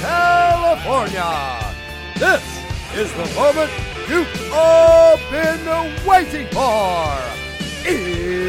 California, 0.00 1.74
this 2.16 2.42
is 2.94 3.12
the 3.12 3.26
moment 3.34 3.70
you've 4.08 4.52
all 4.52 5.18
been 5.30 5.64
waiting 6.06 6.46
for. 6.48 7.18
It's 7.84 8.48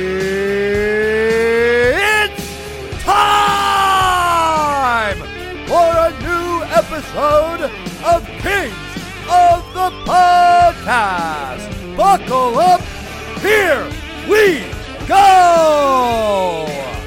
episode 6.99 7.61
of 8.03 8.25
Kings 8.41 8.75
of 9.29 9.63
the 9.73 9.89
Podcast. 10.03 11.95
Buckle 11.95 12.59
up, 12.59 12.81
here 13.39 13.89
we 14.27 14.65
go. 15.07 16.98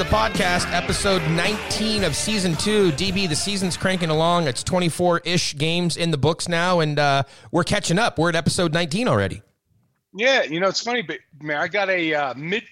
The 0.00 0.06
Podcast, 0.06 0.72
episode 0.72 1.20
19 1.32 2.04
of 2.04 2.16
season 2.16 2.56
two. 2.56 2.90
DB, 2.92 3.28
the 3.28 3.36
season's 3.36 3.76
cranking 3.76 4.08
along. 4.08 4.48
It's 4.48 4.62
24 4.62 5.20
ish 5.26 5.54
games 5.58 5.98
in 5.98 6.10
the 6.10 6.16
books 6.16 6.48
now, 6.48 6.80
and 6.80 6.98
uh, 6.98 7.24
we're 7.52 7.64
catching 7.64 7.98
up. 7.98 8.18
We're 8.18 8.30
at 8.30 8.34
episode 8.34 8.72
19 8.72 9.08
already. 9.08 9.42
Yeah, 10.14 10.44
you 10.44 10.58
know 10.58 10.68
it's 10.68 10.80
funny, 10.80 11.02
but 11.02 11.18
man, 11.42 11.58
I 11.58 11.68
got 11.68 11.90
a 11.90 12.14
uh, 12.14 12.34
mid 12.34 12.62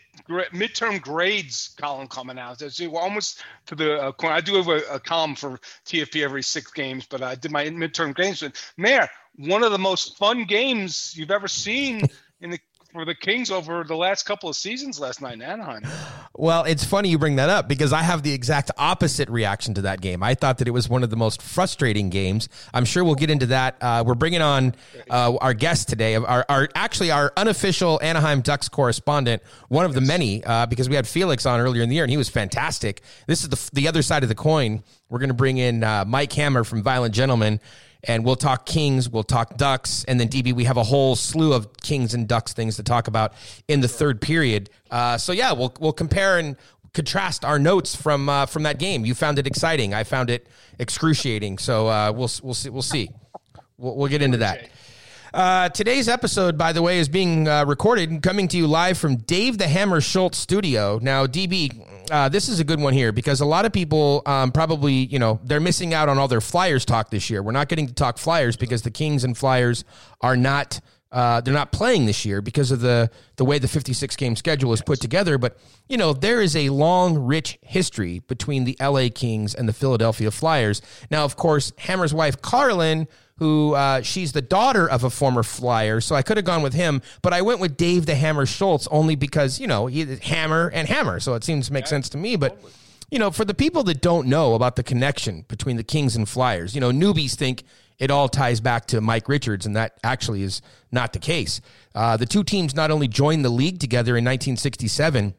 midterm 0.54 1.02
grades 1.02 1.74
column 1.78 2.08
coming 2.08 2.38
out. 2.38 2.60
So 2.60 2.88
we're 2.88 2.98
almost 2.98 3.42
to 3.66 3.74
the. 3.74 4.00
Uh, 4.00 4.12
corner. 4.12 4.34
I 4.34 4.40
do 4.40 4.54
have 4.54 4.68
a, 4.68 4.80
a 4.90 4.98
column 4.98 5.34
for 5.34 5.60
TFP 5.84 6.24
every 6.24 6.42
six 6.42 6.72
games, 6.72 7.04
but 7.04 7.22
I 7.22 7.34
did 7.34 7.50
my 7.50 7.66
midterm 7.66 8.14
grades. 8.14 8.42
And 8.42 8.54
man, 8.78 9.06
one 9.36 9.62
of 9.62 9.70
the 9.70 9.78
most 9.78 10.16
fun 10.16 10.44
games 10.44 11.12
you've 11.14 11.30
ever 11.30 11.46
seen 11.46 12.08
in 12.40 12.48
the 12.48 12.60
for 12.92 13.04
the 13.04 13.14
Kings 13.14 13.50
over 13.50 13.84
the 13.84 13.96
last 13.96 14.24
couple 14.24 14.48
of 14.48 14.56
seasons 14.56 14.98
last 14.98 15.20
night 15.20 15.34
in 15.34 15.42
Anaheim. 15.42 15.82
Well, 16.34 16.64
it's 16.64 16.84
funny 16.84 17.10
you 17.10 17.18
bring 17.18 17.36
that 17.36 17.50
up 17.50 17.68
because 17.68 17.92
I 17.92 18.02
have 18.02 18.22
the 18.22 18.32
exact 18.32 18.70
opposite 18.78 19.28
reaction 19.28 19.74
to 19.74 19.82
that 19.82 20.00
game. 20.00 20.22
I 20.22 20.34
thought 20.34 20.58
that 20.58 20.68
it 20.68 20.70
was 20.70 20.88
one 20.88 21.02
of 21.02 21.10
the 21.10 21.16
most 21.16 21.42
frustrating 21.42 22.08
games. 22.08 22.48
I'm 22.72 22.84
sure 22.84 23.04
we'll 23.04 23.14
get 23.14 23.28
into 23.28 23.46
that. 23.46 23.76
Uh, 23.80 24.04
we're 24.06 24.14
bringing 24.14 24.40
on 24.40 24.74
uh, 25.10 25.36
our 25.36 25.52
guest 25.52 25.88
today, 25.88 26.14
our, 26.16 26.46
our 26.48 26.68
actually 26.74 27.10
our 27.10 27.32
unofficial 27.36 28.00
Anaheim 28.02 28.40
Ducks 28.40 28.68
correspondent, 28.68 29.42
one 29.68 29.84
of 29.84 29.94
the 29.94 30.00
many, 30.00 30.42
uh, 30.44 30.64
because 30.66 30.88
we 30.88 30.94
had 30.94 31.06
Felix 31.06 31.44
on 31.44 31.60
earlier 31.60 31.82
in 31.82 31.88
the 31.88 31.94
year 31.94 32.04
and 32.04 32.10
he 32.10 32.16
was 32.16 32.28
fantastic. 32.28 33.02
This 33.26 33.42
is 33.42 33.50
the 33.50 33.70
the 33.74 33.88
other 33.88 34.02
side 34.02 34.22
of 34.22 34.28
the 34.30 34.34
coin. 34.34 34.82
We're 35.10 35.18
going 35.18 35.28
to 35.28 35.34
bring 35.34 35.58
in 35.58 35.84
uh, 35.84 36.04
Mike 36.06 36.32
Hammer 36.32 36.64
from 36.64 36.82
Violent 36.82 37.14
Gentlemen. 37.14 37.60
And 38.04 38.24
we'll 38.24 38.36
talk 38.36 38.64
Kings, 38.64 39.08
we'll 39.08 39.24
talk 39.24 39.56
Ducks, 39.56 40.04
and 40.06 40.20
then 40.20 40.28
DB. 40.28 40.52
We 40.52 40.64
have 40.64 40.76
a 40.76 40.84
whole 40.84 41.16
slew 41.16 41.52
of 41.52 41.76
Kings 41.78 42.14
and 42.14 42.28
Ducks 42.28 42.52
things 42.52 42.76
to 42.76 42.84
talk 42.84 43.08
about 43.08 43.32
in 43.66 43.80
the 43.80 43.88
third 43.88 44.20
period. 44.20 44.70
Uh, 44.90 45.18
so 45.18 45.32
yeah, 45.32 45.52
we'll 45.52 45.74
we'll 45.80 45.92
compare 45.92 46.38
and 46.38 46.56
contrast 46.92 47.44
our 47.44 47.58
notes 47.58 47.94
from 47.94 48.28
uh, 48.28 48.46
from 48.46 48.62
that 48.62 48.78
game. 48.78 49.04
You 49.04 49.14
found 49.14 49.38
it 49.38 49.46
exciting. 49.46 49.94
I 49.94 50.04
found 50.04 50.30
it 50.30 50.46
excruciating. 50.78 51.58
So 51.58 51.88
uh, 51.88 52.12
we'll 52.12 52.30
we'll 52.42 52.54
see. 52.54 52.70
We'll 52.70 52.82
see. 52.82 53.10
We'll, 53.76 53.96
we'll 53.96 54.08
get 54.08 54.22
into 54.22 54.38
that. 54.38 54.68
Uh, 55.32 55.68
today's 55.68 56.08
episode, 56.08 56.56
by 56.56 56.72
the 56.72 56.80
way, 56.80 56.98
is 56.98 57.08
being 57.08 57.46
uh, 57.46 57.64
recorded 57.66 58.10
and 58.10 58.22
coming 58.22 58.48
to 58.48 58.56
you 58.56 58.66
live 58.66 58.96
from 58.96 59.16
Dave 59.16 59.58
the 59.58 59.68
Hammer 59.68 60.00
Schultz 60.00 60.38
studio. 60.38 60.98
Now, 61.02 61.26
DB, 61.26 61.84
uh, 62.10 62.28
this 62.28 62.48
is 62.48 62.60
a 62.60 62.64
good 62.64 62.80
one 62.80 62.92
here 62.92 63.12
because 63.12 63.40
a 63.40 63.46
lot 63.46 63.64
of 63.64 63.72
people 63.72 64.22
um, 64.26 64.52
probably, 64.52 64.92
you 64.92 65.18
know, 65.18 65.40
they're 65.44 65.60
missing 65.60 65.94
out 65.94 66.08
on 66.08 66.18
all 66.18 66.28
their 66.28 66.40
Flyers 66.40 66.84
talk 66.84 67.10
this 67.10 67.30
year. 67.30 67.42
We're 67.42 67.52
not 67.52 67.68
getting 67.68 67.86
to 67.86 67.94
talk 67.94 68.18
Flyers 68.18 68.56
because 68.56 68.82
the 68.82 68.90
Kings 68.90 69.24
and 69.24 69.36
Flyers 69.36 69.84
are 70.20 70.36
not. 70.36 70.80
Uh, 71.10 71.40
they're 71.40 71.54
not 71.54 71.72
playing 71.72 72.04
this 72.04 72.26
year 72.26 72.42
because 72.42 72.70
of 72.70 72.80
the 72.80 73.10
the 73.36 73.44
way 73.44 73.58
the 73.58 73.68
56 73.68 74.14
game 74.16 74.36
schedule 74.36 74.72
is 74.72 74.82
put 74.82 75.00
together. 75.00 75.38
But 75.38 75.56
you 75.88 75.96
know 75.96 76.12
there 76.12 76.42
is 76.42 76.54
a 76.54 76.68
long, 76.68 77.18
rich 77.18 77.58
history 77.62 78.18
between 78.20 78.64
the 78.64 78.76
LA 78.80 79.08
Kings 79.14 79.54
and 79.54 79.68
the 79.68 79.72
Philadelphia 79.72 80.30
Flyers. 80.30 80.82
Now, 81.10 81.24
of 81.24 81.36
course, 81.36 81.72
Hammer's 81.78 82.12
wife 82.12 82.42
Carlin 82.42 83.08
who 83.38 83.74
uh, 83.74 84.02
she's 84.02 84.32
the 84.32 84.42
daughter 84.42 84.88
of 84.88 85.04
a 85.04 85.10
former 85.10 85.42
flyer. 85.42 86.00
So 86.00 86.14
I 86.14 86.22
could 86.22 86.36
have 86.36 86.44
gone 86.44 86.62
with 86.62 86.74
him, 86.74 87.02
but 87.22 87.32
I 87.32 87.42
went 87.42 87.60
with 87.60 87.76
Dave 87.76 88.06
the 88.06 88.14
Hammer 88.14 88.46
Schultz 88.46 88.88
only 88.90 89.14
because, 89.14 89.60
you 89.60 89.66
know, 89.66 89.86
he, 89.86 90.16
Hammer 90.22 90.70
and 90.74 90.88
Hammer. 90.88 91.20
So 91.20 91.34
it 91.34 91.44
seems 91.44 91.68
to 91.68 91.72
make 91.72 91.86
sense 91.86 92.08
to 92.10 92.18
me. 92.18 92.36
But, 92.36 92.60
you 93.10 93.18
know, 93.18 93.30
for 93.30 93.44
the 93.44 93.54
people 93.54 93.84
that 93.84 94.00
don't 94.00 94.26
know 94.26 94.54
about 94.54 94.76
the 94.76 94.82
connection 94.82 95.44
between 95.46 95.76
the 95.76 95.84
Kings 95.84 96.16
and 96.16 96.28
Flyers, 96.28 96.74
you 96.74 96.80
know, 96.80 96.90
newbies 96.90 97.34
think 97.34 97.62
it 97.98 98.10
all 98.10 98.28
ties 98.28 98.60
back 98.60 98.86
to 98.86 99.00
Mike 99.00 99.28
Richards, 99.28 99.66
and 99.66 99.76
that 99.76 99.98
actually 100.04 100.42
is 100.42 100.62
not 100.92 101.12
the 101.12 101.18
case. 101.18 101.60
Uh, 101.94 102.16
the 102.16 102.26
two 102.26 102.44
teams 102.44 102.74
not 102.74 102.90
only 102.90 103.08
joined 103.08 103.44
the 103.44 103.50
league 103.50 103.78
together 103.78 104.12
in 104.12 104.24
1967, 104.24 105.34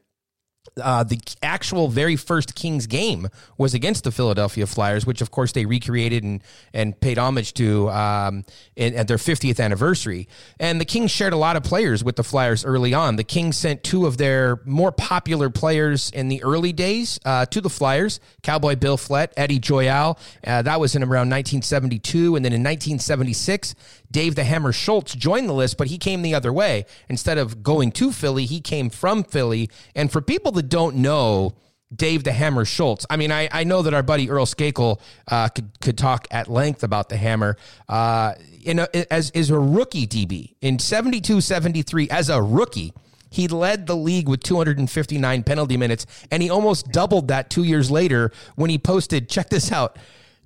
uh, 0.82 1.04
the 1.04 1.20
actual 1.42 1.88
very 1.88 2.16
first 2.16 2.56
Kings 2.56 2.88
game 2.88 3.28
was 3.58 3.74
against 3.74 4.04
the 4.04 4.12
Philadelphia 4.12 4.66
Flyers, 4.66 5.06
which 5.06 5.22
of 5.22 5.32
course 5.32 5.52
they 5.52 5.66
recreated 5.66 6.24
and, 6.24 6.44
and 6.74 7.00
paid 7.00 7.18
homage 7.18 7.54
to 7.56 7.90
um, 7.90 8.46
in, 8.76 8.96
at 8.96 9.08
their 9.08 9.18
50th 9.18 9.60
anniversary. 9.60 10.28
And 10.60 10.80
the 10.80 10.86
Kings 10.86 11.12
shared 11.12 11.34
a 11.34 11.38
lot 11.38 11.56
of 11.56 11.64
players 11.64 12.04
with 12.04 12.16
the 12.16 12.24
Flyers 12.24 12.66
early 12.66 12.94
on. 12.94 13.16
The 13.16 13.24
Kings 13.24 13.58
sent 13.58 13.84
two 13.84 14.06
of 14.06 14.18
their 14.18 14.62
more 14.66 14.92
popular 14.92 15.50
players 15.50 16.10
in 16.12 16.30
the 16.30 16.44
early 16.44 16.74
days 16.74 17.20
uh, 17.26 17.46
to 17.48 17.62
the 17.62 17.70
Flyers 17.70 18.20
Cowboy 18.44 18.76
Bill 18.76 18.98
Flett, 18.98 19.34
Eddie 19.38 19.60
Joyal. 19.60 20.18
Uh, 20.46 20.62
that 20.62 20.80
was 20.80 20.96
in 20.96 21.04
around 21.04 21.30
1972. 21.30 22.36
And 22.36 22.46
then 22.46 22.54
in 22.54 22.62
1976, 22.62 23.76
Dave 24.12 24.36
the 24.36 24.44
Hammer 24.44 24.72
Schultz 24.72 25.14
joined 25.14 25.48
the 25.48 25.54
list, 25.54 25.78
but 25.78 25.88
he 25.88 25.98
came 25.98 26.22
the 26.22 26.34
other 26.34 26.52
way. 26.52 26.86
Instead 27.08 27.38
of 27.38 27.64
going 27.64 27.92
to 27.94 28.12
Philly, 28.12 28.46
he 28.46 28.60
came 28.60 28.90
from 28.90 29.24
Philly. 29.24 29.70
And 29.96 30.12
for 30.12 30.22
people 30.22 30.52
that 30.54 30.70
don't 30.70 30.98
know, 30.98 31.54
Dave 31.96 32.24
the 32.24 32.32
Hammer 32.32 32.66
Schultz. 32.66 33.06
I 33.10 33.18
mean, 33.18 33.32
I, 33.32 33.50
I 33.52 33.64
know 33.64 33.82
that 33.82 33.94
our 33.94 34.04
buddy 34.04 34.30
Earl 34.30 34.46
Skakel 34.46 35.00
uh, 35.28 35.50
could 35.50 35.80
could 35.80 35.98
talk 35.98 36.28
at 36.30 36.48
length 36.48 36.84
about 36.84 37.10
the 37.10 37.18
Hammer. 37.18 37.58
Uh, 37.88 38.36
in 38.64 38.80
a, 38.80 39.14
as 39.14 39.32
is 39.32 39.50
a 39.50 39.60
rookie 39.60 40.06
DB 40.06 40.56
in 40.62 40.78
72-73 40.78 42.10
as 42.10 42.30
a 42.30 42.42
rookie. 42.42 42.94
He 43.32 43.48
led 43.48 43.86
the 43.86 43.96
league 43.96 44.28
with 44.28 44.42
259 44.42 45.44
penalty 45.44 45.78
minutes, 45.78 46.06
and 46.32 46.42
he 46.42 46.50
almost 46.50 46.92
doubled 46.92 47.28
that 47.28 47.50
two 47.50 47.64
years 47.64 47.92
later 47.92 48.32
when 48.56 48.70
he 48.70 48.78
posted. 48.80 49.30
Check 49.30 49.50
this 49.50 49.72
out. 49.72 49.98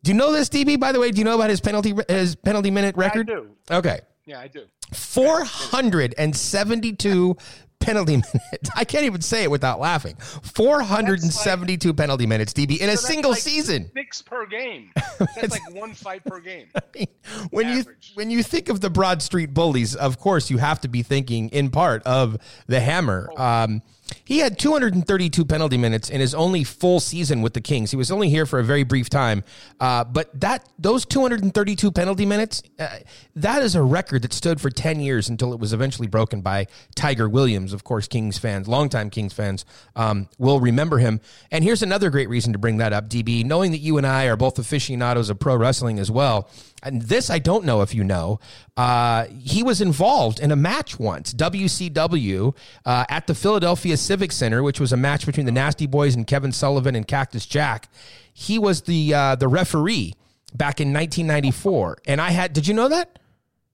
Do 0.03 0.11
you 0.11 0.17
know 0.17 0.31
this, 0.31 0.49
DB? 0.49 0.79
By 0.79 0.91
the 0.91 0.99
way, 0.99 1.11
do 1.11 1.17
you 1.19 1.23
know 1.23 1.35
about 1.35 1.49
his 1.49 1.61
penalty 1.61 1.93
his 2.09 2.35
penalty 2.35 2.71
minute 2.71 2.95
record? 2.97 3.29
I 3.29 3.33
do. 3.33 3.47
Okay, 3.71 3.99
Yeah, 4.25 4.39
I 4.39 4.47
do. 4.47 4.65
472 4.91 7.37
penalty 7.79 8.13
minutes. 8.17 8.69
I 8.75 8.83
can't 8.85 9.05
even 9.05 9.21
say 9.21 9.43
it 9.43 9.51
without 9.51 9.79
laughing. 9.79 10.15
472 10.17 11.93
penalty 11.93 12.25
minutes, 12.25 12.53
DB, 12.53 12.79
in 12.79 12.89
a 12.89 12.89
So 12.97 13.01
that's 13.01 13.07
single 13.07 13.31
like 13.31 13.41
season. 13.41 13.89
Six 13.95 14.21
per 14.21 14.45
game. 14.45 14.91
That's 15.35 15.51
like 15.51 15.73
one 15.75 15.93
fight 15.93 16.23
per 16.25 16.39
game. 16.39 16.67
when 17.51 17.67
you 17.69 17.79
Average. 17.79 18.11
when 18.15 18.29
you 18.29 18.43
think 18.43 18.69
of 18.69 18.81
the 18.81 18.89
Broad 18.89 19.21
Street 19.21 19.53
Bullies, 19.53 19.95
of 19.95 20.19
course 20.19 20.49
you 20.49 20.57
have 20.57 20.81
to 20.81 20.87
be 20.87 21.03
thinking 21.03 21.49
in 21.49 21.69
part 21.69 22.03
of 22.03 22.37
the 22.67 22.79
Hammer. 22.79 23.29
Um, 23.37 23.81
he 24.25 24.39
had 24.39 24.57
232 24.57 25.45
penalty 25.45 25.77
minutes 25.77 26.09
in 26.09 26.19
his 26.21 26.33
only 26.33 26.63
full 26.63 26.99
season 26.99 27.41
with 27.41 27.53
the 27.53 27.61
Kings. 27.61 27.91
He 27.91 27.97
was 27.97 28.11
only 28.11 28.29
here 28.29 28.45
for 28.45 28.59
a 28.59 28.63
very 28.63 28.83
brief 28.83 29.09
time, 29.09 29.43
uh, 29.79 30.03
but 30.03 30.39
that 30.39 30.67
those 30.77 31.05
232 31.05 31.91
penalty 31.91 32.25
minutes, 32.25 32.63
uh, 32.79 32.99
that 33.35 33.61
is 33.61 33.75
a 33.75 33.81
record 33.81 34.21
that 34.23 34.33
stood 34.33 34.61
for 34.61 34.69
10 34.69 34.99
years 34.99 35.29
until 35.29 35.53
it 35.53 35.59
was 35.59 35.73
eventually 35.73 36.07
broken 36.07 36.41
by 36.41 36.67
Tiger 36.95 37.29
Williams. 37.29 37.73
Of 37.73 37.83
course, 37.83 38.07
Kings 38.07 38.37
fans, 38.37 38.67
longtime 38.67 39.09
Kings 39.09 39.33
fans, 39.33 39.65
um, 39.95 40.27
will 40.37 40.59
remember 40.59 40.97
him. 40.97 41.19
And 41.51 41.63
here's 41.63 41.83
another 41.83 42.09
great 42.09 42.29
reason 42.29 42.53
to 42.53 42.59
bring 42.59 42.77
that 42.77 42.93
up, 42.93 43.09
DB. 43.09 43.45
Knowing 43.45 43.71
that 43.71 43.79
you 43.79 43.97
and 43.97 44.07
I 44.07 44.25
are 44.25 44.37
both 44.37 44.57
aficionados 44.59 45.29
of 45.29 45.39
pro 45.39 45.55
wrestling 45.55 45.99
as 45.99 46.11
well, 46.11 46.49
and 46.81 47.01
this 47.03 47.29
I 47.29 47.39
don't 47.39 47.65
know 47.65 47.81
if 47.81 47.93
you 47.95 48.03
know. 48.03 48.39
Uh, 48.75 49.25
he 49.25 49.61
was 49.61 49.81
involved 49.81 50.39
in 50.39 50.51
a 50.51 50.55
match 50.55 50.99
once, 50.99 51.33
WCW, 51.33 52.55
uh, 52.85 53.05
at 53.07 53.27
the 53.27 53.35
Philadelphia 53.35 53.95
Civic 53.97 54.31
Center, 54.31 54.63
which 54.63 54.79
was 54.79 54.91
a 54.91 54.97
match 54.97 55.25
between 55.25 55.45
the 55.45 55.51
Nasty 55.51 55.85
Boys 55.85 56.15
and 56.15 56.25
Kevin 56.25 56.51
Sullivan 56.51 56.95
and 56.95 57.07
Cactus 57.07 57.45
Jack. 57.45 57.87
He 58.33 58.57
was 58.57 58.81
the 58.81 59.13
uh, 59.13 59.35
the 59.35 59.47
referee 59.47 60.15
back 60.55 60.81
in 60.81 60.91
1994, 60.91 61.99
and 62.07 62.19
I 62.19 62.31
had. 62.31 62.53
Did 62.53 62.67
you 62.67 62.73
know 62.73 62.87
that? 62.87 63.19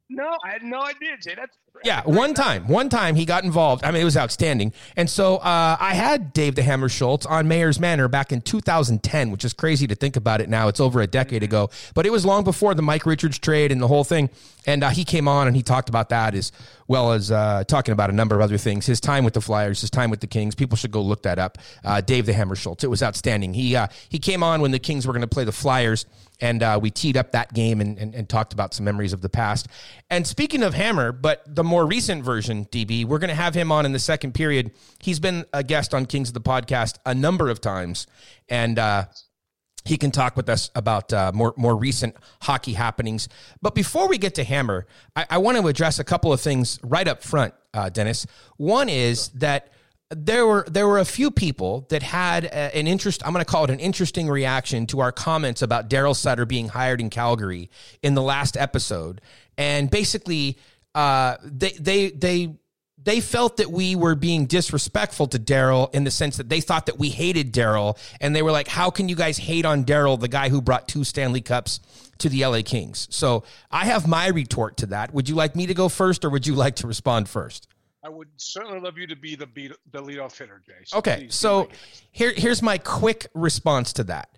No, 0.09 0.27
I 0.43 0.51
had 0.51 0.63
no 0.63 0.81
idea, 0.81 1.15
Jay. 1.23 1.35
That's 1.35 1.55
Yeah, 1.85 2.01
one 2.03 2.33
time, 2.33 2.67
one 2.67 2.89
time 2.89 3.15
he 3.15 3.23
got 3.23 3.45
involved. 3.45 3.85
I 3.85 3.91
mean, 3.91 4.01
it 4.01 4.05
was 4.05 4.17
outstanding. 4.17 4.73
And 4.97 5.09
so 5.09 5.37
uh, 5.37 5.77
I 5.79 5.93
had 5.93 6.33
Dave 6.33 6.55
the 6.55 6.61
Hammer 6.61 6.89
Schultz 6.89 7.25
on 7.25 7.47
Mayor's 7.47 7.79
Manor 7.79 8.09
back 8.09 8.33
in 8.33 8.41
2010, 8.41 9.31
which 9.31 9.45
is 9.45 9.53
crazy 9.53 9.87
to 9.87 9.95
think 9.95 10.17
about 10.17 10.41
it 10.41 10.49
now. 10.49 10.67
It's 10.67 10.81
over 10.81 10.99
a 10.99 11.07
decade 11.07 11.41
ago, 11.41 11.69
but 11.93 12.05
it 12.05 12.11
was 12.11 12.25
long 12.25 12.43
before 12.43 12.73
the 12.73 12.81
Mike 12.81 13.05
Richards 13.05 13.39
trade 13.39 13.71
and 13.71 13.81
the 13.81 13.87
whole 13.87 14.03
thing. 14.03 14.29
And 14.65 14.83
uh, 14.83 14.89
he 14.89 15.05
came 15.05 15.29
on 15.29 15.47
and 15.47 15.55
he 15.55 15.63
talked 15.63 15.87
about 15.87 16.09
that 16.09 16.35
as 16.35 16.51
well 16.89 17.13
as 17.13 17.31
uh, 17.31 17.63
talking 17.65 17.93
about 17.93 18.09
a 18.09 18.13
number 18.13 18.35
of 18.35 18.41
other 18.41 18.57
things. 18.57 18.85
His 18.85 18.99
time 18.99 19.23
with 19.23 19.33
the 19.33 19.41
Flyers, 19.41 19.79
his 19.79 19.89
time 19.89 20.09
with 20.09 20.19
the 20.19 20.27
Kings. 20.27 20.55
People 20.55 20.75
should 20.75 20.91
go 20.91 21.01
look 21.01 21.23
that 21.23 21.39
up. 21.39 21.57
Uh, 21.85 22.01
Dave 22.01 22.25
the 22.25 22.33
Hammer 22.33 22.55
Schultz. 22.55 22.83
It 22.83 22.89
was 22.89 23.01
outstanding. 23.01 23.53
He 23.53 23.77
uh, 23.77 23.87
he 24.09 24.19
came 24.19 24.43
on 24.43 24.59
when 24.61 24.71
the 24.71 24.79
Kings 24.79 25.07
were 25.07 25.13
going 25.13 25.21
to 25.21 25.27
play 25.27 25.45
the 25.45 25.53
Flyers 25.53 26.05
and 26.41 26.63
uh, 26.63 26.79
we 26.81 26.89
teed 26.89 27.17
up 27.17 27.31
that 27.31 27.53
game 27.53 27.81
and, 27.81 27.97
and, 27.97 28.15
and 28.15 28.29
talked 28.29 28.53
about 28.53 28.73
some 28.73 28.85
memories 28.85 29.13
of 29.13 29.21
the 29.21 29.29
past. 29.29 29.67
And 30.09 30.25
speaking 30.25 30.63
of 30.63 30.73
Hammer, 30.73 31.11
but 31.11 31.43
the 31.45 31.63
more 31.63 31.85
recent 31.85 32.23
version, 32.23 32.65
DB, 32.65 33.05
we're 33.05 33.19
going 33.19 33.29
to 33.29 33.35
have 33.35 33.55
him 33.55 33.71
on 33.71 33.85
in 33.85 33.91
the 33.91 33.99
second 33.99 34.33
period. 34.33 34.71
He's 34.99 35.19
been 35.19 35.45
a 35.53 35.63
guest 35.63 35.93
on 35.93 36.05
Kings 36.05 36.29
of 36.29 36.33
the 36.33 36.41
Podcast 36.41 36.97
a 37.05 37.13
number 37.13 37.49
of 37.49 37.61
times, 37.61 38.07
and 38.47 38.79
uh, 38.79 39.05
he 39.85 39.97
can 39.97 40.11
talk 40.11 40.35
with 40.35 40.49
us 40.49 40.69
about 40.75 41.11
uh, 41.13 41.31
more 41.33 41.53
more 41.57 41.75
recent 41.75 42.15
hockey 42.41 42.73
happenings. 42.73 43.27
But 43.61 43.75
before 43.75 44.07
we 44.07 44.17
get 44.17 44.35
to 44.35 44.43
Hammer, 44.43 44.87
I, 45.15 45.25
I 45.31 45.37
want 45.39 45.57
to 45.57 45.67
address 45.67 45.99
a 45.99 46.03
couple 46.03 46.31
of 46.31 46.41
things 46.41 46.79
right 46.83 47.07
up 47.07 47.23
front, 47.23 47.53
uh, 47.73 47.89
Dennis. 47.89 48.25
One 48.57 48.89
is 48.89 49.29
that 49.29 49.71
there 50.11 50.45
were 50.45 50.65
there 50.67 50.87
were 50.87 50.99
a 50.99 51.05
few 51.05 51.29
people 51.29 51.85
that 51.89 52.01
had 52.01 52.45
a, 52.45 52.75
an 52.75 52.87
interest. 52.87 53.25
I'm 53.25 53.31
going 53.31 53.45
to 53.45 53.49
call 53.49 53.65
it 53.65 53.69
an 53.69 53.79
interesting 53.79 54.27
reaction 54.27 54.87
to 54.87 55.01
our 55.01 55.11
comments 55.11 55.61
about 55.61 55.89
Darryl 55.89 56.15
Sutter 56.15 56.45
being 56.45 56.67
hired 56.67 56.99
in 56.99 57.09
Calgary 57.09 57.69
in 58.01 58.15
the 58.15 58.23
last 58.23 58.57
episode, 58.57 59.21
and 59.57 59.89
basically, 59.89 60.57
uh, 60.95 61.37
they 61.43 61.71
they 61.71 62.09
they 62.09 62.55
they 63.01 63.21
felt 63.21 63.57
that 63.57 63.71
we 63.71 63.95
were 63.95 64.15
being 64.15 64.47
disrespectful 64.47 65.27
to 65.27 65.39
Darryl 65.39 65.93
in 65.93 66.03
the 66.03 66.11
sense 66.11 66.37
that 66.37 66.49
they 66.49 66.59
thought 66.59 66.87
that 66.87 66.97
we 66.97 67.09
hated 67.09 67.53
Darryl, 67.53 67.95
and 68.19 68.35
they 68.35 68.41
were 68.41 68.51
like, 68.51 68.67
"How 68.67 68.89
can 68.89 69.09
you 69.09 69.15
guys 69.15 69.37
hate 69.37 69.63
on 69.63 69.85
Darryl, 69.85 70.19
the 70.19 70.27
guy 70.27 70.49
who 70.49 70.59
brought 70.59 70.87
two 70.87 71.03
Stanley 71.03 71.41
Cups 71.41 71.81
to 72.17 72.29
the 72.29 72.43
LA 72.43 72.63
Kings?" 72.63 73.07
So 73.11 73.43
I 73.69 73.85
have 73.85 74.07
my 74.07 74.27
retort 74.29 74.77
to 74.77 74.87
that. 74.87 75.13
Would 75.13 75.29
you 75.29 75.35
like 75.35 75.55
me 75.55 75.67
to 75.67 75.75
go 75.75 75.87
first, 75.87 76.25
or 76.25 76.31
would 76.31 76.47
you 76.47 76.55
like 76.55 76.77
to 76.77 76.87
respond 76.87 77.29
first? 77.29 77.67
I 78.03 78.09
would 78.09 78.29
certainly 78.37 78.79
love 78.79 78.97
you 78.97 79.07
to 79.07 79.15
be 79.15 79.35
the 79.35 79.47
beat, 79.47 79.73
the 79.91 80.01
leadoff 80.01 80.37
hitter, 80.37 80.61
Jay. 80.65 80.73
So 80.85 80.97
Okay, 80.99 81.27
so 81.29 81.67
here 82.11 82.33
here's 82.35 82.61
my 82.61 82.77
quick 82.77 83.27
response 83.33 83.91
to 83.93 84.03
that. 84.05 84.29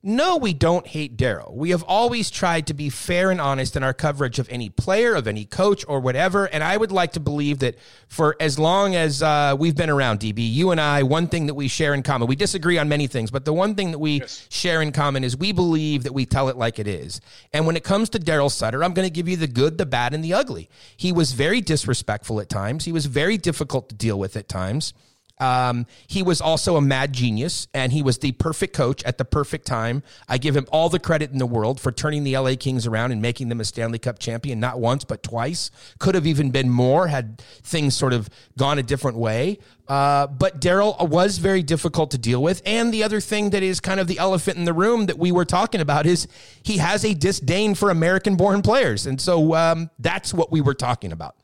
No, 0.00 0.36
we 0.36 0.54
don't 0.54 0.86
hate 0.86 1.16
Darryl. 1.16 1.52
We 1.52 1.70
have 1.70 1.82
always 1.82 2.30
tried 2.30 2.68
to 2.68 2.74
be 2.74 2.88
fair 2.88 3.32
and 3.32 3.40
honest 3.40 3.74
in 3.74 3.82
our 3.82 3.92
coverage 3.92 4.38
of 4.38 4.48
any 4.48 4.68
player, 4.68 5.16
of 5.16 5.26
any 5.26 5.44
coach, 5.44 5.84
or 5.88 5.98
whatever. 5.98 6.44
And 6.44 6.62
I 6.62 6.76
would 6.76 6.92
like 6.92 7.14
to 7.14 7.20
believe 7.20 7.58
that 7.58 7.76
for 8.06 8.36
as 8.38 8.60
long 8.60 8.94
as 8.94 9.24
uh, 9.24 9.56
we've 9.58 9.74
been 9.74 9.90
around, 9.90 10.20
DB, 10.20 10.36
you 10.38 10.70
and 10.70 10.80
I, 10.80 11.02
one 11.02 11.26
thing 11.26 11.46
that 11.46 11.54
we 11.54 11.66
share 11.66 11.94
in 11.94 12.04
common, 12.04 12.28
we 12.28 12.36
disagree 12.36 12.78
on 12.78 12.88
many 12.88 13.08
things, 13.08 13.32
but 13.32 13.44
the 13.44 13.52
one 13.52 13.74
thing 13.74 13.90
that 13.90 13.98
we 13.98 14.22
share 14.50 14.82
in 14.82 14.92
common 14.92 15.24
is 15.24 15.36
we 15.36 15.50
believe 15.50 16.04
that 16.04 16.14
we 16.14 16.24
tell 16.24 16.48
it 16.48 16.56
like 16.56 16.78
it 16.78 16.86
is. 16.86 17.20
And 17.52 17.66
when 17.66 17.76
it 17.76 17.82
comes 17.82 18.08
to 18.10 18.20
Darryl 18.20 18.52
Sutter, 18.52 18.84
I'm 18.84 18.94
going 18.94 19.06
to 19.06 19.12
give 19.12 19.26
you 19.26 19.36
the 19.36 19.48
good, 19.48 19.78
the 19.78 19.86
bad, 19.86 20.14
and 20.14 20.22
the 20.22 20.32
ugly. 20.32 20.70
He 20.96 21.10
was 21.10 21.32
very 21.32 21.60
disrespectful 21.60 22.40
at 22.40 22.48
times. 22.48 22.84
He 22.84 22.92
was 22.92 23.06
very 23.06 23.36
difficult 23.36 23.88
to 23.88 23.96
deal 23.96 24.16
with 24.16 24.36
at 24.36 24.48
times. 24.48 24.94
Um, 25.40 25.86
he 26.06 26.22
was 26.22 26.40
also 26.40 26.76
a 26.76 26.80
mad 26.80 27.12
genius, 27.12 27.68
and 27.74 27.92
he 27.92 28.02
was 28.02 28.18
the 28.18 28.32
perfect 28.32 28.74
coach 28.74 29.02
at 29.04 29.18
the 29.18 29.24
perfect 29.24 29.66
time. 29.66 30.02
I 30.28 30.38
give 30.38 30.56
him 30.56 30.66
all 30.70 30.88
the 30.88 30.98
credit 30.98 31.30
in 31.30 31.38
the 31.38 31.46
world 31.46 31.80
for 31.80 31.92
turning 31.92 32.24
the 32.24 32.36
LA 32.36 32.54
Kings 32.58 32.86
around 32.86 33.12
and 33.12 33.22
making 33.22 33.48
them 33.48 33.60
a 33.60 33.64
Stanley 33.64 33.98
Cup 33.98 34.18
champion, 34.18 34.60
not 34.60 34.80
once, 34.80 35.04
but 35.04 35.22
twice. 35.22 35.70
Could 35.98 36.14
have 36.14 36.26
even 36.26 36.50
been 36.50 36.70
more 36.70 37.08
had 37.08 37.38
things 37.62 37.94
sort 37.94 38.12
of 38.12 38.28
gone 38.56 38.78
a 38.78 38.82
different 38.82 39.16
way. 39.16 39.58
Uh, 39.88 40.26
but 40.26 40.60
Darryl 40.60 41.08
was 41.08 41.38
very 41.38 41.62
difficult 41.62 42.10
to 42.10 42.18
deal 42.18 42.42
with. 42.42 42.60
And 42.66 42.92
the 42.92 43.02
other 43.02 43.20
thing 43.20 43.50
that 43.50 43.62
is 43.62 43.80
kind 43.80 43.98
of 43.98 44.06
the 44.06 44.18
elephant 44.18 44.58
in 44.58 44.64
the 44.64 44.74
room 44.74 45.06
that 45.06 45.18
we 45.18 45.32
were 45.32 45.46
talking 45.46 45.80
about 45.80 46.04
is 46.04 46.28
he 46.62 46.76
has 46.76 47.04
a 47.04 47.14
disdain 47.14 47.74
for 47.74 47.90
American 47.90 48.36
born 48.36 48.60
players. 48.60 49.06
And 49.06 49.18
so 49.18 49.54
um, 49.54 49.90
that's 49.98 50.34
what 50.34 50.52
we 50.52 50.60
were 50.60 50.74
talking 50.74 51.10
about. 51.10 51.36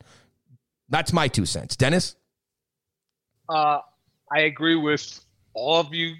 That's 0.89 1.11
my 1.11 1.27
two 1.27 1.47
cents. 1.47 1.75
Dennis? 1.75 2.15
Uh, 3.47 3.79
I 4.31 4.41
agree 4.41 4.75
with 4.75 5.23
all 5.53 5.79
of 5.79 5.93
you, 5.93 6.15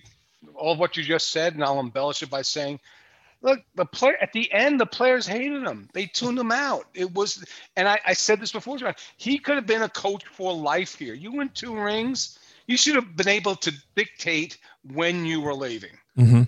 all 0.54 0.74
of 0.74 0.80
what 0.80 0.98
you 0.98 1.04
just 1.04 1.30
said, 1.32 1.54
and 1.54 1.64
I'll 1.64 1.80
embellish 1.80 2.24
it 2.24 2.30
by 2.30 2.42
saying, 2.44 2.80
look, 3.42 3.60
the 3.76 3.86
player 3.86 4.18
at 4.22 4.34
the 4.34 4.52
end, 4.52 4.80
the 4.80 4.86
players 4.86 5.28
hated 5.28 5.64
him. 5.64 5.90
They 5.94 6.06
tuned 6.08 6.40
him 6.40 6.52
out. 6.52 6.86
It 6.94 7.14
was, 7.14 7.44
and 7.76 7.88
I, 7.88 8.00
I 8.06 8.14
said 8.14 8.40
this 8.40 8.52
before, 8.52 8.78
John. 8.78 8.96
He 9.18 9.38
could 9.38 9.56
have 9.56 9.68
been 9.68 9.84
a 9.84 9.90
coach 9.90 10.26
for 10.26 10.54
life 10.54 10.96
here. 10.96 11.14
You 11.14 11.32
win 11.32 11.50
two 11.54 11.76
rings. 11.76 12.40
You 12.68 12.78
should 12.78 12.96
have 12.96 13.16
been 13.16 13.28
able 13.28 13.56
to 13.58 13.72
dictate 13.96 14.58
when 14.94 15.26
you 15.26 15.42
were 15.42 15.54
leaving. 15.54 15.92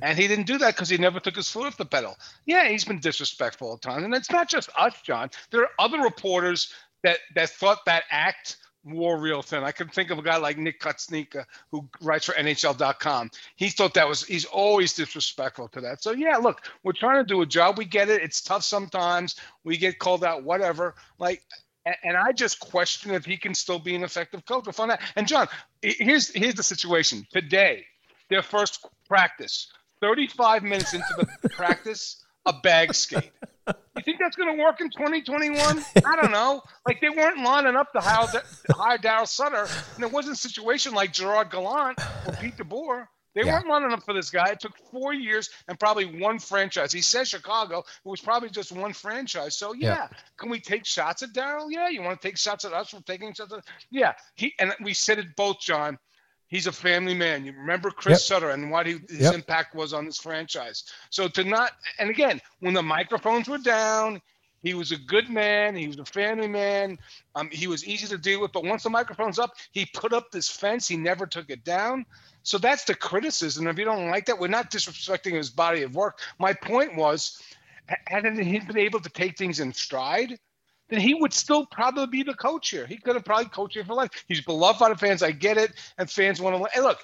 And 0.02 0.18
he 0.18 0.28
didn't 0.28 0.48
do 0.48 0.58
that 0.60 0.76
because 0.76 0.90
he 0.90 0.98
never 0.98 1.20
took 1.20 1.36
his 1.36 1.52
foot 1.52 1.68
off 1.68 1.78
the 1.78 1.86
pedal. 1.86 2.16
Yeah, 2.46 2.70
he's 2.70 2.86
been 2.86 3.00
disrespectful 3.00 3.74
at 3.74 3.82
times. 3.82 4.04
And 4.04 4.16
it's 4.16 4.32
not 4.32 4.50
just 4.50 4.70
us, 4.78 5.00
John. 5.04 5.30
There 5.52 5.62
are 5.62 5.70
other 5.78 6.00
reporters 6.00 6.74
that, 7.04 7.18
that 7.36 7.50
thought 7.50 7.86
that 7.86 8.04
act 8.10 8.58
wore 8.92 9.18
real 9.18 9.42
thin. 9.42 9.64
I 9.64 9.72
can 9.72 9.88
think 9.90 10.12
of 10.12 10.20
a 10.20 10.22
guy 10.22 10.38
like 10.38 10.58
Nick 10.58 10.80
Cotsonika 10.80 11.46
who 11.72 11.88
writes 12.02 12.26
for 12.26 12.34
NHL.com. 12.34 13.32
He 13.56 13.70
thought 13.70 13.94
that 13.96 14.08
was 14.08 14.24
he's 14.24 14.46
always 14.46 14.94
disrespectful 14.94 15.68
to 15.70 15.82
that. 15.82 16.04
So 16.04 16.12
yeah, 16.12 16.38
look, 16.38 16.62
we're 16.84 16.94
trying 16.94 17.24
to 17.24 17.28
do 17.28 17.42
a 17.42 17.46
job. 17.46 17.78
We 17.78 17.86
get 17.86 18.10
it. 18.10 18.22
It's 18.22 18.42
tough 18.42 18.64
sometimes. 18.64 19.36
We 19.64 19.78
get 19.78 20.00
called 20.00 20.24
out, 20.24 20.44
whatever. 20.44 20.96
Like 21.20 21.44
and 22.04 22.18
I 22.18 22.32
just 22.32 22.60
question 22.60 23.12
if 23.12 23.26
he 23.26 23.38
can 23.38 23.54
still 23.54 23.80
be 23.80 23.96
an 23.96 24.04
effective 24.04 24.46
coach. 24.46 24.66
We'll 24.66 24.74
find 24.74 24.92
out. 24.92 25.00
And 25.16 25.28
John, 25.28 25.48
here's 25.82 26.30
here's 26.30 26.56
the 26.56 26.64
situation. 26.64 27.26
Today, 27.32 27.86
their 28.30 28.42
first 28.42 28.86
practice, 29.08 29.72
35 30.02 30.64
minutes 30.64 30.94
into 30.94 31.28
the 31.42 31.50
practice, 31.56 32.24
a 32.46 32.54
bag 32.54 32.94
skate. 32.94 33.32
You 33.68 34.04
think 34.04 34.18
that's 34.20 34.36
going 34.36 34.56
to 34.56 34.62
work 34.64 34.80
in 34.82 34.90
2021? 34.90 35.84
I 36.06 36.16
don't 36.22 36.32
know. 36.32 36.62
Like 36.88 37.02
they 37.02 37.10
weren't 37.10 37.44
lining 37.44 37.76
up 37.76 37.92
to 37.94 38.00
hire, 38.00 38.28
to 38.28 38.74
hire 38.74 38.98
Darryl 38.98 39.28
Sutter, 39.28 39.68
and 39.96 40.04
it 40.04 40.12
wasn't 40.12 40.36
a 40.36 40.40
situation 40.40 40.94
like 40.94 41.12
Gerard 41.14 41.50
Gallant 41.52 42.00
or 42.28 42.34
Pete 42.34 42.58
DeBoer. 42.58 43.08
They 43.36 43.44
Yeah. 43.44 43.54
weren't 43.54 43.68
lining 43.68 43.92
up 43.92 44.04
for 44.04 44.14
this 44.16 44.32
guy. 44.32 44.50
It 44.50 44.60
took 44.60 44.76
four 44.92 45.14
years 45.14 45.50
and 45.68 45.80
probably 45.80 46.06
one 46.20 46.40
franchise. 46.40 46.92
He 46.92 47.02
says 47.02 47.28
Chicago. 47.30 47.80
It 47.80 48.10
was 48.10 48.20
probably 48.22 48.50
just 48.50 48.72
one 48.72 48.94
franchise. 48.94 49.56
So 49.58 49.74
yeah, 49.74 49.96
Yeah. 49.96 50.08
can 50.38 50.50
we 50.50 50.60
take 50.60 50.86
shots 50.86 51.22
at 51.22 51.34
Darryl? 51.34 51.68
Yeah. 51.70 51.88
You 51.90 52.02
want 52.02 52.20
to 52.20 52.28
take 52.28 52.38
shots 52.38 52.66
at 52.66 52.74
us 52.74 52.90
for 52.90 53.02
taking 53.02 53.34
shots 53.34 53.54
at? 53.54 53.64
Yeah. 53.92 54.14
He 54.36 54.54
and 54.58 54.74
we 54.82 54.94
said 54.96 55.20
it 55.20 55.36
both, 55.36 55.60
John. 55.60 56.00
He's 56.48 56.68
a 56.68 56.72
family 56.72 57.14
man. 57.14 57.46
You 57.46 57.52
remember 57.54 57.92
Chris 57.92 58.20
Yep. 58.20 58.22
Sutter 58.22 58.50
and 58.52 58.72
what 58.72 58.86
he, 58.86 59.00
his 59.10 59.20
Yep. 59.20 59.34
impact 59.34 59.76
was 59.76 59.94
on 59.94 60.06
this 60.06 60.18
franchise. 60.18 60.86
So 61.10 61.28
to 61.28 61.44
not, 61.44 61.72
and 62.00 62.10
again, 62.10 62.42
when 62.60 62.74
the 62.74 62.84
microphones 62.84 63.48
were 63.50 63.58
down, 63.58 64.22
he 64.64 64.74
was 64.74 64.92
a 64.92 64.98
good 64.98 65.30
man. 65.30 65.76
He 65.76 65.88
was 65.88 66.00
a 66.00 66.06
family 66.06 66.48
man. 66.48 66.98
Um, 67.36 67.50
he 67.52 67.68
was 67.68 67.86
easy 67.86 68.08
to 68.08 68.18
deal 68.18 68.42
with. 68.42 68.52
But 68.52 68.64
once 68.64 68.84
the 68.84 68.90
microphone's 68.90 69.40
up, 69.40 69.54
he 69.72 69.86
put 69.86 70.14
up 70.14 70.32
this 70.32 70.50
fence. 70.50 70.88
He 70.88 70.98
never 70.98 71.28
took 71.28 71.50
it 71.50 71.64
down. 71.64 72.06
So 72.44 72.58
that's 72.58 72.86
the 72.86 72.96
criticism. 72.96 73.68
If 73.68 73.78
you 73.78 73.86
don't 73.86 74.10
like 74.10 74.26
that, 74.26 74.40
we're 74.40 74.48
not 74.48 74.72
disrespecting 74.72 75.34
his 75.34 75.50
body 75.50 75.84
of 75.84 75.96
work. 75.96 76.20
My 76.40 76.54
point 76.54 76.96
was, 76.96 77.42
hadn't 78.08 78.40
he 78.40 78.60
been 78.60 78.78
able 78.78 79.00
to 79.02 79.10
take 79.10 79.38
things 79.38 79.60
in 79.60 79.74
stride? 79.74 80.40
Then 80.90 81.00
he 81.00 81.14
would 81.14 81.34
still 81.34 81.66
probably 81.66 82.08
be 82.08 82.24
the 82.24 82.34
coach 82.34 82.70
here. 82.70 82.86
He 82.86 82.98
could 82.98 83.16
have 83.16 83.26
probably 83.26 83.46
coached 83.46 83.76
here 83.76 83.86
for 83.86 83.94
life. 83.94 84.10
He's 84.28 84.42
beloved 84.42 84.80
by 84.80 84.90
the 84.90 84.96
fans. 84.96 85.24
I 85.24 85.32
get 85.32 85.58
it, 85.58 85.74
and 85.98 86.10
fans 86.10 86.42
want 86.42 86.56
to. 86.56 86.70
Hey, 86.74 86.82
look, 86.82 87.00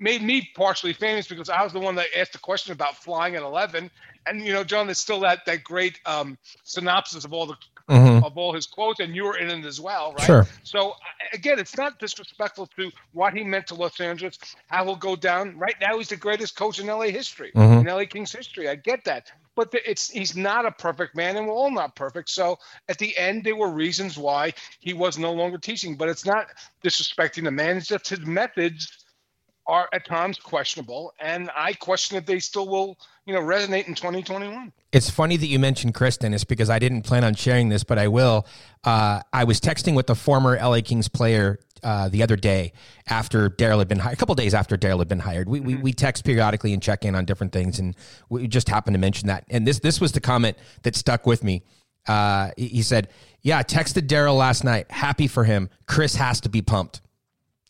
made 0.00 0.22
me 0.22 0.48
partially 0.54 0.92
famous 0.92 1.26
because 1.26 1.48
I 1.48 1.62
was 1.62 1.72
the 1.72 1.80
one 1.80 1.94
that 1.96 2.06
asked 2.16 2.32
the 2.32 2.38
question 2.38 2.72
about 2.72 2.96
flying 2.96 3.36
at 3.36 3.42
11. 3.42 3.90
And 4.26 4.42
you 4.42 4.52
know, 4.52 4.64
John, 4.64 4.86
there's 4.86 4.98
still 4.98 5.20
that 5.20 5.44
that 5.46 5.64
great 5.64 6.00
um, 6.06 6.36
synopsis 6.64 7.24
of 7.24 7.32
all 7.32 7.46
the 7.46 7.56
of 8.22 8.36
all 8.36 8.52
his 8.52 8.66
quotes, 8.66 9.00
and 9.00 9.14
you 9.16 9.24
were 9.24 9.38
in 9.38 9.48
it 9.48 9.64
as 9.64 9.80
well, 9.80 10.12
right? 10.12 10.26
Sure. 10.26 10.46
So 10.62 10.94
again, 11.32 11.58
it's 11.58 11.76
not 11.76 11.98
disrespectful 11.98 12.66
to 12.76 12.90
what 13.12 13.32
he 13.32 13.42
meant 13.42 13.66
to 13.68 13.74
Los 13.74 13.98
Angeles, 14.00 14.38
how 14.66 14.84
he'll 14.84 14.96
go 14.96 15.16
down. 15.16 15.58
Right 15.58 15.74
now, 15.80 15.96
he's 15.96 16.08
the 16.08 16.16
greatest 16.16 16.54
coach 16.54 16.78
in 16.78 16.86
LA 16.86 17.04
history, 17.04 17.50
in 17.80 17.86
LA 17.86 18.04
Kings 18.04 18.30
history. 18.30 18.68
I 18.68 18.74
get 18.74 19.04
that, 19.04 19.32
but 19.58 19.74
it's 19.84 20.08
he's 20.08 20.36
not 20.36 20.66
a 20.66 20.70
perfect 20.70 21.16
man, 21.16 21.36
and 21.36 21.46
we're 21.46 21.52
all 21.52 21.70
not 21.70 21.96
perfect. 21.96 22.30
So 22.30 22.58
at 22.88 22.96
the 22.98 23.16
end, 23.18 23.42
there 23.42 23.56
were 23.56 23.70
reasons 23.70 24.16
why 24.16 24.54
he 24.78 24.94
was 24.94 25.18
no 25.18 25.32
longer 25.32 25.58
teaching, 25.58 25.96
but 25.96 26.08
it's 26.08 26.24
not 26.24 26.46
disrespecting 26.84 27.42
the 27.42 27.50
man. 27.50 27.76
It's 27.76 27.88
just 27.88 28.08
his 28.08 28.24
methods 28.24 29.04
are 29.68 29.88
at 29.92 30.06
times 30.06 30.38
questionable, 30.38 31.12
and 31.20 31.50
I 31.54 31.74
question 31.74 32.16
if 32.16 32.24
they 32.24 32.38
still 32.38 32.66
will, 32.66 32.98
you 33.26 33.34
know, 33.34 33.40
resonate 33.40 33.86
in 33.86 33.94
2021. 33.94 34.72
It's 34.92 35.10
funny 35.10 35.36
that 35.36 35.46
you 35.46 35.58
mentioned 35.58 35.94
Kristen. 35.94 36.32
It's 36.32 36.44
because 36.44 36.70
I 36.70 36.78
didn't 36.78 37.02
plan 37.02 37.22
on 37.22 37.34
sharing 37.34 37.68
this, 37.68 37.84
but 37.84 37.98
I 37.98 38.08
will. 38.08 38.46
Uh, 38.82 39.20
I 39.30 39.44
was 39.44 39.60
texting 39.60 39.94
with 39.94 40.08
a 40.08 40.14
former 40.14 40.56
LA 40.56 40.80
Kings 40.80 41.06
player 41.06 41.60
uh, 41.82 42.08
the 42.08 42.22
other 42.22 42.34
day 42.34 42.72
after 43.06 43.50
Darryl 43.50 43.78
had 43.78 43.88
been 43.88 43.98
hired, 43.98 44.14
a 44.14 44.16
couple 44.16 44.34
days 44.34 44.54
after 44.54 44.78
Darryl 44.78 44.98
had 44.98 45.08
been 45.08 45.20
hired. 45.20 45.48
We, 45.48 45.60
we, 45.60 45.74
we 45.76 45.92
text 45.92 46.24
periodically 46.24 46.72
and 46.72 46.82
check 46.82 47.04
in 47.04 47.14
on 47.14 47.26
different 47.26 47.52
things, 47.52 47.78
and 47.78 47.94
we 48.30 48.48
just 48.48 48.70
happened 48.70 48.94
to 48.94 48.98
mention 48.98 49.28
that. 49.28 49.44
And 49.50 49.66
this 49.66 49.80
this 49.80 50.00
was 50.00 50.12
the 50.12 50.20
comment 50.20 50.56
that 50.82 50.96
stuck 50.96 51.26
with 51.26 51.44
me. 51.44 51.62
Uh, 52.06 52.52
he 52.56 52.68
he 52.68 52.82
said, 52.82 53.08
"Yeah, 53.42 53.58
I 53.58 53.64
texted 53.64 54.06
Darryl 54.06 54.38
last 54.38 54.64
night. 54.64 54.90
Happy 54.90 55.26
for 55.26 55.44
him. 55.44 55.68
Chris 55.86 56.14
has 56.14 56.40
to 56.40 56.48
be 56.48 56.62
pumped." 56.62 57.02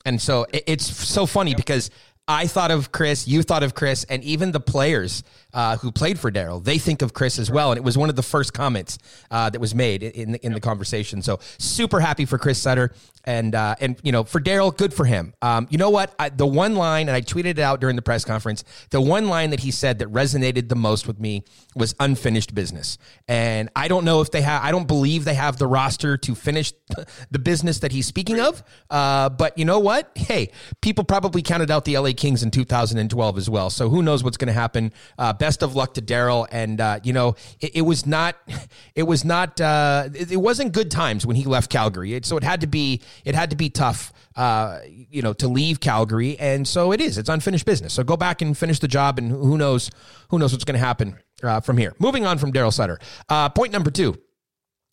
And 0.08 0.20
so 0.22 0.46
it- 0.52 0.64
it's 0.66 0.86
so 1.08 1.26
funny 1.26 1.54
because 1.54 1.90
I 2.26 2.46
thought 2.46 2.70
of 2.70 2.92
Chris, 2.92 3.26
you 3.28 3.42
thought 3.42 3.62
of 3.62 3.74
Chris, 3.74 4.04
and 4.04 4.22
even 4.24 4.52
the 4.52 4.60
players 4.60 5.22
uh, 5.54 5.76
who 5.78 5.90
played 5.90 6.18
for 6.18 6.30
Darryl, 6.30 6.62
they 6.62 6.76
think 6.78 7.00
of 7.02 7.12
Chris 7.14 7.38
as 7.38 7.50
well. 7.50 7.70
And 7.72 7.78
it 7.78 7.84
was 7.84 7.96
one 7.96 8.10
of 8.10 8.16
the 8.16 8.22
first 8.22 8.52
comments 8.52 8.98
uh, 9.30 9.48
that 9.50 9.60
was 9.60 9.74
made 9.74 10.02
in 10.02 10.32
the, 10.32 10.46
in 10.46 10.52
the 10.52 10.60
conversation. 10.60 11.22
So 11.22 11.40
super 11.58 12.00
happy 12.00 12.26
for 12.26 12.36
Chris 12.38 12.58
Sutter, 12.58 12.92
and 13.28 13.54
uh, 13.54 13.74
and 13.78 14.00
you 14.02 14.10
know 14.10 14.24
for 14.24 14.40
Darryl, 14.40 14.74
good 14.74 14.94
for 14.94 15.04
him. 15.04 15.34
Um, 15.42 15.68
you 15.70 15.76
know 15.76 15.90
what? 15.90 16.14
I, 16.18 16.30
the 16.30 16.46
one 16.46 16.76
line, 16.76 17.08
and 17.08 17.14
I 17.14 17.20
tweeted 17.20 17.44
it 17.44 17.58
out 17.58 17.78
during 17.78 17.94
the 17.94 18.02
press 18.02 18.24
conference. 18.24 18.64
The 18.88 19.02
one 19.02 19.28
line 19.28 19.50
that 19.50 19.60
he 19.60 19.70
said 19.70 19.98
that 19.98 20.10
resonated 20.10 20.70
the 20.70 20.76
most 20.76 21.06
with 21.06 21.20
me 21.20 21.44
was 21.76 21.94
unfinished 22.00 22.54
business. 22.54 22.96
And 23.28 23.68
I 23.76 23.88
don't 23.88 24.06
know 24.06 24.22
if 24.22 24.30
they 24.30 24.40
have. 24.40 24.64
I 24.64 24.70
don't 24.70 24.88
believe 24.88 25.26
they 25.26 25.34
have 25.34 25.58
the 25.58 25.66
roster 25.66 26.16
to 26.16 26.34
finish 26.34 26.72
the 27.30 27.38
business 27.38 27.80
that 27.80 27.92
he's 27.92 28.06
speaking 28.06 28.40
of. 28.40 28.64
Uh, 28.88 29.28
but 29.28 29.58
you 29.58 29.66
know 29.66 29.78
what? 29.78 30.10
Hey, 30.14 30.50
people 30.80 31.04
probably 31.04 31.42
counted 31.42 31.70
out 31.70 31.84
the 31.84 31.98
LA 31.98 32.12
Kings 32.16 32.42
in 32.42 32.50
2012 32.50 33.36
as 33.36 33.50
well. 33.50 33.68
So 33.68 33.90
who 33.90 34.02
knows 34.02 34.24
what's 34.24 34.38
going 34.38 34.48
to 34.48 34.54
happen? 34.54 34.90
Uh, 35.18 35.34
best 35.34 35.62
of 35.62 35.76
luck 35.76 35.92
to 35.94 36.02
Darryl. 36.02 36.48
And 36.50 36.80
uh, 36.80 37.00
you 37.02 37.12
know, 37.12 37.36
it, 37.60 37.76
it 37.76 37.82
was 37.82 38.06
not. 38.06 38.36
It 38.94 39.04
was 39.04 39.24
not. 39.24 39.60
Uh, 39.60 40.08
it, 40.12 40.32
it 40.32 40.36
wasn't 40.36 40.72
good 40.72 40.90
times 40.90 41.24
when 41.24 41.36
he 41.36 41.44
left 41.44 41.70
Calgary. 41.70 42.14
It, 42.14 42.26
so 42.26 42.36
it 42.36 42.42
had 42.42 42.62
to 42.62 42.66
be. 42.66 43.00
It 43.24 43.34
had 43.34 43.50
to 43.50 43.56
be 43.56 43.70
tough. 43.70 44.12
Uh, 44.36 44.78
you 44.86 45.20
know, 45.20 45.32
to 45.32 45.48
leave 45.48 45.80
Calgary, 45.80 46.38
and 46.38 46.68
so 46.68 46.92
it 46.92 47.00
is. 47.00 47.18
It's 47.18 47.28
unfinished 47.28 47.66
business. 47.66 47.92
So 47.92 48.04
go 48.04 48.16
back 48.16 48.40
and 48.40 48.56
finish 48.56 48.78
the 48.78 48.86
job, 48.86 49.18
and 49.18 49.32
who 49.32 49.58
knows? 49.58 49.90
Who 50.30 50.38
knows 50.38 50.52
what's 50.52 50.64
going 50.64 50.78
to 50.78 50.84
happen 50.84 51.18
uh, 51.42 51.58
from 51.58 51.76
here? 51.76 51.92
Moving 51.98 52.24
on 52.24 52.38
from 52.38 52.52
Darryl 52.52 52.72
Sutter. 52.72 53.00
Uh, 53.28 53.48
point 53.48 53.72
number 53.72 53.90
two. 53.90 54.16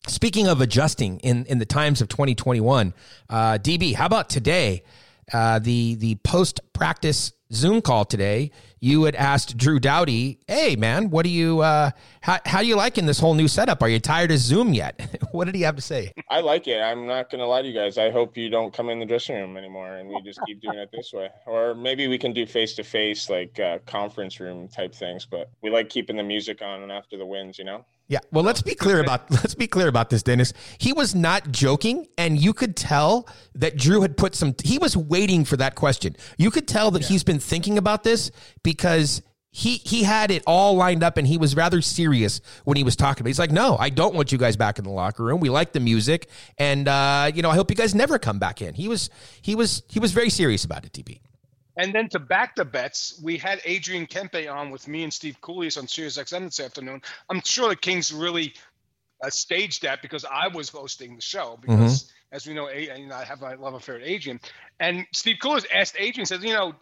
Speaking 0.08 0.48
of 0.48 0.60
adjusting 0.60 1.20
in, 1.20 1.46
in 1.46 1.58
the 1.58 1.64
times 1.64 2.00
of 2.00 2.08
2021, 2.08 2.94
uh, 3.28 3.58
DB, 3.60 3.94
how 3.94 4.06
about 4.06 4.28
today? 4.28 4.82
Uh, 5.32 5.58
the 5.58 5.96
the 5.96 6.14
post 6.16 6.60
practice 6.72 7.32
Zoom 7.52 7.80
call 7.80 8.04
today. 8.04 8.50
You 8.80 9.04
had 9.04 9.14
asked 9.14 9.56
Drew 9.56 9.78
Doughty, 9.78 10.38
"Hey 10.46 10.76
man, 10.76 11.10
what 11.10 11.24
do 11.24 11.30
you 11.30 11.60
uh, 11.60 11.90
how 12.20 12.38
how 12.44 12.60
do 12.60 12.66
you 12.66 12.76
liking 12.76 13.06
this 13.06 13.18
whole 13.18 13.34
new 13.34 13.48
setup? 13.48 13.82
Are 13.82 13.88
you 13.88 13.98
tired 13.98 14.30
of 14.30 14.38
Zoom 14.38 14.74
yet?" 14.74 15.18
what 15.32 15.46
did 15.46 15.54
he 15.54 15.62
have 15.62 15.76
to 15.76 15.82
say? 15.82 16.12
I 16.30 16.40
like 16.40 16.68
it. 16.68 16.80
I'm 16.80 17.06
not 17.06 17.30
gonna 17.30 17.46
lie 17.46 17.62
to 17.62 17.68
you 17.68 17.74
guys. 17.74 17.98
I 17.98 18.10
hope 18.10 18.36
you 18.36 18.50
don't 18.50 18.72
come 18.72 18.90
in 18.90 19.00
the 19.00 19.06
dressing 19.06 19.36
room 19.36 19.56
anymore, 19.56 19.96
and 19.96 20.08
we 20.08 20.20
just 20.22 20.40
keep 20.46 20.60
doing 20.60 20.78
it 20.78 20.90
this 20.92 21.12
way. 21.12 21.30
Or 21.46 21.74
maybe 21.74 22.06
we 22.08 22.18
can 22.18 22.32
do 22.32 22.46
face 22.46 22.74
to 22.74 22.84
face, 22.84 23.30
like 23.30 23.58
uh, 23.58 23.78
conference 23.86 24.40
room 24.40 24.68
type 24.68 24.94
things. 24.94 25.26
But 25.26 25.50
we 25.62 25.70
like 25.70 25.88
keeping 25.88 26.16
the 26.16 26.22
music 26.22 26.62
on 26.62 26.82
and 26.82 26.92
after 26.92 27.16
the 27.16 27.26
wins, 27.26 27.58
you 27.58 27.64
know. 27.64 27.84
Yeah. 28.08 28.20
Well, 28.30 28.44
let's 28.44 28.62
be 28.62 28.74
clear 28.74 29.00
about 29.00 29.30
let's 29.30 29.54
be 29.54 29.66
clear 29.66 29.88
about 29.88 30.10
this, 30.10 30.22
Dennis. 30.22 30.52
He 30.78 30.92
was 30.92 31.14
not 31.14 31.50
joking, 31.50 32.06
and 32.16 32.38
you 32.38 32.52
could 32.52 32.76
tell 32.76 33.28
that 33.54 33.76
Drew 33.76 34.02
had 34.02 34.16
put 34.16 34.34
some. 34.34 34.54
He 34.62 34.78
was 34.78 34.96
waiting 34.96 35.44
for 35.44 35.56
that 35.56 35.74
question. 35.74 36.16
You 36.38 36.50
could 36.50 36.68
tell 36.68 36.90
that 36.92 37.04
he's 37.04 37.24
been 37.24 37.35
thinking 37.38 37.78
about 37.78 38.02
this 38.04 38.30
because 38.62 39.22
he 39.50 39.76
he 39.78 40.02
had 40.02 40.30
it 40.30 40.42
all 40.46 40.76
lined 40.76 41.02
up, 41.02 41.16
and 41.16 41.26
he 41.26 41.38
was 41.38 41.56
rather 41.56 41.80
serious 41.80 42.42
when 42.64 42.76
he 42.76 42.84
was 42.84 42.94
talking. 42.94 43.22
About. 43.22 43.28
it. 43.28 43.30
He's 43.30 43.38
like, 43.38 43.50
"No, 43.52 43.76
I 43.78 43.88
don't 43.88 44.14
want 44.14 44.30
you 44.30 44.36
guys 44.38 44.54
back 44.56 44.78
in 44.78 44.84
the 44.84 44.90
locker 44.90 45.24
room. 45.24 45.40
We 45.40 45.48
like 45.48 45.72
the 45.72 45.80
music, 45.80 46.28
and 46.58 46.86
uh, 46.86 47.30
you 47.34 47.40
know, 47.40 47.50
I 47.50 47.54
hope 47.54 47.70
you 47.70 47.76
guys 47.76 47.94
never 47.94 48.18
come 48.18 48.38
back 48.38 48.60
in." 48.60 48.74
He 48.74 48.86
was 48.86 49.08
he 49.40 49.54
was 49.54 49.82
he 49.88 49.98
was 49.98 50.12
very 50.12 50.28
serious 50.28 50.64
about 50.64 50.84
it. 50.84 50.92
DB. 50.92 51.20
And 51.78 51.94
then 51.94 52.08
to 52.10 52.18
back 52.18 52.56
the 52.56 52.64
bets, 52.64 53.20
we 53.22 53.36
had 53.36 53.60
Adrian 53.64 54.06
Kempe 54.06 54.50
on 54.50 54.70
with 54.70 54.88
me 54.88 55.02
and 55.04 55.12
Steve 55.12 55.36
Kouleas 55.42 55.76
on 55.76 55.86
Sirius 55.86 56.16
XM 56.16 56.44
this 56.44 56.58
afternoon. 56.60 57.02
I'm 57.28 57.42
sure 57.42 57.68
the 57.68 57.76
Kings 57.76 58.12
really 58.12 58.54
uh, 59.22 59.28
staged 59.28 59.82
that 59.82 60.00
because 60.00 60.24
I 60.24 60.48
was 60.48 60.70
hosting 60.70 61.16
the 61.16 61.20
show. 61.20 61.58
Because 61.60 62.10
as 62.32 62.46
we 62.46 62.54
know, 62.54 62.68
A- 62.68 62.98
you 62.98 63.06
know, 63.08 63.14
I 63.14 63.24
have 63.24 63.42
my 63.42 63.54
love 63.54 63.74
affair 63.74 63.96
with 63.96 64.04
Adrian. 64.04 64.40
And 64.80 65.06
Steve 65.12 65.36
Kouleas 65.42 65.66
asked 65.74 65.96
Adrian, 65.98 66.24
says, 66.24 66.42
you 66.42 66.54
know, 66.54 66.74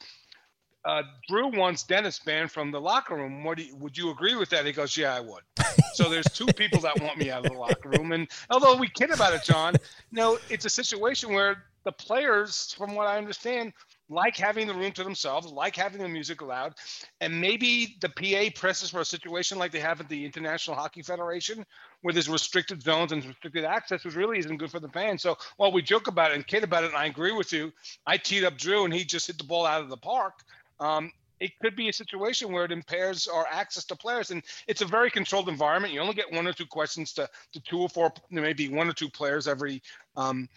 uh, 0.84 1.02
Drew 1.28 1.48
wants 1.48 1.82
Dennis 1.82 2.18
banned 2.18 2.50
from 2.50 2.70
the 2.70 2.80
locker 2.80 3.14
room. 3.14 3.44
What 3.44 3.58
do 3.58 3.64
you, 3.64 3.76
would 3.76 3.96
you 3.96 4.10
agree 4.10 4.34
with 4.34 4.50
that? 4.50 4.66
He 4.66 4.72
goes, 4.72 4.96
yeah, 4.96 5.14
I 5.14 5.20
would. 5.20 5.42
so 5.94 6.10
there's 6.10 6.26
two 6.26 6.46
people 6.46 6.80
that 6.80 7.00
want 7.00 7.18
me 7.18 7.30
out 7.30 7.46
of 7.46 7.52
the 7.52 7.58
locker 7.58 7.88
room. 7.88 8.12
And 8.12 8.28
although 8.50 8.76
we 8.76 8.88
kid 8.88 9.10
about 9.10 9.34
it, 9.34 9.44
John, 9.44 9.76
no, 10.12 10.38
it's 10.50 10.64
a 10.64 10.70
situation 10.70 11.32
where 11.32 11.64
the 11.84 11.92
players, 11.92 12.74
from 12.76 12.94
what 12.94 13.06
I 13.06 13.18
understand, 13.18 13.72
like 14.10 14.36
having 14.36 14.66
the 14.66 14.74
room 14.74 14.92
to 14.92 15.04
themselves, 15.04 15.50
like 15.50 15.76
having 15.76 16.02
the 16.02 16.08
music 16.08 16.42
loud, 16.42 16.74
and 17.20 17.40
maybe 17.40 17.96
the 18.00 18.08
PA 18.08 18.58
presses 18.58 18.90
for 18.90 19.00
a 19.00 19.04
situation 19.04 19.58
like 19.58 19.72
they 19.72 19.80
have 19.80 20.00
at 20.00 20.08
the 20.08 20.24
International 20.24 20.76
Hockey 20.76 21.02
Federation, 21.02 21.64
where 22.02 22.12
there's 22.12 22.28
restricted 22.28 22.82
zones 22.82 23.12
and 23.12 23.24
restricted 23.24 23.64
access, 23.64 24.04
which 24.04 24.14
really 24.14 24.38
isn't 24.38 24.56
good 24.56 24.70
for 24.70 24.80
the 24.80 24.88
fans. 24.88 25.22
So 25.22 25.36
while 25.56 25.72
we 25.72 25.82
joke 25.82 26.06
about 26.06 26.32
it 26.32 26.34
and 26.34 26.46
kid 26.46 26.64
about 26.64 26.84
it, 26.84 26.88
and 26.88 26.96
I 26.96 27.06
agree 27.06 27.32
with 27.32 27.52
you, 27.52 27.72
I 28.06 28.16
teed 28.18 28.44
up 28.44 28.58
Drew 28.58 28.84
and 28.84 28.92
he 28.92 29.04
just 29.04 29.26
hit 29.26 29.38
the 29.38 29.44
ball 29.44 29.64
out 29.64 29.80
of 29.80 29.88
the 29.88 29.96
park. 29.96 30.44
Um, 30.80 31.12
it 31.40 31.52
could 31.60 31.76
be 31.76 31.88
a 31.88 31.92
situation 31.92 32.52
where 32.52 32.64
it 32.64 32.72
impairs 32.72 33.26
our 33.26 33.46
access 33.50 33.84
to 33.86 33.96
players, 33.96 34.30
and 34.30 34.42
it's 34.66 34.82
a 34.82 34.86
very 34.86 35.10
controlled 35.10 35.48
environment. 35.48 35.92
You 35.92 36.00
only 36.00 36.14
get 36.14 36.32
one 36.32 36.46
or 36.46 36.52
two 36.52 36.66
questions 36.66 37.12
to, 37.14 37.28
to 37.52 37.60
two 37.60 37.80
or 37.80 37.88
four, 37.88 38.12
maybe 38.30 38.68
one 38.68 38.88
or 38.88 38.92
two 38.92 39.10
players 39.10 39.48
every 39.48 39.82
um, 40.16 40.48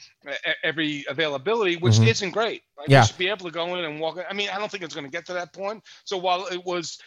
every 0.64 1.04
availability, 1.10 1.78
which 1.78 2.00
isn't 2.00 2.32
great. 2.32 2.64
Right? 2.78 2.88
Yeah. 2.88 3.02
You 3.02 3.08
should 3.08 3.18
be 3.18 3.28
able 3.28 3.46
to 3.48 3.52
go 3.52 3.76
in 3.76 3.86
and 3.86 4.00
walk. 4.00 4.20
I 4.30 4.34
mean, 4.34 4.50
I 4.50 4.60
don't 4.60 4.70
think 4.70 4.84
it's 4.84 4.94
going 4.94 5.06
to 5.06 5.12
get 5.12 5.26
to 5.28 5.34
that 5.34 5.52
point. 5.52 5.84
So 6.06 6.18
while 6.18 6.46
it 6.46 6.64
was 6.64 7.00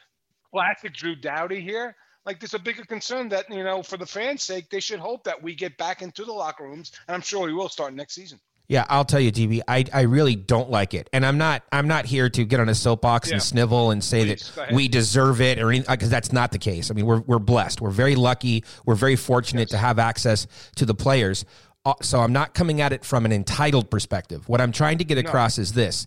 classic 0.51 0.93
Drew 0.93 1.15
Doughty 1.15 1.61
here, 1.61 1.95
like 2.27 2.41
there's 2.41 2.55
a 2.55 2.59
bigger 2.59 2.85
concern 2.85 3.29
that 3.31 3.49
you 3.49 3.65
know, 3.65 3.83
for 3.83 3.97
the 3.97 4.07
fans' 4.07 4.43
sake, 4.43 4.69
they 4.69 4.81
should 4.81 4.99
hope 4.99 5.25
that 5.25 5.43
we 5.43 5.55
get 5.55 5.79
back 5.79 6.03
into 6.03 6.25
the 6.25 6.33
locker 6.33 6.65
rooms, 6.65 6.93
and 7.07 7.15
I'm 7.15 7.23
sure 7.23 7.47
we 7.47 7.55
will 7.55 7.69
start 7.69 7.95
next 7.95 8.15
season. 8.15 8.41
Yeah, 8.71 8.87
I'll 8.89 9.05
tell 9.05 9.19
you, 9.19 9.33
DB, 9.33 9.63
I, 9.67 9.85
I 9.93 10.03
really 10.03 10.37
don't 10.37 10.71
like 10.71 10.95
it, 10.95 11.11
and 11.13 11.27
I'm 11.27 11.39
not 11.39 11.65
I'm 11.73 11.89
not 11.89 12.07
here 12.07 12.31
to 12.31 12.45
get 12.45 12.61
on 12.61 12.69
a 12.69 12.75
soapbox 12.75 13.29
Yeah. 13.29 13.35
and 13.35 13.43
snivel 13.43 13.91
and 13.91 14.03
say 14.03 14.25
Please, 14.25 14.53
that 14.55 14.71
we 14.73 14.87
deserve 14.87 15.41
it 15.41 15.59
or 15.59 15.71
anything 15.71 15.93
because 15.93 16.09
that's 16.09 16.33
not 16.33 16.53
the 16.53 16.59
case. 16.59 16.89
I 16.89 16.95
mean, 16.95 17.05
we're 17.05 17.19
we're 17.19 17.41
blessed, 17.41 17.81
we're 17.81 17.91
very 17.91 18.15
lucky, 18.15 18.63
we're 18.87 18.95
very 18.95 19.17
fortunate 19.17 19.71
to 19.71 19.77
have 19.77 19.99
access 19.99 20.47
to 20.77 20.87
the 20.87 20.95
players. 20.95 21.45
Uh, 21.85 21.95
So 22.01 22.21
I'm 22.21 22.33
not 22.33 22.55
coming 22.55 22.81
at 22.81 22.93
it 22.93 23.05
from 23.05 23.25
an 23.25 23.33
entitled 23.33 23.91
perspective. 23.91 24.49
What 24.49 24.61
I'm 24.61 24.71
trying 24.71 24.99
to 24.99 25.05
get 25.05 25.19
across 25.19 25.59
is 25.59 25.73
this: 25.73 26.07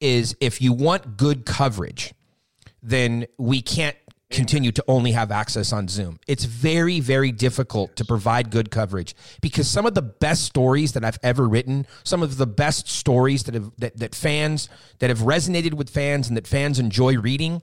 is 0.00 0.34
if 0.40 0.62
you 0.62 0.72
want 0.72 1.18
good 1.18 1.44
coverage, 1.44 2.14
then 2.82 3.26
we 3.36 3.60
can't 3.60 3.96
continue 4.30 4.70
to 4.70 4.84
only 4.86 5.12
have 5.12 5.32
access 5.32 5.72
on 5.72 5.88
Zoom. 5.88 6.20
It's 6.26 6.44
very, 6.44 7.00
very 7.00 7.32
difficult 7.32 7.96
to 7.96 8.04
provide 8.04 8.50
good 8.50 8.70
coverage 8.70 9.14
because 9.40 9.68
some 9.68 9.86
of 9.86 9.94
the 9.94 10.02
best 10.02 10.44
stories 10.44 10.92
that 10.92 11.04
I've 11.04 11.18
ever 11.22 11.48
written, 11.48 11.86
some 12.04 12.22
of 12.22 12.36
the 12.36 12.46
best 12.46 12.88
stories 12.88 13.44
that 13.44 13.54
have 13.54 13.72
that, 13.78 13.96
that 13.98 14.14
fans 14.14 14.68
that 15.00 15.10
have 15.10 15.20
resonated 15.20 15.74
with 15.74 15.90
fans 15.90 16.28
and 16.28 16.36
that 16.36 16.46
fans 16.46 16.78
enjoy 16.78 17.18
reading, 17.18 17.60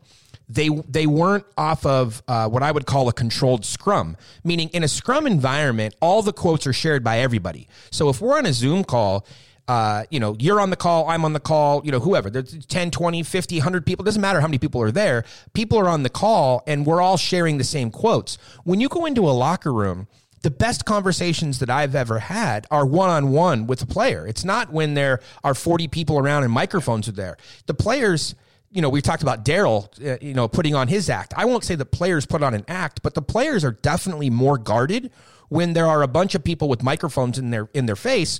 they 0.49 0.69
they 0.87 1.07
weren't 1.07 1.45
off 1.57 1.85
of 1.85 2.21
uh, 2.27 2.49
what 2.49 2.63
I 2.63 2.71
would 2.71 2.85
call 2.85 3.07
a 3.07 3.13
controlled 3.13 3.65
scrum. 3.65 4.17
Meaning, 4.43 4.69
in 4.69 4.83
a 4.83 4.87
scrum 4.89 5.25
environment, 5.25 5.95
all 6.01 6.21
the 6.21 6.33
quotes 6.33 6.67
are 6.67 6.73
shared 6.73 7.03
by 7.03 7.19
everybody. 7.19 7.67
So 7.91 8.09
if 8.09 8.19
we're 8.19 8.37
on 8.37 8.45
a 8.45 8.53
Zoom 8.53 8.83
call 8.83 9.25
uh, 9.67 10.05
you 10.09 10.19
know, 10.19 10.35
you're 10.39 10.61
on 10.61 10.69
the 10.69 10.75
call, 10.75 11.09
I'm 11.09 11.25
on 11.25 11.33
the 11.33 11.39
call, 11.39 11.85
you 11.85 11.91
know, 11.91 11.99
whoever. 11.99 12.29
There's 12.29 12.65
10, 12.65 12.91
20, 12.91 13.23
50, 13.23 13.57
100 13.57 13.85
people. 13.85 14.03
It 14.03 14.07
doesn't 14.07 14.21
matter 14.21 14.39
how 14.39 14.47
many 14.47 14.57
people 14.57 14.81
are 14.81 14.91
there. 14.91 15.25
People 15.53 15.77
are 15.77 15.89
on 15.89 16.03
the 16.03 16.09
call 16.09 16.63
and 16.67 16.85
we're 16.85 17.01
all 17.01 17.17
sharing 17.17 17.57
the 17.57 17.63
same 17.63 17.91
quotes. 17.91 18.37
When 18.63 18.79
you 18.79 18.87
go 18.87 19.05
into 19.05 19.27
a 19.27 19.31
locker 19.31 19.73
room 19.73 20.07
the 20.43 20.51
best 20.51 20.85
conversations 20.85 21.59
that 21.59 21.69
I've 21.69 21.95
ever 21.95 22.19
had 22.19 22.67
are 22.71 22.85
one 22.85 23.09
on 23.09 23.31
one 23.31 23.67
with 23.67 23.81
a 23.81 23.85
player. 23.85 24.25
It's 24.27 24.45
not 24.45 24.71
when 24.71 24.93
there 24.93 25.19
are 25.43 25.53
40 25.53 25.87
people 25.87 26.19
around 26.19 26.43
and 26.43 26.53
microphones 26.53 27.07
are 27.07 27.13
there. 27.13 27.37
The 27.65 27.73
players, 27.73 28.35
you 28.71 28.81
know, 28.81 28.89
we've 28.89 29.03
talked 29.03 29.23
about 29.23 29.43
Darryl, 29.43 29.89
uh, 30.05 30.17
you 30.21 30.33
know, 30.33 30.47
putting 30.47 30.75
on 30.75 30.87
his 30.87 31.09
act. 31.09 31.33
I 31.35 31.45
won't 31.45 31.63
say 31.63 31.75
the 31.75 31.85
players 31.85 32.25
put 32.25 32.43
on 32.43 32.53
an 32.53 32.65
act, 32.67 33.01
but 33.01 33.13
the 33.13 33.21
players 33.21 33.65
are 33.65 33.71
definitely 33.71 34.29
more 34.29 34.57
guarded 34.57 35.11
when 35.49 35.73
there 35.73 35.87
are 35.87 36.03
a 36.03 36.07
bunch 36.07 36.35
of 36.35 36.43
people 36.43 36.69
with 36.69 36.83
microphones 36.83 37.37
in 37.37 37.49
their 37.49 37.69
in 37.73 37.85
their 37.85 37.95
face. 37.95 38.39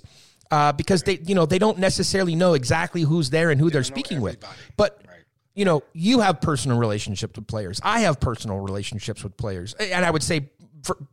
Uh, 0.50 0.72
because 0.72 1.04
they, 1.04 1.20
you 1.26 1.36
know, 1.36 1.46
they 1.46 1.60
don't 1.60 1.78
necessarily 1.78 2.36
know 2.36 2.54
exactly 2.54 3.02
who's 3.02 3.30
there 3.30 3.52
and 3.52 3.60
who 3.60 3.70
they're 3.70 3.84
speaking 3.84 4.22
with. 4.22 4.38
But 4.78 5.02
you 5.56 5.66
know, 5.66 5.82
you 5.94 6.20
have 6.20 6.40
personal 6.40 6.78
relationships 6.78 7.36
with 7.36 7.48
players. 7.48 7.82
I 7.84 8.02
have 8.02 8.20
personal 8.20 8.60
relationships 8.60 9.24
with 9.24 9.36
players. 9.38 9.74
And 9.74 10.06
I 10.06 10.12
would 10.12 10.22
say 10.22 10.52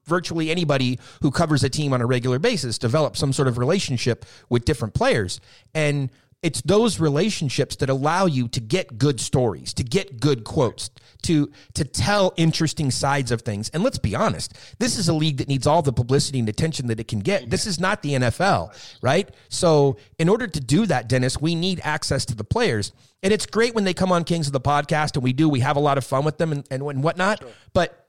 virtually 0.04 0.50
anybody 0.50 0.98
who 1.22 1.30
covers 1.30 1.64
a 1.64 1.70
team 1.70 1.94
on 1.94 2.02
a 2.02 2.06
regular 2.06 2.38
basis 2.38 2.76
develops 2.76 3.18
some 3.18 3.32
sort 3.32 3.48
of 3.48 3.56
relationship 3.56 4.26
with 4.50 4.66
different 4.66 4.92
players. 4.92 5.40
And 5.74 6.10
it's 6.44 6.60
those 6.60 7.00
relationships 7.00 7.76
that 7.76 7.88
allow 7.88 8.26
you 8.26 8.48
to 8.48 8.60
get 8.60 8.98
good 8.98 9.18
stories, 9.18 9.72
to 9.74 9.82
get 9.82 10.20
good 10.20 10.44
quotes, 10.44 10.90
to 11.22 11.50
to 11.72 11.84
tell 11.84 12.34
interesting 12.36 12.90
sides 12.90 13.32
of 13.32 13.40
things. 13.40 13.70
And 13.70 13.82
let's 13.82 13.96
be 13.96 14.14
honest, 14.14 14.52
this 14.78 14.98
is 14.98 15.08
a 15.08 15.14
league 15.14 15.38
that 15.38 15.48
needs 15.48 15.66
all 15.66 15.80
the 15.80 15.92
publicity 15.92 16.38
and 16.38 16.48
attention 16.48 16.88
that 16.88 17.00
it 17.00 17.08
can 17.08 17.20
get. 17.20 17.48
This 17.48 17.66
is 17.66 17.80
not 17.80 18.02
the 18.02 18.10
NFL, 18.10 18.98
right? 19.00 19.26
So, 19.48 19.96
in 20.18 20.28
order 20.28 20.46
to 20.46 20.60
do 20.60 20.84
that, 20.84 21.08
Dennis, 21.08 21.40
we 21.40 21.54
need 21.54 21.80
access 21.82 22.26
to 22.26 22.34
the 22.34 22.44
players. 22.44 22.92
And 23.22 23.32
it's 23.32 23.46
great 23.46 23.74
when 23.74 23.84
they 23.84 23.94
come 23.94 24.12
on 24.12 24.24
Kings 24.24 24.46
of 24.46 24.52
the 24.52 24.60
podcast, 24.60 25.14
and 25.14 25.24
we 25.24 25.32
do. 25.32 25.48
We 25.48 25.60
have 25.60 25.76
a 25.76 25.80
lot 25.80 25.96
of 25.96 26.04
fun 26.04 26.26
with 26.26 26.36
them 26.36 26.52
and, 26.52 26.66
and, 26.70 26.82
and 26.82 27.02
whatnot. 27.02 27.42
But 27.72 28.03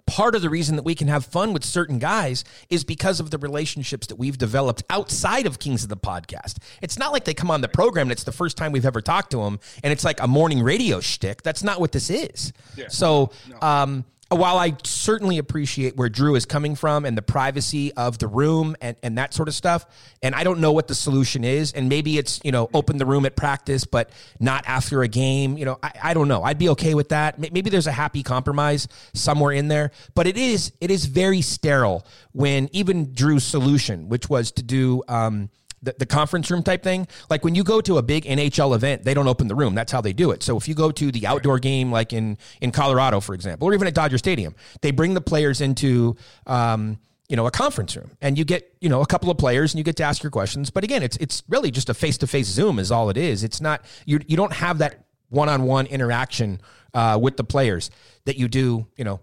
part 0.00 0.34
of 0.34 0.42
the 0.42 0.50
reason 0.50 0.76
that 0.76 0.82
we 0.84 0.94
can 0.94 1.08
have 1.08 1.24
fun 1.24 1.52
with 1.52 1.64
certain 1.64 1.98
guys 1.98 2.44
is 2.70 2.84
because 2.84 3.20
of 3.20 3.30
the 3.30 3.38
relationships 3.38 4.06
that 4.08 4.16
we've 4.16 4.38
developed 4.38 4.82
outside 4.90 5.46
of 5.46 5.58
Kings 5.58 5.82
of 5.82 5.88
the 5.88 5.96
Podcast. 5.96 6.58
It's 6.82 6.98
not 6.98 7.12
like 7.12 7.24
they 7.24 7.34
come 7.34 7.50
on 7.50 7.60
the 7.60 7.68
program 7.68 8.04
and 8.06 8.12
it's 8.12 8.24
the 8.24 8.32
first 8.32 8.56
time 8.56 8.72
we've 8.72 8.86
ever 8.86 9.00
talked 9.00 9.30
to 9.32 9.38
them 9.38 9.60
and 9.82 9.92
it's 9.92 10.04
like 10.04 10.20
a 10.20 10.28
morning 10.28 10.62
radio 10.62 11.00
shtick. 11.00 11.42
That's 11.42 11.62
not 11.62 11.80
what 11.80 11.92
this 11.92 12.10
is. 12.10 12.52
So, 12.88 13.30
um, 13.62 14.04
while 14.36 14.58
I 14.58 14.76
certainly 14.84 15.38
appreciate 15.38 15.96
where 15.96 16.10
Drew 16.10 16.34
is 16.34 16.44
coming 16.44 16.74
from 16.74 17.06
and 17.06 17.16
the 17.16 17.22
privacy 17.22 17.92
of 17.94 18.18
the 18.18 18.26
room 18.26 18.76
and, 18.80 18.96
and 19.02 19.16
that 19.16 19.32
sort 19.32 19.48
of 19.48 19.54
stuff, 19.54 19.86
and 20.22 20.34
I 20.34 20.44
don't 20.44 20.60
know 20.60 20.72
what 20.72 20.86
the 20.86 20.94
solution 20.94 21.44
is, 21.44 21.72
and 21.72 21.88
maybe 21.88 22.18
it's, 22.18 22.38
you 22.44 22.52
know, 22.52 22.68
open 22.74 22.98
the 22.98 23.06
room 23.06 23.24
at 23.24 23.36
practice, 23.36 23.84
but 23.84 24.10
not 24.38 24.64
after 24.66 25.02
a 25.02 25.08
game, 25.08 25.56
you 25.56 25.64
know, 25.64 25.78
I, 25.82 25.92
I 26.02 26.14
don't 26.14 26.28
know. 26.28 26.42
I'd 26.42 26.58
be 26.58 26.68
okay 26.70 26.94
with 26.94 27.08
that. 27.08 27.38
Maybe 27.38 27.70
there's 27.70 27.86
a 27.86 27.92
happy 27.92 28.22
compromise 28.22 28.86
somewhere 29.14 29.52
in 29.52 29.68
there, 29.68 29.92
but 30.14 30.26
it 30.26 30.36
is, 30.36 30.72
it 30.80 30.90
is 30.90 31.06
very 31.06 31.40
sterile 31.40 32.06
when 32.32 32.68
even 32.72 33.14
Drew's 33.14 33.44
solution, 33.44 34.10
which 34.10 34.28
was 34.28 34.52
to 34.52 34.62
do, 34.62 35.02
um, 35.08 35.48
the, 35.82 35.94
the 35.98 36.06
conference 36.06 36.50
room 36.50 36.62
type 36.62 36.82
thing. 36.82 37.06
Like 37.30 37.44
when 37.44 37.54
you 37.54 37.64
go 37.64 37.80
to 37.80 37.98
a 37.98 38.02
big 38.02 38.24
NHL 38.24 38.74
event, 38.74 39.04
they 39.04 39.14
don't 39.14 39.28
open 39.28 39.48
the 39.48 39.54
room. 39.54 39.74
That's 39.74 39.92
how 39.92 40.00
they 40.00 40.12
do 40.12 40.30
it. 40.30 40.42
So 40.42 40.56
if 40.56 40.68
you 40.68 40.74
go 40.74 40.90
to 40.90 41.12
the 41.12 41.26
outdoor 41.26 41.58
game, 41.58 41.90
like 41.90 42.12
in 42.12 42.38
in 42.60 42.70
Colorado, 42.70 43.20
for 43.20 43.34
example, 43.34 43.68
or 43.68 43.74
even 43.74 43.86
at 43.86 43.94
Dodger 43.94 44.18
Stadium, 44.18 44.54
they 44.82 44.90
bring 44.90 45.14
the 45.14 45.20
players 45.20 45.60
into. 45.60 46.16
Um, 46.46 46.98
you 47.30 47.36
know, 47.36 47.46
a 47.46 47.50
conference 47.50 47.94
room, 47.94 48.12
and 48.22 48.38
you 48.38 48.46
get 48.46 48.74
you 48.80 48.88
know 48.88 49.02
a 49.02 49.06
couple 49.06 49.30
of 49.30 49.36
players, 49.36 49.74
and 49.74 49.78
you 49.78 49.84
get 49.84 49.96
to 49.96 50.02
ask 50.02 50.22
your 50.22 50.30
questions. 50.30 50.70
But 50.70 50.82
again, 50.82 51.02
it's 51.02 51.18
it's 51.18 51.42
really 51.46 51.70
just 51.70 51.90
a 51.90 51.94
face 51.94 52.16
to 52.18 52.26
face 52.26 52.46
Zoom 52.46 52.78
is 52.78 52.90
all 52.90 53.10
it 53.10 53.18
is. 53.18 53.44
It's 53.44 53.60
not 53.60 53.84
you 54.06 54.18
you 54.26 54.34
don't 54.34 54.54
have 54.54 54.78
that 54.78 55.04
one 55.28 55.50
on 55.50 55.64
one 55.64 55.84
interaction 55.84 56.58
uh, 56.94 57.18
with 57.20 57.36
the 57.36 57.44
players 57.44 57.90
that 58.24 58.38
you 58.38 58.48
do 58.48 58.86
you 58.96 59.04
know 59.04 59.20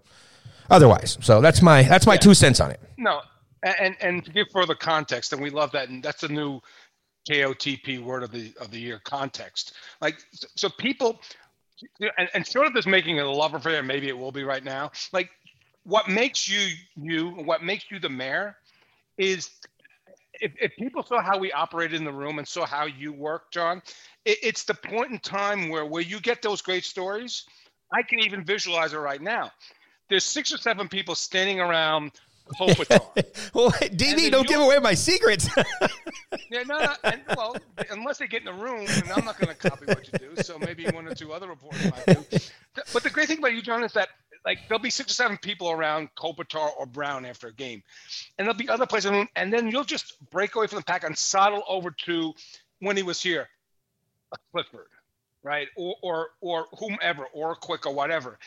otherwise. 0.70 1.18
So 1.20 1.40
that's 1.40 1.62
my 1.62 1.82
that's 1.82 2.06
my 2.06 2.16
two 2.16 2.34
cents 2.34 2.60
on 2.60 2.70
it. 2.70 2.80
No, 2.96 3.22
and 3.62 3.96
and- 4.00 4.24
to 4.24 4.30
give 4.30 4.48
further 4.52 4.74
context, 4.74 5.32
and 5.32 5.42
we 5.42 5.50
love 5.50 5.72
that, 5.72 5.88
and 5.88 6.02
that's 6.02 6.22
a 6.22 6.28
new 6.28 6.60
KOTP 7.28 8.02
word 8.02 8.22
of 8.22 8.30
the 8.30 8.52
of 8.60 8.70
the 8.70 8.78
year 8.78 9.00
context. 9.04 9.74
Like 10.00 10.18
so, 10.32 10.68
people, 10.68 11.20
and, 12.18 12.28
and 12.34 12.46
short 12.46 12.66
of 12.66 12.74
this 12.74 12.86
making 12.86 13.16
it 13.16 13.24
a 13.24 13.30
love 13.30 13.54
affair, 13.54 13.82
maybe 13.82 14.08
it 14.08 14.16
will 14.16 14.32
be 14.32 14.44
right 14.44 14.64
now. 14.64 14.92
Like 15.12 15.30
what 15.84 16.08
makes 16.08 16.48
you 16.48 16.74
you, 16.96 17.30
what 17.30 17.62
makes 17.62 17.90
you 17.90 17.98
the 17.98 18.08
mayor, 18.08 18.56
is 19.18 19.50
if, 20.40 20.52
if 20.60 20.76
people 20.76 21.02
saw 21.02 21.22
how 21.22 21.38
we 21.38 21.52
operated 21.52 21.98
in 21.98 22.04
the 22.04 22.12
room 22.12 22.38
and 22.38 22.46
saw 22.46 22.66
how 22.66 22.86
you 22.86 23.12
work, 23.12 23.50
John, 23.52 23.82
it, 24.24 24.38
it's 24.42 24.64
the 24.64 24.74
point 24.74 25.10
in 25.10 25.18
time 25.18 25.68
where 25.68 25.86
where 25.86 26.02
you 26.02 26.20
get 26.20 26.42
those 26.42 26.62
great 26.62 26.84
stories. 26.84 27.44
I 27.92 28.02
can 28.02 28.18
even 28.20 28.44
visualize 28.44 28.92
it 28.92 28.98
right 28.98 29.22
now. 29.22 29.52
There's 30.08 30.24
six 30.24 30.52
or 30.52 30.58
seven 30.58 30.88
people 30.88 31.14
standing 31.14 31.60
around 31.60 32.12
Kopitar. 32.54 33.00
well, 33.54 33.70
DB, 33.70 34.30
don't 34.30 34.46
give 34.46 34.60
away 34.60 34.78
my 34.78 34.94
secrets. 34.94 35.48
Yeah, 36.50 36.62
no, 36.62 36.78
no, 36.78 36.92
and, 37.04 37.20
well, 37.36 37.56
unless 37.90 38.18
they 38.18 38.26
get 38.26 38.40
in 38.40 38.46
the 38.46 38.62
room, 38.62 38.86
and 38.88 39.10
I'm 39.12 39.24
not 39.24 39.38
going 39.38 39.48
to 39.48 39.54
copy 39.54 39.86
what 39.86 40.06
you 40.06 40.18
do. 40.18 40.42
So 40.42 40.58
maybe 40.58 40.86
one 40.86 41.06
or 41.06 41.14
two 41.14 41.32
other 41.32 41.48
reporters 41.48 41.84
might 41.84 42.06
do. 42.06 42.38
But 42.92 43.02
the 43.02 43.10
great 43.10 43.26
thing 43.26 43.38
about 43.38 43.52
you, 43.52 43.62
John, 43.62 43.82
is 43.82 43.92
that 43.94 44.08
like 44.46 44.60
there'll 44.68 44.80
be 44.82 44.90
six 44.90 45.10
or 45.10 45.14
seven 45.14 45.36
people 45.38 45.70
around 45.70 46.08
Kopitar 46.16 46.70
or 46.78 46.86
Brown 46.86 47.24
after 47.24 47.48
a 47.48 47.52
game, 47.52 47.82
and 48.38 48.46
there'll 48.46 48.56
be 48.56 48.68
other 48.68 48.86
places, 48.86 49.06
in 49.06 49.12
the 49.12 49.18
room, 49.20 49.28
and 49.34 49.52
then 49.52 49.68
you'll 49.70 49.84
just 49.84 50.14
break 50.30 50.54
away 50.54 50.68
from 50.68 50.78
the 50.78 50.84
pack 50.84 51.04
and 51.04 51.18
saddle 51.18 51.64
over 51.68 51.90
to 51.90 52.32
when 52.78 52.96
he 52.96 53.02
was 53.02 53.20
here, 53.20 53.48
a 54.32 54.36
Clifford, 54.52 54.86
right, 55.42 55.68
or 55.76 55.96
or 56.00 56.28
or 56.40 56.66
whomever, 56.78 57.24
or 57.32 57.56
Quick 57.56 57.86
or 57.86 57.92
whatever, 57.94 58.38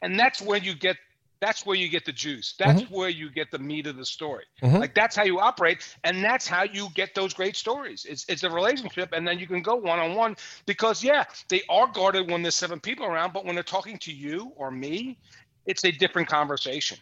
and 0.00 0.18
that's 0.18 0.40
where 0.40 0.58
you 0.58 0.74
get. 0.74 0.96
That's 1.42 1.66
where 1.66 1.74
you 1.74 1.88
get 1.88 2.04
the 2.04 2.12
juice. 2.12 2.54
Mm-hmm. 2.56 2.78
That's 2.78 2.90
where 2.90 3.08
you 3.08 3.28
get 3.28 3.50
the 3.50 3.58
meat 3.58 3.88
of 3.88 3.96
the 3.96 4.06
story. 4.06 4.44
Mm-hmm. 4.62 4.76
Like 4.76 4.94
that's 4.94 5.16
how 5.16 5.24
you 5.24 5.40
operate, 5.40 5.78
and 6.04 6.22
that's 6.22 6.46
how 6.46 6.62
you 6.62 6.86
get 6.94 7.16
those 7.16 7.34
great 7.34 7.56
stories. 7.56 8.06
It's 8.08 8.24
it's 8.28 8.44
a 8.44 8.50
relationship, 8.50 9.10
and 9.12 9.26
then 9.26 9.40
you 9.40 9.48
can 9.48 9.60
go 9.60 9.74
one 9.74 9.98
on 9.98 10.14
one 10.14 10.36
because 10.66 11.02
yeah, 11.02 11.24
they 11.48 11.62
are 11.68 11.88
guarded 11.88 12.30
when 12.30 12.42
there's 12.42 12.54
seven 12.54 12.78
people 12.78 13.06
around, 13.06 13.32
but 13.32 13.44
when 13.44 13.56
they're 13.56 13.64
talking 13.64 13.98
to 13.98 14.12
you 14.12 14.52
or 14.54 14.70
me, 14.70 15.18
it's 15.66 15.84
a 15.84 15.90
different 15.90 16.28
conversation. 16.28 16.96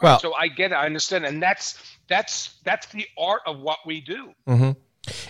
Well- 0.00 0.18
so 0.20 0.32
I 0.32 0.48
get 0.48 0.72
it, 0.72 0.76
I 0.76 0.86
understand, 0.86 1.26
and 1.26 1.42
that's 1.42 1.78
that's 2.08 2.54
that's 2.64 2.86
the 2.86 3.06
art 3.18 3.42
of 3.44 3.60
what 3.60 3.80
we 3.84 4.00
do. 4.00 4.32
Mm-hmm. 4.48 4.70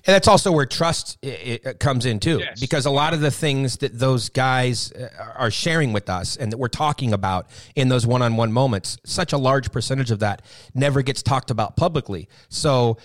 And 0.07 0.15
that's 0.15 0.29
also 0.29 0.53
where 0.53 0.67
trust 0.67 1.19
i 1.25 1.61
i 1.67 1.73
comes 1.75 2.07
in 2.07 2.21
too, 2.21 2.39
Yes. 2.39 2.61
because 2.61 2.87
a 2.87 2.91
lot 2.91 3.15
of 3.15 3.21
the 3.21 3.31
things 3.31 3.77
that 3.79 3.99
those 3.99 4.29
guys 4.29 4.93
uh, 4.93 5.09
are 5.37 5.51
sharing 5.51 5.93
with 5.93 6.09
us 6.09 6.37
and 6.37 6.51
that 6.53 6.59
we're 6.59 6.69
talking 6.69 7.13
about 7.13 7.47
in 7.75 7.89
those 7.89 8.07
one-on-one 8.07 8.53
moments, 8.53 8.99
such 9.05 9.33
a 9.33 9.39
large 9.39 9.71
percentage 9.73 10.11
of 10.11 10.19
that 10.21 10.43
never 10.75 11.03
gets 11.03 11.23
talked 11.23 11.51
about 11.51 11.77
publicly. 11.77 12.29
So 12.49 12.99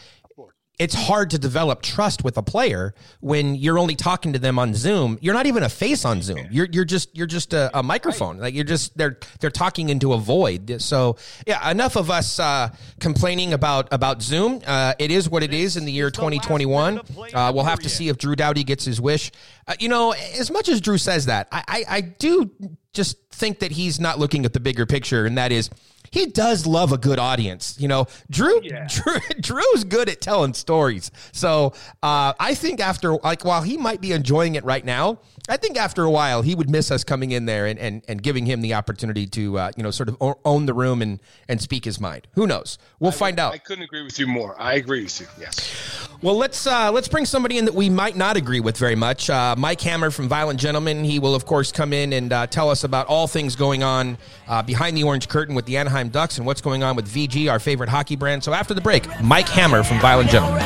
it's 0.80 0.94
hard 0.94 1.32
to 1.32 1.40
develop 1.40 1.82
trust 1.82 2.24
with 2.24 2.38
a 2.38 2.44
player 2.44 2.94
when 3.20 3.56
you're 3.56 3.80
only 3.80 3.96
talking 3.96 4.34
to 4.34 4.40
them 4.40 4.60
on 4.60 4.76
Zoom. 4.76 5.18
You're 5.22 5.34
not 5.34 5.48
even 5.48 5.64
a 5.64 5.70
face 5.70 6.06
on 6.06 6.22
Zoom. 6.22 6.48
You're 6.52 6.68
you're 6.72 6.86
just 6.86 7.16
you're 7.18 7.26
just 7.28 7.54
a, 7.54 7.76
a 7.78 7.82
microphone. 7.82 8.38
Like 8.38 8.54
you're 8.54 8.64
just 8.64 8.96
they're 8.96 9.18
they're 9.40 9.50
talking 9.50 9.90
into 9.90 10.14
a 10.14 10.18
void. 10.18 10.80
So 10.82 11.18
yeah, 11.48 11.70
enough 11.72 11.96
of 11.96 12.12
us 12.12 12.40
uh, 12.40 12.70
complaining 13.00 13.54
about 13.54 13.88
about 13.92 14.22
Zoom. 14.22 14.62
Uh, 14.68 14.94
it 15.00 15.10
is 15.10 15.28
what 15.30 15.42
it 15.42 15.54
is 15.54 15.78
in 15.78 15.86
the 15.86 15.92
year 15.92 16.12
2021. 16.12 17.00
Uh, 17.34 17.52
we'll 17.54 17.64
have 17.64 17.80
to 17.80 17.90
see 17.90 18.10
if 18.10 18.18
Drew 18.18 18.36
Doughty 18.36 18.64
gets 18.64 18.86
his 18.86 19.02
wish. 19.02 19.32
Uh, 19.68 19.74
you 19.80 19.90
know, 19.90 20.12
as 20.12 20.52
much 20.52 20.70
as 20.70 20.80
Drew 20.80 21.00
says 21.00 21.26
that, 21.26 21.48
I, 21.52 21.64
I 21.68 21.86
I 21.90 22.02
do 22.02 22.52
just 22.94 23.18
think 23.32 23.60
that 23.60 23.72
he's 23.72 24.00
not 24.00 24.20
looking 24.20 24.46
at 24.46 24.54
the 24.54 24.60
bigger 24.60 24.86
picture, 24.86 25.26
and 25.26 25.38
that 25.38 25.52
is 25.52 25.70
he 26.12 26.28
does 26.28 26.66
love 26.66 26.92
a 26.92 26.98
good 26.98 27.20
audience. 27.20 27.76
You 27.80 27.88
know, 27.88 28.08
Drew, 28.30 28.62
Drew 28.88 29.18
Drew's 29.40 29.84
good 29.84 30.10
at 30.10 30.22
telling 30.22 30.54
stories. 30.54 31.12
So 31.32 31.74
uh, 32.04 32.34
I 32.40 32.54
think 32.54 32.80
after 32.80 33.14
like 33.14 33.46
while 33.46 33.62
he 33.62 33.78
might 33.78 34.02
be 34.02 34.12
enjoying 34.12 34.56
it 34.56 34.64
right 34.64 34.84
now, 34.84 35.20
I 35.50 35.58
think 35.58 35.78
after 35.78 36.04
a 36.04 36.12
while 36.12 36.42
he 36.42 36.56
would 36.56 36.70
miss 36.70 36.92
us 36.92 37.04
coming 37.04 37.32
in 37.32 37.46
there 37.46 37.66
and 37.66 37.80
and, 37.80 38.04
and 38.08 38.22
giving 38.22 38.46
him 38.46 38.62
the 38.62 38.74
opportunity 38.74 39.28
to 39.28 39.58
uh, 39.58 39.72
you 39.76 39.84
know 39.84 39.92
sort 39.92 40.10
of 40.10 40.18
own 40.46 40.66
the 40.66 40.74
room 40.74 41.02
and 41.02 41.20
and 41.48 41.62
speak 41.62 41.86
his 41.86 42.00
mind. 42.00 42.28
Who 42.34 42.48
knows? 42.48 42.78
We'll 43.00 43.12
find 43.12 43.40
out. 43.40 43.54
I 43.54 43.58
couldn't 43.58 43.84
agree 43.84 44.04
with 44.04 44.20
you 44.20 44.28
more. 44.28 44.60
I 44.60 44.76
agree 44.76 45.04
with 45.04 45.20
you. 45.20 45.28
Yes. 45.40 46.08
Well, 46.22 46.36
let's 46.36 46.66
uh, 46.66 46.92
let's 46.92 47.08
bring 47.08 47.26
somebody 47.26 47.60
in 47.60 47.66
that 47.66 47.76
we 47.76 47.92
might 47.92 48.16
not 48.16 48.38
agree 48.38 48.60
with 48.60 48.76
very 48.76 48.96
much. 48.96 49.30
Uh, 49.30 49.56
Mike 49.56 49.80
Hammer 49.82 50.10
from 50.10 50.28
Violent 50.28 50.60
Gentlemen. 50.60 51.04
He 51.04 51.20
will, 51.20 51.36
of 51.36 51.46
course, 51.46 51.72
come 51.72 51.94
in 51.94 52.12
and 52.14 52.34
uh, 52.34 52.48
tell 52.48 52.72
us 52.72 52.84
about 52.84 53.06
all 53.06 53.28
things 53.28 53.56
going 53.56 53.84
on 53.84 54.18
uh, 54.48 54.64
behind 54.64 54.98
the 54.98 55.04
orange 55.04 55.28
curtain 55.30 55.54
with 55.54 55.66
the 55.66 55.78
Anaheim 55.78 56.07
Ducks 56.12 56.38
and 56.38 56.46
what's 56.46 56.62
going 56.62 56.84
on 56.84 56.96
with 56.96 57.08
VG, 57.08 57.50
our 57.52 57.60
favorite 57.60 57.90
hockey 57.90 58.16
brand. 58.16 58.44
So 58.44 58.54
after 58.54 58.74
the 58.74 58.82
break, 58.82 59.08
Mike 59.24 59.48
Hammer 59.50 59.84
from 59.84 60.00
Violent 60.00 60.30
Gentlemen. 60.30 60.64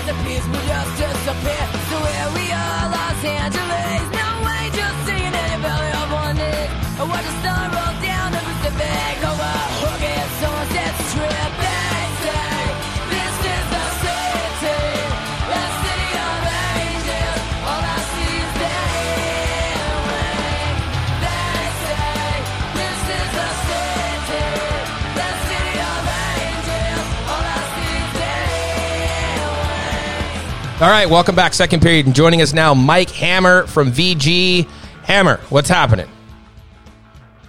All 30.82 30.90
right, 30.90 31.08
welcome 31.08 31.36
back. 31.36 31.54
Second 31.54 31.84
period, 31.84 32.08
and 32.08 32.16
joining 32.16 32.42
us 32.42 32.54
now, 32.54 32.74
Mike 32.74 33.12
Hammer 33.12 33.68
from 33.68 33.92
VG. 33.92 34.68
Hammer, 35.04 35.38
what's 35.50 35.70
happening? 35.70 36.10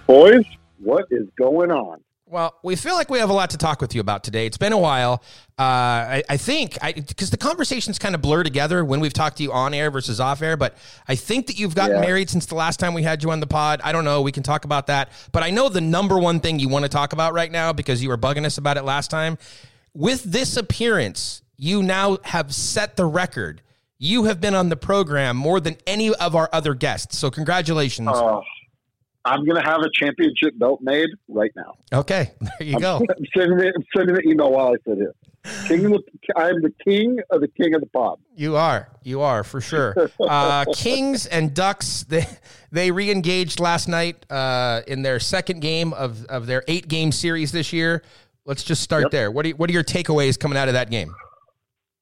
Boys, 0.06 0.44
what 0.78 1.06
is 1.10 1.26
going 1.38 1.70
on? 1.70 2.02
Well, 2.26 2.54
we 2.62 2.76
feel 2.76 2.92
like 2.94 3.08
we 3.08 3.18
have 3.20 3.30
a 3.30 3.32
lot 3.32 3.48
to 3.50 3.56
talk 3.56 3.80
with 3.80 3.94
you 3.94 4.02
about 4.02 4.22
today. 4.22 4.44
It's 4.44 4.58
been 4.58 4.74
a 4.74 4.78
while. 4.78 5.22
Uh, 5.58 5.62
I, 5.62 6.22
I 6.28 6.36
think 6.36 6.76
because 6.82 7.30
the 7.30 7.38
conversations 7.38 7.98
kind 7.98 8.14
of 8.14 8.20
blur 8.20 8.42
together 8.42 8.84
when 8.84 9.00
we've 9.00 9.14
talked 9.14 9.38
to 9.38 9.42
you 9.42 9.52
on 9.52 9.72
air 9.72 9.90
versus 9.90 10.20
off 10.20 10.42
air. 10.42 10.58
But 10.58 10.76
I 11.08 11.14
think 11.14 11.46
that 11.46 11.58
you've 11.58 11.74
gotten 11.74 11.96
Yeah. 11.96 12.02
married 12.02 12.28
since 12.28 12.44
the 12.44 12.54
last 12.54 12.80
time 12.80 12.92
we 12.92 13.02
had 13.02 13.22
you 13.22 13.30
on 13.30 13.40
the 13.40 13.46
pod. 13.46 13.80
I 13.82 13.92
don't 13.92 14.04
know. 14.04 14.20
We 14.20 14.32
can 14.32 14.42
talk 14.42 14.66
about 14.66 14.88
that. 14.88 15.10
But 15.32 15.42
I 15.42 15.48
know 15.50 15.70
the 15.70 15.80
number 15.80 16.18
one 16.18 16.38
thing 16.38 16.58
you 16.58 16.68
want 16.68 16.84
to 16.84 16.90
talk 16.90 17.14
about 17.14 17.32
right 17.32 17.50
now 17.50 17.72
because 17.72 18.02
you 18.02 18.10
were 18.10 18.18
bugging 18.18 18.44
us 18.44 18.58
about 18.58 18.76
it 18.76 18.82
last 18.82 19.10
time. 19.10 19.38
With 19.94 20.22
this 20.22 20.58
appearance, 20.58 21.42
you 21.56 21.82
now 21.82 22.18
have 22.24 22.54
set 22.54 22.96
the 22.96 23.06
record. 23.06 23.62
You 23.98 24.24
have 24.24 24.40
been 24.40 24.54
on 24.54 24.68
the 24.68 24.76
program 24.76 25.36
more 25.36 25.60
than 25.60 25.76
any 25.86 26.12
of 26.14 26.34
our 26.34 26.48
other 26.52 26.74
guests. 26.74 27.16
So 27.18 27.30
congratulations. 27.30 28.08
Oh, 28.12 28.42
I'm 29.24 29.44
going 29.44 29.62
to 29.62 29.68
have 29.68 29.80
a 29.80 29.88
championship 29.94 30.58
belt 30.58 30.80
made 30.82 31.08
right 31.28 31.52
now. 31.54 31.74
okay, 31.92 32.32
there 32.40 32.66
you 32.68 32.80
go. 32.80 32.96
I'm 32.96 33.26
sending 33.36 33.60
it. 33.60 33.72
I'm 33.76 33.84
sending 33.96 34.16
email 34.28 34.50
while 34.50 34.68
I 34.68 34.76
sit 34.88 34.98
here. 34.98 35.14
King 35.66 35.86
of 35.86 35.92
the, 35.92 36.02
I'm 36.36 36.60
the 36.62 36.72
king 36.84 37.18
of 37.30 37.40
the 37.40 37.48
king 37.48 37.74
of 37.74 37.80
the 37.80 37.86
pod. 37.88 38.18
You 38.36 38.56
are. 38.56 38.88
You 39.02 39.22
are 39.22 39.42
for 39.44 39.60
sure. 39.60 39.94
Uh, 40.20 40.64
Kings 40.74 41.26
and 41.26 41.52
Ducks 41.52 42.04
they 42.04 42.24
they 42.70 42.90
re-engaged 42.92 43.58
last 43.58 43.88
night 43.88 44.24
uh, 44.30 44.82
in 44.86 45.02
their 45.02 45.18
second 45.18 45.60
game 45.60 45.92
of, 45.94 46.24
of 46.26 46.46
their 46.46 46.62
eight 46.68 46.86
game 46.86 47.10
series 47.10 47.50
this 47.50 47.72
year. 47.72 48.02
Let's 48.44 48.62
just 48.62 48.82
start 48.82 49.02
Yep. 49.04 49.10
there. 49.10 49.30
What 49.32 49.46
are 49.46 49.50
what 49.50 49.68
are 49.68 49.72
your 49.72 49.82
takeaways 49.84 50.38
coming 50.38 50.56
out 50.58 50.68
of 50.68 50.74
that 50.74 50.90
game? 50.90 51.12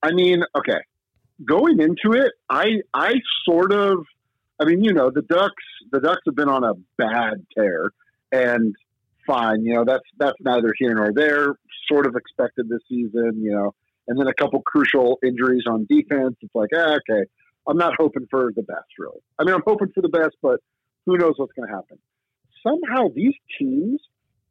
I 0.03 0.13
mean, 0.13 0.43
okay, 0.57 0.81
going 1.45 1.81
into 1.81 2.17
it, 2.19 2.33
I 2.49 2.83
I 2.95 3.15
sort 3.45 3.73
of, 3.73 4.05
I 4.61 4.65
mean, 4.65 4.83
you 4.83 4.93
know, 4.93 5.11
the 5.11 5.23
Ducks 5.23 5.65
the 5.93 6.01
Ducks 6.01 6.23
have 6.27 6.37
been 6.37 6.49
on 6.49 6.65
a 6.65 6.75
bad 6.97 7.47
tear, 7.57 7.91
and 8.33 8.75
fine, 9.27 9.65
you 9.65 9.75
know, 9.75 9.85
that's 9.85 10.05
that's 10.19 10.37
neither 10.41 10.73
here 10.79 10.95
nor 10.95 11.13
there. 11.15 11.55
Sort 11.91 12.07
of 12.07 12.15
expected 12.17 12.69
this 12.69 12.81
season, 12.89 13.43
you 13.43 13.53
know, 13.53 13.75
and 14.07 14.19
then 14.19 14.29
a 14.29 14.35
couple 14.35 14.63
crucial 14.63 15.19
injuries 15.25 15.65
on 15.69 15.87
defense. 15.89 16.37
It's 16.41 16.55
like, 16.55 16.71
eh, 16.73 16.97
okay, 16.97 17.25
I'm 17.67 17.77
not 17.77 17.95
hoping 17.99 18.27
for 18.31 18.53
the 18.55 18.63
best, 18.63 18.87
really. 18.99 19.21
I 19.39 19.45
mean, 19.45 19.55
I'm 19.55 19.63
hoping 19.67 19.89
for 19.95 20.03
the 20.03 20.09
best, 20.09 20.37
but 20.43 20.61
who 21.07 21.17
knows 21.17 21.35
what's 21.37 21.53
going 21.53 21.69
to 21.69 21.75
happen? 21.75 21.99
Somehow, 22.67 23.09
these 23.15 23.35
teams, 23.59 24.01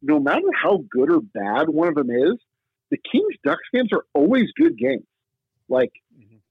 no 0.02 0.20
matter 0.20 0.46
how 0.62 0.84
good 0.90 1.10
or 1.10 1.20
bad 1.20 1.68
one 1.68 1.88
of 1.88 1.94
them 1.94 2.10
is, 2.10 2.36
the 2.90 2.98
Kings 3.10 3.34
Ducks 3.44 3.62
games 3.72 3.90
are 3.92 4.04
always 4.14 4.46
good 4.56 4.76
games. 4.76 5.06
Like 5.70 5.92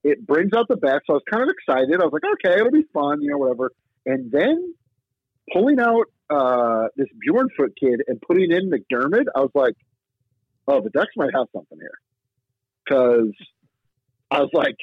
it 0.02 0.26
brings 0.26 0.52
out 0.56 0.66
the 0.68 0.76
best. 0.76 1.02
So 1.06 1.12
I 1.12 1.16
was 1.16 1.22
kind 1.30 1.42
of 1.42 1.50
excited. 1.50 2.00
I 2.00 2.04
was 2.04 2.12
like, 2.12 2.22
okay, 2.34 2.58
it'll 2.58 2.72
be 2.72 2.86
fun, 2.92 3.22
you 3.22 3.30
know, 3.30 3.38
whatever. 3.38 3.72
And 4.06 4.32
then 4.32 4.74
pulling 5.52 5.78
out 5.78 6.06
uh, 6.30 6.88
this 6.96 7.08
Bjornfot 7.28 7.76
kid 7.78 8.02
and 8.06 8.20
putting 8.20 8.50
in 8.50 8.70
MacDermid, 8.70 9.26
I 9.34 9.40
was 9.40 9.50
like, 9.54 9.74
oh, 10.66 10.80
the 10.80 10.90
Ducks 10.90 11.10
might 11.16 11.30
have 11.34 11.46
something 11.52 11.78
here. 11.78 11.98
Because 12.84 13.34
I 14.30 14.40
was 14.40 14.50
like, 14.52 14.76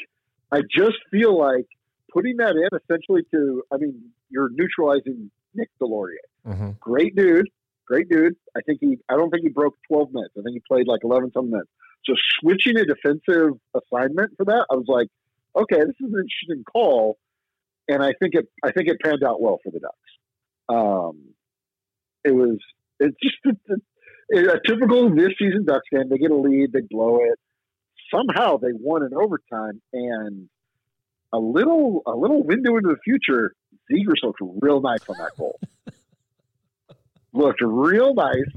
I 0.51 0.61
just 0.61 0.97
feel 1.11 1.37
like 1.37 1.65
putting 2.13 2.37
that 2.37 2.51
in 2.51 2.69
essentially 2.83 3.23
to, 3.31 3.63
I 3.71 3.77
mean, 3.77 4.11
you're 4.29 4.49
neutralizing 4.49 5.31
Nick 5.55 5.69
Deslauriers. 5.81 6.29
Mm-hmm. 6.45 6.71
Great 6.79 7.15
dude. 7.15 7.49
Great 7.85 8.09
dude. 8.09 8.35
I 8.55 8.61
think 8.61 8.79
he, 8.81 8.99
I 9.09 9.15
don't 9.15 9.29
think 9.29 9.43
he 9.43 9.49
broke 9.49 9.75
12 9.87 10.13
minutes. 10.13 10.33
I 10.37 10.41
think 10.41 10.53
he 10.53 10.61
played 10.67 10.87
like 10.87 11.01
11 11.03 11.31
some 11.33 11.49
minutes. 11.49 11.69
So 12.07 12.13
switching 12.39 12.77
a 12.77 12.85
defensive 12.85 13.59
assignment 13.75 14.31
for 14.37 14.45
that, 14.45 14.65
I 14.71 14.75
was 14.75 14.85
like, 14.87 15.07
okay, 15.55 15.77
this 15.77 15.95
is 15.99 16.13
an 16.13 16.25
interesting 16.25 16.63
call. 16.63 17.17
And 17.89 18.01
I 18.03 18.13
think 18.19 18.33
it, 18.33 18.47
I 18.63 18.71
think 18.71 18.87
it 18.87 18.97
panned 19.03 19.23
out 19.23 19.41
well 19.41 19.59
for 19.63 19.71
the 19.71 19.79
Ducks. 19.79 19.95
Um, 20.69 21.33
it 22.23 22.31
was, 22.31 22.57
it's 22.99 23.15
just 23.21 23.37
a, 23.45 24.53
a, 24.53 24.59
typical 24.65 25.13
this 25.13 25.31
season 25.37 25.65
Ducks 25.65 25.87
game. 25.91 26.09
They 26.09 26.17
get 26.17 26.31
a 26.31 26.35
lead, 26.35 26.71
they 26.73 26.81
blow 26.89 27.19
it. 27.23 27.39
Somehow 28.13 28.57
they 28.57 28.71
won 28.71 29.03
in 29.03 29.13
overtime 29.13 29.81
and 29.91 30.49
a 31.33 31.39
little, 31.39 32.03
a 32.05 32.15
little 32.15 32.43
window 32.43 32.77
into 32.77 32.89
the 32.89 32.97
future. 33.03 33.53
Zegras 33.91 34.23
looked 34.23 34.41
real 34.61 34.81
nice 34.81 35.07
on 35.09 35.17
that 35.17 35.31
goal. 35.37 35.59
looked 37.33 37.61
real 37.61 38.13
nice, 38.13 38.51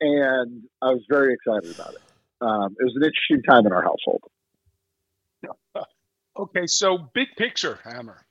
and 0.00 0.62
I 0.80 0.86
was 0.86 1.02
very 1.08 1.34
excited 1.34 1.74
about 1.74 1.94
it. 1.94 2.00
Um, 2.40 2.74
it 2.78 2.84
was 2.84 2.94
an 2.96 3.02
interesting 3.04 3.42
time 3.42 3.66
in 3.66 3.72
our 3.72 3.82
household. 3.82 4.22
Okay, 6.38 6.68
so 6.68 6.98
big 7.14 7.26
picture, 7.36 7.80
Hammer. 7.82 8.24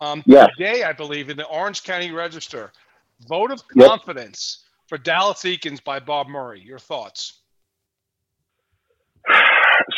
Um, 0.00 0.22
Yes. 0.24 0.48
Today, 0.56 0.82
I 0.82 0.94
believe, 0.94 1.28
in 1.28 1.36
the 1.36 1.44
Orange 1.46 1.82
County 1.84 2.10
Register, 2.10 2.72
vote 3.28 3.50
of 3.50 3.62
Yep. 3.74 3.86
confidence 3.86 4.64
for 4.88 4.96
Dallas 4.96 5.40
Eakins 5.42 5.84
by 5.84 5.98
Bob 6.00 6.26
Murray. 6.28 6.60
Your 6.60 6.78
thoughts? 6.78 7.42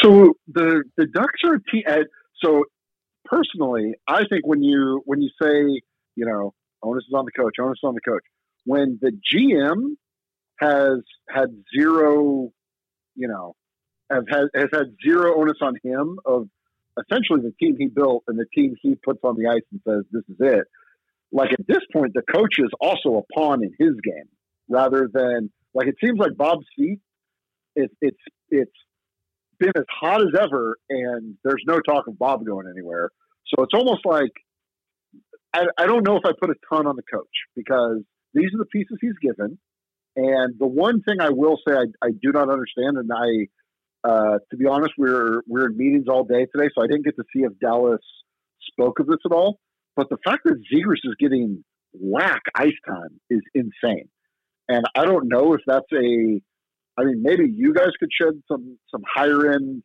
So 0.03 0.35
the 0.49 0.83
the 0.97 1.07
Ducks 1.07 1.41
are 1.45 1.55
a 1.55 1.63
team. 1.71 1.85
uh, 1.87 1.99
So 2.43 2.65
personally, 3.27 3.95
I 4.09 4.25
think 4.29 4.45
when 4.47 4.63
you 4.65 5.03
when 5.05 5.21
you 5.23 5.31
say 5.41 5.81
you 6.17 6.27
know 6.27 6.53
onus 6.83 7.05
is 7.07 7.15
on 7.15 7.25
the 7.27 7.33
coach, 7.33 7.55
onus 7.61 7.79
is 7.83 7.87
on 7.87 7.95
the 7.95 8.01
coach. 8.01 8.23
When 8.65 8.99
the 9.01 9.13
GM 9.33 9.97
has 10.59 10.99
had 11.29 11.49
zero, 11.79 12.51
you 13.17 13.29
know, 13.29 13.55
have 14.11 14.25
has, 14.31 14.49
has 14.55 14.69
had 14.73 14.95
zero 15.05 15.41
onus 15.41 15.59
on 15.61 15.75
him 15.83 16.19
of 16.25 16.49
essentially 16.99 17.41
the 17.41 17.53
team 17.61 17.77
he 17.79 17.89
built 17.89 18.25
and 18.29 18.39
the 18.39 18.47
team 18.55 18.75
he 18.81 18.95
puts 18.95 19.21
on 19.23 19.37
the 19.37 19.49
ice 19.49 19.63
and 19.73 19.81
says 19.87 20.05
this 20.11 20.23
is 20.29 20.37
it. 20.41 20.67
Like 21.33 21.53
at 21.53 21.67
this 21.67 21.83
point, 21.93 22.13
the 22.15 22.23
coach 22.23 22.59
is 22.59 22.71
also 22.81 23.19
a 23.19 23.35
pawn 23.35 23.63
in 23.63 23.71
his 23.79 23.95
game, 24.03 24.29
rather 24.69 25.09
than 25.13 25.51
like 25.75 25.89
it 25.89 25.97
seems 26.03 26.19
like 26.19 26.37
Bob's 26.37 26.67
seat. 26.79 27.01
It's 27.75 27.93
it's 28.01 28.21
it's 28.49 28.73
been 29.59 29.73
as 29.77 29.85
hot 29.91 30.21
as 30.21 30.41
ever, 30.41 30.77
and 30.89 31.35
there's 31.45 31.63
no 31.67 31.81
talk 31.81 32.07
of 32.07 32.19
Bob 32.19 32.47
going 32.47 32.67
anywhere. 32.71 33.11
So 33.49 33.63
it's 33.65 33.75
almost 33.75 34.07
like 34.07 34.33
I, 35.53 35.65
I 35.79 35.87
don't 35.87 36.07
know 36.07 36.17
if 36.17 36.23
I 36.25 36.31
put 36.39 36.51
a 36.51 36.55
ton 36.73 36.87
on 36.87 36.97
the 36.97 37.03
coach 37.03 37.27
because 37.55 38.03
these 38.35 38.51
are 38.55 38.59
the 38.59 38.67
pieces 38.67 38.99
he's 39.01 39.19
given. 39.21 39.59
And 40.17 40.59
the 40.59 40.67
one 40.67 41.03
thing 41.03 41.21
I 41.21 41.29
will 41.31 41.59
say 41.67 41.75
I, 41.75 41.85
I 42.03 42.11
do 42.11 42.33
not 42.33 42.51
understand, 42.51 42.97
and 42.97 43.11
I, 43.13 44.09
uh, 44.09 44.39
to 44.51 44.57
be 44.57 44.67
honest, 44.67 44.93
we're 44.97 45.43
we're 45.47 45.67
in 45.67 45.77
meetings 45.77 46.07
all 46.09 46.25
day 46.25 46.47
today, 46.47 46.71
so 46.75 46.83
I 46.83 46.87
didn't 46.87 47.05
get 47.05 47.17
to 47.17 47.25
see 47.35 47.43
if 47.43 47.53
Dallas 47.61 48.01
spoke 48.73 48.99
of 48.99 49.07
this 49.07 49.19
at 49.27 49.33
all. 49.33 49.59
But 49.95 50.09
the 50.09 50.17
fact 50.25 50.45
that 50.45 50.55
Zegras 50.73 51.05
is 51.05 51.15
getting 51.21 51.65
whack 51.93 52.43
ice 52.55 52.73
time 52.87 53.21
is 53.29 53.41
insane, 53.55 54.09
and 54.69 54.85
I 54.95 55.05
don't 55.05 55.29
know 55.29 55.53
if 55.53 55.61
that's 55.67 55.93
a 55.93 56.41
I 56.99 57.05
mean, 57.05 57.23
maybe 57.23 57.45
you 57.55 57.75
guys 57.75 57.91
could 57.99 58.11
shed 58.19 58.43
some 58.49 58.79
some 58.91 59.03
higher 59.15 59.53
end 59.53 59.83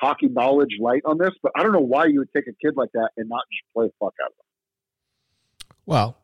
hockey 0.00 0.28
knowledge 0.28 0.76
light 0.80 1.02
on 1.04 1.18
this, 1.18 1.30
but 1.42 1.52
I 1.56 1.62
don't 1.62 1.72
know 1.72 1.80
why 1.80 2.06
you 2.06 2.20
would 2.20 2.30
take 2.34 2.46
a 2.46 2.54
kid 2.64 2.74
like 2.76 2.90
that 2.94 3.10
and 3.16 3.28
not 3.28 3.42
just 3.50 3.72
play 3.74 3.86
the 3.86 3.92
fuck 3.98 4.14
out 4.22 4.28
of 4.28 4.36
him. 4.38 5.76
Well, 5.86 6.16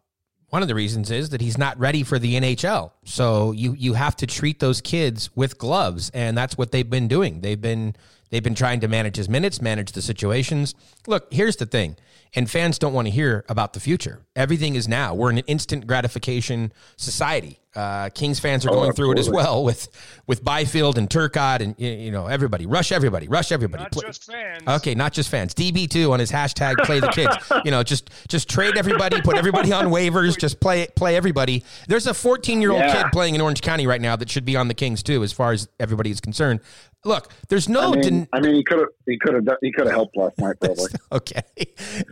one 0.50 0.62
of 0.62 0.68
the 0.68 0.74
reasons 0.74 1.10
is 1.10 1.30
that 1.30 1.40
he's 1.40 1.56
not 1.56 1.78
ready 1.78 2.02
for 2.02 2.18
the 2.18 2.34
NHL. 2.34 2.90
So 3.04 3.52
you 3.52 3.74
you 3.74 3.94
have 3.94 4.16
to 4.16 4.26
treat 4.26 4.58
those 4.58 4.80
kids 4.80 5.30
with 5.34 5.58
gloves, 5.58 6.10
and 6.12 6.36
that's 6.36 6.58
what 6.58 6.72
they've 6.72 6.88
been 6.88 7.08
doing. 7.08 7.40
They've 7.40 7.60
been 7.60 7.94
they've 8.30 8.42
been 8.42 8.56
trying 8.56 8.80
to 8.80 8.88
manage 8.88 9.16
his 9.16 9.28
minutes, 9.28 9.62
manage 9.62 9.92
the 9.92 10.02
situations. 10.02 10.74
Look, 11.06 11.32
here's 11.32 11.56
the 11.56 11.66
thing, 11.66 11.96
and 12.34 12.50
fans 12.50 12.78
don't 12.78 12.92
want 12.92 13.06
to 13.06 13.12
hear 13.12 13.44
about 13.48 13.72
the 13.72 13.80
future. 13.80 14.20
Everything 14.34 14.74
is 14.74 14.88
now. 14.88 15.14
We're 15.14 15.30
in 15.30 15.38
an 15.38 15.44
instant 15.46 15.86
gratification 15.86 16.72
society. 16.96 17.59
Uh, 17.76 18.08
Kings 18.10 18.40
fans 18.40 18.66
are 18.66 18.70
Oh, 18.70 18.74
going 18.74 18.92
through 18.92 19.12
it 19.12 19.18
as 19.20 19.30
well 19.30 19.62
with 19.62 19.88
with 20.26 20.42
Byfield 20.44 20.98
and 20.98 21.08
Turcotte 21.08 21.60
and 21.60 21.74
you 21.78 22.10
know 22.10 22.26
everybody. 22.26 22.66
Rush 22.66 22.90
everybody, 22.90 23.28
rush 23.28 23.52
everybody. 23.52 23.84
Not 23.84 23.92
Play- 23.92 24.06
just 24.08 24.24
fans. 24.24 24.62
Okay, 24.66 24.94
not 24.96 25.12
just 25.12 25.28
fans. 25.28 25.54
DB 25.54 25.88
two 25.88 26.12
on 26.12 26.18
his 26.18 26.32
hashtag 26.32 26.76
play 26.84 26.98
the 26.98 27.08
kids. 27.08 27.36
you 27.64 27.70
know, 27.70 27.84
just 27.84 28.10
just 28.28 28.48
trade 28.50 28.76
everybody, 28.76 29.20
put 29.22 29.36
everybody 29.36 29.72
on 29.72 29.86
waivers, 29.86 30.36
just 30.36 30.58
play 30.60 30.88
play 30.96 31.14
everybody. 31.16 31.62
There's 31.86 32.08
a 32.08 32.14
14 32.14 32.60
year 32.60 32.72
old 32.72 32.80
Yeah. 32.80 33.02
kid 33.04 33.12
playing 33.12 33.36
in 33.36 33.40
Orange 33.40 33.60
County 33.62 33.86
right 33.86 34.00
now 34.00 34.16
that 34.16 34.28
should 34.30 34.44
be 34.44 34.56
on 34.56 34.66
the 34.66 34.74
Kings 34.74 35.02
too, 35.04 35.22
as 35.22 35.32
far 35.32 35.52
as 35.52 35.68
everybody 35.78 36.10
is 36.10 36.20
concerned. 36.20 36.60
Look, 37.02 37.32
there's 37.48 37.66
no 37.66 37.92
I 37.92 37.94
mean, 37.94 38.00
den- 38.02 38.28
I 38.34 38.40
mean, 38.40 38.54
he 38.56 38.64
could 38.64 38.78
have 38.80 38.88
he 39.06 39.16
could 39.18 39.32
have 39.34 39.44
he 39.62 39.72
could 39.72 39.86
have 39.86 39.94
helped 39.94 40.16
last 40.16 40.36
night 40.38 40.56
probably. 40.60 40.90
okay. 41.12 41.42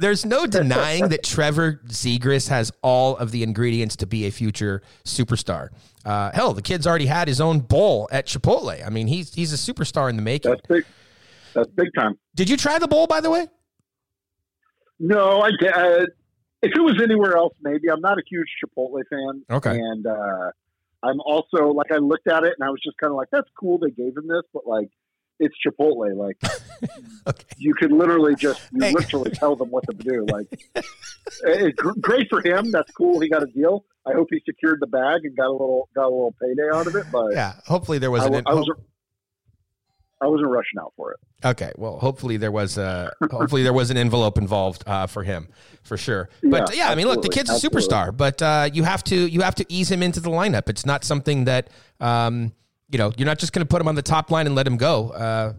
There's 0.01 0.25
no 0.25 0.47
denying 0.47 1.09
that 1.09 1.25
Trevor 1.25 1.81
Zegras 1.89 2.49
has 2.49 2.73
all 2.81 3.17
of 3.17 3.31
the 3.33 3.43
ingredients 3.43 3.97
to 3.97 4.07
be 4.07 4.27
a 4.27 4.31
future 4.31 4.83
superstar. 5.05 5.48
Uh, 5.49 6.31
hell, 6.33 6.53
the 6.53 6.63
kid's 6.63 6.87
already 6.87 7.07
had 7.07 7.29
his 7.29 7.41
own 7.41 7.61
bowl 7.61 8.09
at 8.11 8.27
Chipotle. 8.27 8.85
I 8.85 8.91
mean, 8.91 9.07
he's 9.07 9.35
he's 9.35 9.53
a 9.53 9.73
superstar 9.73 10.09
in 10.11 10.17
the 10.17 10.23
making. 10.23 10.51
That's 10.51 10.67
big. 10.67 10.85
That's 11.55 11.71
big 11.71 11.89
time. 11.97 12.19
Did 12.35 12.49
you 12.49 12.57
try 12.57 12.79
the 12.79 12.89
bowl, 12.89 13.07
by 13.07 13.21
the 13.21 13.31
way? 13.31 13.49
No, 14.99 15.41
I. 15.41 15.49
Uh, 15.49 16.07
if 16.63 16.73
it 16.75 16.81
was 16.81 17.01
anywhere 17.03 17.37
else, 17.37 17.55
maybe. 17.63 17.89
I'm 17.91 18.01
not 18.01 18.19
a 18.19 18.23
huge 18.29 18.49
Chipotle 18.65 19.03
fan. 19.09 19.45
Okay. 19.51 19.79
And 19.79 20.07
uh, 20.07 20.51
I'm 21.03 21.21
also 21.21 21.69
like 21.69 21.93
I 21.93 21.97
looked 21.97 22.29
at 22.29 22.45
it 22.45 22.55
and 22.59 22.67
I 22.67 22.71
was 22.71 22.81
just 22.83 22.97
kind 22.99 23.11
of 23.11 23.17
like, 23.17 23.29
that's 23.31 23.49
cool 23.59 23.79
they 23.79 23.91
gave 23.91 24.17
him 24.17 24.27
this, 24.27 24.43
but 24.53 24.67
like 24.67 24.91
it's 25.41 25.55
Chipotle. 25.67 26.15
Like 26.17 26.37
Okay. 27.27 27.45
you 27.59 27.75
could 27.75 27.93
literally 27.93 28.35
just 28.35 28.61
you 28.73 28.81
Hey. 28.81 28.93
literally 28.93 29.31
tell 29.31 29.57
them 29.57 29.71
what 29.71 29.85
to 29.89 29.95
do. 29.97 30.25
Like 30.31 30.47
it's 31.45 31.81
great 32.01 32.29
for 32.31 32.41
him. 32.41 32.71
That's 32.71 32.91
cool. 32.93 33.21
He 33.21 33.29
got 33.29 33.43
a 33.43 33.47
deal. 33.47 33.85
I 34.07 34.13
hope 34.15 34.29
he 34.31 34.41
secured 34.47 34.79
the 34.81 34.87
bag 34.87 35.21
and 35.25 35.37
got 35.37 35.49
a 35.49 35.53
little 35.53 35.89
got 35.95 36.05
a 36.05 36.09
little 36.11 36.35
payday 36.41 36.69
out 36.75 36.87
of 36.87 36.97
it. 36.97 37.07
But 37.13 37.33
Yeah. 37.33 37.55
Hopefully 37.67 37.99
there 37.99 38.11
was 38.11 38.23
I, 38.23 38.27
an. 38.27 38.33
wa- 38.33 38.43
I 38.47 38.55
was 38.55 38.71
I 40.21 40.27
wasn't 40.27 40.49
rushing 40.49 40.81
out 40.81 40.93
for 40.97 41.13
it. 41.13 41.19
Okay, 41.45 41.71
well, 41.77 42.01
hopefully 42.01 42.37
there 42.39 42.51
was 42.51 42.77
a 42.77 43.13
hopefully 43.31 43.63
there 43.63 43.73
was 43.73 43.93
an 43.93 43.97
envelope 43.97 44.37
involved 44.37 44.83
uh, 44.87 45.07
for 45.07 45.23
him 45.23 45.47
for 45.85 45.97
sure. 45.97 46.29
But 46.43 46.75
yeah, 46.75 46.87
Yeah, 46.87 46.91
I 46.91 46.97
mean, 46.97 47.07
look, 47.07 47.23
the 47.23 47.29
kid's 47.29 47.51
absolutely, 47.51 47.85
a 47.85 47.89
superstar, 47.89 48.17
but 48.17 48.43
uh, 48.43 48.69
you 48.73 48.83
have 48.83 49.05
to 49.05 49.15
you 49.31 49.43
have 49.43 49.55
to 49.57 49.67
ease 49.69 49.91
him 49.93 50.03
into 50.03 50.19
the 50.19 50.31
lineup. 50.31 50.69
It's 50.69 50.85
not 50.85 51.05
something 51.05 51.45
that 51.45 51.71
um, 52.01 52.53
you 52.91 52.99
know 52.99 53.13
you're 53.17 53.27
not 53.27 53.39
just 53.39 53.53
going 53.53 53.65
to 53.65 53.69
put 53.69 53.81
him 53.81 53.89
on 53.89 53.95
the 53.95 54.03
top 54.03 54.31
line 54.31 54.47
and 54.47 54.55
let 54.55 54.67
him 54.67 54.77
go. 54.77 55.11
Uh, 55.11 55.53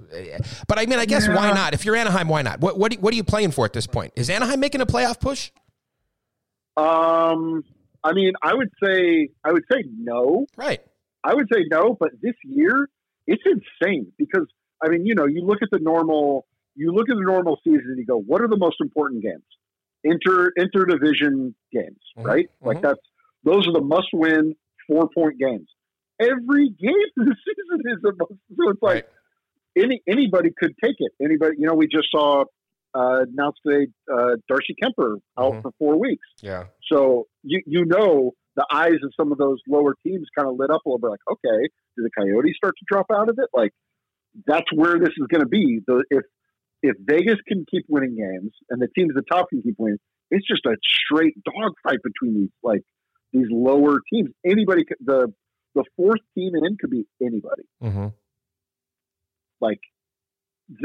but 0.67 0.79
I 0.79 0.85
mean, 0.85 0.99
I 0.99 1.05
guess 1.05 1.27
why 1.27 1.51
not? 1.51 1.73
If 1.73 1.85
you're 1.85 1.95
Anaheim, 1.95 2.27
why 2.27 2.41
not? 2.41 2.59
What 2.59 2.77
what, 2.77 2.91
do- 2.91 2.99
what 2.99 3.13
are 3.13 3.17
you 3.17 3.23
playing 3.23 3.51
for 3.51 3.65
at 3.65 3.73
this 3.73 3.87
point? 3.87 4.13
Is 4.15 4.29
Anaheim 4.29 4.59
making 4.59 4.81
a 4.81 4.85
playoff 4.85 5.19
push? 5.19 5.51
Um, 6.77 7.63
I 8.03 8.13
mean, 8.13 8.33
I 8.41 8.53
would 8.53 8.69
say 8.83 9.29
I 9.43 9.51
would 9.51 9.63
say 9.71 9.83
no. 9.97 10.45
Right. 10.57 10.81
I 11.23 11.33
would 11.33 11.47
say 11.53 11.65
no, 11.69 11.97
but 11.99 12.11
this 12.21 12.35
year 12.43 12.87
it's 13.27 13.43
insane 13.45 14.11
because 14.17 14.47
I 14.83 14.87
mean, 14.89 15.05
you 15.05 15.15
know, 15.15 15.25
you 15.25 15.41
look 15.41 15.59
at 15.61 15.69
the 15.71 15.79
normal, 15.79 16.45
you 16.75 16.93
look 16.93 17.09
at 17.09 17.15
the 17.15 17.23
normal 17.23 17.59
season 17.63 17.83
and 17.87 17.97
you 17.97 18.05
go, 18.05 18.17
what 18.17 18.41
are 18.41 18.47
the 18.47 18.57
most 18.57 18.77
important 18.79 19.21
games? 19.21 19.43
Inter 20.03 20.51
interdivision 20.57 21.53
games, 21.73 21.99
Mhm, 22.17 22.23
right? 22.25 22.49
Like 22.61 22.77
mhm. 22.77 22.81
that's 22.83 23.01
those 23.43 23.67
are 23.67 23.73
the 23.73 23.81
must-win 23.81 24.55
four-point 24.87 25.37
games. 25.39 25.67
Every 26.19 26.69
game 26.69 26.93
this 27.17 27.35
season 27.45 27.81
is 27.85 27.97
a 28.05 28.11
must. 28.17 28.39
So 28.57 28.69
it's 28.69 28.81
like 28.81 29.07
any 29.77 30.01
anybody 30.07 30.49
could 30.57 30.73
take 30.83 30.95
it. 30.99 31.11
Anybody, 31.23 31.55
you 31.59 31.67
know, 31.67 31.75
we 31.75 31.87
just 31.87 32.07
saw 32.11 32.43
uh, 32.93 33.25
announced 33.31 33.59
today 33.65 33.87
uh, 34.11 34.35
Darcy 34.47 34.75
Kuemper 34.81 35.17
out 35.37 35.53
Mhm. 35.53 35.61
for 35.61 35.71
four 35.79 35.99
weeks. 35.99 36.25
Yeah. 36.41 36.65
So 36.91 37.27
you 37.43 37.61
you 37.65 37.85
know 37.85 38.31
the 38.55 38.65
eyes 38.71 38.97
of 39.03 39.13
some 39.15 39.31
of 39.31 39.37
those 39.37 39.59
lower 39.67 39.95
teams 40.05 40.27
kind 40.37 40.47
of 40.49 40.55
lit 40.57 40.69
up 40.71 40.81
a 40.85 40.89
little 40.89 40.99
bit. 40.99 41.11
Like, 41.11 41.19
okay, 41.31 41.69
do 41.95 42.03
the 42.03 42.09
Coyotes 42.17 42.55
start 42.57 42.73
to 42.79 42.85
drop 42.91 43.05
out 43.13 43.29
of 43.29 43.37
it? 43.37 43.47
Like, 43.53 43.71
that's 44.45 44.65
where 44.73 44.99
this 44.99 45.09
is 45.17 45.27
going 45.29 45.41
to 45.41 45.47
be. 45.47 45.79
The, 45.87 46.03
if 46.09 46.23
if 46.81 46.95
Vegas 46.99 47.37
can 47.47 47.65
keep 47.69 47.85
winning 47.87 48.15
games 48.17 48.51
and 48.69 48.81
the 48.81 48.87
teams 48.97 49.11
at 49.11 49.23
the 49.23 49.29
top 49.31 49.49
can 49.49 49.61
keep 49.61 49.75
winning, 49.77 49.99
it's 50.31 50.45
just 50.47 50.65
a 50.65 50.75
straight 51.05 51.35
dogfight 51.43 51.99
between 52.03 52.39
these 52.41 52.49
like 52.63 52.81
these 53.31 53.47
lower 53.51 53.99
teams. 54.11 54.29
Anybody, 54.45 54.83
could- 54.85 54.97
the 55.05 55.31
the 55.79 55.89
fourth 55.95 56.19
team 56.35 56.53
in 56.55 56.77
could 56.77 56.89
be 56.89 57.05
anybody. 57.21 57.63
Mm-hmm. 57.81 58.07
Like, 59.61 59.79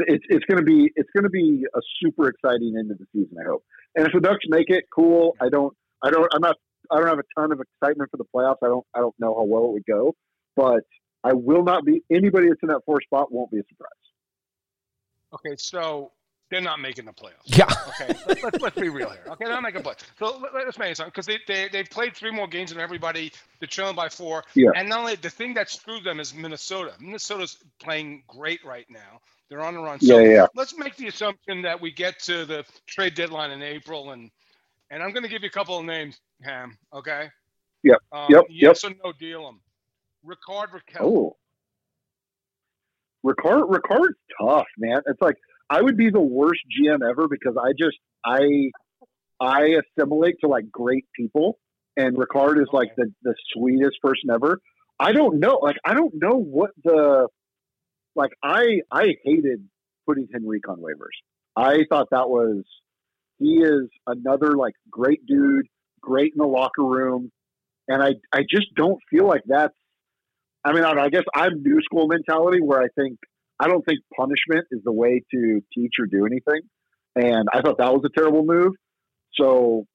it's 0.07 0.25
it's 0.29 0.45
going 0.45 0.57
to 0.57 0.63
be 0.63 0.91
it's 0.95 1.09
going 1.15 1.23
to 1.23 1.29
be 1.29 1.65
a 1.75 1.79
super 2.01 2.29
exciting 2.29 2.75
end 2.79 2.91
of 2.91 2.97
the 2.97 3.05
season. 3.13 3.37
I 3.39 3.47
hope. 3.47 3.63
And 3.95 4.07
if 4.07 4.13
the 4.13 4.19
Ducks 4.19 4.45
make 4.47 4.69
it, 4.69 4.85
cool. 4.93 5.35
I 5.41 5.49
don't 5.49 5.75
I 6.03 6.09
don't 6.09 6.27
I'm 6.33 6.41
not 6.41 6.55
I 6.91 6.97
don't 6.97 7.07
have 7.07 7.19
a 7.19 7.39
ton 7.39 7.51
of 7.51 7.59
excitement 7.61 8.09
for 8.09 8.17
the 8.17 8.25
playoffs. 8.35 8.57
I 8.63 8.67
don't 8.67 8.85
I 8.95 8.99
don't 8.99 9.15
know 9.19 9.35
how 9.35 9.43
well 9.43 9.65
it 9.65 9.73
would 9.73 9.85
go, 9.85 10.15
but 10.55 10.83
I 11.23 11.33
will 11.33 11.63
not 11.63 11.85
be 11.85 12.03
anybody 12.11 12.47
that's 12.47 12.61
in 12.63 12.69
that 12.69 12.81
fourth 12.85 13.03
spot 13.03 13.31
won't 13.31 13.51
be 13.51 13.59
a 13.59 13.63
surprise. 13.69 13.91
Okay, 15.33 15.55
so 15.57 16.11
they're 16.55 16.63
not 16.63 16.79
making 16.79 17.03
the 17.03 17.11
playoffs. 17.11 17.33
Yeah. 17.45 17.65
Okay, 17.89 18.17
let's, 18.27 18.43
let's, 18.43 18.61
let's 18.61 18.79
be 18.79 18.87
real 18.87 19.09
here. 19.09 19.19
Okay, 19.27 19.43
they're 19.43 19.53
not 19.53 19.61
making 19.63 19.83
the 19.83 19.89
playoffs. 19.89 20.05
So 20.17 20.39
let, 20.39 20.53
let's 20.53 20.79
make 20.79 20.91
it 20.91 20.95
something 20.97 21.11
because 21.11 21.25
they, 21.25 21.37
they 21.47 21.67
they've 21.67 21.89
played 21.89 22.15
three 22.15 22.31
more 22.31 22.47
games 22.47 22.71
than 22.71 22.79
everybody. 22.79 23.33
They're 23.59 23.67
trailing 23.67 23.97
by 23.97 24.07
four. 24.07 24.45
Yeah. 24.53 24.69
And 24.73 24.87
not 24.87 24.99
only 24.99 25.15
the 25.15 25.29
thing 25.29 25.53
that 25.55 25.69
screwed 25.69 26.05
them 26.05 26.21
is 26.21 26.33
Minnesota. 26.33 26.93
Minnesota's 27.01 27.57
playing 27.81 28.23
great 28.27 28.63
right 28.63 28.85
now. 28.89 29.19
They're 29.49 29.61
on 29.61 29.73
the 29.73 29.81
run. 29.81 29.97
Yeah, 30.01 30.07
So 30.07 30.19
yeah, 30.19 30.29
yeah. 30.29 30.47
let's 30.55 30.77
make 30.77 30.95
the 30.95 31.07
assumption 31.07 31.61
that 31.63 31.81
we 31.81 31.91
get 31.91 32.19
to 32.23 32.45
the 32.45 32.63
trade 32.87 33.15
deadline 33.15 33.51
in 33.51 33.61
April, 33.61 34.11
and 34.11 34.31
and 34.89 35.03
I'm 35.03 35.11
going 35.11 35.23
to 35.23 35.29
give 35.29 35.41
you 35.41 35.49
a 35.49 35.51
couple 35.51 35.77
of 35.77 35.83
names, 35.83 36.17
Ham. 36.41 36.77
Okay. 36.93 37.29
Yep, 37.83 37.97
Um, 38.13 38.27
yep, 38.29 38.43
Yes 38.49 38.83
or 38.85 38.91
no 39.03 39.11
deal 39.19 39.45
them. 39.45 39.59
Rickard 40.23 40.69
Rakell. 40.69 41.01
Oh, 41.01 41.35
Rickard 43.23 43.65
Rickard's 43.67 44.15
tough, 44.39 44.67
man. 44.77 45.01
It's 45.05 45.21
like 45.21 45.35
I 45.69 45.81
would 45.81 45.97
be 45.97 46.09
the 46.09 46.21
worst 46.21 46.61
GM 46.71 46.99
ever 47.07 47.27
because 47.27 47.55
I 47.57 47.71
just 47.77 47.97
I 48.25 48.71
I 49.39 49.75
assimilate 49.97 50.35
to 50.41 50.47
like 50.47 50.71
great 50.71 51.05
people, 51.15 51.57
and 51.97 52.17
Rickard 52.17 52.59
is 52.59 52.67
like 52.71 52.89
the 52.97 53.11
the 53.23 53.35
sweetest 53.53 53.97
person 54.01 54.29
ever. 54.33 54.59
I 54.99 55.11
don't 55.11 55.39
know, 55.39 55.59
like 55.61 55.77
I 55.85 55.93
don't 55.93 56.13
know 56.15 56.37
what 56.37 56.71
the 56.83 57.27
like. 58.15 58.31
I 58.43 58.81
I 58.91 59.15
hated 59.23 59.67
putting 60.07 60.27
Henrique 60.33 60.69
on 60.69 60.77
waivers. 60.77 61.15
I 61.55 61.79
thought 61.89 62.07
that 62.11 62.29
was 62.29 62.63
he 63.39 63.55
is 63.55 63.89
another 64.07 64.53
like 64.53 64.73
great 64.89 65.25
dude, 65.25 65.65
great 66.01 66.33
in 66.33 66.37
the 66.37 66.47
locker 66.47 66.83
room, 66.83 67.31
and 67.87 68.03
I 68.03 68.13
I 68.31 68.41
just 68.41 68.73
don't 68.75 68.99
feel 69.09 69.27
like 69.27 69.41
that's 69.45 69.75
I 70.65 70.73
mean, 70.73 70.83
I, 70.83 70.91
I 70.93 71.09
guess 71.09 71.23
I'm 71.35 71.61
new 71.61 71.79
school 71.83 72.07
mentality 72.07 72.59
where 72.59 72.81
I 72.81 72.87
think 72.99 73.19
I 73.59 73.67
don't 73.67 73.83
think 73.85 73.99
punishment 74.17 74.65
is 74.71 74.81
the 74.83 74.91
way 74.91 75.23
to 75.31 75.61
teach 75.73 75.93
or 75.99 76.05
do 76.05 76.25
anything, 76.25 76.61
and 77.15 77.47
I 77.53 77.61
thought 77.61 77.77
that 77.77 77.93
was 77.93 78.03
a 78.05 78.09
terrible 78.17 78.43
move. 78.43 78.73
So 79.35 79.85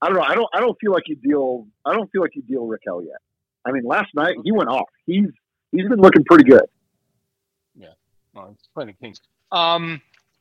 I 0.00 0.08
don't 0.08 0.16
know. 0.16 0.24
I 0.26 0.34
don't. 0.34 0.48
I 0.54 0.60
don't 0.60 0.76
feel 0.80 0.92
like 0.92 1.04
you 1.06 1.16
deal. 1.16 1.66
I 1.84 1.94
don't 1.94 2.10
feel 2.10 2.22
like 2.22 2.34
you 2.34 2.42
deal 2.42 2.66
Rakell 2.66 3.04
yet. 3.04 3.20
I 3.64 3.72
mean, 3.72 3.84
last 3.84 4.08
night 4.14 4.36
he 4.44 4.52
went 4.52 4.68
off. 4.68 4.88
He's 5.06 5.28
he's 5.70 5.88
been 5.88 6.00
looking 6.00 6.24
pretty 6.24 6.44
good. 6.44 6.64
It's 8.34 8.68
playing 8.74 8.88
the 8.88 8.92
Kings. 8.94 9.20
Um, 9.50 10.00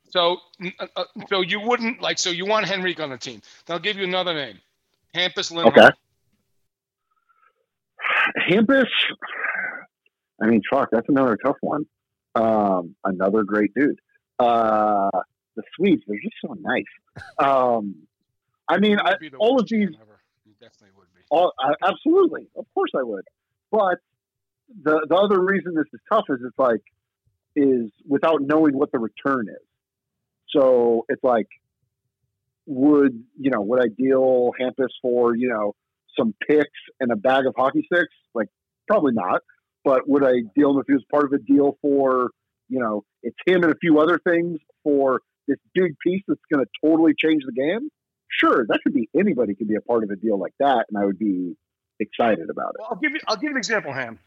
so, 0.09 0.37
uh, 0.79 0.87
uh, 0.95 1.03
so 1.27 1.41
you 1.41 1.59
wouldn't 1.59 2.01
like. 2.01 2.17
So 2.19 2.29
you 2.29 2.45
want 2.45 2.69
Henrique 2.69 2.99
on 2.99 3.09
the 3.09 3.17
team? 3.17 3.41
I'll 3.67 3.79
give 3.79 3.97
you 3.97 4.03
another 4.03 4.33
name, 4.33 4.59
Hampus 5.15 5.51
Lindholm. 5.51 5.77
Okay. 5.77 5.89
Hampus. 8.49 8.87
I 10.41 10.47
mean, 10.47 10.61
fuck, 10.71 10.89
that's 10.91 11.07
another 11.09 11.37
tough 11.43 11.57
one. 11.61 11.85
Um, 12.35 12.95
another 13.03 13.43
great 13.43 13.73
dude. 13.73 13.99
Uh, 14.39 15.09
the 15.55 15.63
Swedes, 15.75 16.03
they're 16.07 16.19
just 16.21 16.35
so 16.45 16.55
nice. 16.59 16.83
Um, 17.39 17.95
I 18.67 18.79
mean, 18.79 18.99
I, 18.99 19.11
You'd 19.11 19.19
be 19.19 19.29
the 19.29 19.37
all 19.37 19.59
of 19.59 19.67
these 19.67 19.89
definitely 20.61 20.91
would 20.97 21.07
be. 21.13 21.21
All, 21.29 21.51
I, 21.59 21.73
absolutely, 21.85 22.47
of 22.55 22.65
course 22.73 22.91
I 22.97 23.03
would. 23.03 23.25
But 23.71 23.97
the 24.83 25.05
the 25.09 25.15
other 25.15 25.41
reason 25.41 25.73
this 25.75 25.87
is 25.93 25.99
tough 26.11 26.25
is 26.29 26.39
it's 26.45 26.57
like 26.57 26.81
is 27.55 27.91
without 28.07 28.41
knowing 28.41 28.77
what 28.77 28.91
the 28.91 28.99
return 28.99 29.47
is. 29.49 29.67
So 30.55 31.05
it's 31.09 31.23
like, 31.23 31.47
would 32.65 33.23
you 33.37 33.51
know? 33.51 33.61
Would 33.61 33.81
I 33.81 33.87
deal 33.87 34.51
Hampus 34.59 34.89
for 35.01 35.35
you 35.35 35.49
know 35.49 35.75
some 36.17 36.33
picks 36.47 36.69
and 36.99 37.11
a 37.11 37.15
bag 37.15 37.45
of 37.45 37.55
hockey 37.57 37.87
sticks? 37.91 38.13
Like 38.33 38.47
probably 38.87 39.13
not. 39.13 39.41
But 39.83 40.07
would 40.07 40.23
I 40.23 40.41
deal 40.55 40.71
him 40.71 40.79
if 40.79 40.87
he 40.87 40.93
was 40.93 41.03
part 41.11 41.25
of 41.25 41.33
a 41.33 41.39
deal 41.39 41.77
for 41.81 42.29
you 42.69 42.79
know 42.79 43.03
it's 43.23 43.37
him 43.45 43.63
and 43.63 43.71
a 43.71 43.77
few 43.77 43.99
other 43.99 44.19
things 44.19 44.59
for 44.83 45.21
this 45.47 45.57
big 45.73 45.95
piece 45.99 46.23
that's 46.27 46.41
going 46.51 46.63
to 46.63 46.69
totally 46.85 47.13
change 47.17 47.43
the 47.45 47.51
game? 47.51 47.89
Sure, 48.29 48.65
that 48.69 48.79
could 48.83 48.93
be 48.93 49.09
anybody 49.17 49.55
could 49.55 49.67
be 49.67 49.75
a 49.75 49.81
part 49.81 50.03
of 50.03 50.09
a 50.09 50.15
deal 50.15 50.37
like 50.39 50.53
that, 50.59 50.85
and 50.89 50.97
I 51.01 51.05
would 51.05 51.19
be 51.19 51.55
excited 51.99 52.49
about 52.49 52.69
it. 52.75 52.79
Well, 52.79 52.89
I'll 52.91 52.97
give 52.97 53.11
you. 53.11 53.19
I'll 53.27 53.35
give 53.35 53.43
you 53.49 53.51
an 53.51 53.57
example, 53.57 53.91
Ham. 53.91 54.19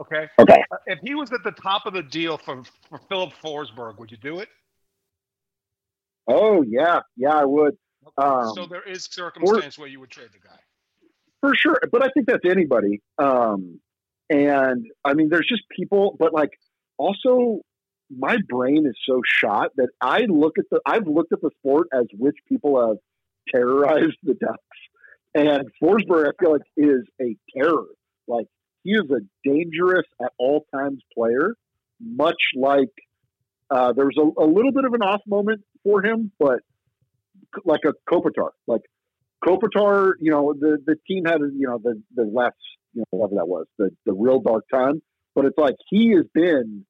Okay. 0.00 0.28
Okay. 0.38 0.64
Uh, 0.70 0.76
If 0.86 0.98
he 1.02 1.14
was 1.14 1.32
at 1.32 1.42
the 1.44 1.52
top 1.52 1.86
of 1.86 1.94
the 1.94 2.02
deal 2.02 2.36
for 2.38 2.62
for 2.88 2.98
Filip 3.08 3.32
Forsberg, 3.42 3.98
would 3.98 4.10
you 4.10 4.16
do 4.18 4.40
it? 4.40 4.48
Oh 6.28 6.62
yeah, 6.62 7.00
yeah, 7.16 7.34
I 7.34 7.44
would. 7.44 7.76
Um, 8.18 8.52
so 8.54 8.66
there 8.66 8.82
is 8.82 9.04
circumstance 9.04 9.78
where 9.78 9.88
you 9.88 10.00
would 10.00 10.10
trade 10.10 10.28
the 10.32 10.38
guy. 10.38 10.58
for 11.40 11.54
sure, 11.54 11.80
but 11.92 12.02
I 12.02 12.08
think 12.14 12.26
that's 12.26 12.44
anybody. 12.44 13.00
Um, 13.18 13.80
and 14.30 14.86
I 15.04 15.14
mean, 15.14 15.28
there's 15.30 15.46
just 15.48 15.62
people, 15.68 16.16
but 16.18 16.32
like 16.32 16.50
also, 16.98 17.60
my 18.16 18.38
brain 18.48 18.86
is 18.86 18.96
so 19.06 19.20
shot 19.24 19.70
that 19.76 19.88
I 20.00 20.20
look 20.28 20.58
at 20.58 20.64
the. 20.70 20.80
I've 20.86 21.06
looked 21.06 21.32
at 21.32 21.40
the 21.40 21.50
sport 21.58 21.88
as 21.92 22.06
which 22.16 22.36
people 22.48 22.88
have 22.88 22.98
terrorized 23.54 24.16
the 24.22 24.34
Ducks, 24.34 24.60
and 25.34 25.68
Forsberg, 25.82 26.28
I 26.28 26.42
feel 26.42 26.52
like, 26.52 26.62
is 26.76 27.04
a 27.20 27.36
terror. 27.56 27.86
Like 28.26 28.46
he 28.82 28.92
is 28.92 29.10
a 29.10 29.20
dangerous 29.48 30.06
at 30.22 30.32
all 30.38 30.66
times 30.74 31.02
player, 31.14 31.54
much 32.00 32.40
like 32.54 32.90
uh, 33.70 33.92
there 33.92 34.06
was 34.06 34.16
a, 34.18 34.42
a 34.42 34.46
little 34.46 34.72
bit 34.72 34.84
of 34.84 34.94
an 34.94 35.02
off 35.02 35.22
moment 35.26 35.62
for 35.82 36.04
him, 36.04 36.30
but 36.38 36.60
like 37.64 37.80
a 37.86 37.92
Kopitar, 38.12 38.50
like 38.66 38.82
Kopitar, 39.44 40.12
you 40.20 40.30
know, 40.30 40.54
the, 40.58 40.78
the 40.84 40.96
team 41.06 41.24
had, 41.24 41.40
you 41.40 41.66
know, 41.66 41.78
the, 41.82 42.00
the 42.14 42.24
less, 42.24 42.52
you 42.96 43.02
know, 43.02 43.18
whatever 43.18 43.36
that 43.36 43.48
was, 43.48 43.66
the, 43.78 43.90
the 44.06 44.14
real 44.14 44.40
dark 44.40 44.64
time. 44.72 45.02
But 45.34 45.44
it's 45.44 45.58
like 45.58 45.76
he 45.90 46.14
has 46.16 46.24
been 46.32 46.86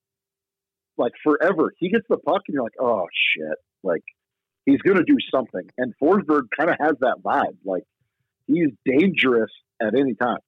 like 0.97 1.13
forever. 1.23 1.73
He 1.79 1.91
gets 1.91 2.07
the 2.09 2.17
puck 2.17 2.43
and 2.47 2.55
you're 2.55 2.63
like, 2.63 2.81
oh 2.81 3.07
shit. 3.37 3.59
Like 3.83 4.05
he's 4.65 4.81
to 4.97 5.05
do 5.05 5.17
something. 5.35 5.69
And 5.77 5.93
Forsberg 6.03 6.43
kind 6.57 6.71
of 6.71 6.77
has 6.81 6.95
that 7.01 7.17
vibe. 7.25 7.57
Like 7.65 7.83
he's 8.47 8.71
dangerous 8.85 9.51
at 9.83 9.95
any 9.99 10.15
time. 10.15 10.39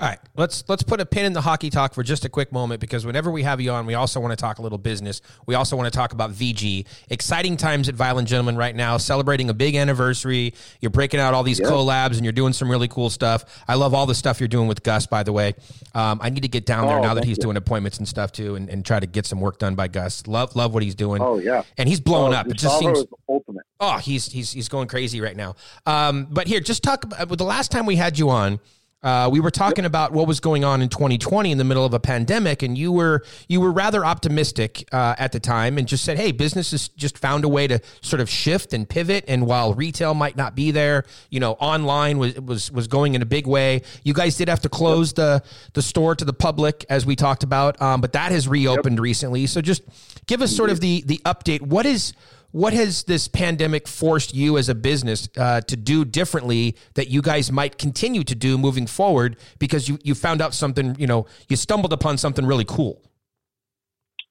All 0.00 0.08
right, 0.08 0.18
let's 0.36 0.64
let's 0.68 0.82
put 0.82 1.00
a 1.00 1.06
pin 1.06 1.26
in 1.26 1.32
the 1.32 1.40
hockey 1.42 1.70
talk 1.70 1.94
for 1.94 2.02
just 2.02 2.24
a 2.24 2.28
quick 2.28 2.50
moment 2.50 2.80
because 2.80 3.06
whenever 3.06 3.30
we 3.30 3.42
have 3.44 3.60
you 3.60 3.70
on, 3.70 3.86
we 3.86 3.94
also 3.94 4.18
want 4.18 4.32
to 4.32 4.36
talk 4.36 4.58
a 4.58 4.62
little 4.62 4.78
business. 4.78 5.20
We 5.46 5.54
also 5.54 5.76
want 5.76 5.92
to 5.92 5.96
talk 5.96 6.12
about 6.12 6.32
VG. 6.32 6.86
Exciting 7.10 7.56
times 7.56 7.88
at 7.88 7.94
Violent 7.94 8.26
Gentlemen 8.26 8.56
right 8.56 8.74
now, 8.74 8.96
celebrating 8.96 9.48
a 9.48 9.54
big 9.54 9.76
anniversary. 9.76 10.54
You're 10.80 10.90
breaking 10.90 11.20
out 11.20 11.34
all 11.34 11.44
these 11.44 11.60
Yeah. 11.60 11.66
collabs 11.66 12.16
and 12.16 12.24
you're 12.24 12.32
doing 12.32 12.52
some 12.52 12.68
really 12.70 12.88
cool 12.88 13.10
stuff. 13.10 13.44
I 13.68 13.74
love 13.74 13.94
all 13.94 14.06
the 14.06 14.14
stuff 14.14 14.40
you're 14.40 14.48
doing 14.48 14.66
with 14.66 14.82
Gus, 14.82 15.06
by 15.06 15.22
the 15.22 15.32
way. 15.32 15.54
Um, 15.94 16.18
I 16.20 16.30
need 16.30 16.42
to 16.42 16.48
get 16.48 16.66
down 16.66 16.86
there 16.88 16.98
Oh, 16.98 17.02
now 17.02 17.14
that 17.14 17.24
he's 17.24 17.36
you. 17.36 17.42
doing 17.42 17.56
appointments 17.58 17.98
and 17.98 18.08
stuff 18.08 18.32
too, 18.32 18.56
and, 18.56 18.68
and 18.70 18.84
try 18.84 18.98
to 18.98 19.06
get 19.06 19.26
some 19.26 19.40
work 19.40 19.58
done 19.58 19.76
by 19.76 19.86
Gus. 19.88 20.26
Love 20.26 20.56
love 20.56 20.74
what 20.74 20.82
he's 20.82 20.96
doing. 20.96 21.22
Oh 21.22 21.38
yeah, 21.38 21.62
and 21.78 21.88
he's 21.88 22.00
blowing 22.00 22.32
Oh, 22.32 22.38
up. 22.38 22.48
It 22.48 22.54
just 22.56 22.78
seems 22.80 23.04
ultimate. 23.28 23.62
Oh, 23.78 23.98
he's 23.98 24.26
he's 24.32 24.50
he's 24.52 24.68
going 24.70 24.88
crazy 24.88 25.20
right 25.20 25.36
now. 25.36 25.54
Um, 25.86 26.26
but 26.30 26.48
here, 26.48 26.58
just 26.60 26.82
talk 26.82 27.04
about 27.04 27.36
the 27.38 27.44
last 27.44 27.70
time 27.70 27.86
we 27.86 27.94
had 27.96 28.18
you 28.18 28.30
on. 28.30 28.58
Uh, 29.02 29.28
we 29.32 29.40
were 29.40 29.50
talking 29.50 29.84
about 29.84 30.12
what 30.12 30.28
was 30.28 30.38
going 30.38 30.62
on 30.64 30.80
in 30.80 30.88
2020 30.88 31.50
in 31.50 31.58
the 31.58 31.64
middle 31.64 31.84
of 31.84 31.92
a 31.92 31.98
pandemic, 31.98 32.62
and 32.62 32.78
you 32.78 32.92
were 32.92 33.24
you 33.48 33.60
were 33.60 33.72
rather 33.72 34.04
optimistic 34.04 34.88
uh, 34.92 35.16
at 35.18 35.32
the 35.32 35.40
time, 35.40 35.76
and 35.76 35.88
just 35.88 36.04
said, 36.04 36.16
"Hey, 36.16 36.30
business 36.30 36.70
has 36.70 36.88
just 36.88 37.18
found 37.18 37.44
a 37.44 37.48
way 37.48 37.66
to 37.66 37.80
sort 38.00 38.20
of 38.20 38.30
shift 38.30 38.72
and 38.72 38.88
pivot." 38.88 39.24
And 39.26 39.44
while 39.44 39.74
retail 39.74 40.14
might 40.14 40.36
not 40.36 40.54
be 40.54 40.70
there, 40.70 41.04
you 41.30 41.40
know, 41.40 41.54
online 41.54 42.18
was 42.18 42.34
was 42.40 42.70
was 42.70 42.86
going 42.86 43.16
in 43.16 43.22
a 43.22 43.26
big 43.26 43.48
way. 43.48 43.82
You 44.04 44.14
guys 44.14 44.36
did 44.36 44.48
have 44.48 44.60
to 44.60 44.68
close 44.68 45.12
the 45.14 45.42
the 45.72 45.82
store 45.82 46.14
to 46.14 46.24
the 46.24 46.32
public, 46.32 46.84
as 46.88 47.04
we 47.04 47.16
talked 47.16 47.42
about, 47.42 47.82
um, 47.82 48.00
but 48.00 48.12
that 48.12 48.30
has 48.30 48.46
reopened 48.46 49.00
recently. 49.00 49.46
So 49.46 49.60
just 49.60 49.82
give 50.26 50.42
us 50.42 50.54
sort 50.54 50.70
of 50.70 50.78
the 50.78 51.02
the 51.06 51.20
update. 51.24 51.60
What 51.60 51.86
is 51.86 52.12
what 52.52 52.72
has 52.74 53.04
this 53.04 53.28
pandemic 53.28 53.88
forced 53.88 54.34
you 54.34 54.58
as 54.58 54.68
a 54.68 54.74
business 54.74 55.28
uh, 55.36 55.62
to 55.62 55.76
do 55.76 56.04
differently 56.04 56.76
that 56.94 57.08
you 57.08 57.22
guys 57.22 57.50
might 57.50 57.78
continue 57.78 58.22
to 58.22 58.34
do 58.34 58.56
moving 58.56 58.86
forward 58.86 59.36
because 59.58 59.88
you, 59.88 59.98
you 60.04 60.14
found 60.14 60.40
out 60.40 60.54
something, 60.54 60.94
you 60.98 61.06
know, 61.06 61.26
you 61.48 61.56
stumbled 61.56 61.92
upon 61.92 62.18
something 62.18 62.46
really 62.46 62.64
cool? 62.64 63.02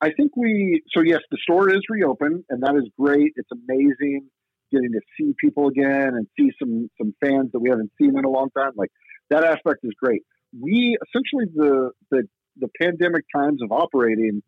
I 0.02 0.10
think 0.12 0.36
we 0.36 0.82
so 0.96 1.04
yes, 1.04 1.20
the 1.30 1.38
store 1.44 1.70
is 1.70 1.82
reopened, 1.90 2.44
and 2.50 2.64
that 2.64 2.76
is 2.76 2.90
great. 2.98 3.34
It's 3.36 3.50
amazing 3.52 4.30
getting 4.72 4.92
to 4.94 5.02
see 5.18 5.36
people 5.40 5.68
again 5.68 6.14
and 6.16 6.28
see 6.40 6.50
some 6.58 6.90
some 6.98 7.14
fans 7.24 7.52
that 7.52 7.60
we 7.60 7.70
haven't 7.70 7.92
seen 8.00 8.18
in 8.18 8.26
a 8.26 8.30
long 8.30 8.50
time. 8.58 8.72
Like 8.76 8.90
that 9.30 9.44
aspect 9.44 9.80
is 9.84 9.92
great. 10.02 10.24
We 10.60 10.98
essentially 11.08 11.52
the 11.54 11.92
the 12.10 12.24
the 12.58 12.68
pandemic 12.82 13.26
times 13.36 13.62
of 13.62 13.72
operating 13.72 14.42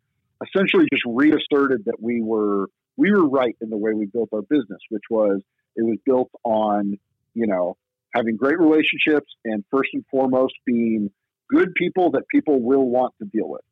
essentially 0.43 0.87
just 0.91 1.03
reasserted 1.05 1.85
that 1.85 1.97
we 2.01 2.21
were 2.21 2.67
we 2.97 3.11
were 3.11 3.27
right 3.27 3.55
in 3.61 3.69
the 3.69 3.77
way 3.77 3.93
we 3.93 4.05
built 4.05 4.29
our 4.33 4.41
business, 4.41 4.79
which 4.89 5.03
was 5.09 5.41
it 5.75 5.83
was 5.83 5.97
built 6.05 6.29
on 6.43 6.97
you 7.33 7.47
know 7.47 7.77
having 8.13 8.37
great 8.37 8.59
relationships 8.59 9.31
and 9.43 9.63
first 9.71 9.89
and 9.93 10.05
foremost 10.11 10.53
being 10.65 11.09
good 11.49 11.73
people 11.75 12.11
that 12.11 12.23
people 12.29 12.61
will 12.61 12.87
want 12.87 13.13
to 13.21 13.27
deal 13.27 13.49
with, 13.49 13.63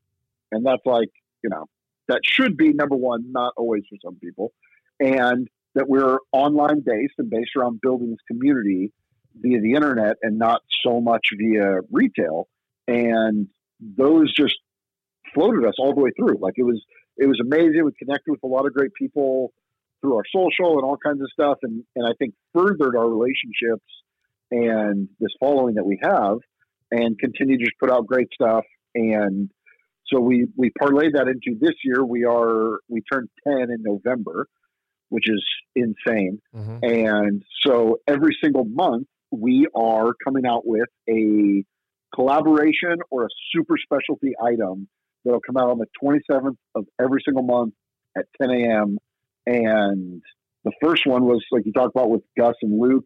and 0.51 0.65
that's 0.65 0.85
like 0.85 1.09
you 1.43 1.49
know 1.49 1.65
that 2.07 2.21
should 2.23 2.57
be 2.57 2.73
number 2.73 2.95
one, 2.95 3.31
not 3.31 3.53
always 3.57 3.83
for 3.89 3.97
some 4.03 4.15
people, 4.15 4.51
and 4.99 5.47
that 5.75 5.87
we're 5.87 6.17
online 6.31 6.81
based 6.81 7.13
and 7.17 7.29
based 7.29 7.51
around 7.55 7.79
building 7.81 8.09
this 8.09 8.19
community 8.27 8.91
via 9.35 9.61
the 9.61 9.73
internet 9.73 10.17
and 10.21 10.37
not 10.37 10.61
so 10.83 10.99
much 10.99 11.29
via 11.37 11.79
retail. 11.91 12.47
And 12.87 13.47
those 13.79 14.33
just 14.33 14.57
floated 15.33 15.65
us 15.65 15.75
all 15.79 15.93
the 15.93 16.01
way 16.01 16.11
through. 16.17 16.37
Like 16.39 16.55
it 16.57 16.63
was, 16.63 16.83
it 17.21 17.27
was 17.27 17.39
amazing. 17.39 17.85
We 17.85 17.91
connected 17.93 18.31
with 18.31 18.43
a 18.43 18.47
lot 18.47 18.65
of 18.65 18.73
great 18.73 18.93
people 18.95 19.53
through 20.01 20.15
our 20.15 20.23
social 20.35 20.79
and 20.79 20.83
all 20.83 20.97
kinds 20.97 21.21
of 21.21 21.29
stuff, 21.31 21.59
and 21.61 21.83
and 21.95 22.05
I 22.05 22.13
think 22.17 22.33
furthered 22.53 22.95
our 22.97 23.07
relationships 23.07 23.85
and 24.49 25.07
this 25.19 25.29
following 25.39 25.75
that 25.75 25.85
we 25.85 25.99
have, 26.01 26.39
and 26.89 27.17
continue 27.19 27.57
to 27.59 27.63
just 27.63 27.77
put 27.79 27.91
out 27.91 28.07
great 28.07 28.27
stuff. 28.33 28.65
And 28.95 29.51
so 30.07 30.19
we 30.19 30.47
we 30.57 30.71
parlayed 30.81 31.13
that 31.13 31.27
into 31.27 31.57
this 31.59 31.75
year. 31.83 32.03
We 32.03 32.25
are 32.25 32.79
we 32.89 33.03
turned 33.13 33.29
ten 33.47 33.69
in 33.69 33.83
November, 33.83 34.47
which 35.09 35.29
is 35.29 35.45
insane. 35.75 36.41
Mm-hmm. 36.55 36.77
And 36.83 37.43
so 37.61 37.99
every 38.07 38.35
single 38.43 38.65
month, 38.65 39.05
we 39.29 39.67
are 39.75 40.13
coming 40.25 40.47
out 40.47 40.65
with 40.65 40.89
a 41.07 41.63
collaboration 42.15 42.97
or 43.11 43.25
a 43.25 43.29
super 43.53 43.75
specialty 43.77 44.33
item 44.43 44.87
that'll 45.23 45.41
come 45.41 45.57
out 45.57 45.69
on 45.69 45.79
the 45.79 45.87
27th 46.03 46.57
of 46.75 46.85
every 46.99 47.21
single 47.25 47.43
month 47.43 47.73
at 48.17 48.25
10 48.41 48.51
a.m. 48.51 48.97
And 49.45 50.21
the 50.63 50.71
first 50.81 51.05
one 51.05 51.25
was 51.25 51.43
like 51.51 51.65
you 51.65 51.73
talked 51.73 51.95
about 51.95 52.09
with 52.09 52.21
Gus 52.37 52.55
and 52.61 52.79
Luke. 52.79 53.05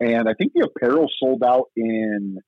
And 0.00 0.28
I 0.28 0.34
think 0.34 0.52
the 0.54 0.68
apparel 0.68 1.06
sold 1.18 1.42
out 1.42 1.66
in, 1.76 2.38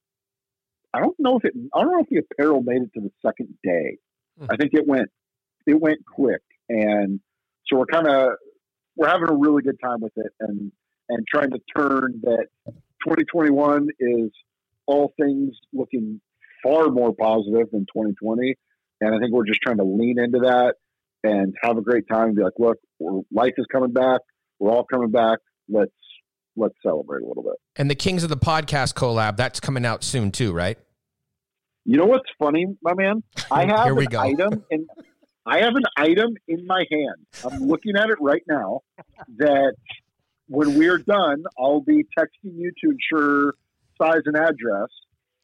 I 0.93 1.01
don't 1.01 1.17
know 1.19 1.37
if 1.37 1.45
it, 1.45 1.53
I 1.75 1.83
don't 1.83 1.93
know 1.93 2.01
if 2.01 2.09
the 2.11 2.23
apparel 2.31 2.63
made 2.63 2.83
it 2.83 2.91
to 2.95 3.01
the 3.01 3.11
second 3.25 3.55
day. 3.65 3.99
Hmm. 4.39 4.47
I 4.51 4.57
think 4.57 4.73
it 4.75 4.87
went, 4.87 5.09
it 5.67 5.81
went 5.81 5.99
quick. 6.05 6.43
And 6.69 7.21
so 7.67 7.79
we're 7.79 7.87
kind 7.87 8.07
of, 8.07 8.33
we're 8.97 9.09
having 9.09 9.31
a 9.31 9.37
really 9.37 9.63
good 9.63 9.79
time 9.83 10.01
with 10.01 10.13
it 10.17 10.33
and, 10.41 10.73
and 11.09 11.27
trying 11.27 11.51
to 11.53 11.61
turn 11.75 12.21
that 12.25 12.47
2021 13.07 13.89
is 13.99 14.31
all 14.87 15.13
things 15.21 15.55
looking 15.73 16.21
far 16.63 16.89
more 16.89 17.15
positive 17.15 17.71
than 17.71 17.87
2020. 17.95 18.57
And 19.01 19.15
I 19.15 19.19
think 19.19 19.33
we're 19.33 19.47
just 19.47 19.61
trying 19.63 19.79
to 19.79 19.85
lean 19.85 20.19
into 20.19 20.41
that 20.41 20.75
and 21.25 21.55
have 21.63 21.77
a 21.77 21.83
great 21.83 22.05
time 22.11 22.29
and 22.29 22.37
be 22.37 22.43
like, 22.43 22.55
look, 22.59 22.79
life 23.33 23.55
is 23.59 23.67
coming 23.73 23.93
back. 23.93 24.21
We're 24.59 24.71
all 24.71 24.85
coming 24.85 25.11
back. 25.11 25.39
Let's, 25.69 25.93
let's 26.57 26.75
celebrate 26.85 27.23
a 27.23 27.27
little 27.27 27.43
bit. 27.43 27.55
And 27.77 27.91
the 27.91 27.95
Kings 27.95 28.23
of 28.23 28.29
the 28.29 28.37
Podcast 28.37 28.95
collab, 28.95 29.37
that's 29.37 29.61
coming 29.61 29.85
out 29.87 30.03
soon 30.03 30.33
too, 30.33 30.53
right? 30.53 30.79
You 31.85 31.97
know 31.97 32.07
what's 32.07 32.29
funny, 32.39 32.67
my 32.83 32.95
man? 32.95 33.23
I 33.51 33.65
have 33.67 33.85
Here 33.85 33.95
we 33.95 34.05
an 34.07 34.11
go. 34.11 34.21
item 34.21 34.65
in 34.71 34.87
I 35.47 35.61
have 35.61 35.77
an 35.77 35.85
item 35.97 36.35
in 36.47 36.67
my 36.67 36.85
hand. 36.91 37.27
I'm 37.51 37.67
looking 37.67 37.97
at 37.97 38.11
it 38.11 38.19
right 38.21 38.43
now 38.47 38.81
that 39.39 39.75
when 40.49 40.77
we're 40.79 40.99
done, 40.99 41.45
I'll 41.59 41.81
be 41.81 42.05
texting 42.19 42.53
you 42.55 42.71
to 42.85 42.91
ensure 42.91 43.55
size 44.01 44.21
and 44.27 44.37
address. 44.37 44.89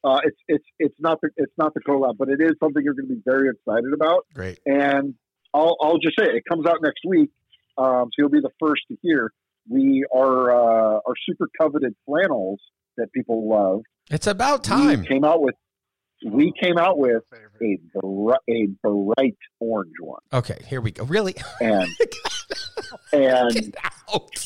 Uh, 0.05 0.19
it's 0.23 0.37
it's 0.47 0.65
it's 0.79 0.95
not 0.99 1.19
the 1.21 1.29
it's 1.37 1.53
not 1.57 1.73
the 1.73 1.79
collab, 1.81 2.15
but 2.17 2.29
it 2.29 2.39
is 2.39 2.51
something 2.61 2.83
you're 2.83 2.93
going 2.93 3.07
to 3.07 3.15
be 3.15 3.21
very 3.25 3.49
excited 3.49 3.91
about. 3.93 4.25
Great. 4.33 4.59
And 4.65 5.15
I'll 5.53 5.75
I'll 5.81 5.97
just 5.97 6.15
say 6.19 6.25
it, 6.25 6.35
it 6.35 6.43
comes 6.47 6.67
out 6.67 6.77
next 6.83 7.01
week, 7.07 7.31
um, 7.77 8.05
so 8.05 8.11
you'll 8.19 8.29
be 8.29 8.39
the 8.41 8.51
first 8.59 8.83
to 8.89 8.97
hear. 9.01 9.31
We 9.67 10.05
are 10.13 10.51
uh, 10.51 10.99
our 11.07 11.13
super 11.27 11.49
coveted 11.59 11.95
flannels 12.05 12.59
that 12.97 13.11
people 13.13 13.49
love 13.49 13.81
It's 14.11 14.27
about 14.27 14.63
time. 14.63 15.01
we 15.01 15.07
came 15.07 15.23
out 15.25 15.41
with 15.41 15.55
we 16.25 16.53
came 16.61 16.77
out 16.77 16.97
with 16.97 17.23
a 17.61 17.77
bri- 17.99 18.37
a 18.49 18.67
bright 18.87 19.37
orange 19.59 19.93
one, 19.99 20.21
Okay, 20.33 20.59
here 20.67 20.81
we 20.81 20.91
go. 20.91 21.03
Really? 21.03 21.35
and 21.61 21.87
and 23.13 23.75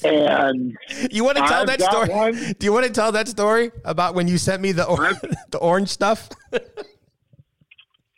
and 0.03 0.77
You 1.11 1.23
want 1.23 1.37
to 1.37 1.43
tell 1.43 1.61
I've 1.61 1.67
that 1.67 1.81
story? 1.81 2.09
one. 2.09 2.33
Do 2.33 2.65
you 2.65 2.73
want 2.73 2.85
to 2.85 2.91
tell 2.91 3.11
that 3.11 3.27
story 3.27 3.71
about 3.85 4.15
when 4.15 4.27
you 4.27 4.37
sent 4.37 4.61
me 4.61 4.71
the 4.71 4.85
or- 4.85 5.13
the 5.51 5.57
orange 5.59 5.89
stuff? 5.89 6.29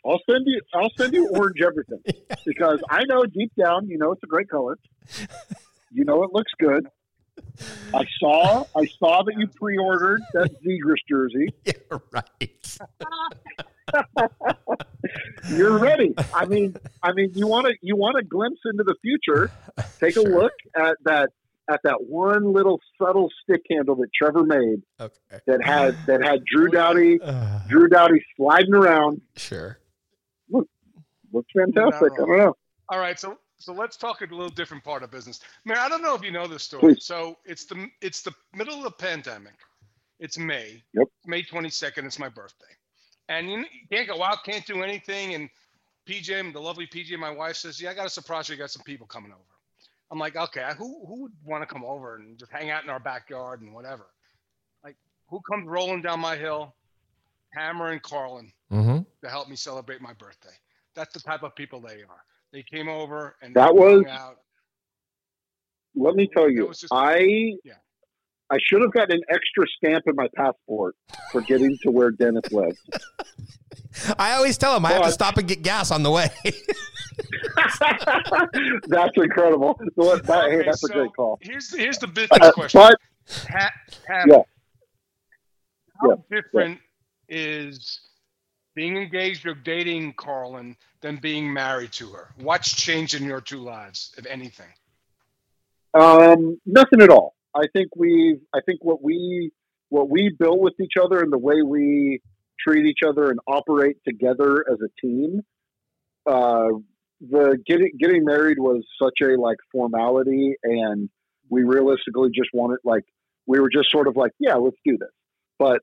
I'll 0.04 0.20
send 0.28 0.44
you 0.46 0.60
I'll 0.74 0.90
send 0.96 1.14
you 1.14 1.28
orange 1.28 1.60
everything 1.64 2.00
because 2.46 2.80
I 2.90 3.04
know 3.04 3.24
deep 3.24 3.52
down 3.56 3.88
you 3.88 3.98
know 3.98 4.12
it's 4.12 4.22
a 4.24 4.26
great 4.26 4.48
color. 4.48 4.76
You 5.92 6.04
know 6.04 6.22
it 6.24 6.30
looks 6.32 6.52
good. 6.58 6.86
I 7.94 8.04
saw 8.18 8.64
I 8.76 8.86
saw 8.98 9.22
that 9.24 9.34
you 9.38 9.46
pre-ordered 9.48 10.20
that 10.34 10.50
Zegras 10.62 10.96
jersey. 11.08 11.48
Yeah, 11.64 11.98
right. 12.10 12.78
You're 15.50 15.78
ready. 15.78 16.14
I 16.34 16.46
mean, 16.46 16.76
I 17.02 17.12
mean, 17.12 17.32
you 17.34 17.46
want 17.46 17.66
to 17.66 17.74
you 17.82 17.96
want 17.96 18.16
a 18.18 18.22
glimpse 18.24 18.60
into 18.64 18.84
the 18.84 18.94
future. 19.02 19.50
Take 20.00 20.16
a 20.16 20.20
look 20.20 20.52
at 20.76 20.96
that 21.04 21.30
at 21.70 21.80
that 21.84 22.04
one 22.08 22.52
little 22.52 22.80
subtle 22.98 23.28
stick 23.42 23.62
handle 23.70 23.96
that 23.96 24.08
Trevor 24.14 24.44
made 24.44 24.82
Okay. 25.00 25.38
that 25.46 25.62
had 25.64 25.96
that 26.06 26.22
had 26.24 26.44
Drew 26.44 26.68
Dowdy 26.72 27.20
uh. 27.22 27.60
Drew 27.68 27.88
Doughty 27.88 28.24
sliding 28.36 28.74
around. 28.74 29.20
Sure. 29.36 29.78
Looks 30.50 31.50
fantastic. 31.56 32.12
I 32.12 32.16
don't 32.16 32.36
know. 32.38 32.56
All 32.90 32.98
right, 32.98 33.18
so 33.18 33.38
so 33.62 33.72
let's 33.72 33.96
talk 33.96 34.20
a 34.20 34.24
little 34.24 34.48
different 34.48 34.82
part 34.84 35.02
of 35.02 35.10
business. 35.10 35.40
Man, 35.64 35.78
I 35.78 35.88
don't 35.88 36.02
know 36.02 36.14
if 36.14 36.22
you 36.22 36.30
know 36.30 36.46
this 36.46 36.62
story. 36.64 36.94
Please. 36.94 37.04
So 37.04 37.38
it's 37.44 37.64
the 37.64 37.88
it's 38.00 38.22
the 38.22 38.32
middle 38.54 38.76
of 38.78 38.84
the 38.84 38.90
pandemic. 38.90 39.54
It's 40.18 40.38
May. 40.38 40.82
Yep. 40.94 41.06
May 41.26 41.42
22nd. 41.42 42.04
It's 42.04 42.18
my 42.18 42.28
birthday, 42.28 42.72
and 43.28 43.50
you, 43.50 43.58
you 43.58 43.64
can't 43.90 44.08
go 44.08 44.22
out, 44.22 44.44
can't 44.44 44.64
do 44.66 44.82
anything. 44.82 45.34
And 45.34 45.48
PJ, 46.08 46.52
the 46.52 46.60
lovely 46.60 46.86
PJ, 46.86 47.16
my 47.18 47.30
wife 47.30 47.56
says, 47.56 47.80
"Yeah, 47.80 47.90
I 47.90 47.94
got 47.94 48.06
a 48.06 48.10
surprise. 48.10 48.48
You 48.48 48.56
got 48.56 48.70
some 48.70 48.82
people 48.84 49.06
coming 49.06 49.32
over." 49.32 49.40
I'm 50.10 50.18
like, 50.18 50.36
"Okay, 50.36 50.68
who 50.78 51.04
who 51.06 51.22
would 51.22 51.32
want 51.44 51.62
to 51.62 51.72
come 51.72 51.84
over 51.84 52.16
and 52.16 52.38
just 52.38 52.52
hang 52.52 52.70
out 52.70 52.84
in 52.84 52.90
our 52.90 53.00
backyard 53.00 53.62
and 53.62 53.72
whatever?" 53.74 54.06
Like, 54.84 54.96
who 55.28 55.40
comes 55.50 55.66
rolling 55.68 56.02
down 56.02 56.20
my 56.20 56.36
hill? 56.36 56.74
Hammer 57.54 57.90
and 57.90 58.02
Carlin 58.02 58.50
Mm-hmm. 58.72 58.98
to 59.22 59.30
help 59.30 59.48
me 59.48 59.56
celebrate 59.56 60.00
my 60.00 60.14
birthday. 60.14 60.54
That's 60.94 61.12
the 61.12 61.20
type 61.20 61.42
of 61.42 61.54
people 61.54 61.80
they 61.80 62.02
are. 62.02 62.24
They 62.52 62.62
came 62.62 62.88
over 62.88 63.36
and 63.42 63.54
That 63.54 63.74
was- 63.74 64.04
out. 64.08 64.38
Let 65.94 66.14
me 66.14 66.26
tell 66.26 66.48
you, 66.50 66.68
just- 66.68 66.86
I 66.92 67.18
Yeah. 67.64 67.74
I 68.50 68.58
should 68.62 68.82
have 68.82 68.92
gotten 68.92 69.16
an 69.16 69.22
extra 69.30 69.64
stamp 69.78 70.04
in 70.06 70.14
my 70.14 70.28
passport 70.36 70.94
for 71.30 71.40
getting 71.40 71.78
to 71.82 71.90
where 71.90 72.10
Dennis 72.10 72.50
lives. 72.52 72.78
I 74.18 74.32
always 74.34 74.58
tell 74.58 74.76
him 74.76 74.84
I 74.84 74.92
have 74.92 75.04
to 75.04 75.12
stop 75.12 75.38
and 75.38 75.48
get 75.48 75.62
gas 75.62 75.90
on 75.90 76.02
the 76.02 76.10
way. 76.10 76.28
that's 78.88 79.16
incredible. 79.16 79.78
So 79.98 80.16
that, 80.16 80.24
that- 80.26 80.50
hey, 80.50 80.56
Okay, 80.58 80.64
that's 80.66 80.84
a 80.84 80.88
great 80.88 81.14
call. 81.16 81.38
Here's 81.40 81.74
here's 81.74 81.98
the 81.98 82.06
business 82.08 82.38
Uh, 82.40 82.52
question. 82.52 82.80
but 82.80 82.96
Ha- 83.48 83.70
ha- 84.08 84.24
Yeah. 84.26 84.42
How 86.02 86.16
different 86.30 86.80
is 87.28 88.00
being 88.74 88.96
engaged 88.96 89.46
or 89.46 89.54
dating 89.54 90.14
Carlin 90.14 90.76
than 91.00 91.16
being 91.16 91.52
married 91.52 91.92
to 91.92 92.10
her? 92.10 92.28
What's 92.36 92.74
changed 92.74 93.14
in 93.14 93.24
your 93.24 93.40
two 93.40 93.60
lives, 93.60 94.14
if 94.16 94.26
anything? 94.26 94.68
Um, 95.94 96.58
nothing 96.64 97.02
at 97.02 97.10
all. 97.10 97.34
I 97.54 97.64
think 97.74 97.94
we, 97.96 98.38
I 98.54 98.60
think 98.64 98.82
what 98.82 99.02
we, 99.02 99.52
what 99.90 100.08
we 100.08 100.34
built 100.38 100.60
with 100.60 100.74
each 100.80 100.94
other 101.02 101.20
and 101.20 101.32
the 101.32 101.38
way 101.38 101.62
we 101.62 102.22
treat 102.58 102.86
each 102.86 103.00
other 103.06 103.30
and 103.30 103.38
operate 103.46 103.96
together 104.06 104.64
as 104.70 104.78
a 104.80 104.88
team. 105.00 105.42
Uh, 106.26 106.68
the 107.20 107.58
getting 107.66 107.92
getting 107.98 108.24
married 108.24 108.58
was 108.58 108.84
such 109.00 109.20
a 109.22 109.40
like 109.40 109.58
formality, 109.70 110.54
and 110.62 111.08
we 111.48 111.62
realistically 111.62 112.30
just 112.34 112.50
wanted 112.52 112.78
like 112.84 113.04
we 113.46 113.60
were 113.60 113.70
just 113.70 113.90
sort 113.90 114.08
of 114.08 114.16
like, 114.16 114.32
yeah, 114.38 114.54
let's 114.54 114.76
do 114.84 114.96
this. 114.98 115.10
But 115.58 115.80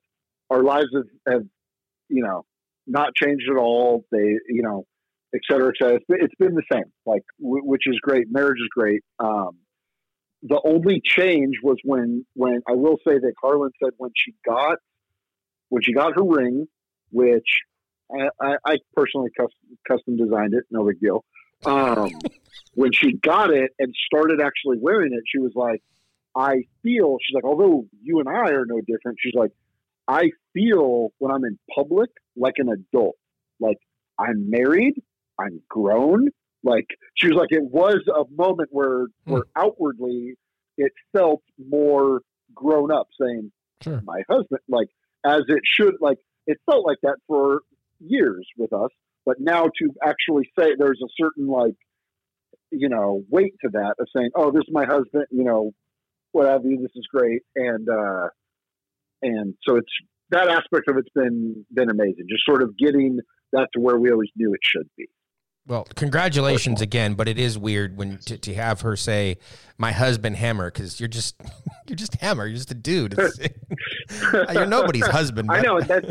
our 0.50 0.64
lives 0.64 0.88
have, 0.94 1.34
have 1.34 1.44
you 2.10 2.24
know, 2.24 2.46
not 2.90 3.16
changed 3.16 3.46
at 3.50 3.58
all. 3.58 4.06
They, 4.12 4.36
you 4.50 4.62
know, 4.64 4.86
et 5.34 5.42
cetera, 5.50 5.70
et 5.70 5.74
cetera. 5.80 5.96
It's 5.96 6.06
been, 6.08 6.18
it's 6.22 6.36
been 6.36 6.56
the 6.56 6.64
same, 6.72 6.92
like, 7.06 7.24
w- 7.40 7.64
which 7.64 7.84
is 7.86 7.98
great. 8.02 8.28
Marriage 8.30 8.60
is 8.60 8.70
great. 8.76 9.04
Um, 9.20 9.58
the 10.42 10.60
only 10.66 11.02
change 11.04 11.56
was 11.62 11.78
when, 11.84 12.26
when 12.34 12.62
I 12.68 12.74
will 12.74 12.98
say 13.08 13.14
that 13.14 13.34
Carlin 13.40 13.72
said 13.82 13.92
when 13.98 14.12
she 14.16 14.34
got, 14.46 14.78
when 15.70 15.84
she 15.84 15.94
got 15.94 16.14
her 16.16 16.24
ring, 16.24 16.68
which 17.12 17.48
I, 18.12 18.30
I, 18.42 18.56
I 18.66 18.78
personally 18.96 19.30
custom, 19.38 19.78
custom 19.88 20.18
designed 20.18 20.54
it, 20.54 20.64
no 20.72 20.86
big 20.86 21.00
deal. 21.00 21.24
Um, 21.66 22.10
when 22.74 22.92
she 22.94 23.14
got 23.14 23.52
it 23.52 23.72
and 23.80 23.94
started 24.06 24.42
actually 24.42 24.78
wearing 24.80 25.14
it, 25.14 25.24
she 25.28 25.40
was 25.40 25.52
like, 25.56 25.82
I 26.36 26.64
feel, 26.84 27.18
she's 27.22 27.36
like, 27.36 27.44
although 27.44 27.86
you 28.02 28.20
and 28.20 28.30
I 28.30 28.52
are 28.52 28.66
no 28.66 28.80
different, 28.82 29.18
she's 29.20 29.34
like, 29.36 29.52
I 30.10 30.32
feel 30.54 31.10
when 31.20 31.32
I'm 31.32 31.46
in 31.46 31.60
public 31.74 32.10
like 32.36 32.56
an 32.58 32.70
adult. 32.70 33.16
Like 33.60 33.78
I'm 34.18 34.50
married, 34.50 34.96
I'm 35.40 35.62
grown. 35.70 36.30
Like 36.64 36.88
she 37.14 37.28
was 37.28 37.38
like, 37.38 37.52
it 37.52 37.64
was 37.64 38.00
a 38.08 38.24
moment 38.36 38.70
where, 38.72 39.06
where 39.26 39.44
outwardly 39.56 40.34
it 40.78 40.92
felt 41.16 41.44
more 41.64 42.22
grown 42.56 42.92
up, 42.92 43.08
saying, 43.22 43.52
Sure. 43.82 44.02
my 44.04 44.24
husband, 44.30 44.60
like 44.68 44.88
as 45.26 45.44
it 45.48 45.62
should, 45.64 45.96
like 46.02 46.18
it 46.48 46.58
felt 46.66 46.86
like 46.86 46.98
that 47.04 47.18
for 47.28 47.62
years 48.00 48.48
with 48.58 48.74
us. 48.74 48.90
But 49.26 49.38
now 49.40 49.66
to 49.66 49.90
actually 50.04 50.50
say 50.58 50.72
there's 50.78 51.02
a 51.04 51.08
certain 51.22 51.48
like, 51.48 51.76
you 52.72 52.90
know, 52.90 53.24
weight 53.30 53.54
to 53.64 53.70
that 53.74 53.96
of 54.00 54.08
saying, 54.16 54.32
oh, 54.36 54.52
this 54.52 54.62
is 54.62 54.74
my 54.74 54.86
husband, 54.86 55.26
you 55.30 55.44
know, 55.44 55.72
what 56.32 56.48
have 56.48 56.66
you, 56.66 56.78
this 56.82 56.92
is 56.96 57.08
great. 57.14 57.44
And, 57.56 57.88
uh, 57.88 58.30
and 59.22 59.56
so 59.68 59.76
it's 59.76 59.92
that 60.32 60.48
aspect 60.48 60.88
of 60.88 60.98
it's 60.98 61.10
been 61.14 61.66
been 61.74 61.90
amazing. 61.90 62.26
Just 62.30 62.46
sort 62.46 62.62
of 62.62 62.78
getting 62.78 63.20
that 63.54 63.68
to 63.74 63.80
where 63.80 63.98
we 63.98 64.12
always 64.12 64.30
knew 64.36 64.54
it 64.54 64.60
should 64.64 64.90
be. 64.98 65.08
Well, 65.68 65.86
congratulations 65.96 66.82
again, 66.82 67.14
but 67.14 67.28
it 67.28 67.38
is 67.38 67.58
weird 67.58 67.96
when 67.96 68.18
to, 68.26 68.38
to 68.38 68.56
have 68.56 68.82
her 68.82 68.96
say 68.96 69.38
my 69.78 69.92
husband 69.92 70.36
Hammer 70.38 70.72
because 70.72 71.00
you're 71.00 71.10
just 71.10 71.36
you're 71.88 71.96
just 71.96 72.16
Hammer, 72.16 72.48
you're 72.48 72.58
just 72.58 72.72
a 72.72 72.76
dude. 72.76 73.18
You're 74.34 74.66
nobody's 74.66 75.06
husband. 75.06 75.50
I 75.52 75.62
know 75.62 75.80
that's. 75.80 76.10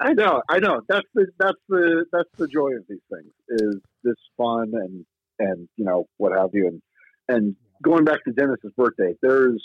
I 0.00 0.12
know, 0.12 0.42
I 0.48 0.58
know. 0.58 0.80
That's 0.88 1.06
the 1.14 1.26
that's 1.38 1.58
the 1.68 2.04
that's 2.12 2.28
the 2.36 2.46
joy 2.46 2.72
of 2.76 2.84
these 2.88 3.00
things 3.12 3.32
is 3.48 3.76
this 4.02 4.16
fun 4.36 4.72
and 4.74 5.04
and 5.38 5.68
you 5.76 5.84
know 5.84 6.06
what 6.18 6.32
have 6.32 6.50
you 6.52 6.66
and 6.68 6.82
and 7.28 7.56
going 7.82 8.04
back 8.04 8.22
to 8.24 8.32
Dennis's 8.32 8.72
birthday. 8.76 9.14
There's 9.22 9.62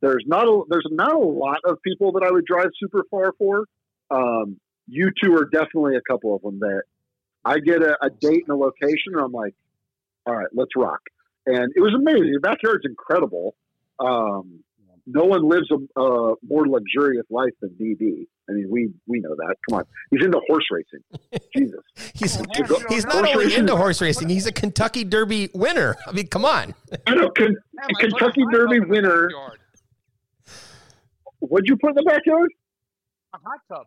there's 0.00 0.24
not 0.26 0.46
a 0.46 0.62
there's 0.68 0.86
not 0.90 1.14
a 1.14 1.18
lot 1.18 1.58
of 1.64 1.78
people 1.82 2.12
that 2.12 2.22
I 2.22 2.30
would 2.30 2.44
drive 2.46 2.68
super 2.78 3.04
far 3.10 3.32
for. 3.38 3.64
Um, 4.10 4.58
you 4.88 5.10
two 5.22 5.34
are 5.36 5.44
definitely 5.44 5.96
a 5.96 6.00
couple 6.10 6.34
of 6.34 6.42
them 6.42 6.58
that 6.60 6.82
I 7.44 7.58
get 7.58 7.82
a, 7.82 7.96
a 8.02 8.10
date 8.10 8.44
and 8.48 8.50
a 8.50 8.56
location 8.56 9.12
and 9.14 9.20
I'm 9.20 9.32
like, 9.32 9.54
all 10.26 10.34
right, 10.34 10.48
let's 10.52 10.70
rock. 10.76 11.00
And 11.46 11.72
it 11.74 11.80
was 11.80 11.94
amazing. 11.94 12.32
The 12.34 12.40
backyard's 12.40 12.84
incredible. 12.84 13.54
Um, 13.98 14.60
no 15.06 15.24
one 15.24 15.48
lives 15.48 15.68
a, 15.70 16.00
a 16.00 16.34
more 16.46 16.66
luxurious 16.68 17.24
life 17.30 17.52
than 17.60 17.70
DB. 17.70 18.26
I 18.48 18.52
mean, 18.52 18.66
we 18.68 18.90
we 19.06 19.20
know 19.20 19.34
that. 19.36 19.54
Come 19.68 19.78
on, 19.78 19.84
he's 20.10 20.24
into 20.24 20.40
horse 20.48 20.64
racing. 20.70 21.02
Jesus, 21.56 21.80
He's, 22.14 22.36
Horse 22.36 22.84
he's 22.88 23.04
not 23.04 23.16
only 23.16 23.36
racing- 23.36 23.60
into 23.60 23.76
horse 23.76 24.00
racing, 24.00 24.28
he's 24.28 24.46
a 24.46 24.52
Kentucky 24.52 25.04
Derby 25.04 25.48
winner. 25.54 25.96
I 26.06 26.12
mean, 26.12 26.26
come 26.26 26.44
on. 26.44 26.74
I 27.06 27.14
know. 27.14 27.30
Ken, 27.30 27.56
Yeah, 27.74 27.86
Kentucky 27.98 28.42
Derby 28.52 28.78
hot 28.78 28.80
tub 28.80 28.82
in 28.82 28.82
the 28.82 28.86
winner. 28.88 29.28
backyard. 29.28 29.59
What'd 31.40 31.68
you 31.68 31.76
put 31.76 31.90
in 31.90 31.94
the 31.96 32.02
backyard? 32.02 32.50
A 33.34 33.38
hot 33.38 33.60
tub. 33.68 33.86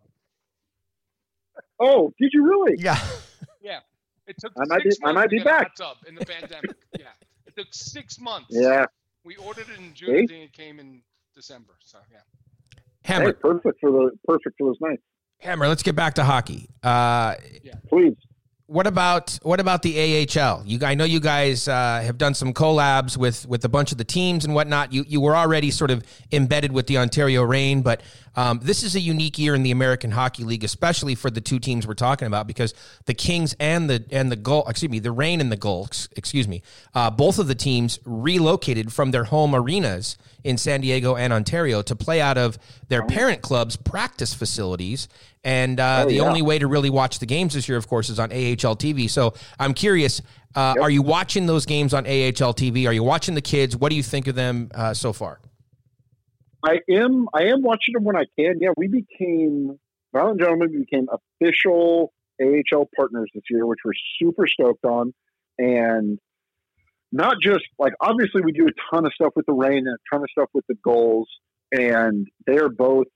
Oh, 1.80 2.14
did 2.20 2.32
you 2.34 2.44
really? 2.46 2.76
Yeah. 2.80 3.00
Yeah. 3.62 3.80
It 4.28 4.36
took 4.40 4.52
I 4.58 4.64
might 4.68 4.82
six 4.84 4.98
be- 4.98 5.06
I 5.06 5.12
might 5.14 5.24
to 5.24 5.30
be 5.30 5.38
get 5.38 5.44
a 5.46 5.50
back. 5.50 5.72
hot 5.78 5.96
tub 5.96 5.98
in 6.06 6.16
the 6.16 6.26
pandemic. 6.26 6.76
yeah. 7.00 7.06
It 7.48 7.56
took 7.56 7.68
six 7.72 8.20
months. 8.20 8.48
Yeah. 8.50 8.88
We 9.24 9.38
ordered 9.38 9.68
it 9.70 9.78
in 9.80 9.94
June. 9.94 10.10
See? 10.10 10.24
I 10.24 10.28
think 10.28 10.44
it 10.44 10.52
came 10.52 10.80
in 10.82 11.02
December. 11.34 11.72
So 11.80 12.00
yeah. 12.12 12.18
Hammer, 13.06 13.28
Hey, 13.28 13.34
perfect 13.34 13.80
for 13.80 13.92
the 13.92 14.12
perfect 14.28 14.58
for 14.58 14.68
those 14.68 14.76
nights. 14.82 15.02
Hammer, 15.40 15.70
let's 15.70 15.82
get 15.82 15.96
back 15.96 16.14
to 16.16 16.26
hockey. 16.26 16.68
Uh, 16.84 17.36
yeah. 17.64 17.76
Please. 17.88 18.16
What 18.74 18.88
about 18.88 19.38
what 19.44 19.60
about 19.60 19.84
the 19.84 20.28
AHL? 20.28 20.64
You, 20.66 20.80
I 20.84 20.96
know 20.96 21.04
you 21.04 21.20
guys 21.20 21.68
uh, 21.68 22.02
have 22.04 22.18
done 22.18 22.34
some 22.34 22.54
collabs 22.54 23.16
with 23.16 23.48
with 23.48 23.64
a 23.66 23.70
bunch 23.70 23.92
of 23.92 24.00
the 24.00 24.04
teams 24.04 24.46
and 24.46 24.56
whatnot. 24.56 24.92
You 24.92 25.06
you 25.08 25.22
were 25.22 25.36
already 25.36 25.70
sort 25.70 25.92
of 25.92 26.04
embedded 26.32 26.72
with 26.72 26.88
the 26.88 26.98
Ontario 26.98 27.44
Reign, 27.44 27.84
but 27.84 28.02
um, 28.36 28.60
this 28.64 28.84
is 28.84 28.96
a 28.96 29.00
unique 29.00 29.38
year 29.38 29.54
in 29.56 29.64
the 29.64 29.72
American 29.72 30.12
Hockey 30.12 30.44
League, 30.44 30.64
especially 30.64 31.16
for 31.16 31.30
the 31.30 31.42
two 31.42 31.60
teams 31.60 31.86
we're 31.86 31.94
talking 31.94 32.28
about, 32.28 32.48
because 32.48 32.74
the 33.06 33.14
Kings 33.14 33.56
and 33.60 33.90
the 33.90 34.04
and 34.12 34.32
the 34.32 34.36
Gold, 34.36 34.66
excuse 34.70 34.90
me, 34.92 35.00
the 35.00 35.12
Reign 35.12 35.40
and 35.42 35.52
the 35.52 35.58
Gulls, 35.58 36.10
excuse 36.16 36.48
me, 36.48 36.62
uh, 36.96 37.10
both 37.12 37.38
of 37.40 37.48
the 37.48 37.56
teams 37.56 38.00
relocated 38.06 38.92
from 38.92 39.12
their 39.12 39.26
home 39.26 39.54
arenas 39.54 40.18
in 40.44 40.58
San 40.58 40.82
Diego 40.82 41.16
and 41.16 41.32
Ontario 41.32 41.82
to 41.84 41.96
play 41.96 42.20
out 42.22 42.38
of 42.38 42.58
their 42.90 43.06
parent 43.06 43.42
club's 43.42 43.76
practice 43.76 44.34
facilities. 44.34 45.08
And 45.44 45.80
uh, 45.80 46.04
Oh, 46.06 46.08
the 46.10 46.16
yeah. 46.16 46.22
only 46.22 46.42
way 46.42 46.58
to 46.60 46.68
really 46.68 46.90
watch 46.90 47.20
the 47.20 47.26
games 47.26 47.54
this 47.54 47.68
year, 47.70 47.78
of 47.78 47.88
course, 47.88 48.10
is 48.10 48.20
on 48.20 48.32
AHL 48.32 48.76
TV. 48.78 49.10
So 49.10 49.34
I'm 49.60 49.74
curious, 49.74 50.22
uh, 50.56 50.76
are 50.82 50.90
you 50.90 51.02
watching 51.02 51.46
those 51.46 51.66
games 51.66 51.94
on 51.94 52.06
AHL 52.06 52.54
TV? 52.54 52.88
Are 52.88 52.94
you 52.94 53.04
watching 53.04 53.36
the 53.36 53.42
kids? 53.42 53.76
What 53.76 53.90
do 53.90 53.96
you 53.96 54.04
think 54.04 54.28
of 54.28 54.36
them 54.36 54.72
uh, 54.74 54.94
so 54.94 55.12
far? 55.14 55.40
I 56.64 56.80
am 56.90 57.28
I 57.34 57.46
am 57.46 57.62
watching 57.62 57.94
them 57.94 58.04
when 58.04 58.16
I 58.16 58.26
can. 58.38 58.60
Yeah, 58.62 58.70
we 58.78 58.88
became 58.88 59.80
Violent 60.14 60.40
Gentlemen 60.40 60.80
became 60.80 61.08
official 61.10 62.14
AHL 62.42 62.90
partners 62.96 63.30
this 63.34 63.44
year, 63.50 63.66
which 63.66 63.80
we're 63.84 63.92
super 64.22 64.48
stoked 64.48 64.86
on. 64.86 65.14
And 65.58 66.20
not 67.12 67.38
just 67.42 67.64
like 67.78 67.94
obviously 68.02 68.42
we 68.44 68.52
do 68.52 68.68
a 68.68 68.96
ton 68.96 69.06
of 69.06 69.14
stuff 69.14 69.34
with 69.36 69.46
the 69.46 69.54
Reign 69.54 69.86
and 69.88 69.96
a 69.96 70.16
ton 70.16 70.22
of 70.24 70.30
stuff 70.32 70.50
with 70.54 70.66
the 70.68 70.76
Gulls, 70.84 71.28
and 71.72 72.28
they're 72.48 72.70
both 72.70 73.08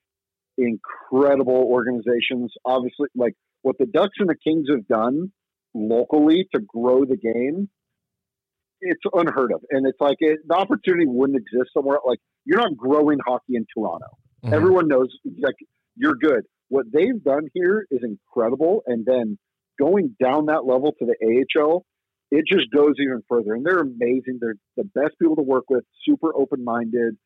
incredible 0.58 1.64
organizations. 1.68 2.54
Obviously, 2.66 3.08
like 3.16 3.34
what 3.62 3.78
the 3.80 3.86
Ducks 3.86 4.18
and 4.20 4.30
the 4.30 4.36
Kings 4.36 4.68
have 4.70 4.88
done 4.88 5.32
locally 5.74 6.48
to 6.54 6.62
grow 6.62 7.06
the 7.06 7.18
game, 7.18 7.70
it's 8.82 9.01
unheard 9.13 9.51
of. 9.51 9.61
And 9.71 9.88
it's 9.88 9.99
like 9.99 10.17
it, 10.19 10.39
the 10.47 10.55
opportunity 10.55 11.05
wouldn't 11.07 11.38
exist 11.38 11.71
somewhere. 11.73 11.97
Like 12.05 12.19
you're 12.45 12.59
not 12.59 12.75
growing 12.78 13.19
hockey 13.25 13.55
in 13.55 13.65
Toronto. 13.75 14.07
Mhm. 14.45 14.53
Everyone 14.53 14.88
knows 14.88 15.07
like 15.41 15.55
you're 15.95 16.15
good. 16.15 16.45
What 16.69 16.86
they've 16.91 17.21
done 17.23 17.47
here 17.53 17.86
is 17.89 18.01
incredible. 18.03 18.84
And 18.86 19.05
then 19.05 19.38
going 19.80 20.15
down 20.21 20.47
that 20.47 20.65
level 20.65 20.93
to 20.99 21.05
the 21.05 21.15
AHL, 21.23 21.86
it 22.32 22.45
just 22.45 22.69
goes 22.71 22.95
even 22.99 23.21
further. 23.30 23.53
And 23.53 23.65
they're 23.65 23.80
amazing. 23.80 24.39
They're 24.39 24.55
the 24.75 24.84
best 24.84 25.17
people 25.19 25.38
to 25.38 25.41
work 25.41 25.65
with, 25.69 25.86
super 26.07 26.36
open 26.36 26.63
minded. 26.63 27.17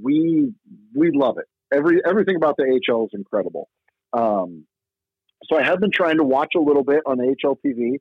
We 0.00 0.52
we 0.94 1.10
love 1.12 1.38
it. 1.38 1.46
Every 1.74 2.00
everything 2.04 2.36
about 2.36 2.56
the 2.56 2.64
AHL 2.64 3.04
is 3.04 3.10
incredible. 3.14 3.68
Um, 4.12 4.66
so 5.44 5.58
I 5.58 5.64
have 5.64 5.80
been 5.80 5.90
trying 5.90 6.18
to 6.18 6.24
watch 6.24 6.52
a 6.56 6.60
little 6.60 6.84
bit 6.84 7.00
on 7.06 7.20
AHL 7.20 7.58
TV. 7.64 7.98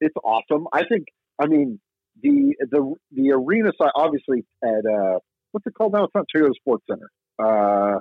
It's 0.00 0.14
awesome. 0.24 0.66
I 0.72 0.84
think. 0.84 1.06
I 1.40 1.46
mean, 1.46 1.80
the 2.22 2.54
the 2.70 2.94
the 3.12 3.30
arena 3.32 3.70
side, 3.80 3.90
obviously 3.94 4.44
at 4.62 4.84
uh, 4.86 5.18
what's 5.52 5.66
it 5.66 5.74
called 5.74 5.92
now? 5.92 6.04
It's 6.04 6.14
not 6.14 6.26
Toyota 6.34 6.54
Sports 6.54 6.84
Center. 6.90 7.10
Uh, 7.38 8.00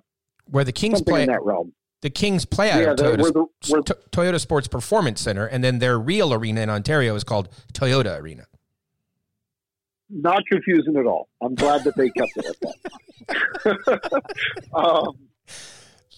Where 0.50 0.64
the 0.64 0.72
Kings 0.72 1.02
play, 1.02 1.24
in 1.24 1.30
that 1.30 1.44
realm. 1.44 1.74
the 2.02 2.10
Kings 2.10 2.46
play 2.46 2.72
out 2.72 2.82
Yeah, 2.82 2.92
of 2.92 2.98
the, 2.98 3.04
Toyota, 3.04 3.22
where 3.22 3.32
the 3.32 3.46
where, 3.70 3.82
Toyota 4.32 4.40
Sports 4.40 4.68
Performance 4.68 5.22
Center, 5.22 5.46
and 5.46 5.64
then 5.64 5.80
their 5.80 6.00
real 6.00 6.34
arena 6.34 6.62
in 6.62 6.70
Ontario 6.70 7.16
is 7.16 7.24
called 7.24 7.50
Toyota 7.74 8.20
Arena. 8.20 8.46
not 10.10 10.42
confusing 10.50 10.96
at 10.98 11.06
all. 11.06 11.28
I'm 11.42 11.54
glad 11.56 11.84
that 11.84 11.96
they 11.98 12.10
kept 12.10 12.32
it 12.38 12.46
like 12.46 12.60
that. 13.66 14.22
um, 14.74 15.18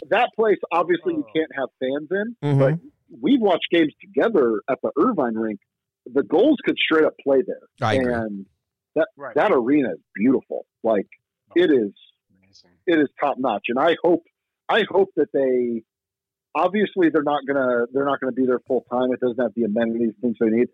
that 0.10 0.30
place, 0.36 0.58
obviously, 0.72 1.14
you 1.16 1.26
can't 1.36 1.50
have 1.56 1.70
fans 1.80 2.08
in, 2.12 2.36
Mhm. 2.44 2.60
but 2.60 2.80
we've 3.22 3.42
watched 3.42 3.68
games 3.72 3.94
together 4.00 4.62
at 4.70 4.78
the 4.84 4.92
Irvine 4.98 5.34
rink. 5.36 5.60
The 6.06 6.24
Gulls 6.24 6.58
could 6.66 6.78
straight 6.78 7.06
up 7.06 7.14
play 7.24 7.42
there, 7.46 7.62
I 7.82 7.94
agree. 7.96 8.14
and 8.14 8.46
that 8.96 9.08
Right. 9.16 9.36
that 9.36 9.52
arena 9.52 9.92
is 9.92 10.00
beautiful. 10.16 10.66
Like 10.84 11.08
oh, 11.50 11.54
it 11.56 11.72
is, 11.72 11.92
Amazing. 12.42 12.72
it 12.88 13.00
is 13.00 13.08
top 13.20 13.38
notch. 13.38 13.66
And 13.70 13.78
I 13.80 13.96
hope, 14.04 14.24
I 14.68 14.84
hope 14.90 15.10
that 15.16 15.32
they. 15.34 15.84
Obviously, 16.56 17.10
they're 17.14 17.22
not 17.24 17.42
gonna 17.48 17.86
they're 17.94 18.06
not 18.06 18.20
gonna 18.20 18.32
be 18.32 18.46
there 18.46 18.60
full 18.68 18.84
time. 18.92 19.12
It 19.14 19.20
doesn't 19.20 19.40
have 19.40 19.54
the 19.56 19.64
amenities 19.64 20.14
things 20.20 20.36
they 20.40 20.48
need. 20.50 20.68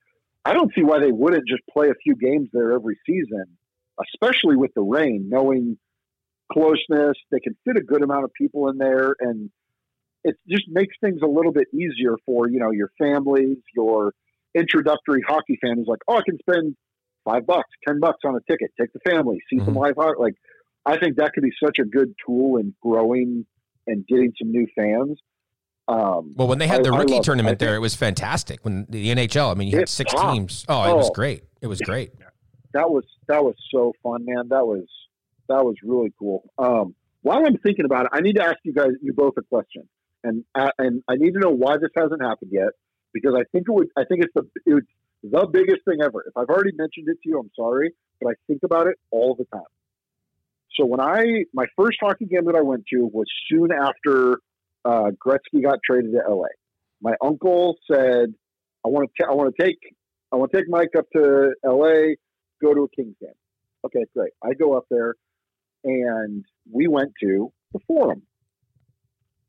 I 0.45 0.53
don't 0.53 0.71
see 0.73 0.83
why 0.83 0.99
they 0.99 1.11
wouldn't 1.11 1.47
just 1.47 1.63
play 1.71 1.89
a 1.89 1.95
few 2.01 2.15
games 2.15 2.47
there 2.53 2.71
every 2.71 2.97
season, 3.05 3.45
especially 3.99 4.55
with 4.55 4.71
the 4.73 4.81
Reign, 4.81 5.27
knowing 5.29 5.77
closeness. 6.51 7.17
They 7.31 7.39
can 7.41 7.57
fit 7.65 7.75
a 7.77 7.81
good 7.81 8.03
amount 8.03 8.23
of 8.23 8.31
people 8.33 8.69
in 8.69 8.77
there, 8.77 9.15
and 9.19 9.49
it 10.23 10.35
just 10.47 10.63
makes 10.69 10.95
things 11.01 11.19
a 11.23 11.27
little 11.27 11.51
bit 11.51 11.67
easier 11.73 12.15
for 12.25 12.47
you 12.49 12.59
know 12.59 12.71
your 12.71 12.91
families, 12.97 13.57
your 13.75 14.13
introductory 14.55 15.21
hockey 15.27 15.57
fan 15.61 15.75
who's 15.77 15.87
like, 15.87 15.99
oh, 16.07 16.15
I 16.17 16.21
can 16.25 16.37
spend 16.39 16.75
five 17.23 17.45
bucks, 17.45 17.69
ten 17.87 17.99
bucks 17.99 18.19
on 18.25 18.35
a 18.35 18.39
ticket, 18.49 18.71
take 18.79 18.91
the 18.93 18.99
family, 19.09 19.39
see 19.49 19.59
some 19.59 19.73
Mhm. 19.75 19.81
live 19.81 19.95
hockey. 19.97 20.15
Like, 20.19 20.35
I 20.85 20.97
think 20.97 21.17
that 21.17 21.33
could 21.33 21.43
be 21.43 21.51
such 21.63 21.79
a 21.79 21.83
good 21.85 22.13
tool 22.25 22.57
in 22.57 22.73
growing 22.81 23.45
and 23.87 24.05
getting 24.07 24.33
some 24.39 24.51
new 24.51 24.67
fans. 24.75 25.19
Um, 25.87 26.33
Well, 26.35 26.47
when 26.47 26.57
they 26.57 26.67
had 26.67 26.83
the 26.83 26.91
I 26.91 26.97
rookie 26.97 27.15
it. 27.17 27.23
tournament 27.23 27.59
there, 27.59 27.75
it 27.75 27.79
was 27.79 27.95
fantastic. 27.95 28.63
When 28.65 28.85
the 28.89 29.09
NHL, 29.11 29.51
I 29.51 29.53
mean, 29.53 29.67
you 29.67 29.77
had 29.77 29.89
six 29.89 30.11
popped. 30.13 30.33
teams. 30.33 30.65
Oh, 30.67 30.83
it 30.91 30.95
was 30.95 31.09
Oh. 31.09 31.13
great. 31.13 31.43
It 31.61 31.67
was 31.67 31.79
great. 31.81 32.11
that 32.73 32.89
was 32.91 33.05
that 33.27 33.41
was 33.43 33.55
so 33.71 33.93
fun, 34.03 34.25
man. 34.25 34.49
That 34.49 34.65
was 34.67 34.83
that 35.47 35.63
was 35.63 35.75
really 35.83 36.11
cool. 36.19 36.49
Um, 36.57 36.93
while 37.21 37.45
I'm 37.45 37.57
thinking 37.59 37.85
about 37.85 38.05
it, 38.05 38.11
I 38.13 38.19
need 38.21 38.35
to 38.35 38.43
ask 38.43 38.57
you 38.63 38.73
guys, 38.73 38.89
you 39.01 39.13
both, 39.13 39.35
a 39.37 39.43
question, 39.43 39.87
and 40.25 40.43
uh, 40.55 40.71
and 40.77 41.01
I 41.07 41.15
need 41.15 41.33
to 41.35 41.39
know 41.39 41.51
why 41.51 41.77
this 41.77 41.91
hasn't 41.95 42.21
happened 42.21 42.51
yet 42.51 42.69
because 43.15 43.33
I 43.33 43.43
think 43.51 43.65
it 43.67 43.71
would. 43.71 43.87
I 43.97 44.03
think 44.03 44.23
it's 44.25 44.33
the 44.35 44.43
it's 44.65 44.87
the 45.23 45.47
biggest 45.47 45.85
thing 45.85 45.99
ever. 46.03 46.25
If 46.27 46.35
I've 46.37 46.49
already 46.49 46.73
mentioned 46.75 47.07
it 47.07 47.17
to 47.23 47.29
you, 47.29 47.39
I'm 47.39 47.49
sorry, 47.55 47.93
but 48.21 48.29
I 48.29 48.33
think 48.45 48.61
about 48.63 48.87
it 48.87 48.97
all 49.09 49.35
the 49.35 49.45
time. 49.45 49.71
So 50.77 50.85
when 50.85 50.99
I 50.99 51.45
my 51.53 51.65
first 51.77 51.97
hockey 52.01 52.25
game 52.25 52.45
that 52.45 52.55
I 52.55 52.61
went 52.61 52.83
to 52.93 53.05
was 53.05 53.25
soon 53.49 53.71
after 53.71 54.39
uh, 54.83 55.11
Gretzky 55.25 55.63
got 55.63 55.79
traded 55.83 56.11
to 56.11 56.21
LA. 56.29 56.47
My 57.01 57.13
uncle 57.23 57.77
said, 57.89 58.33
"I 58.85 58.89
want 58.89 59.09
to 59.17 59.25
I 59.25 59.33
want 59.33 59.55
to 59.55 59.63
take 59.63 59.79
I 60.31 60.35
want 60.35 60.51
to 60.51 60.57
take 60.57 60.69
Mike 60.69 60.91
up 60.97 61.05
to 61.15 61.53
LA, 61.65 62.15
go 62.61 62.73
to 62.73 62.81
a 62.81 62.89
Kings 62.89 63.15
game." 63.21 63.31
Okay, 63.85 64.05
great. 64.13 64.33
I 64.43 64.53
go 64.53 64.75
up 64.75 64.85
there, 64.91 65.15
and 65.85 66.43
we 66.69 66.87
went 66.87 67.13
to 67.21 67.51
the 67.71 67.79
Forum. 67.87 68.23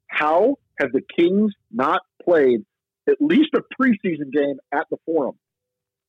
How 0.06 0.56
have 0.78 0.92
the 0.92 1.02
Kings 1.16 1.52
not 1.72 2.02
played 2.22 2.64
at 3.09 3.16
least 3.20 3.50
a 3.54 3.61
preseason 3.80 4.32
game 4.32 4.57
at 4.72 4.86
the 4.90 4.96
Forum? 5.07 5.36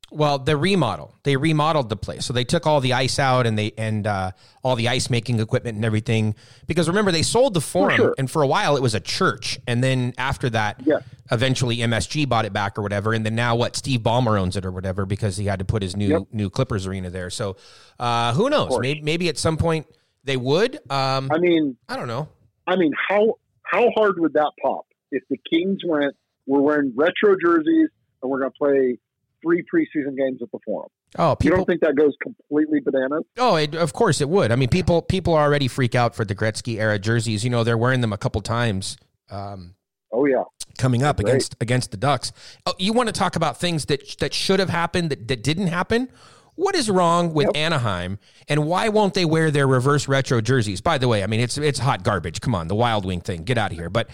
Well, 0.09 0.39
the 0.39 0.55
remodel. 0.55 1.13
They 1.23 1.35
remodeled 1.35 1.89
the 1.89 1.97
place, 1.97 2.25
so 2.25 2.31
they 2.31 2.45
took 2.45 2.65
all 2.65 2.79
the 2.79 2.93
ice 2.93 3.19
out 3.19 3.45
and 3.45 3.57
they 3.57 3.73
and 3.77 4.07
uh, 4.07 4.31
all 4.63 4.77
the 4.77 4.87
ice 4.87 5.09
making 5.09 5.41
equipment 5.41 5.75
and 5.75 5.83
everything. 5.83 6.33
Because 6.65 6.87
remember, 6.87 7.11
they 7.11 7.23
sold 7.23 7.53
the 7.53 7.59
forum, 7.59 7.97
sure. 7.97 8.15
and 8.17 8.31
for 8.31 8.41
a 8.41 8.47
while 8.47 8.77
it 8.77 8.81
was 8.81 8.95
a 8.95 9.01
church, 9.01 9.59
and 9.67 9.83
then 9.83 10.13
after 10.17 10.49
that, 10.51 10.81
Yeah. 10.85 10.99
eventually 11.29 11.79
MSG 11.79 12.23
bought 12.23 12.45
it 12.45 12.53
back 12.53 12.77
or 12.79 12.83
whatever, 12.83 13.13
and 13.13 13.25
then 13.25 13.35
now 13.35 13.57
what? 13.57 13.75
Steve 13.75 13.99
Ballmer 13.99 14.39
owns 14.39 14.55
it 14.55 14.63
or 14.65 14.71
whatever 14.71 15.05
because 15.05 15.35
he 15.35 15.45
had 15.45 15.59
to 15.59 15.65
put 15.65 15.81
his 15.81 15.93
new 15.97 16.07
Yep. 16.07 16.21
new 16.31 16.49
Clippers 16.49 16.87
arena 16.87 17.09
there. 17.09 17.29
So 17.29 17.57
uh, 17.99 18.33
who 18.33 18.49
knows? 18.49 18.79
Maybe, 18.79 19.01
maybe 19.01 19.27
at 19.27 19.37
some 19.37 19.57
point 19.57 19.87
they 20.23 20.37
would. 20.37 20.75
Um, 20.89 21.29
I 21.33 21.37
mean, 21.37 21.75
I 21.89 21.97
don't 21.97 22.07
know. 22.07 22.29
I 22.65 22.77
mean, 22.77 22.93
how 23.09 23.33
how 23.63 23.89
hard 23.97 24.19
would 24.21 24.31
that 24.35 24.51
pop 24.63 24.85
if 25.11 25.23
the 25.29 25.37
Kings 25.51 25.79
went? 25.85 26.15
We're 26.47 26.61
wearing 26.61 26.93
retro 26.95 27.35
jerseys 27.39 27.89
and 28.23 28.31
we're 28.31 28.39
going 28.39 28.51
to 28.51 28.57
play 28.57 28.97
three 29.43 29.63
preseason 29.63 30.17
games 30.17 30.41
at 30.41 30.51
the 30.51 30.59
Forum. 30.65 30.89
Oh, 31.19 31.37
You 31.41 31.51
don't 31.51 31.65
think 31.65 31.81
that 31.81 31.95
goes 31.95 32.13
completely 32.21 32.79
bananas? 32.79 33.23
Oh, 33.37 33.55
it, 33.55 33.75
of 33.75 33.93
course 33.93 34.19
it 34.19 34.27
would. 34.29 34.51
I 34.51 34.55
mean, 34.55 34.69
people 34.69 35.01
people 35.01 35.35
already 35.35 35.67
freak 35.67 35.93
out 35.95 36.15
for 36.15 36.25
the 36.25 36.35
Gretzky 36.35 36.79
era 36.79 36.97
jerseys. 36.99 37.43
You 37.43 37.49
know, 37.49 37.63
they're 37.63 37.77
wearing 37.77 38.01
them 38.01 38.11
a 38.11 38.17
couple 38.17 38.41
times. 38.41 38.97
Um, 39.29 39.75
Oh 40.11 40.25
yeah, 40.25 40.43
coming 40.77 41.03
up 41.03 41.17
Great. 41.17 41.27
against 41.27 41.55
against 41.59 41.91
the 41.91 41.97
Ducks. 41.97 42.31
Oh, 42.65 42.73
you 42.79 42.93
want 42.93 43.07
to 43.07 43.13
talk 43.13 43.35
about 43.35 43.59
things 43.59 43.85
that 43.85 44.17
that 44.19 44.33
should 44.33 44.59
have 44.59 44.69
happened 44.69 45.09
that, 45.09 45.27
that 45.27 45.43
didn't 45.43 45.67
happen? 45.67 46.09
What 46.55 46.75
is 46.75 46.89
wrong 46.89 47.33
with 47.33 47.55
Anaheim, 47.55 48.17
and 48.47 48.65
why 48.65 48.87
won't 48.89 49.13
they 49.13 49.25
wear 49.25 49.51
their 49.51 49.67
reverse 49.67 50.07
retro 50.07 50.39
jerseys? 50.41 50.79
By 50.81 50.97
the 50.97 51.07
way, 51.09 51.23
I 51.23 51.27
mean 51.27 51.41
it's 51.41 51.57
it's 51.57 51.79
hot 51.79 52.03
garbage. 52.03 52.39
Come 52.39 52.55
on, 52.55 52.69
the 52.69 52.73
Wild 52.75 53.05
Wing 53.05 53.19
thing, 53.19 53.43
get 53.43 53.57
out 53.57 53.71
of 53.71 53.77
here. 53.77 53.89
But 53.89 54.09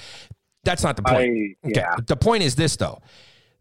that's 0.63 0.83
not 0.83 0.95
the 0.95 1.03
point. 1.03 1.57
I 1.63 1.69
yeah. 1.69 1.95
The 2.05 2.15
point 2.15 2.43
is 2.43 2.55
this 2.55 2.75
though. 2.75 3.01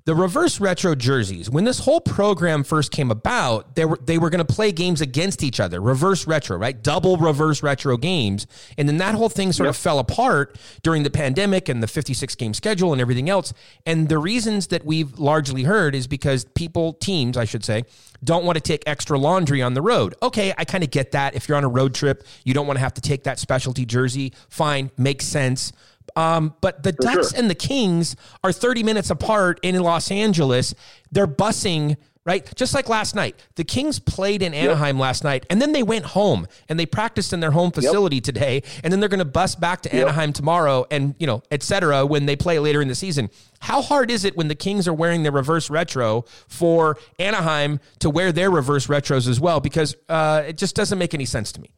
The 0.04 0.16
reverse 0.16 0.58
retro 0.58 0.96
jerseys, 0.96 1.48
when 1.48 1.62
this 1.62 1.78
whole 1.78 2.00
program 2.00 2.64
first 2.64 2.90
came 2.90 3.12
about, 3.12 3.76
they 3.76 3.84
were 3.84 4.00
they 4.02 4.18
were 4.18 4.30
going 4.30 4.44
to 4.44 4.52
play 4.52 4.72
games 4.72 5.00
against 5.00 5.44
each 5.44 5.60
other, 5.60 5.80
reverse 5.80 6.26
retro, 6.26 6.56
right? 6.56 6.80
Double 6.82 7.16
reverse 7.16 7.62
retro 7.62 7.96
games. 7.96 8.48
And 8.76 8.88
then 8.88 8.96
that 8.96 9.14
whole 9.14 9.28
thing 9.28 9.52
sort 9.52 9.68
of 9.68 9.76
fell 9.76 10.00
apart 10.00 10.58
during 10.82 11.04
the 11.04 11.10
pandemic 11.10 11.68
and 11.68 11.80
the 11.80 11.86
56 11.86 12.34
game 12.34 12.52
schedule 12.52 12.90
and 12.90 13.00
everything 13.00 13.30
else. 13.30 13.52
And 13.86 14.08
the 14.08 14.18
reasons 14.18 14.66
that 14.68 14.84
we've 14.84 15.16
largely 15.20 15.62
heard 15.62 15.94
is 15.94 16.08
because 16.08 16.46
people, 16.46 16.94
teams, 16.94 17.36
I 17.36 17.44
should 17.44 17.64
say, 17.64 17.84
don't 18.24 18.44
want 18.44 18.56
to 18.56 18.60
take 18.60 18.82
extra 18.88 19.16
laundry 19.16 19.62
on 19.62 19.74
the 19.74 19.82
road. 19.82 20.16
Okay, 20.20 20.52
I 20.58 20.64
kind 20.64 20.82
of 20.82 20.90
get 20.90 21.12
that. 21.12 21.36
If 21.36 21.48
you're 21.48 21.56
on 21.56 21.64
a 21.64 21.68
road 21.68 21.94
trip, 21.94 22.26
you 22.42 22.54
don't 22.54 22.66
want 22.66 22.76
to 22.76 22.82
have 22.82 22.94
to 22.94 23.00
take 23.00 23.22
that 23.22 23.38
specialty 23.38 23.86
jersey. 23.86 24.32
Fine, 24.48 24.90
makes 24.96 25.26
sense. 25.26 25.72
Um, 26.16 26.54
but 26.60 26.82
the 26.82 26.92
Ducks 26.92 27.30
sure. 27.30 27.40
and 27.40 27.50
the 27.50 27.54
Kings 27.54 28.16
are 28.44 28.52
30 28.52 28.82
minutes 28.82 29.10
apart 29.10 29.60
in 29.62 29.78
Los 29.80 30.10
Angeles. 30.10 30.74
They're 31.10 31.26
busing, 31.26 31.96
right? 32.24 32.50
Just 32.54 32.74
like 32.74 32.88
last 32.88 33.14
night. 33.14 33.36
The 33.56 33.64
Kings 33.64 33.98
played 33.98 34.42
in 34.42 34.54
Anaheim 34.54 34.98
last 34.98 35.24
night 35.24 35.46
and 35.50 35.60
then 35.60 35.72
they 35.72 35.82
went 35.82 36.04
home 36.04 36.46
and 36.68 36.78
they 36.78 36.86
practiced 36.86 37.32
in 37.32 37.40
their 37.40 37.50
home 37.50 37.70
facility 37.70 38.20
today. 38.20 38.62
And 38.82 38.92
then 38.92 39.00
they're 39.00 39.08
going 39.08 39.18
to 39.18 39.24
bus 39.24 39.54
back 39.54 39.82
to 39.82 39.94
Anaheim 39.94 40.32
tomorrow 40.32 40.86
and, 40.90 41.14
you 41.18 41.26
know, 41.26 41.42
et 41.50 41.62
cetera, 41.62 42.04
when 42.06 42.26
they 42.26 42.36
play 42.36 42.58
later 42.58 42.82
in 42.82 42.88
the 42.88 42.94
season. 42.94 43.30
How 43.60 43.80
hard 43.80 44.10
is 44.10 44.24
it 44.24 44.36
when 44.36 44.48
the 44.48 44.54
Kings 44.54 44.86
are 44.86 44.94
wearing 44.94 45.22
their 45.22 45.32
reverse 45.32 45.70
retro 45.70 46.24
for 46.48 46.98
Anaheim 47.18 47.80
to 48.00 48.10
wear 48.10 48.32
their 48.32 48.50
reverse 48.50 48.86
retros 48.86 49.28
as 49.28 49.40
well? 49.40 49.60
Because 49.60 49.96
uh, 50.08 50.44
it 50.46 50.58
just 50.58 50.76
doesn't 50.76 50.98
make 50.98 51.14
any 51.14 51.24
sense 51.24 51.52
to 51.52 51.60
me. 51.60 51.70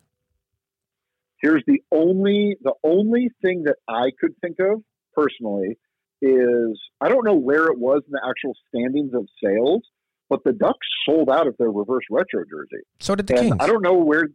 Here's 1.45 1.62
the 1.66 1.82
only 1.92 2.57
the 2.62 2.72
only 2.82 3.28
thing 3.42 3.64
that 3.64 3.76
I 3.86 4.12
could 4.18 4.34
think 4.40 4.57
of 4.61 4.82
personally 5.12 5.76
is 6.22 6.80
I 7.03 7.11
don't 7.11 7.26
know 7.26 7.34
where 7.34 7.66
it 7.66 7.78
was 7.78 8.01
in 8.07 8.12
the 8.12 8.22
actual 8.26 8.55
standings 8.68 9.12
of 9.12 9.28
sales, 9.45 9.82
but 10.30 10.42
the 10.42 10.53
Ducks 10.53 10.86
sold 11.07 11.28
out 11.28 11.47
of 11.47 11.55
their 11.59 11.70
reverse 11.70 12.05
retro 12.11 12.45
jersey. 12.51 12.82
So 12.99 13.14
did 13.14 13.26
the 13.26 13.34
and 13.34 13.42
Kings. 13.42 13.57
I 13.61 13.66
don't 13.66 13.82
know 13.82 13.92
where. 13.92 14.28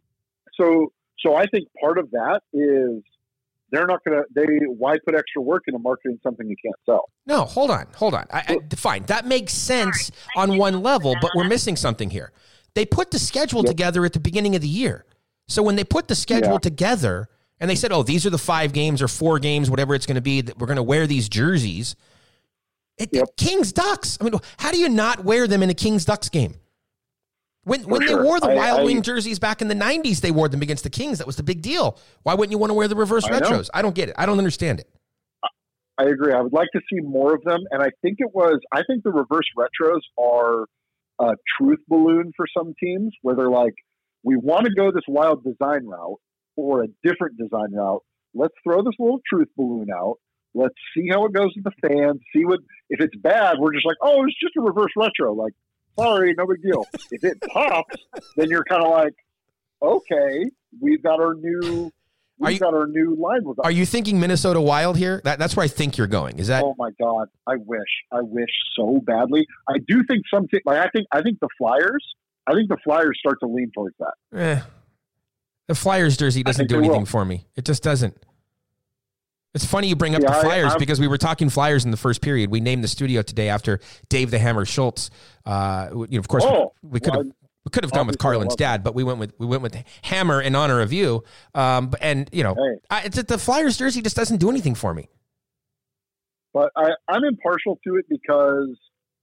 So 0.53 0.93
so 1.25 1.35
I 1.35 1.47
think 1.47 1.67
part 1.81 1.97
of 1.97 2.11
that 2.11 2.41
is 2.53 3.01
they're 3.71 3.87
not 3.87 4.03
going 4.03 4.21
to. 4.21 4.23
They 4.35 4.45
why 4.67 4.97
put 5.03 5.15
extra 5.15 5.41
work 5.41 5.63
into 5.65 5.79
marketing 5.79 6.19
something 6.21 6.47
you 6.47 6.57
can't 6.63 6.75
sell? 6.85 7.09
No, 7.25 7.45
hold 7.45 7.71
on, 7.71 7.87
hold 7.95 8.13
on. 8.13 8.27
I, 8.31 8.59
I, 8.69 8.75
fine, 8.75 9.01
that 9.07 9.25
makes 9.25 9.53
sense 9.53 10.11
on 10.35 10.57
one 10.57 10.83
level, 10.83 11.15
but 11.19 11.31
we're 11.33 11.47
missing 11.47 11.75
something 11.75 12.11
here. 12.11 12.31
They 12.75 12.85
put 12.85 13.09
the 13.09 13.17
schedule 13.17 13.63
together 13.63 14.05
at 14.05 14.13
the 14.13 14.19
beginning 14.19 14.55
of 14.55 14.61
the 14.61 14.67
year. 14.67 15.05
So 15.49 15.61
when 15.61 15.75
they 15.75 15.83
put 15.83 16.07
the 16.07 16.15
schedule 16.15 16.53
Yeah. 16.53 16.57
together 16.59 17.27
and 17.59 17.69
they 17.69 17.75
said, 17.75 17.91
"Oh, 17.91 18.03
these 18.03 18.25
are 18.25 18.29
the 18.29 18.37
five 18.37 18.71
games 18.71 19.01
or 19.01 19.07
four 19.09 19.39
games, 19.39 19.69
whatever 19.69 19.93
it's 19.95 20.05
going 20.05 20.15
to 20.15 20.21
be, 20.21 20.39
that 20.41 20.57
we're 20.57 20.67
going 20.67 20.77
to 20.77 20.83
wear 20.83 21.05
these 21.07 21.27
jerseys," 21.27 21.95
it, 22.97 23.09
Yep. 23.11 23.35
Kings 23.35 23.73
Ducks. 23.73 24.17
I 24.21 24.23
mean, 24.23 24.33
how 24.57 24.71
do 24.71 24.79
you 24.79 24.87
not 24.89 25.25
wear 25.25 25.47
them 25.47 25.61
in 25.63 25.69
a 25.69 25.73
Kings 25.73 26.05
Ducks 26.05 26.29
game? 26.29 26.55
When 27.65 27.83
when 27.83 28.01
sure. 28.01 28.17
they 28.17 28.23
wore 28.23 28.39
the 28.39 28.47
I- 28.51 28.55
Wild 28.55 28.79
I- 28.79 28.83
Wing 28.83 29.01
jerseys 29.01 29.37
back 29.39 29.61
in 29.61 29.67
the 29.67 29.75
'90s, 29.75 30.21
they 30.21 30.31
wore 30.31 30.47
them 30.47 30.61
against 30.61 30.83
the 30.85 30.89
Kings. 30.89 31.17
That 31.17 31.27
was 31.27 31.35
the 31.35 31.43
big 31.43 31.61
deal. 31.61 31.97
Why 32.23 32.33
wouldn't 32.33 32.51
you 32.51 32.57
want 32.57 32.69
to 32.69 32.73
wear 32.75 32.87
the 32.87 32.95
reverse 32.95 33.25
I 33.25 33.31
know. 33.31 33.39
retros? 33.39 33.69
I 33.73 33.81
don't 33.81 33.93
get 33.95 34.09
it. 34.09 34.15
I 34.17 34.25
don't 34.25 34.37
understand 34.37 34.79
it. 34.79 34.89
I 35.97 36.03
agree. 36.05 36.31
I 36.33 36.39
would 36.41 36.53
like 36.53 36.69
to 36.73 36.79
see 36.89 37.01
more 37.01 37.35
of 37.35 37.43
them, 37.43 37.59
and 37.71 37.83
I 37.83 37.89
think 38.01 38.17
it 38.19 38.29
was. 38.33 38.59
I 38.71 38.83
think 38.87 39.03
the 39.03 39.11
reverse 39.11 39.45
retros 39.57 39.99
are 40.17 40.65
a 41.19 41.35
truth 41.59 41.79
balloon 41.89 42.31
for 42.37 42.45
some 42.57 42.73
teams, 42.81 43.13
where 43.21 43.35
they're 43.35 43.49
like, 43.49 43.73
"We 44.23 44.35
want 44.37 44.65
to 44.65 44.73
go 44.73 44.91
this 44.91 45.03
wild 45.07 45.43
design 45.43 45.85
route 45.85 46.19
or 46.55 46.83
a 46.83 46.87
different 47.03 47.37
design 47.37 47.73
route. 47.73 48.03
Let's 48.33 48.53
throw 48.63 48.83
this 48.83 48.93
little 48.99 49.21
truth 49.31 49.47
balloon 49.57 49.87
out. 49.91 50.15
Let's 50.53 50.75
see 50.95 51.07
how 51.11 51.25
it 51.25 51.33
goes 51.33 51.51
with 51.55 51.63
the 51.63 51.87
fans. 51.87 52.19
See 52.35 52.43
what 52.45 52.59
if 52.89 52.99
it's 53.01 53.15
bad. 53.17 53.57
We're 53.59 53.73
just 53.73 53.85
like, 53.85 53.97
oh, 54.01 54.23
it's 54.25 54.35
just 54.41 54.55
a 54.57 54.61
reverse 54.61 54.91
retro. 54.97 55.33
Like, 55.33 55.53
sorry, 55.97 56.33
no 56.37 56.45
big 56.47 56.61
deal. 56.63 56.85
if 57.11 57.23
it 57.23 57.37
pops, 57.53 57.95
then 58.35 58.49
you're 58.49 58.63
kind 58.63 58.83
of 58.83 58.91
like, 58.91 59.13
okay, 59.81 60.45
we've 60.81 61.01
got 61.03 61.19
our 61.19 61.33
new." 61.35 61.91
Are 62.41 62.45
We've 62.47 62.53
you- 62.53 62.59
got 62.61 62.73
our 62.73 62.87
new 62.87 63.17
line 63.19 63.43
with 63.43 63.59
us. 63.59 63.65
Are 63.65 63.71
you 63.71 63.85
thinking 63.85 64.17
Minnesota 64.17 64.61
Wild 64.61 64.95
here? 64.97 65.19
That, 65.25 65.39
that's 65.39 65.57
where 65.57 65.65
I 65.65 65.67
think 65.67 65.97
you're 65.97 66.07
going. 66.07 66.39
Is 66.39 66.47
that 66.47 66.63
Oh 66.63 66.73
my 66.77 66.91
god, 66.97 67.27
I 67.45 67.55
wish, 67.57 67.89
I 68.13 68.21
wish 68.21 68.47
so 68.77 69.01
badly. 69.05 69.45
I 69.67 69.79
do 69.85 70.05
think 70.07 70.23
some, 70.33 70.47
like 70.63 70.77
I 70.77 70.87
think, 70.87 71.05
I 71.11 71.21
think 71.21 71.41
the 71.41 71.49
Flyers, 71.57 72.15
I 72.49 72.53
think 72.53 72.69
the 72.69 72.77
Flyers 72.83 73.17
start 73.19 73.37
to 73.41 73.47
lean 73.47 73.71
towards 73.75 73.95
that. 73.99 74.37
Eh. 74.37 74.61
The 75.67 75.75
Flyers 75.75 76.17
jersey 76.17 76.41
doesn't 76.41 76.67
do 76.67 76.77
anything 76.79 77.01
will. 77.01 77.05
for 77.05 77.23
me. 77.25 77.45
It 77.55 77.63
just 77.65 77.83
doesn't. 77.83 78.17
It's 79.53 79.65
funny 79.65 79.87
you 79.87 79.95
bring 79.95 80.15
up 80.15 80.21
Yeah, 80.21 80.33
the 80.33 80.41
Flyers 80.41 80.71
I'm- 80.71 80.79
because 80.79 80.99
we 80.99 81.07
were 81.07 81.17
talking 81.17 81.49
Flyers 81.49 81.85
in 81.85 81.91
the 81.91 81.97
first 81.97 82.21
period. 82.21 82.49
We 82.51 82.59
named 82.59 82.83
the 82.83 82.87
studio 82.87 83.21
today 83.21 83.49
after 83.49 83.79
Dave 84.09 84.31
the 84.31 84.39
Hammer 84.39 84.65
Schultz. 84.65 85.09
Uh, 85.45 85.89
you 85.91 86.07
know, 86.11 86.19
of 86.19 86.27
course, 86.27 86.43
Oh, 86.45 86.73
we 86.81 86.99
could 86.99 87.13
have 87.15 87.25
well, 87.25 87.33
we 87.65 87.69
could 87.71 87.83
have 87.83 87.91
gone 87.91 88.07
with 88.07 88.15
I 88.19 88.21
Carlin's 88.23 88.55
dad, 88.55 88.83
but 88.83 88.95
we 88.95 89.03
went 89.03 89.19
with 89.19 89.33
we 89.39 89.45
went 89.45 89.61
with 89.63 89.75
Hammer 90.03 90.41
in 90.41 90.55
honor 90.55 90.81
of 90.81 90.91
you. 90.93 91.23
Um, 91.55 91.89
but- 91.89 92.01
and 92.01 92.29
you 92.31 92.43
know, 92.43 92.55
Hey. 92.55 92.79
I, 92.89 93.01
it's 93.05 93.15
that 93.17 93.27
the 93.27 93.37
Flyers 93.37 93.77
jersey 93.77 94.01
just 94.01 94.15
doesn't 94.15 94.37
do 94.37 94.49
anything 94.49 94.75
for 94.75 94.93
me. 94.93 95.07
but 96.53 96.71
I, 96.75 96.89
I'm 97.07 97.23
impartial 97.23 97.79
to 97.87 97.95
it 97.97 98.05
because 98.09 98.75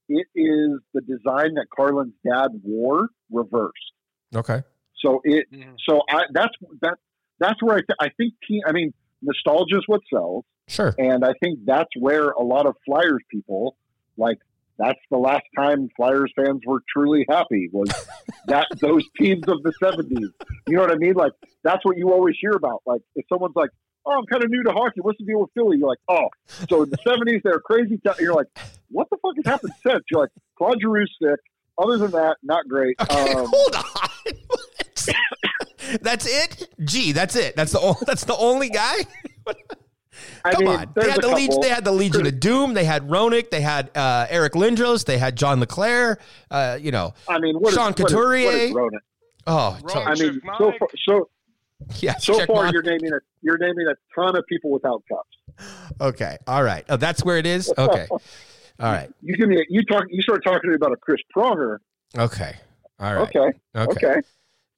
it 0.09 0.27
is 0.35 0.79
the 0.93 1.01
design 1.01 1.55
that 1.55 1.67
Carlin's 1.75 2.13
dad 2.25 2.49
wore 2.63 3.09
reversed. 3.31 3.91
Okay. 4.35 4.61
So 5.03 5.21
it, 5.23 5.45
Mhm. 5.53 5.75
so 5.87 6.01
I 6.09 6.23
that's 6.33 6.53
that 6.81 6.95
that's 7.39 7.61
where 7.61 7.75
I 7.77 7.79
th- 7.81 7.97
I 7.99 8.09
think 8.17 8.33
team. 8.47 8.61
I 8.65 8.71
mean, 8.71 8.93
nostalgia 9.21 9.77
is 9.77 9.83
what 9.87 10.01
sells, 10.11 10.43
Sure. 10.67 10.93
and 10.97 11.23
I 11.23 11.33
think 11.41 11.59
that's 11.65 11.89
where 11.99 12.29
a 12.29 12.41
lot 12.43 12.65
of 12.65 12.75
Flyers 12.85 13.21
people 13.31 13.77
like. 14.17 14.37
That's 14.79 14.99
the 15.09 15.17
last 15.17 15.41
time 15.57 15.89
Flyers 15.97 16.31
fans 16.35 16.61
were 16.63 16.83
truly 16.93 17.25
happy 17.27 17.67
was 17.73 17.89
that 18.45 18.67
those 18.79 19.03
teams 19.19 19.41
of 19.47 19.63
the 19.63 19.73
'70s. 19.81 20.29
You 20.67 20.75
know 20.75 20.81
what 20.81 20.91
I 20.91 20.97
mean? 20.97 21.13
Like 21.15 21.31
that's 21.63 21.83
what 21.83 21.97
you 21.97 22.11
always 22.13 22.35
hear 22.39 22.51
about. 22.51 22.83
Like 22.85 23.01
if 23.15 23.25
someone's 23.27 23.55
like, 23.55 23.71
"Oh, 24.05 24.11
I'm 24.19 24.25
kind 24.27 24.43
of 24.43 24.51
new 24.51 24.61
to 24.65 24.71
hockey. 24.73 25.01
What's 25.01 25.17
the 25.17 25.25
deal 25.25 25.39
with 25.41 25.49
Philly?" 25.55 25.77
You're 25.79 25.87
like, 25.89 25.97
"Oh, 26.07 26.27
so 26.69 26.83
in 26.83 26.91
the 26.91 26.97
'70s 26.97 27.41
they're 27.43 27.59
crazy." 27.59 27.97
T-. 27.97 28.11
You're 28.23 28.35
like, 28.35 28.45
"What 28.91 29.07
the 29.09 29.17
fuck 29.19 29.35
has 29.37 29.51
happened 29.51 29.73
since?" 29.81 30.03
You're 30.11 30.21
like, 30.21 30.29
"Claude 30.59 30.77
Giroux's 30.79 31.09
sick. 31.23 31.39
Other 31.77 31.97
than 31.97 32.11
that, 32.11 32.37
not 32.43 32.67
great." 32.67 32.95
Okay, 33.01 33.33
Um, 33.33 33.47
hold 33.51 33.75
on. 33.75 33.83
that's 36.01 36.25
it. 36.27 36.69
Gee, 36.83 37.11
that's 37.11 37.35
it. 37.35 37.55
That's 37.55 37.71
the 37.71 37.79
only, 37.79 37.99
that's 38.05 38.25
the 38.25 38.35
only 38.35 38.69
guy. 38.69 38.95
I 40.43 40.53
Come 40.53 40.65
mean, 40.65 40.75
on. 40.75 40.91
They 40.95 41.11
had 41.11 41.21
the 41.21 41.27
Legion. 41.27 41.61
They 41.61 41.69
had 41.69 41.85
the 41.85 41.91
Legion 41.91 42.25
of 42.25 42.39
Doom. 42.39 42.73
They 42.73 42.85
had 42.85 43.07
Roenick. 43.07 43.51
They 43.51 43.61
had 43.61 43.95
uh, 43.95 44.25
Eric 44.29 44.53
Lindros. 44.53 45.05
They 45.05 45.19
had 45.19 45.35
John 45.35 45.59
LeClair. 45.59 46.17
Uh, 46.49 46.77
you 46.81 46.91
know, 46.91 47.13
I 47.29 47.39
mean, 47.39 47.55
what 47.57 47.69
is, 47.69 47.75
Sean 47.75 47.91
what 47.91 47.99
is- 47.99 48.03
what 48.03 48.09
Couturier. 48.11 48.51
is 48.51 48.71
Ronan? 48.73 48.99
oh, 49.45 49.77
Ron- 49.83 50.07
I 50.07 50.15
mean, 50.15 50.41
so 50.57 50.73
far, 50.79 50.87
so 51.07 51.29
yeah. 51.99 52.17
so 52.17 52.43
far 52.47 52.63
mark. 52.63 52.73
you're 52.73 52.81
naming 52.81 53.13
a 53.13 53.19
you're 53.41 53.59
naming 53.59 53.85
a 53.87 53.93
ton 54.19 54.35
of 54.35 54.43
people 54.47 54.71
without 54.71 55.03
cups. 55.07 55.69
Okay. 56.01 56.37
All 56.47 56.63
right. 56.63 56.83
Oh, 56.89 56.97
that's 56.97 57.23
where 57.23 57.37
it 57.37 57.45
is. 57.45 57.71
Okay. 57.77 58.07
All 58.79 58.91
right. 58.91 59.09
You 59.21 59.35
give 59.35 59.49
me 59.49 59.59
a, 59.59 59.63
you 59.69 59.83
talk 59.83 60.03
you 60.09 60.21
start 60.21 60.43
talking 60.43 60.61
to 60.63 60.67
me 60.69 60.75
about 60.75 60.91
a 60.91 60.97
Chris 60.97 61.19
Pronger. 61.35 61.77
Okay. 62.17 62.55
All 62.99 63.13
right. 63.15 63.21
Okay, 63.27 63.57
Okay. 63.75 63.91
okay. 64.07 64.21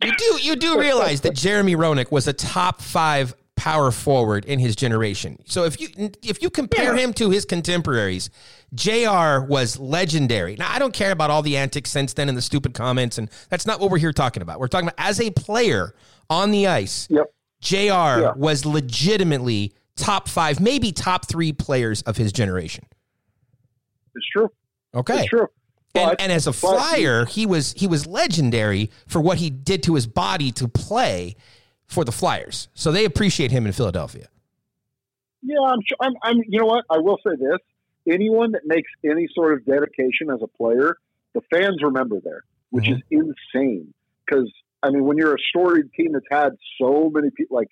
You 0.04 0.12
do 0.16 0.40
you 0.42 0.56
do 0.56 0.80
realize 0.80 1.22
that 1.22 1.36
Jeremy 1.36 1.76
Roenick 1.76 2.12
was 2.12 2.28
a 2.28 2.34
top 2.34 2.82
five 2.82 3.34
power 3.58 3.92
forward 3.92 4.46
in 4.46 4.58
his 4.58 4.74
generation. 4.74 5.38
So 5.46 5.66
if 5.66 5.82
you 5.82 5.90
if 6.24 6.42
you 6.42 6.50
compare 6.50 6.96
him 6.96 7.12
to 7.16 7.30
his 7.30 7.44
contemporaries, 7.44 8.30
Jr. 8.74 9.42
was 9.46 9.78
legendary. 9.78 10.56
Now 10.56 10.72
I 10.72 10.80
don't 10.80 10.94
care 10.94 11.12
about 11.12 11.30
all 11.30 11.42
the 11.42 11.58
antics 11.58 11.92
since 11.92 12.14
then 12.14 12.30
and 12.30 12.38
the 12.38 12.42
stupid 12.42 12.74
comments, 12.74 13.18
and 13.18 13.30
that's 13.50 13.66
not 13.66 13.82
what 13.82 13.92
we're 13.92 13.98
here 13.98 14.14
talking 14.14 14.42
about. 14.42 14.60
We're 14.62 14.68
talking 14.70 14.88
about 14.88 14.96
as 15.06 15.20
a 15.20 15.32
player 15.32 15.94
on 16.30 16.52
the 16.52 16.68
ice. 16.68 17.08
Yep. 17.10 17.26
Jr. 17.62 18.40
was 18.40 18.66
legitimately 18.66 19.74
top 19.98 20.30
five, 20.30 20.62
maybe 20.62 20.94
top 20.94 21.28
three 21.28 21.52
players 21.52 22.02
of 22.04 22.16
his 22.16 22.32
generation. 22.32 22.86
It's 24.20 24.30
true. 24.30 24.50
Okay. 24.94 25.22
It's 25.22 25.30
true. 25.30 25.48
And, 25.96 26.12
But- 26.12 26.22
and 26.22 26.32
as 26.32 26.46
a 26.46 26.52
but- 26.52 26.58
flyer, 26.58 27.26
he 27.26 27.46
was 27.46 27.74
he 27.74 27.88
was 27.88 28.06
legendary 28.06 28.92
for 29.08 29.20
what 29.22 29.38
he 29.38 29.50
did 29.50 29.82
to 29.84 29.96
his 29.96 30.08
body 30.08 30.52
to 30.54 30.68
play 30.68 31.36
for 31.88 32.06
the 32.06 32.12
Flyers. 32.12 32.68
So 32.74 32.92
they 32.92 33.06
appreciate 33.06 33.52
him 33.52 33.66
in 33.66 33.72
Philadelphia. 33.72 34.28
Yeah, 35.42 35.56
I'm, 35.66 35.80
sure- 35.88 35.98
I'm. 36.02 36.14
I'm. 36.22 36.38
You 36.48 36.60
know 36.60 36.66
what? 36.66 36.86
I 36.90 36.98
will 36.98 37.18
say 37.26 37.36
this: 37.36 37.60
anyone 38.08 38.52
that 38.52 38.64
makes 38.66 38.92
any 39.04 39.28
sort 39.34 39.54
of 39.54 39.66
dedication 39.66 40.30
as 40.34 40.42
a 40.44 40.48
player, 40.48 40.98
the 41.34 41.42
fans 41.52 41.78
remember 41.82 42.20
there, 42.22 42.44
which 42.72 42.86
mm-hmm. 42.86 42.96
is 42.96 43.26
insane. 43.54 43.94
Because 44.26 44.52
I 44.84 44.90
mean, 44.92 45.06
when 45.06 45.18
you're 45.18 45.34
a 45.34 45.40
storied 45.50 45.92
team 45.94 46.12
that's 46.12 46.26
had 46.30 46.58
so 46.80 47.10
many 47.10 47.30
people, 47.32 47.56
like 47.56 47.70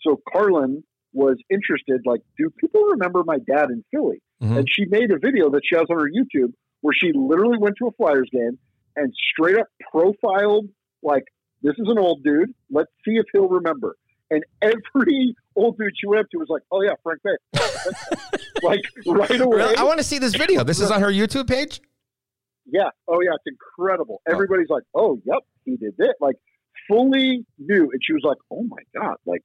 so, 0.00 0.20
Carlin 0.32 0.84
was 1.12 1.36
interested. 1.50 2.02
Like, 2.06 2.20
do 2.38 2.50
people 2.50 2.82
remember 2.82 3.24
my 3.24 3.38
dad 3.38 3.70
in 3.70 3.84
Philly? 3.90 4.22
Mhm. 4.42 4.58
And 4.58 4.68
she 4.70 4.84
made 4.86 5.10
a 5.10 5.18
video 5.18 5.50
that 5.50 5.62
she 5.64 5.76
has 5.76 5.86
on 5.90 5.98
her 5.98 6.08
YouTube 6.08 6.52
where 6.80 6.94
she 6.94 7.12
literally 7.12 7.58
went 7.58 7.76
to 7.78 7.88
a 7.88 7.92
Flyers 7.92 8.28
game 8.30 8.58
and 8.96 9.12
straight 9.32 9.58
up 9.58 9.66
profiled 9.90 10.68
like 11.02 11.24
this 11.62 11.74
is 11.78 11.88
an 11.88 11.98
old 11.98 12.22
dude. 12.22 12.54
Let's 12.70 12.90
see 13.04 13.16
if 13.16 13.26
he'll 13.32 13.48
remember. 13.48 13.96
And 14.30 14.44
every 14.62 15.34
old 15.56 15.76
dude 15.78 15.92
she 15.98 16.06
went 16.06 16.20
up 16.20 16.30
to 16.30 16.38
was 16.38 16.48
like, 16.48 16.62
"Oh 16.70 16.82
yeah, 16.82 16.94
Frank 17.02 17.20
Bay," 17.22 17.36
like 18.62 18.80
right 19.06 19.40
away. 19.40 19.56
Really? 19.56 19.76
I 19.76 19.82
want 19.82 19.98
to 19.98 20.04
see 20.04 20.18
this 20.18 20.34
video. 20.34 20.62
This 20.64 20.80
is 20.80 20.90
on 20.90 21.00
her 21.00 21.10
YouTube 21.10 21.48
page. 21.48 21.80
Yeah. 22.66 22.90
Oh 23.08 23.20
yeah, 23.22 23.30
it's 23.34 23.44
incredible. 23.46 24.20
Everybody's 24.28 24.68
like, 24.68 24.84
"Oh, 24.94 25.20
yep, 25.24 25.38
he 25.64 25.76
did 25.76 25.94
it." 25.98 26.16
Like 26.20 26.36
fully 26.86 27.44
knew, 27.58 27.90
and 27.90 28.00
she 28.02 28.12
was 28.12 28.22
like, 28.22 28.36
"Oh 28.50 28.62
my 28.64 28.82
god!" 28.94 29.16
Like 29.24 29.42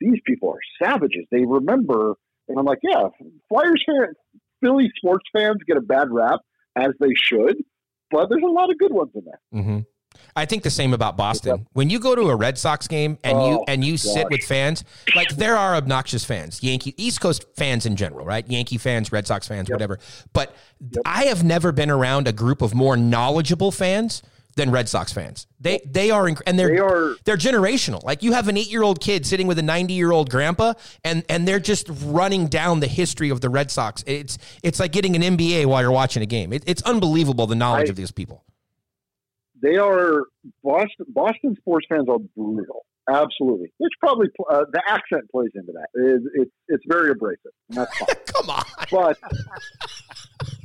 these 0.00 0.20
people 0.24 0.50
are 0.50 0.60
savages. 0.86 1.26
They 1.30 1.44
remember, 1.44 2.14
and 2.50 2.58
I'm 2.58 2.64
like, 2.64 2.80
"Yeah, 2.82 3.08
Flyers 3.48 3.82
fans, 3.86 4.16
Philly 4.60 4.90
sports 4.96 5.24
fans 5.34 5.56
get 5.66 5.76
a 5.76 5.80
bad 5.80 6.10
rap 6.10 6.40
as 6.76 6.90
they 7.00 7.14
should, 7.14 7.56
but 8.10 8.28
there's 8.28 8.42
a 8.42 8.50
lot 8.50 8.70
of 8.70 8.78
good 8.78 8.92
ones 8.92 9.10
in 9.14 9.24
there." 9.24 9.62
Mm-hmm. 9.62 9.78
I 10.34 10.44
think 10.44 10.62
the 10.62 10.70
same 10.70 10.92
about 10.92 11.16
Boston. 11.16 11.66
When 11.72 11.90
you 11.90 11.98
go 11.98 12.14
to 12.14 12.22
a 12.22 12.36
Red 12.36 12.58
Sox 12.58 12.86
game 12.88 13.18
and 13.24 13.38
you 13.38 13.50
Oh, 13.50 13.64
and 13.68 13.84
you 13.84 13.96
sit 13.96 14.26
with 14.30 14.42
fans, 14.42 14.84
like 15.14 15.28
there 15.30 15.56
are 15.56 15.74
obnoxious 15.74 16.24
fans, 16.24 16.62
Yankee 16.62 16.94
East 16.96 17.20
Coast 17.20 17.44
fans 17.56 17.86
in 17.86 17.96
general, 17.96 18.24
right? 18.24 18.48
Yankee 18.48 18.78
fans, 18.78 19.12
Red 19.12 19.26
Sox 19.26 19.46
fans, 19.48 19.70
whatever. 19.70 19.98
But 20.32 20.54
I 21.04 21.24
have 21.24 21.44
never 21.44 21.72
been 21.72 21.90
around 21.90 22.28
a 22.28 22.32
group 22.32 22.62
of 22.62 22.74
more 22.74 22.96
knowledgeable 22.96 23.70
fans 23.72 24.22
than 24.56 24.70
Red 24.70 24.88
Sox 24.88 25.12
fans. 25.12 25.46
They 25.60 25.80
they 25.86 26.10
are 26.10 26.24
inc- 26.24 26.42
and 26.46 26.58
they're 26.58 26.68
They 26.68 26.78
are- 26.78 27.16
they're 27.24 27.36
generational. 27.36 28.02
Like 28.04 28.22
you 28.22 28.32
have 28.32 28.48
an 28.48 28.56
8-year-old 28.56 29.00
kid 29.00 29.24
sitting 29.26 29.46
with 29.46 29.58
a 29.58 29.62
90-year-old 29.62 30.30
grandpa 30.30 30.74
and 31.04 31.24
and 31.28 31.46
they're 31.46 31.60
just 31.60 31.86
running 32.04 32.46
down 32.48 32.80
the 32.80 32.86
history 32.86 33.30
of 33.30 33.40
the 33.40 33.48
Red 33.48 33.70
Sox. 33.70 34.02
It's 34.06 34.38
it's 34.62 34.80
like 34.80 34.92
getting 34.92 35.14
an 35.16 35.22
MBA 35.36 35.66
while 35.66 35.80
you're 35.82 35.90
watching 35.92 36.22
a 36.22 36.26
game. 36.26 36.52
It, 36.52 36.64
it's 36.66 36.82
unbelievable 36.82 37.46
the 37.46 37.54
knowledge 37.54 37.88
I- 37.88 37.90
of 37.90 37.96
these 37.96 38.10
people. 38.12 38.44
they 39.62 39.76
are 39.76 40.24
Boston. 40.64 41.06
Boston 41.08 41.56
sports 41.60 41.86
fans 41.88 42.08
are 42.08 42.18
brutal. 42.36 42.84
Absolutely, 43.08 43.72
which 43.78 43.92
probably 43.98 44.28
uh, 44.50 44.64
the 44.72 44.80
accent 44.86 45.22
plays 45.32 45.50
into 45.54 45.72
that. 45.72 45.88
It, 45.94 46.22
it's 46.34 46.50
it's 46.68 46.84
very 46.86 47.10
abrasive, 47.10 47.50
and 47.68 47.78
that's 47.78 47.98
fine. 47.98 48.08
Come 48.26 48.50
on. 48.50 48.64
but 48.90 49.18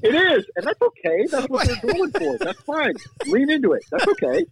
it 0.05 0.37
is, 0.37 0.45
and 0.55 0.65
that's 0.65 0.81
okay. 0.81 1.25
That's 1.29 1.47
what 1.47 1.67
they're 1.67 1.93
going 1.93 2.11
for. 2.11 2.37
That's 2.37 2.61
fine. 2.61 2.93
Lean 3.27 3.49
into 3.49 3.73
it. 3.73 3.83
That's 3.91 4.07
okay. 4.07 4.45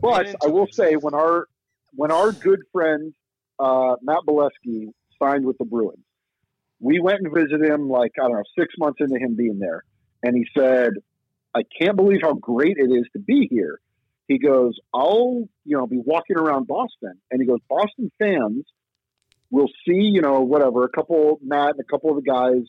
But 0.00 0.34
I 0.42 0.48
will 0.48 0.68
say, 0.70 0.94
when 0.94 1.14
our 1.14 1.46
when 1.94 2.10
our 2.10 2.32
good 2.32 2.60
friend 2.72 3.12
uh, 3.58 3.96
Matt 4.02 4.20
Beleskey 4.26 4.92
signed 5.20 5.44
with 5.44 5.58
the 5.58 5.64
Bruins, 5.64 6.04
we 6.80 7.00
went 7.00 7.20
and 7.20 7.32
visited 7.32 7.68
him. 7.68 7.88
Like 7.88 8.12
I 8.18 8.24
don't 8.24 8.32
know, 8.32 8.42
six 8.58 8.74
months 8.78 8.98
into 9.00 9.18
him 9.18 9.36
being 9.36 9.58
there, 9.58 9.84
and 10.22 10.36
he 10.36 10.46
said, 10.56 10.92
"I 11.54 11.62
can't 11.80 11.96
believe 11.96 12.20
how 12.22 12.34
great 12.34 12.76
it 12.78 12.90
is 12.90 13.06
to 13.14 13.18
be 13.18 13.48
here." 13.50 13.80
He 14.28 14.38
goes, 14.38 14.78
"I'll 14.94 15.48
you 15.64 15.76
know 15.76 15.86
be 15.86 15.98
walking 15.98 16.36
around 16.36 16.66
Boston," 16.66 17.20
and 17.30 17.40
he 17.40 17.46
goes, 17.46 17.60
"Boston 17.68 18.10
fans." 18.18 18.64
Will 19.50 19.68
see, 19.86 20.00
you 20.00 20.22
know, 20.22 20.40
whatever, 20.40 20.82
a 20.84 20.88
couple, 20.88 21.38
Matt 21.42 21.72
and 21.72 21.80
a 21.80 21.84
couple 21.84 22.08
of 22.08 22.16
the 22.16 22.22
guys 22.22 22.62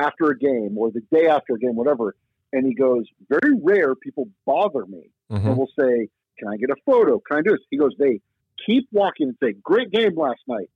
after 0.00 0.30
a 0.30 0.38
game 0.38 0.76
or 0.76 0.90
the 0.90 1.02
day 1.12 1.26
after 1.26 1.54
a 1.54 1.58
game, 1.58 1.76
whatever. 1.76 2.14
And 2.52 2.66
he 2.66 2.74
goes, 2.74 3.04
very 3.28 3.54
rare 3.62 3.94
people 3.94 4.28
bother 4.46 4.86
me 4.86 5.10
Mm-hmm. 5.30 5.46
and 5.46 5.56
will 5.56 5.70
say, 5.78 6.08
can 6.40 6.48
I 6.48 6.56
get 6.56 6.70
a 6.70 6.76
photo? 6.84 7.20
Can 7.20 7.38
I 7.38 7.42
do 7.42 7.50
this? 7.50 7.60
He 7.70 7.76
goes, 7.78 7.92
they 8.00 8.20
keep 8.66 8.88
walking 8.90 9.28
and 9.28 9.36
say, 9.40 9.54
great 9.62 9.92
game 9.92 10.16
last 10.16 10.40
night 10.48 10.68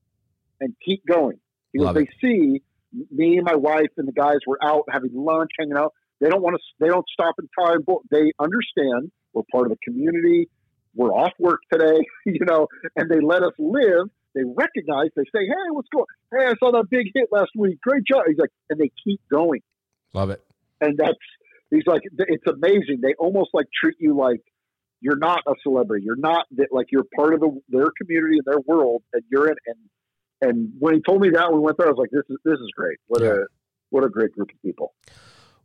and 0.60 0.76
keep 0.84 1.04
going. 1.06 1.40
He 1.72 1.80
goes, 1.80 1.86
Love 1.86 1.96
they 1.96 2.08
see 2.20 2.62
me 3.10 3.36
and 3.38 3.44
my 3.44 3.56
wife 3.56 3.90
and 3.96 4.06
the 4.06 4.12
guys 4.12 4.36
were 4.46 4.58
out 4.62 4.84
having 4.88 5.10
lunch, 5.12 5.50
hanging 5.58 5.76
out. 5.76 5.92
They 6.20 6.28
don't 6.28 6.40
want 6.40 6.54
to, 6.54 6.62
they 6.78 6.86
don't 6.86 7.04
stop 7.12 7.34
and 7.38 7.48
tie 7.58 7.74
a 7.74 7.80
book. 7.80 8.02
They 8.12 8.30
understand 8.38 9.10
we're 9.32 9.42
part 9.50 9.66
of 9.66 9.70
the 9.70 9.78
community. 9.82 10.48
We're 10.94 11.12
off 11.12 11.32
work 11.40 11.58
today, 11.72 11.98
you 12.26 12.44
know, 12.46 12.68
and 12.94 13.10
they 13.10 13.20
let 13.20 13.42
us 13.42 13.54
live. 13.58 14.06
They 14.34 14.42
recognize, 14.44 15.08
they 15.16 15.22
say, 15.24 15.46
hey, 15.46 15.66
what's 15.70 15.88
going 15.92 16.06
Hey, 16.32 16.46
I 16.46 16.54
saw 16.58 16.72
that 16.72 16.86
big 16.90 17.06
hit 17.14 17.28
last 17.30 17.50
week. 17.56 17.80
Great 17.80 18.04
job. 18.04 18.24
He's 18.26 18.38
like, 18.38 18.50
and 18.70 18.80
they 18.80 18.90
keep 19.04 19.20
going 19.30 19.60
Love 20.12 20.30
it. 20.30 20.42
and 20.80 20.96
that's 20.98 21.18
he's 21.70 21.86
like 21.86 22.02
it's 22.18 22.44
amazing 22.46 22.98
they 23.02 23.14
almost 23.18 23.50
like 23.52 23.66
treat 23.82 23.96
you 23.98 24.16
like 24.16 24.40
you're 25.00 25.16
not 25.16 25.40
a 25.48 25.54
celebrity 25.62 26.04
you're 26.04 26.14
not 26.16 26.46
that 26.52 26.68
like 26.70 26.86
you're 26.92 27.06
part 27.16 27.34
of 27.34 27.40
the, 27.40 27.50
their 27.68 27.88
community 28.00 28.36
and 28.36 28.44
their 28.46 28.60
world 28.66 29.02
and 29.12 29.22
you're 29.30 29.48
in 29.48 29.56
and 29.66 29.78
and 30.42 30.72
when 30.78 30.94
he 30.94 31.00
told 31.02 31.20
me 31.20 31.30
that 31.30 31.52
we 31.52 31.58
went 31.58 31.76
there 31.78 31.88
i 31.88 31.90
was 31.90 31.98
like 31.98 32.10
this 32.10 32.22
is 32.30 32.36
this 32.44 32.54
is 32.54 32.68
great 32.76 32.98
what 33.08 33.22
Yeah. 33.22 33.30
a 33.30 33.44
what 33.90 34.04
a 34.04 34.08
great 34.08 34.30
group 34.32 34.50
of 34.52 34.62
people 34.62 34.94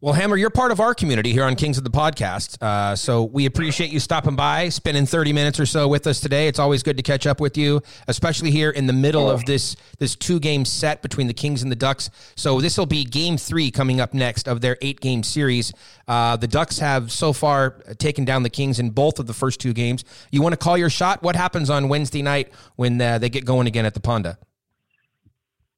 Well, 0.02 0.14
Hammer, 0.14 0.38
you're 0.38 0.50
part 0.50 0.72
of 0.72 0.80
our 0.80 0.96
community 0.96 1.34
here 1.34 1.44
on 1.44 1.58
Kings 1.58 1.78
of 1.78 1.84
the 1.84 1.90
Podcast. 1.90 2.64
Uh, 2.64 2.96
so 2.96 3.26
we 3.26 3.46
appreciate 3.46 3.92
you 3.92 4.00
stopping 4.00 4.38
by, 4.38 4.70
spending 4.70 5.06
30 5.06 5.34
minutes 5.34 5.60
or 5.60 5.66
so 5.66 5.90
with 5.90 6.08
us 6.08 6.22
today. 6.22 6.48
It's 6.48 6.58
always 6.58 6.84
good 6.84 6.96
to 6.96 7.04
catch 7.04 7.28
up 7.28 7.42
with 7.42 7.58
you, 7.58 7.82
especially 8.08 8.50
here 8.50 8.70
in 8.70 8.88
the 8.88 8.94
middle 8.94 9.30
of 9.30 9.44
this 9.44 9.76
this 9.98 10.16
two 10.16 10.40
game 10.40 10.64
set 10.64 11.02
between 11.02 11.28
the 11.28 11.34
Kings 11.34 11.64
and 11.64 11.70
the 11.70 11.76
Ducks. 11.76 12.10
So 12.38 12.62
this 12.62 12.78
will 12.78 12.86
be 12.86 13.04
game 13.04 13.36
three 13.36 13.72
coming 13.72 14.00
up 14.00 14.14
next 14.14 14.48
of 14.48 14.62
their 14.62 14.78
eight 14.82 15.02
game 15.02 15.22
series. 15.22 15.74
Uh, 16.08 16.38
the 16.38 16.48
Ducks 16.48 16.80
have 16.80 17.12
so 17.12 17.34
far 17.34 17.72
taken 17.98 18.24
down 18.24 18.44
the 18.44 18.50
Kings 18.50 18.80
in 18.80 18.92
both 18.92 19.20
of 19.20 19.28
the 19.28 19.34
first 19.34 19.60
two 19.60 19.74
games. 19.74 20.06
You 20.32 20.42
want 20.42 20.54
to 20.54 20.58
call 20.58 20.78
your 20.78 20.90
shot? 20.90 21.24
What 21.24 21.36
happens 21.36 21.70
on 21.70 21.90
Wednesday 21.90 22.22
night 22.22 22.54
when 22.78 23.02
uh, 23.02 23.18
they 23.18 23.28
get 23.28 23.44
going 23.44 23.68
again 23.68 23.86
at 23.86 23.96
the 23.96 24.02
Honda? 24.06 24.38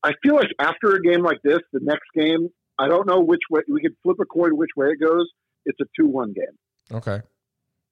I 0.03 0.11
feel 0.21 0.35
like 0.35 0.49
after 0.59 0.91
a 0.91 1.01
game 1.01 1.23
like 1.23 1.41
this, 1.43 1.57
the 1.73 1.79
next 1.81 2.05
game, 2.13 2.49
I 2.81 2.87
don't 2.87 3.07
know 3.07 3.19
which 3.19 3.41
way 3.49 3.61
we 3.69 3.81
could 3.81 3.95
flip 4.03 4.17
a 4.21 4.25
coin 4.25 4.57
which 4.57 4.71
way 4.75 4.87
it 4.87 4.99
goes. 4.99 5.29
It's 5.65 5.79
a 5.79 5.85
two-one 5.95 6.33
game. 6.33 6.97
Okay. 6.97 7.21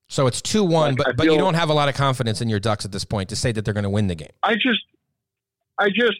So 0.07 0.25
it's 0.25 0.41
2 0.41 0.63
1, 0.63 0.95
Like, 0.95 0.97
but, 0.97 1.17
but 1.17 1.25
you 1.27 1.37
don't 1.37 1.53
have 1.53 1.69
a 1.69 1.73
lot 1.73 1.87
of 1.87 1.95
confidence 1.95 2.41
in 2.41 2.49
your 2.49 2.59
Ducks 2.59 2.83
at 2.83 2.91
this 2.91 3.05
point 3.05 3.29
to 3.29 3.35
say 3.35 3.51
that 3.51 3.63
they're 3.63 3.75
going 3.75 3.83
to 3.83 3.89
win 3.91 4.07
the 4.07 4.15
game. 4.15 4.31
I 4.41 4.55
just, 4.55 4.81
I 5.77 5.89
just, 5.89 6.19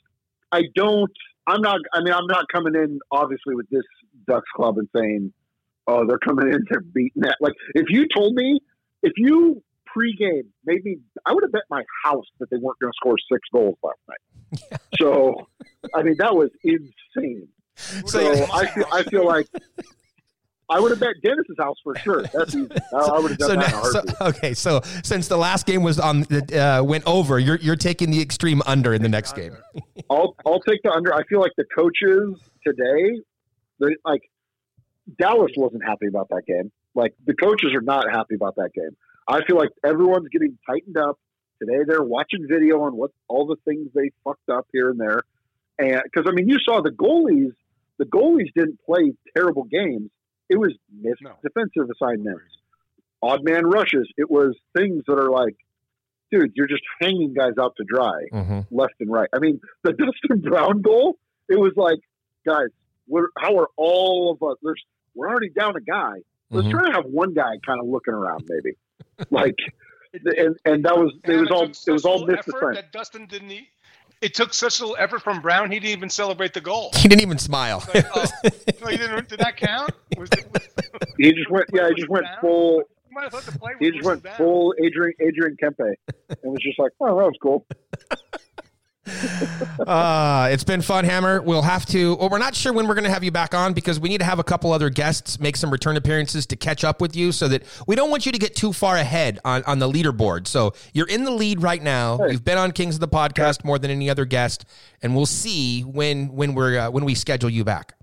I 0.51 0.63
don't. 0.75 1.11
I'm 1.47 1.61
not. 1.61 1.79
I 1.93 2.01
mean, 2.01 2.13
I'm 2.13 2.27
not 2.27 2.45
coming 2.53 2.75
in 2.75 2.99
obviously 3.11 3.55
with 3.55 3.67
this 3.71 3.83
Ducks 4.27 4.47
club 4.55 4.77
and 4.77 4.87
saying, 4.95 5.33
"Oh, 5.87 6.05
they're 6.07 6.19
coming 6.19 6.53
in 6.53 6.63
they're 6.69 6.81
beating 6.81 7.23
that." 7.23 7.37
Like 7.41 7.53
if 7.73 7.87
you 7.89 8.05
told 8.15 8.35
me, 8.35 8.59
if 9.01 9.13
you 9.17 9.63
pregame, 9.95 10.45
maybe 10.65 10.99
I 11.25 11.33
would 11.33 11.43
have 11.43 11.51
bet 11.51 11.63
my 11.69 11.83
house 12.03 12.25
that 12.39 12.49
they 12.51 12.57
weren't 12.57 12.77
going 12.79 12.91
to 12.91 12.95
score 12.95 13.15
six 13.31 13.41
goals 13.51 13.77
last 13.83 13.99
night. 14.07 14.79
So, 14.99 15.47
I 15.95 16.03
mean, 16.03 16.15
that 16.17 16.35
was 16.35 16.49
insane. 16.63 17.47
So, 18.05 18.19
I 18.53 18.65
feel, 18.67 18.85
I 18.91 19.03
feel 19.03 19.25
like 19.25 19.47
I 20.69 20.79
would 20.79 20.91
have 20.91 20.99
bet 20.99 21.15
Dennis's 21.23 21.55
house 21.57 21.77
for 21.83 21.95
sure. 21.95 22.21
That's 22.23 22.55
easy. 22.55 22.69
I, 22.93 23.19
would 23.19 23.31
have 23.31 23.39
done 23.39 23.49
So, 23.49 23.55
that. 23.55 23.71
now, 23.71 23.83
so 23.83 24.27
okay, 24.27 24.53
so 24.53 24.81
since 25.03 25.27
the 25.27 25.37
last 25.37 25.65
game 25.65 25.81
was 25.81 25.99
on 25.99 26.21
the 26.21 26.59
uh, 26.79 26.83
went 26.83 27.05
over, 27.07 27.39
you're 27.39 27.57
you're 27.57 27.75
taking 27.75 28.11
the 28.11 28.21
extreme 28.21 28.61
under 28.67 28.93
in 28.93 29.01
the 29.01 29.09
next 29.09 29.35
game. 29.35 29.57
I'll 30.09 30.35
I'll 30.45 30.59
take 30.61 30.81
the 30.83 30.91
under. 30.91 31.13
I 31.13 31.23
feel 31.23 31.39
like 31.39 31.53
the 31.57 31.65
coaches 31.75 32.39
today, 32.65 33.19
like 34.05 34.21
Dallas 35.17 35.51
wasn't 35.57 35.83
happy 35.83 36.07
about 36.07 36.29
that 36.29 36.43
game. 36.45 36.71
Like 36.93 37.15
the 37.25 37.33
coaches 37.33 37.71
are 37.73 37.81
not 37.81 38.05
happy 38.11 38.35
about 38.35 38.55
that 38.57 38.71
game. 38.75 38.95
I 39.27 39.43
feel 39.45 39.57
like 39.57 39.69
everyone's 39.83 40.27
getting 40.29 40.57
tightened 40.67 40.97
up 40.97 41.17
today. 41.59 41.83
They're 41.87 42.03
watching 42.03 42.45
video 42.47 42.81
on 42.83 42.95
what 42.95 43.11
all 43.27 43.47
the 43.47 43.57
things 43.65 43.89
they 43.95 44.11
fucked 44.23 44.49
up 44.49 44.67
here 44.71 44.91
and 44.91 44.99
there, 44.99 45.21
and 45.79 46.01
because 46.03 46.29
I 46.29 46.33
mean, 46.33 46.47
you 46.47 46.57
saw 46.63 46.81
the 46.83 46.91
goalies. 46.91 47.53
The 47.99 48.05
goalies 48.05 48.51
didn't 48.55 48.79
play 48.85 49.13
terrible 49.37 49.65
games. 49.65 50.09
It 50.49 50.57
was 50.57 50.73
missed 50.91 51.21
No. 51.21 51.33
defensive 51.43 51.89
assignments, 51.91 52.41
odd 53.21 53.43
man 53.43 53.67
rushes. 53.67 54.11
It 54.17 54.31
was 54.31 54.55
things 54.75 55.03
that 55.07 55.19
are 55.19 55.29
like, 55.29 55.55
dude, 56.31 56.53
you're 56.55 56.67
just 56.67 56.81
hanging 57.01 57.33
guys 57.35 57.53
out 57.59 57.75
to 57.77 57.83
dry 57.83 58.23
Mm-hmm. 58.33 58.75
left 58.75 58.93
and 58.99 59.11
right. 59.11 59.29
I 59.33 59.39
mean, 59.39 59.59
the 59.83 59.93
Dustin 60.01 60.41
Brown 60.41 60.81
goal, 60.81 61.17
it 61.47 61.59
was 61.59 61.73
like, 61.75 61.99
guys, 62.47 62.69
we're, 63.07 63.27
how 63.37 63.57
are 63.59 63.67
all 63.77 64.31
of 64.31 64.41
us? 64.49 64.57
There's, 64.63 64.81
we're 65.13 65.27
already 65.29 65.49
down 65.49 65.75
a 65.75 65.81
guy. 65.81 66.13
Let's 66.51 66.67
Mhm. 66.67 66.71
try 66.71 66.85
to 66.87 66.91
have 66.93 67.05
one 67.05 67.33
guy 67.33 67.57
kind 67.65 67.79
of 67.79 67.87
looking 67.87 68.13
around, 68.15 68.47
maybe. 68.49 68.75
like, 69.29 69.55
and 70.13 70.57
and 70.65 70.83
that 70.85 70.97
was 70.97 71.13
it 71.23 71.29
And 71.29 71.41
was 71.41 71.51
all 71.51 71.63
it 71.65 71.91
was 71.91 72.05
all 72.05 72.25
missed 72.25 72.47
effort 72.49 72.73
that 72.75 72.91
Dustin 72.91 73.27
didn't. 73.27 73.51
It 74.21 74.33
took 74.33 74.53
such 74.53 74.81
little 74.81 74.97
effort 74.99 75.21
from 75.21 75.41
Brown. 75.41 75.71
He 75.71 75.79
didn't 75.79 75.97
even 75.97 76.09
celebrate 76.09 76.53
the 76.53 76.59
goal. 76.61 76.91
He 76.95 77.07
didn't 77.07 77.21
even 77.21 77.37
smile. 77.37 77.83
Like, 77.93 78.05
oh, 78.13 78.25
no, 78.43 78.87
he 78.87 78.97
didn't. 78.97 79.29
Did 79.29 79.39
that 79.39 79.55
count? 79.55 79.91
Was 80.17 80.29
it, 80.33 80.45
was, 80.51 80.67
He 81.17 81.31
just 81.31 81.49
went, 81.49 81.65
yeah, 81.73 81.87
he 81.87 81.95
just 81.95 82.09
went 82.09 82.25
full. 82.41 82.77
you 82.79 82.85
might 83.11 83.23
have 83.23 83.31
thought 83.31 83.43
the 83.43 83.57
play 83.57 83.71
was 83.79 83.79
He 83.79 83.91
just 83.91 84.05
went 84.05 84.23
down. 84.23 84.35
full 84.35 84.73
Adrian 84.83 85.13
Adrian 85.21 85.55
Kempe, 85.61 85.93
and 86.29 86.51
was 86.51 86.61
just 86.61 86.77
like, 86.79 86.91
oh, 86.99 87.17
that 87.17 87.25
was 87.25 87.37
cool. 87.41 87.65
Uh, 89.87 90.49
it's 90.51 90.63
been 90.63 90.81
fun, 90.81 91.05
Hammer. 91.05 91.41
We'll 91.41 91.61
have 91.61 91.85
to. 91.87 92.15
Well, 92.15 92.29
we're 92.29 92.37
not 92.37 92.55
sure 92.55 92.73
when 92.73 92.87
we're 92.87 92.93
going 92.95 93.05
to 93.05 93.09
have 93.09 93.23
you 93.23 93.31
back 93.31 93.53
on 93.53 93.73
because 93.73 93.99
we 93.99 94.09
need 94.09 94.19
to 94.19 94.25
have 94.25 94.39
a 94.39 94.43
couple 94.43 94.71
other 94.71 94.89
guests 94.89 95.39
make 95.39 95.55
some 95.55 95.71
return 95.71 95.97
appearances 95.97 96.45
to 96.47 96.55
catch 96.55 96.83
up 96.83 97.01
with 97.01 97.15
you, 97.15 97.31
so 97.31 97.47
that 97.47 97.63
we 97.87 97.95
don't 97.95 98.09
want 98.09 98.25
you 98.25 98.31
to 98.31 98.37
get 98.39 98.55
too 98.55 98.73
far 98.73 98.97
ahead 98.97 99.39
on 99.45 99.63
on 99.63 99.79
the 99.79 99.89
leaderboard. 99.89 100.47
So 100.47 100.73
you're 100.93 101.07
in 101.07 101.23
the 101.23 101.31
lead 101.31 101.61
right 101.61 101.81
now. 101.81 102.17
Hey. 102.17 102.31
You've 102.31 102.45
been 102.45 102.57
on 102.57 102.71
Kings 102.71 102.95
of 102.95 103.01
the 103.01 103.07
Podcast 103.07 103.63
more 103.63 103.79
than 103.79 103.91
any 103.91 104.09
other 104.09 104.25
guest, 104.25 104.65
and 105.01 105.15
we'll 105.15 105.25
see 105.25 105.81
when 105.81 106.35
when 106.35 106.53
we're 106.55 106.77
uh, 106.77 106.89
when 106.91 107.05
we 107.05 107.15
schedule 107.15 107.49
you 107.49 107.63
back. 107.63 107.95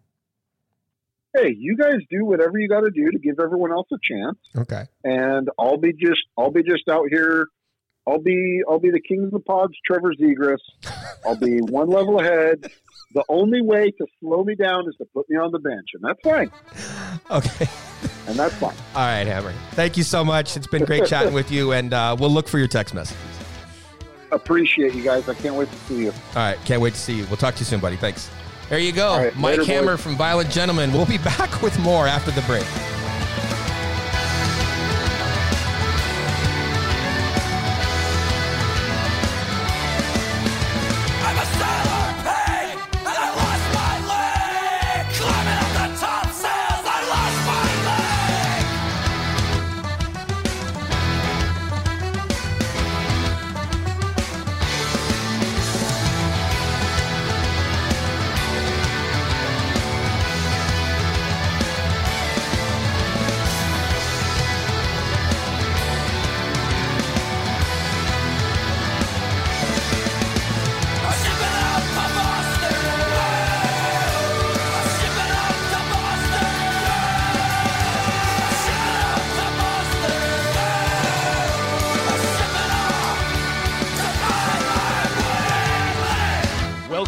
Hey, 1.35 1.55
you 1.59 1.77
guys 1.77 1.97
do 2.11 2.25
whatever 2.25 2.59
you 2.59 2.67
got 2.67 2.81
to 2.81 2.91
do 2.91 3.11
to 3.11 3.19
give 3.19 3.35
everyone 3.39 3.71
else 3.71 3.89
a 3.93 3.99
chance. 4.03 4.39
Okay. 4.57 4.85
and 5.05 5.51
I'll 5.59 5.77
be 5.77 5.93
just 5.93 6.23
I'll 6.39 6.51
be 6.51 6.63
just 6.63 6.89
out 6.89 7.09
here. 7.11 7.49
I'll 8.07 8.21
be 8.21 8.63
I'll 8.69 8.79
be 8.79 8.91
the 8.91 9.01
king 9.01 9.25
of 9.25 9.31
the 9.31 9.41
pods, 9.41 9.75
Trevor 9.85 10.15
Zegras. 10.15 10.59
I'll 11.25 11.37
be 11.37 11.59
one 11.61 11.89
level 11.89 12.21
ahead. 12.21 12.71
The 13.15 13.25
only 13.29 13.63
way 13.63 13.91
to 13.93 14.07
slow 14.21 14.45
me 14.45 14.55
down 14.55 14.89
is 14.89 14.97
to 14.97 15.05
put 15.07 15.29
me 15.31 15.37
on 15.37 15.51
the 15.53 15.59
bench, 15.59 15.89
and 15.95 16.05
that's 16.05 16.21
fine. 16.23 16.51
Okay. 17.31 17.67
And 18.27 18.37
that's 18.37 18.55
fine. 18.57 18.75
All 18.95 19.03
right, 19.03 19.27
Hammer. 19.27 19.53
Thank 19.73 19.97
you 19.97 20.03
so 20.03 20.25
much. 20.25 20.57
It's 20.57 20.67
been 20.67 20.85
great 20.85 21.07
chatting 21.07 21.33
with 21.33 21.51
you, 21.51 21.73
and 21.73 21.95
uh, 21.95 22.17
we'll 22.19 22.31
look 22.31 22.49
for 22.49 22.59
your 22.59 22.69
text 22.69 22.95
messages. 22.95 23.19
Appreciate 24.33 24.93
you 24.95 25.03
guys. 25.03 25.29
I 25.29 25.35
can't 25.35 25.55
wait 25.55 25.71
to 25.71 25.79
see 25.79 26.03
you. 26.03 26.11
All 26.11 26.35
right, 26.35 26.59
can't 26.65 26.83
wait 26.83 26.95
to 26.95 27.01
see 27.01 27.15
you. 27.17 27.25
We'll 27.27 27.37
talk 27.37 27.55
to 27.55 27.61
you 27.61 27.65
soon, 27.65 27.81
buddy. 27.81 27.97
Thanks. 27.97 28.29
There 28.69 28.81
you 28.81 28.93
go, 28.93 29.17
right, 29.17 29.37
Mike 29.37 29.59
later, 29.59 29.73
Hammer 29.73 29.93
boys. 29.93 30.03
from 30.03 30.17
Violent 30.17 30.51
Gentlemen. 30.51 30.93
We'll 30.93 31.07
be 31.07 31.19
back 31.39 31.63
with 31.63 31.79
more 31.79 32.07
after 32.09 32.33
the 32.33 32.43
break. 32.43 32.67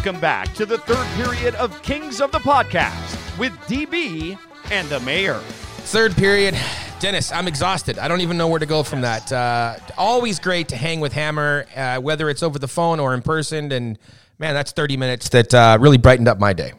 Welcome 0.09 0.21
back 0.21 0.51
to 0.55 0.65
the 0.65 0.79
third 0.79 1.05
period 1.23 1.53
of 1.53 1.83
Kings 1.83 2.19
of 2.19 2.31
the 2.31 2.39
Podcast 2.39 3.37
with 3.37 3.51
DB 3.67 4.39
and 4.71 4.89
the 4.89 4.99
Mayor. 5.01 5.37
Third 5.37 6.15
period. 6.15 6.57
Dennis, 6.99 7.31
I'm 7.31 7.47
exhausted. 7.47 7.99
I 7.99 8.07
don't 8.07 8.21
even 8.21 8.35
know 8.35 8.47
where 8.47 8.57
to 8.57 8.65
go 8.65 8.81
from 8.81 9.01
that. 9.01 9.31
Uh, 9.31 9.75
always 9.99 10.39
great 10.39 10.67
to 10.69 10.75
hang 10.75 10.99
with 10.99 11.13
Hammer, 11.13 11.67
uh, 11.75 11.99
whether 11.99 12.27
it's 12.27 12.41
over 12.41 12.57
the 12.57 12.67
phone 12.67 12.99
or 12.99 13.13
in 13.13 13.21
person. 13.21 13.71
And 13.71 13.99
man, 14.39 14.55
that's 14.55 14.71
30 14.71 14.97
minutes 14.97 15.29
that 15.29 15.53
uh, 15.53 15.77
really 15.79 15.99
brightened 15.99 16.27
up 16.27 16.39
my 16.39 16.53
day. 16.53 16.73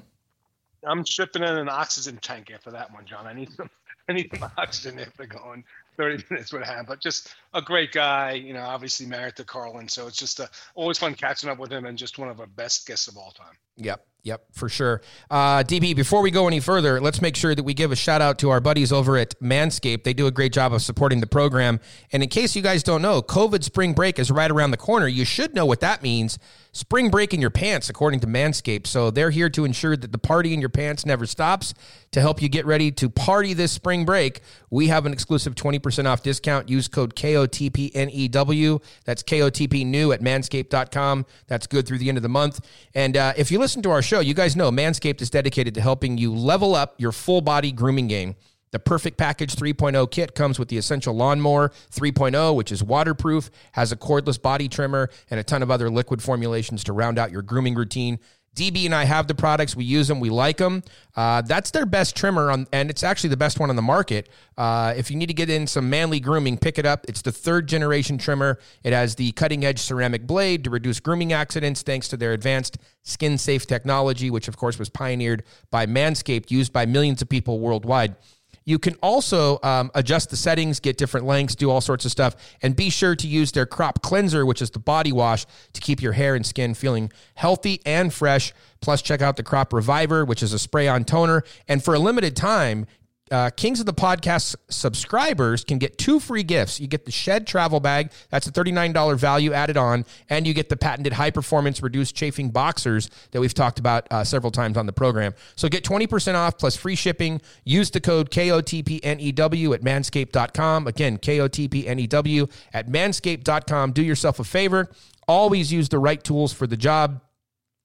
I'm 0.85 1.05
shipping 1.05 1.45
in 1.45 1.57
an 1.57 1.69
oxygen 1.69 2.19
tank 2.21 2.51
after 2.53 2.73
that 2.73 2.93
one, 2.93 3.07
John. 3.07 3.29
I 3.29 3.33
need 3.33 3.53
some. 3.53 3.71
I 4.09 4.13
need 4.13 4.29
some 4.37 4.51
oxygen 4.59 4.99
after 4.99 5.25
going 5.25 5.63
30 5.97 6.25
minutes 6.31 6.53
with 6.53 6.65
him. 6.65 6.85
But 6.87 7.01
just 7.01 7.35
a 7.55 7.63
great 7.63 7.93
guy, 7.93 8.33
you 8.33 8.53
know. 8.53 8.63
Obviously 8.63 9.07
married 9.07 9.37
to 9.37 9.45
Carlin, 9.45 9.89
so 9.89 10.07
it's 10.07 10.17
just 10.17 10.41
a, 10.41 10.49
always 10.75 10.99
fun 10.99 11.15
catching 11.15 11.51
up 11.51 11.59
with 11.59 11.73
him, 11.73 11.87
and 11.87 11.97
just 11.97 12.19
one 12.19 12.29
of 12.29 12.41
our 12.41 12.47
best 12.47 12.87
guests 12.87 13.09
of 13.09 13.17
all 13.17 13.33
time. 13.33 13.57
Yep, 13.77 14.07
yep, 14.23 14.45
for 14.53 14.69
sure. 14.69 15.01
Uh, 15.31 15.63
DB, 15.63 15.97
before 15.97 16.21
we 16.21 16.31
go 16.31 16.47
any 16.47 16.61
further, 16.61 17.01
let's 17.01 17.23
make 17.23 17.35
sure 17.35 17.55
that 17.55 17.63
we 17.63 17.73
give 17.73 17.93
a 17.93 17.97
shout 17.97 18.21
out 18.21 18.39
to 18.41 18.51
our 18.51 18.61
buddies 18.61 18.93
over 18.93 19.17
at 19.17 19.39
Manscaped. 19.41 20.05
They 20.05 20.13
do 20.13 20.27
a 20.27 20.31
great 20.31 20.53
job 20.53 20.73
of 20.73 20.83
supporting 20.83 21.21
the 21.21 21.27
program. 21.27 21.81
And 22.13 22.23
in 22.23 22.29
case 22.29 22.55
you 22.55 22.63
guys 22.63 22.83
don't 22.83 23.03
know, 23.03 23.23
COVID 23.23 23.65
spring 23.65 23.95
break 23.95 24.19
is 24.19 24.31
right 24.31 24.51
around 24.51 24.71
the 24.71 24.77
corner. 24.77 25.09
You 25.09 25.25
should 25.25 25.55
know 25.55 25.65
what 25.65 25.81
that 25.81 26.03
means. 26.03 26.39
Spring 26.73 27.11
break 27.11 27.35
in 27.35 27.41
your 27.41 27.51
pants, 27.51 27.89
according 27.91 28.21
to 28.21 28.27
Manscaped. 28.27 28.87
So 28.87 29.11
they're 29.11 29.31
here 29.31 29.51
to 29.51 29.65
ensure 29.65 29.97
that 29.97 30.13
the 30.13 30.19
party 30.19 30.55
in 30.55 30.61
your 30.61 30.69
pants 30.69 31.05
never 31.05 31.27
stops. 31.27 31.75
To 32.13 32.21
help 32.21 32.43
you 32.43 32.49
get 32.49 32.67
ready 32.67 32.91
to 32.93 33.09
party 33.09 33.55
this 33.55 33.73
spring 33.73 34.05
break, 34.05 34.41
we 34.71 34.89
have 34.89 35.07
an 35.07 35.13
exclusive 35.13 35.55
20% 35.55 36.07
off 36.07 36.23
discount. 36.23 36.69
Use 36.69 36.89
code 36.89 37.15
KOTPNEW. 37.15 38.83
That's 39.05 39.23
KOTP 39.23 39.87
new 39.87 40.13
at 40.13 40.21
manscaped.com. 40.21 41.27
That's 41.47 41.67
good 41.67 41.87
through 41.87 41.99
the 41.99 42.09
end 42.09 42.19
of 42.19 42.23
the 42.23 42.29
month. 42.29 42.61
And 42.95 43.17
uh, 43.17 43.33
if 43.37 43.51
you 43.51 43.59
listen 43.59 43.83
to 43.83 43.91
our 43.91 44.03
show, 44.03 44.21
you 44.21 44.35
guys 44.35 44.57
know 44.57 44.71
Manscaped 44.71 45.21
is 45.21 45.31
dedicated 45.31 45.75
to 45.75 45.81
helping 45.81 46.19
you 46.19 46.35
level 46.35 46.75
up 46.75 46.95
your 46.99 47.13
full 47.13 47.41
body 47.41 47.73
grooming 47.73 48.09
game. 48.09 48.37
The 48.73 48.79
Perfect 48.79 49.17
Package 49.17 49.57
3.0 49.57 50.11
kit 50.11 50.35
comes 50.35 50.59
with 50.59 50.69
the 50.69 50.79
Essential 50.79 51.15
Lawnmower 51.15 51.71
3.0, 51.91 52.55
which 52.55 52.71
is 52.71 52.83
waterproof, 52.83 53.51
has 53.73 53.91
a 53.91 53.97
cordless 53.97 54.41
body 54.41 54.69
trimmer, 54.69 55.11
and 55.29 55.41
a 55.41 55.45
ton 55.45 55.63
of 55.63 55.71
other 55.71 55.91
liquid 55.91 56.23
formulations 56.23 56.85
to 56.85 56.93
round 56.93 57.19
out 57.19 57.33
your 57.33 57.43
grooming 57.43 57.75
routine. 57.75 58.21
DB 58.57 58.85
and 58.85 58.95
I 58.95 59.05
have 59.05 59.29
the 59.29 59.35
products. 59.35 59.77
We 59.77 59.85
use 59.85 60.09
them. 60.09 60.19
We 60.19 60.29
like 60.29 60.57
them. 60.57 60.83
Uh, 61.15 61.41
that's 61.43 61.71
their 61.71 61.87
best 61.87 62.17
trimmer, 62.17 62.51
on, 62.51 62.67
and 62.73 62.91
it's 62.91 63.03
actually 63.03 63.31
the 63.31 63.37
best 63.37 63.61
one 63.61 63.71
on 63.71 63.77
the 63.77 63.83
market. 63.83 64.29
Uh, 64.59 64.93
if 64.97 65.11
you 65.11 65.17
need 65.17 65.29
to 65.29 65.35
get 65.35 65.49
in 65.49 65.67
some 65.67 65.89
manly 65.89 66.19
grooming, 66.19 66.59
pick 66.59 66.79
it 66.79 66.85
up. 66.85 67.07
It's 67.09 67.23
the 67.23 67.33
third 67.33 67.69
generation 67.69 68.19
trimmer. 68.19 68.59
It 68.83 68.93
has 68.93 69.15
the 69.15 69.31
cutting 69.33 69.65
edge 69.65 69.79
ceramic 69.79 70.27
blade 70.27 70.65
to 70.65 70.71
reduce 70.71 70.99
grooming 70.99 71.33
accidents 71.33 71.83
thanks 71.83 72.09
to 72.09 72.17
their 72.17 72.33
advanced 72.33 72.79
skin 73.03 73.39
safe 73.39 73.67
technology, 73.67 74.31
which, 74.31 74.49
of 74.49 74.57
course, 74.57 74.79
was 74.79 74.89
pioneered 74.89 75.45
by 75.71 75.87
Manscaped, 75.87 76.51
used 76.51 76.73
by 76.73 76.87
millions 76.87 77.23
of 77.23 77.29
people 77.29 77.61
worldwide. 77.61 78.17
You 78.65 78.79
can 78.79 78.95
also 79.03 79.59
um, 79.63 79.91
adjust 79.95 80.31
the 80.31 80.37
settings, 80.37 80.81
get 80.81 80.97
different 80.97 81.27
lengths, 81.27 81.55
do 81.55 81.71
all 81.71 81.81
sorts 81.81 82.05
of 82.05 82.11
stuff, 82.11 82.37
and 82.63 82.77
be 82.77 82.91
sure 82.91 83.17
to 83.17 83.27
use 83.27 83.53
their 83.53 83.67
crop 83.67 84.03
cleanser, 84.03 84.45
which 84.45 84.63
is 84.63 84.71
the 84.71 84.79
body 84.79 85.13
wash, 85.13 85.47
to 85.73 85.81
keep 85.81 86.03
your 86.03 86.13
hair 86.13 86.35
and 86.35 86.45
skin 86.45 86.75
feeling 86.75 87.11
healthy 87.35 87.81
and 87.87 88.13
fresh. 88.13 88.53
Plus, 88.81 89.03
check 89.03 89.21
out 89.21 89.37
the 89.37 89.43
Crop 89.43 89.73
Reviver, 89.73 90.25
which 90.25 90.43
is 90.43 90.53
a 90.53 90.59
spray 90.59 90.89
on 90.89 91.05
toner. 91.05 91.43
And 91.69 91.85
for 91.85 91.95
a 91.95 91.99
limited 91.99 92.35
time, 92.35 92.87
uh, 93.31 93.51
Kings 93.51 93.81
of 93.81 93.87
the 93.87 93.95
Podcast 93.95 94.57
subscribers 94.69 95.65
can 95.65 95.79
get 95.79 95.99
two 95.99 96.19
free 96.19 96.43
gifts. 96.43 96.81
You 96.81 96.87
get 96.87 97.05
the 97.05 97.13
Shed 97.13 97.47
travel 97.47 97.81
bag, 97.81 98.11
that's 98.31 98.47
a 98.47 98.53
$39 98.53 99.17
value 99.17 99.53
added 99.53 99.77
on, 99.77 100.05
and 100.29 100.47
you 100.47 100.55
get 100.55 100.69
the 100.69 100.77
patented 100.77 101.13
high 101.13 101.31
performance 101.31 101.83
reduced 101.83 102.15
chafing 102.15 102.51
boxers 102.51 103.11
that 103.31 103.41
we've 103.41 103.55
talked 103.55 103.79
about 103.79 104.07
uh, 104.11 104.25
several 104.25 104.51
times 104.51 104.77
on 104.77 104.87
the 104.87 104.93
program. 104.93 105.35
So 105.57 105.69
get 105.69 105.85
20% 105.85 106.35
off 106.35 106.59
plus 106.59 106.77
free 106.77 106.97
shipping. 106.97 107.41
Use 107.65 107.91
the 107.91 108.01
code 108.01 108.31
KOTPNEW 108.31 109.75
at 109.75 109.83
manscaped.com. 109.83 110.87
Again, 110.87 111.19
KOTPNEW 111.19 112.51
at 112.73 112.89
manscaped.com. 112.89 113.93
Do 113.93 114.03
yourself 114.03 114.41
a 114.41 114.45
favor. 114.45 114.91
Always 115.29 115.73
use 115.73 115.89
the 115.89 115.99
right 115.99 116.23
tools 116.23 116.53
for 116.53 116.67
the 116.67 116.77
job 116.77 117.21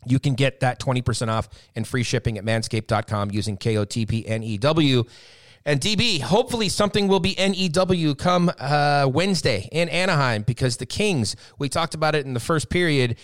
you 0.05 0.19
can 0.19 0.35
get 0.35 0.59
that 0.59 0.79
20% 0.79 1.29
off 1.29 1.49
and 1.75 1.87
free 1.87 2.03
shipping 2.03 2.37
at 2.37 2.45
manscaped.com 2.45 3.31
using 3.31 3.57
KOTPNEW. 3.57 5.07
And 5.67 5.81
DB, 5.81 6.21
hopefully 6.21 6.69
something 6.69 7.07
will 7.07 7.19
be 7.19 7.35
NEW 7.39 8.13
come 8.13 8.51
uh, 8.59 9.09
Wednesday 9.11 9.67
in 9.71 9.89
Anaheim 9.89 10.43
because 10.43 10.77
the 10.77 10.85
Kings, 10.85 11.35
we 11.57 11.69
talked 11.69 11.95
about 11.95 12.13
it 12.13 12.23
in 12.23 12.35
the 12.35 12.39
first 12.39 12.69
period. 12.69 13.17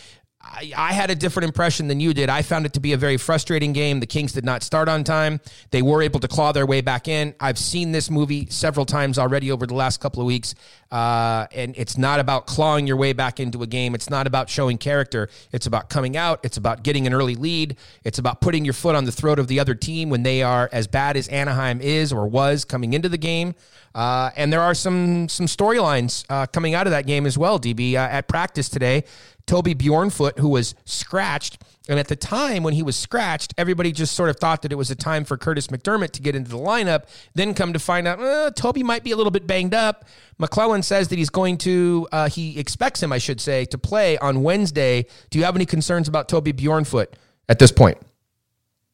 I, 0.43 0.71
I 0.75 0.93
had 0.93 1.09
a 1.09 1.15
different 1.15 1.45
impression 1.45 1.87
than 1.87 1.99
you 1.99 2.13
did. 2.13 2.29
I 2.29 2.41
found 2.41 2.65
it 2.65 2.73
to 2.73 2.79
be 2.79 2.93
a 2.93 2.97
very 2.97 3.17
frustrating 3.17 3.73
game. 3.73 3.99
The 3.99 4.05
Kings 4.05 4.31
did 4.31 4.43
not 4.43 4.63
start 4.63 4.89
on 4.89 5.03
time. 5.03 5.39
They 5.69 5.81
were 5.81 6.01
able 6.01 6.19
to 6.19 6.27
claw 6.27 6.51
their 6.51 6.65
way 6.65 6.81
back 6.81 7.07
in. 7.07 7.35
I've 7.39 7.57
seen 7.57 7.91
this 7.91 8.09
movie 8.09 8.47
several 8.49 8.85
times 8.85 9.19
already 9.19 9.51
over 9.51 9.65
the 9.67 9.75
last 9.75 9.99
couple 9.99 10.21
of 10.21 10.27
weeks. 10.27 10.55
Uh, 10.91 11.47
and 11.53 11.73
it's 11.77 11.97
not 11.97 12.19
about 12.19 12.47
clawing 12.47 12.85
your 12.85 12.97
way 12.97 13.13
back 13.13 13.39
into 13.39 13.63
a 13.63 13.67
game. 13.67 13.95
It's 13.95 14.09
not 14.09 14.27
about 14.27 14.49
showing 14.49 14.77
character. 14.77 15.29
It's 15.51 15.65
about 15.65 15.89
coming 15.89 16.17
out. 16.17 16.39
It's 16.43 16.57
about 16.57 16.83
getting 16.83 17.07
an 17.07 17.13
early 17.13 17.35
lead. 17.35 17.77
It's 18.03 18.19
about 18.19 18.41
putting 18.41 18.65
your 18.65 18.73
foot 18.73 18.95
on 18.95 19.05
the 19.05 19.11
throat 19.11 19.39
of 19.39 19.47
the 19.47 19.59
other 19.59 19.75
team 19.75 20.09
when 20.09 20.23
they 20.23 20.43
are 20.43 20.69
as 20.73 20.87
bad 20.87 21.15
as 21.17 21.27
Anaheim 21.29 21.79
is 21.81 22.11
or 22.11 22.27
was 22.27 22.65
coming 22.65 22.93
into 22.93 23.07
the 23.07 23.17
game. 23.17 23.55
Uh, 23.93 24.31
and 24.35 24.53
there 24.53 24.61
are 24.61 24.73
some 24.73 25.27
some 25.27 25.45
storylines 25.47 26.25
uh, 26.29 26.45
coming 26.47 26.73
out 26.73 26.87
of 26.87 26.91
that 26.91 27.05
game 27.05 27.25
as 27.25 27.37
well. 27.37 27.59
DB 27.59 27.95
uh, 27.95 27.97
at 27.97 28.27
practice 28.27 28.69
today, 28.69 29.03
Toby 29.45 29.75
Bjornfot, 29.75 30.39
who 30.39 30.49
was 30.49 30.75
scratched. 30.85 31.61
And 31.89 31.99
at 31.99 32.07
the 32.07 32.15
time 32.15 32.63
when 32.63 32.73
he 32.73 32.83
was 32.83 32.95
scratched, 32.95 33.53
everybody 33.57 33.91
just 33.91 34.15
sort 34.15 34.29
of 34.29 34.37
thought 34.37 34.61
that 34.61 34.71
it 34.71 34.75
was 34.75 34.91
a 34.91 34.95
time 34.95 35.25
for 35.25 35.37
Kurtis 35.37 35.67
MacDermid 35.67 36.11
to 36.11 36.21
get 36.21 36.35
into 36.35 36.51
the 36.51 36.57
lineup. 36.57 37.05
Then 37.33 37.53
come 37.53 37.73
to 37.73 37.79
find 37.79 38.07
out, 38.07 38.21
uh, 38.21 38.51
Toby 38.51 38.83
might 38.83 39.03
be 39.03 39.11
a 39.11 39.17
little 39.17 39.31
bit 39.31 39.47
banged 39.47 39.73
up. 39.73 40.05
McLellan 40.39 40.83
says 40.83 41.07
that 41.09 41.17
he's 41.17 41.29
going 41.29 41.57
to, 41.59 42.07
uh, 42.11 42.29
he 42.29 42.59
expects 42.59 43.01
him, 43.01 43.11
I 43.11 43.17
should 43.17 43.41
say, 43.41 43.65
to 43.65 43.77
play 43.77 44.17
on 44.19 44.43
Wednesday. 44.43 45.05
Do 45.31 45.39
you 45.39 45.45
have 45.45 45.55
any 45.55 45.65
concerns 45.65 46.07
about 46.07 46.29
Toby 46.29 46.53
Bjornfot 46.53 47.07
at 47.49 47.59
this 47.59 47.71
point? 47.71 47.97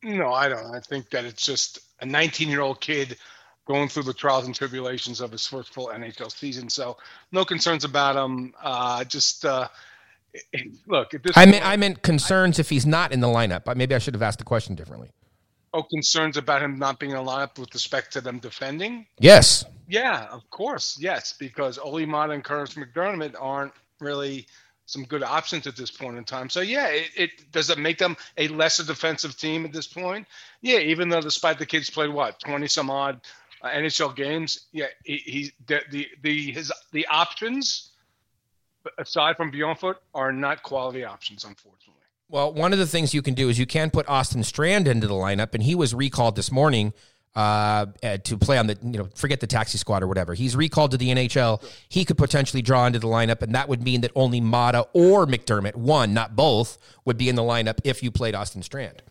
No, 0.03 0.31
I 0.31 0.47
don't. 0.47 0.73
I 0.73 0.79
think 0.79 1.09
that 1.09 1.25
it's 1.25 1.43
just 1.43 1.79
a 1.99 2.05
19 2.05 2.49
year 2.49 2.61
old 2.61 2.79
kid 2.79 3.17
going 3.67 3.89
through 3.89 4.03
the 4.03 4.13
trials 4.13 4.45
and 4.45 4.55
tribulations 4.55 5.19
of 5.19 5.31
his 5.31 5.45
first 5.45 5.73
full 5.73 5.87
NHL 5.87 6.31
season. 6.31 6.69
So 6.69 6.97
no 7.31 7.43
concerns 7.43 7.83
about 7.83 8.15
him. 8.15 8.53
Uh, 8.61 9.03
just 9.03 9.45
uh, 9.45 9.67
look. 10.87 11.11
I 11.35 11.45
meant, 11.45 11.65
I 11.65 11.77
meant 11.77 12.03
concerns 12.03 12.59
if 12.59 12.69
he's 12.69 12.85
not 12.85 13.11
in 13.11 13.19
the 13.21 13.27
lineup. 13.27 13.63
But 13.65 13.77
maybe 13.77 13.95
I 13.95 13.99
should 13.99 14.13
have 14.15 14.23
asked 14.23 14.39
the 14.39 14.45
question 14.45 14.75
differently. 14.75 15.09
oh, 15.73 15.83
concerns 15.83 16.37
about 16.37 16.61
him 16.61 16.79
not 16.79 16.99
being 16.99 17.11
in 17.11 17.17
the 17.17 17.23
lineup 17.23 17.59
with 17.59 17.73
respect 17.73 18.13
to 18.13 18.21
them 18.21 18.39
defending. 18.39 19.05
Yes. 19.19 19.65
Yeah, 19.87 20.27
of 20.31 20.49
course, 20.49 20.97
yes, 20.99 21.33
because 21.37 21.77
Olli 21.77 22.05
Maatta 22.05 22.33
and 22.33 22.43
Kurtis 22.43 22.75
MacDermid 22.75 23.35
aren't 23.39 23.73
really 23.99 24.47
some 24.85 25.03
good 25.03 25.23
options 25.23 25.67
at 25.67 25.75
this 25.75 25.91
point 25.91 26.17
in 26.17 26.23
time. 26.23 26.49
So 26.49 26.61
yeah, 26.61 26.87
it, 26.87 27.09
it 27.15 27.51
does 27.51 27.69
it 27.69 27.77
make 27.77 27.97
them 27.97 28.17
a 28.37 28.47
lesser 28.49 28.85
defensive 28.85 29.37
team 29.37 29.65
at 29.65 29.73
this 29.73 29.87
point? 29.87 30.27
Yeah, 30.61 30.79
even 30.79 31.09
though 31.09 31.21
despite 31.21 31.59
the 31.59 31.65
kids 31.65 31.89
played 31.89 32.09
what 32.09 32.39
twenty 32.39 32.67
some 32.67 32.89
odd 32.89 33.21
uh, 33.61 33.69
NHL 33.69 34.15
games, 34.15 34.67
yeah, 34.71 34.87
he, 35.03 35.17
he 35.17 35.51
the, 35.67 35.81
the 35.91 36.07
the 36.21 36.51
his 36.51 36.71
the 36.91 37.07
options 37.07 37.86
aside 38.97 39.37
from 39.37 39.51
Bjornfot 39.51 39.95
are 40.13 40.31
not 40.31 40.63
quality 40.63 41.03
options, 41.03 41.43
unfortunately. 41.43 41.93
Well, 42.29 42.53
one 42.53 42.73
of 42.73 42.79
the 42.79 42.87
things 42.87 43.13
you 43.13 43.21
can 43.21 43.33
do 43.33 43.47
is 43.49 43.57
you 43.57 43.65
can 43.65 43.89
put 43.89 44.07
Austin 44.09 44.43
Strand 44.43 44.87
into 44.87 45.07
the 45.07 45.13
lineup, 45.13 45.53
and 45.53 45.63
he 45.63 45.75
was 45.75 45.93
recalled 45.93 46.35
this 46.35 46.51
morning 46.51 46.93
uh, 47.35 47.85
to 48.23 48.37
play 48.37 48.57
on 48.57 48.67
the 48.67 48.77
you 48.81 48.97
know 48.97 49.07
forget 49.15 49.39
the 49.39 49.47
taxi 49.47 49.77
squad 49.77 50.03
or 50.03 50.07
whatever. 50.07 50.33
He's 50.33 50.55
recalled 50.55 50.91
to 50.91 50.97
the 50.97 51.09
NHL. 51.09 51.63
He 51.87 52.03
could 52.03 52.17
potentially 52.17 52.61
draw 52.61 52.85
into 52.85 52.99
the 52.99 53.07
lineup, 53.07 53.41
and 53.41 53.55
that 53.55 53.69
would 53.69 53.83
mean 53.83 54.01
that 54.01 54.11
only 54.15 54.41
Maatta 54.41 54.87
or 54.93 55.25
MacDermid, 55.25 55.75
one 55.75 56.13
not 56.13 56.35
both, 56.35 56.77
would 57.05 57.17
be 57.17 57.29
in 57.29 57.35
the 57.35 57.43
lineup 57.43 57.79
if 57.83 58.03
you 58.03 58.11
played 58.11 58.35
Austin 58.35 58.63
Strand. 58.63 59.03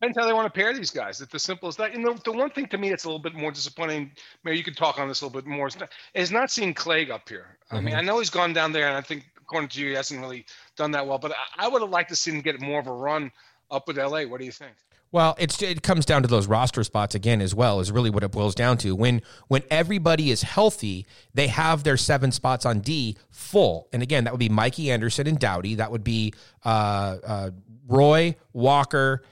Depends 0.00 0.18
how 0.18 0.26
they 0.26 0.32
want 0.34 0.46
to 0.46 0.50
pair 0.50 0.74
these 0.74 0.90
guys. 0.90 1.20
It's 1.22 1.34
as 1.34 1.42
simple 1.42 1.68
as 1.68 1.76
that. 1.76 1.94
You 1.94 2.00
know, 2.00 2.14
the 2.22 2.32
one 2.32 2.50
thing 2.50 2.66
to 2.66 2.78
me 2.78 2.90
that's 2.90 3.04
a 3.04 3.08
little 3.08 3.22
bit 3.22 3.34
more 3.34 3.50
disappointing, 3.50 4.12
maybe 4.44 4.58
you 4.58 4.64
could 4.64 4.76
talk 4.76 4.98
on 4.98 5.08
this 5.08 5.22
a 5.22 5.26
little 5.26 5.40
bit 5.40 5.48
more, 5.48 5.68
is 5.68 5.78
not, 5.78 5.92
is 6.14 6.30
not 6.30 6.50
seeing 6.50 6.74
Clague 6.74 7.10
up 7.10 7.28
here. 7.28 7.56
I 7.70 7.80
mean, 7.80 7.94
I 7.94 8.02
know 8.02 8.18
he's 8.18 8.30
gone 8.30 8.52
down 8.52 8.72
there, 8.72 8.88
and 8.88 8.96
I 8.96 9.00
think, 9.00 9.24
according 9.40 9.70
to 9.70 9.80
you, 9.80 9.88
he 9.88 9.94
hasn't 9.94 10.20
really 10.20 10.44
done 10.76 10.90
that 10.90 11.06
well, 11.06 11.18
but 11.18 11.32
I, 11.32 11.66
I 11.66 11.68
would 11.68 11.80
have 11.80 11.90
liked 11.90 12.10
to 12.10 12.16
see 12.16 12.30
him 12.30 12.42
get 12.42 12.60
more 12.60 12.78
of 12.78 12.86
a 12.86 12.92
run 12.92 13.32
up 13.70 13.88
with 13.88 13.96
LA. 13.96 14.24
What 14.24 14.38
do 14.38 14.44
you 14.44 14.52
think? 14.52 14.74
Well, 15.12 15.36
it's 15.38 15.62
it 15.62 15.82
comes 15.82 16.04
down 16.04 16.22
to 16.22 16.28
those 16.28 16.46
roster 16.46 16.82
spots 16.84 17.14
again 17.14 17.40
as 17.40 17.54
well 17.54 17.80
is 17.80 17.92
really 17.92 18.10
what 18.10 18.22
it 18.24 18.32
boils 18.32 18.54
down 18.54 18.76
to. 18.78 18.94
When 18.94 19.22
when 19.48 19.62
everybody 19.70 20.30
is 20.30 20.42
healthy, 20.42 21.06
they 21.32 21.46
have 21.46 21.84
their 21.84 21.96
seven 21.96 22.32
spots 22.32 22.66
on 22.66 22.80
D 22.80 23.16
full, 23.30 23.88
and 23.92 24.02
again 24.02 24.24
that 24.24 24.32
would 24.32 24.40
be 24.40 24.48
Mikey 24.48 24.90
Anderson 24.90 25.26
and 25.26 25.38
Doughty. 25.38 25.76
That 25.76 25.92
would 25.92 26.04
be 26.04 26.34
uh, 26.64 27.16
uh, 27.24 27.50
Roy 27.86 28.34
Walker, 28.52 29.22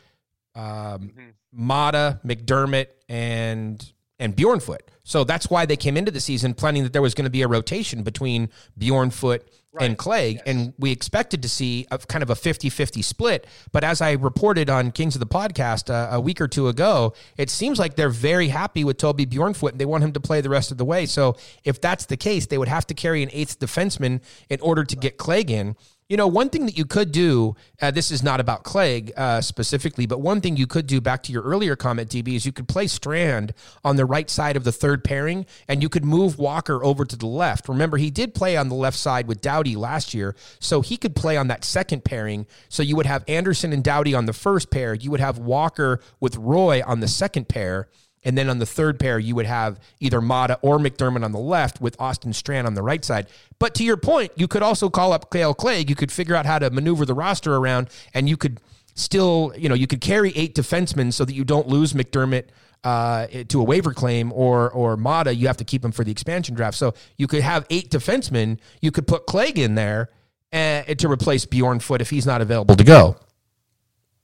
um, 0.55 1.13
Maatta, 1.57 2.21
MacDermid, 2.25 2.87
and 3.09 3.93
and 4.19 4.37
Bjornfot. 4.37 4.79
So 5.03 5.25
that's 5.25 5.51
why 5.51 5.67
they 5.67 5.77
came 5.77 5.97
into 5.97 6.11
the 6.11 6.21
season 6.21 6.55
planning 6.55 6.85
that 6.85 6.93
there 6.93 7.03
was 7.03 7.15
going 7.15 7.25
to 7.25 7.31
be 7.31 7.43
a 7.43 7.49
rotation 7.49 8.03
between 8.03 8.49
Bjornfot 8.79 9.41
and 9.81 9.99
Clague, 9.99 10.41
and 10.47 10.73
we 10.79 10.93
expected 10.93 11.43
to 11.43 11.49
see 11.49 11.87
a 11.91 11.99
kind 11.99 12.23
of 12.23 12.31
a 12.31 12.35
50-50 12.35 13.03
split. 13.03 13.47
But 13.73 13.83
as 13.83 14.01
I 14.01 14.13
reported 14.13 14.71
on 14.71 14.93
Kings 14.93 15.17
of 15.17 15.21
the 15.21 15.27
Podcast 15.27 15.91
uh, 15.91 16.15
a 16.15 16.21
week 16.21 16.41
or 16.41 16.47
two 16.47 16.69
ago, 16.69 17.15
it 17.37 17.51
seems 17.51 17.79
like 17.79 17.97
they're 17.97 18.09
very 18.09 18.49
happy 18.49 18.85
with 18.85 18.99
Toby 18.99 19.27
Bjornfot, 19.27 19.73
and 19.73 19.81
they 19.81 19.85
want 19.85 20.05
him 20.05 20.13
to 20.13 20.21
play 20.21 20.41
the 20.41 20.49
rest 20.49 20.71
of 20.71 20.79
the 20.79 20.85
way. 20.85 21.07
So 21.07 21.37
if 21.65 21.81
that's 21.81 22.07
the 22.07 22.17
case, 22.17 22.47
they 22.47 22.57
would 22.57 22.69
have 22.69 22.87
to 22.87 22.95
carry 22.95 23.23
an 23.23 23.31
eighth 23.33 23.59
defenseman 23.59 24.21
in 24.49 24.61
order 24.61 24.85
to 24.85 24.97
get 24.97 25.17
Clague 25.19 25.51
in. 25.51 25.77
You 26.07 26.19
know, 26.19 26.27
one 26.27 26.51
thing 26.51 26.67
that 26.67 26.77
you 26.77 26.85
could 26.85 27.13
do, 27.13 27.57
uh, 27.81 27.91
this 27.91 28.11
is 28.11 28.23
not 28.23 28.39
about 28.39 28.63
Clague 28.63 29.11
uh, 29.17 29.41
specifically, 29.41 30.05
but 30.05 30.21
one 30.21 30.43
thing 30.43 30.55
you 30.55 30.67
could 30.67 30.87
do 30.87 31.01
back 31.01 31.23
to 31.23 31.33
your 31.33 31.43
earlier 31.43 31.77
comment, 31.77 32.11
DB, 32.11 32.37
is 32.37 32.45
you 32.45 32.53
could 32.53 32.69
play 32.69 32.87
Strand 32.87 33.55
on 33.83 33.97
the 33.97 34.05
right 34.05 34.29
side 34.29 34.55
of 34.55 34.65
the 34.65 34.73
third 34.73 35.03
pairing 35.03 35.47
and 35.67 35.83
you 35.83 35.89
could 35.89 36.05
move 36.05 36.39
Walker 36.39 36.85
over 36.85 37.07
to 37.07 37.17
the 37.17 37.27
left. 37.27 37.71
Remember, 37.71 37.97
he 37.97 38.11
did 38.11 38.35
play 38.35 38.55
on 38.55 38.69
the 38.69 38.75
left 38.75 38.99
side 38.99 39.27
with 39.27 39.41
Doughty 39.41 39.77
last 39.77 40.13
year, 40.13 40.37
so 40.59 40.83
he 40.83 40.99
could 40.99 41.17
play 41.17 41.39
on 41.39 41.49
that 41.49 41.65
second 41.65 42.05
pairing. 42.05 42.47
So 42.69 42.83
you 42.83 42.97
would 42.97 43.07
have 43.07 43.25
Anderson 43.27 43.73
and 43.73 43.83
Doughty 43.83 44.13
on 44.13 44.27
the 44.27 44.35
first 44.35 44.71
pair, 44.71 44.93
you 44.93 45.11
would 45.11 45.21
have 45.21 45.39
Walker 45.39 46.01
with 46.21 46.37
Roy 46.37 46.83
on 46.85 47.01
the 47.01 47.09
second 47.09 47.49
pair. 47.49 47.89
And 48.25 48.39
then 48.39 48.49
on 48.49 48.59
the 48.59 48.67
third 48.67 48.99
pair, 48.99 49.19
you 49.19 49.35
would 49.35 49.47
have 49.47 49.79
either 50.01 50.21
Maatta 50.21 50.59
or 50.63 50.79
MacDermid 50.79 51.25
on 51.25 51.33
the 51.33 51.39
left 51.39 51.81
with 51.81 52.01
Austin 52.01 52.33
Strand 52.33 52.67
on 52.67 52.75
the 52.75 52.83
right 52.83 53.05
side. 53.05 53.27
But 53.59 53.75
to 53.77 53.85
your 53.85 53.97
point, 53.97 54.33
you 54.37 54.49
could 54.49 54.63
also 54.63 54.89
call 54.89 55.13
up 55.13 55.31
Kale 55.31 55.55
Clague. 55.55 55.91
You 55.91 55.97
could 55.97 56.11
figure 56.11 56.35
out 56.35 56.47
how 56.47 56.59
to 56.59 56.71
maneuver 56.71 57.05
the 57.05 57.15
roster 57.15 57.57
around, 57.57 57.89
and 58.15 58.29
you 58.29 58.37
could 58.37 58.61
still, 58.95 59.53
you 59.57 59.69
know, 59.69 59.75
you 59.75 59.87
could 59.87 60.01
carry 60.01 60.33
eight 60.37 60.55
defensemen 60.55 61.13
so 61.13 61.25
that 61.25 61.35
you 61.35 61.45
don't 61.45 61.69
lose 61.69 61.93
MacDermid 61.93 62.45
uh, 62.85 63.27
to 63.49 63.61
a 63.61 63.65
waiver 63.65 63.93
claim 63.93 64.33
or 64.33 64.71
or 64.71 64.97
Maatta. 64.97 65.35
You 65.35 65.47
have 65.47 65.57
to 65.59 65.65
keep 65.65 65.85
him 65.85 65.93
for 65.93 66.05
the 66.05 66.13
expansion 66.13 66.55
draft. 66.55 66.77
So 66.77 66.95
you 67.17 67.27
could 67.27 67.43
have 67.43 67.67
eight 67.71 67.91
defensemen. 67.91 68.59
You 68.81 68.91
could 68.91 69.07
put 69.07 69.27
Clague 69.27 69.59
in 69.59 69.75
there 69.75 70.11
uh, 70.53 70.83
to 70.83 71.11
replace 71.11 71.45
Bjornfot 71.47 72.01
if 72.01 72.11
he's 72.11 72.27
not 72.27 72.41
available 72.41 72.77
to 72.77 72.85
go. 72.85 73.17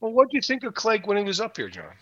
Well, 0.01 0.12
what 0.12 0.30
do 0.30 0.36
you 0.36 0.42
think 0.42 0.62
of 0.64 0.74
Clague 0.74 1.07
when 1.07 1.16
he 1.18 1.24
was 1.24 1.40
up 1.40 1.57
here, 1.57 1.68
John? 1.68 1.92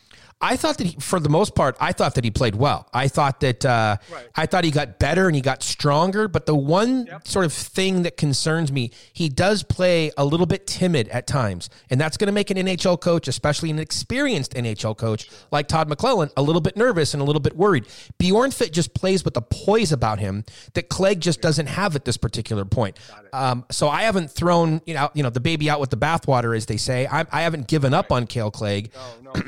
I 0.41 0.57
thought 0.57 0.79
that 0.79 0.87
he, 0.87 1.01
for 1.01 1.19
the 1.19 1.29
most 1.29 1.57
part, 1.57 1.77
I 1.81 1.93
thought 1.93 2.15
that 2.15 2.23
he 2.23 2.31
played 2.31 2.55
well. 2.55 2.89
I 2.95 3.09
thought 3.09 3.41
that 3.41 3.65
uh, 3.65 3.97
Right. 4.13 4.29
I 4.37 4.47
thought 4.47 4.63
he 4.63 4.71
got 4.71 5.01
better 5.01 5.27
and 5.27 5.35
he 5.35 5.43
got 5.43 5.63
stronger. 5.65 6.29
But 6.29 6.47
the 6.47 6.55
one 6.55 7.09
sort 7.25 7.45
of 7.45 7.53
thing 7.53 8.03
that 8.03 8.17
concerns 8.17 8.71
me, 8.71 8.93
he 9.13 9.29
does 9.29 9.65
play 9.65 10.13
a 10.17 10.25
little 10.25 10.47
bit 10.47 10.67
timid 10.67 11.09
at 11.09 11.27
times, 11.27 11.71
and 11.91 12.01
that's 12.01 12.17
going 12.17 12.27
to 12.27 12.33
make 12.33 12.51
an 12.51 12.57
NHL 12.57 13.01
coach, 13.01 13.27
especially 13.27 13.71
an 13.71 13.79
experienced 13.81 14.55
NHL 14.55 14.97
coach 14.97 15.29
like 15.51 15.67
Todd 15.67 15.89
McLellan, 15.89 16.31
a 16.37 16.43
little 16.43 16.61
bit 16.61 16.77
nervous 16.77 17.15
and 17.15 17.21
a 17.21 17.25
little 17.25 17.41
bit 17.41 17.57
worried. 17.57 17.87
Bjornfot 18.21 18.71
just 18.71 18.95
plays 18.95 19.25
with 19.25 19.37
a 19.37 19.43
poise 19.43 19.91
about 19.91 20.21
him 20.21 20.45
that 20.75 20.89
Clague 20.89 21.21
just 21.21 21.41
doesn't 21.41 21.67
have 21.67 21.97
at 21.97 22.05
this 22.05 22.17
particular 22.17 22.65
point. 22.65 22.97
Um, 23.33 23.65
so 23.71 23.89
I 23.89 24.03
haven't 24.03 24.31
thrown 24.31 24.81
you 24.87 24.95
know 24.95 25.11
you 25.15 25.23
know 25.23 25.31
the 25.31 25.41
baby 25.41 25.71
out 25.71 25.81
with 25.81 25.91
the 25.91 25.97
bathwater, 25.97 26.57
as 26.57 26.67
they 26.67 26.77
say. 26.77 27.07
I, 27.07 27.27
I 27.31 27.43
haven't 27.43 27.69
given 27.69 27.95
up 27.95 28.13
on 28.13 28.27
Kale 28.27 28.51
Clague. 28.51 28.91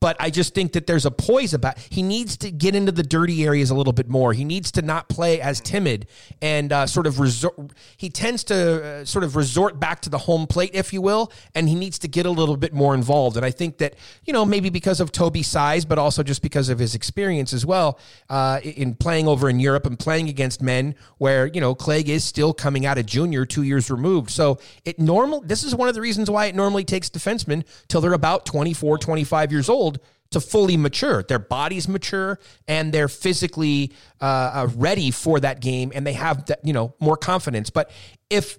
But 0.00 0.16
I 0.18 0.30
just 0.30 0.54
think 0.54 0.72
that 0.72 0.86
there's 0.86 1.04
a 1.04 1.10
poise 1.10 1.52
about. 1.52 1.78
He 1.78 2.02
needs 2.02 2.38
to 2.38 2.50
get 2.50 2.74
into 2.74 2.90
the 2.90 3.02
dirty 3.02 3.44
areas 3.44 3.68
a 3.68 3.74
little 3.74 3.92
bit 3.92 4.08
more. 4.08 4.32
He 4.32 4.46
needs 4.46 4.72
to 4.72 4.82
not 4.82 5.10
play 5.10 5.42
as 5.42 5.60
timid 5.60 6.06
and 6.40 6.72
uh, 6.72 6.86
sort 6.86 7.06
of 7.06 7.20
resort. 7.20 7.54
He 7.98 8.08
tends 8.08 8.42
to 8.44 8.82
uh, 8.82 9.04
sort 9.04 9.24
of 9.24 9.36
resort 9.36 9.78
back 9.78 10.00
to 10.02 10.10
the 10.10 10.16
home 10.16 10.46
plate, 10.46 10.70
if 10.72 10.94
you 10.94 11.02
will, 11.02 11.30
and 11.54 11.68
he 11.68 11.74
needs 11.74 11.98
to 11.98 12.08
get 12.08 12.24
a 12.24 12.30
little 12.30 12.56
bit 12.56 12.72
more 12.72 12.94
involved. 12.94 13.36
And 13.36 13.44
I 13.44 13.50
think 13.50 13.76
that 13.78 13.94
you 14.24 14.32
know 14.32 14.46
maybe 14.46 14.70
because 14.70 15.00
of 15.00 15.12
Toby's 15.12 15.48
size, 15.48 15.84
but 15.84 15.98
also 15.98 16.22
just 16.22 16.40
because 16.40 16.70
of 16.70 16.78
his 16.78 16.94
experience 16.94 17.52
as 17.52 17.66
well 17.66 17.98
uh, 18.30 18.60
in 18.64 18.94
playing 18.94 19.28
over 19.28 19.50
in 19.50 19.60
Europe 19.60 19.84
and 19.84 19.98
playing 19.98 20.30
against 20.30 20.62
men 20.62 20.94
where 21.18 21.46
you 21.46 21.60
know 21.60 21.74
Clague 21.74 22.08
is 22.08 22.24
still 22.24 22.54
coming 22.54 22.86
out 22.86 22.96
of 22.96 23.04
junior, 23.04 23.29
two 23.46 23.62
years 23.62 23.90
removed. 23.90 24.30
So 24.30 24.58
it 24.84 24.98
normal. 24.98 25.40
This 25.40 25.62
is 25.62 25.74
one 25.74 25.88
of 25.88 25.94
the 25.94 26.00
reasons 26.00 26.30
why 26.30 26.46
it 26.46 26.54
normally 26.54 26.84
takes 26.84 27.08
defensemen 27.10 27.64
till 27.88 28.00
they're 28.00 28.12
about 28.12 28.46
24, 28.46 28.98
25 28.98 29.52
years 29.52 29.68
old 29.68 30.00
to 30.30 30.40
fully 30.40 30.76
mature. 30.76 31.22
Their 31.22 31.38
bodies 31.38 31.88
mature 31.88 32.38
and 32.68 32.92
they're 32.92 33.08
physically 33.08 33.92
uh, 34.20 34.24
uh, 34.24 34.68
ready 34.76 35.10
for 35.10 35.40
that 35.40 35.60
game, 35.60 35.92
and 35.94 36.06
they 36.06 36.12
have 36.12 36.46
that 36.46 36.60
you 36.64 36.72
know 36.72 36.94
more 37.00 37.16
confidence. 37.16 37.70
But 37.70 37.90
if 38.28 38.58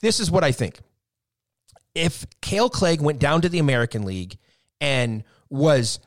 this 0.00 0.20
is 0.20 0.30
what 0.30 0.44
I 0.44 0.52
think, 0.52 0.78
if 1.94 2.26
Kale 2.40 2.70
Clague 2.70 3.00
went 3.00 3.18
down 3.18 3.42
to 3.42 3.48
the 3.48 3.58
American 3.58 4.04
League 4.04 4.36
and 4.80 5.24
was 5.48 6.00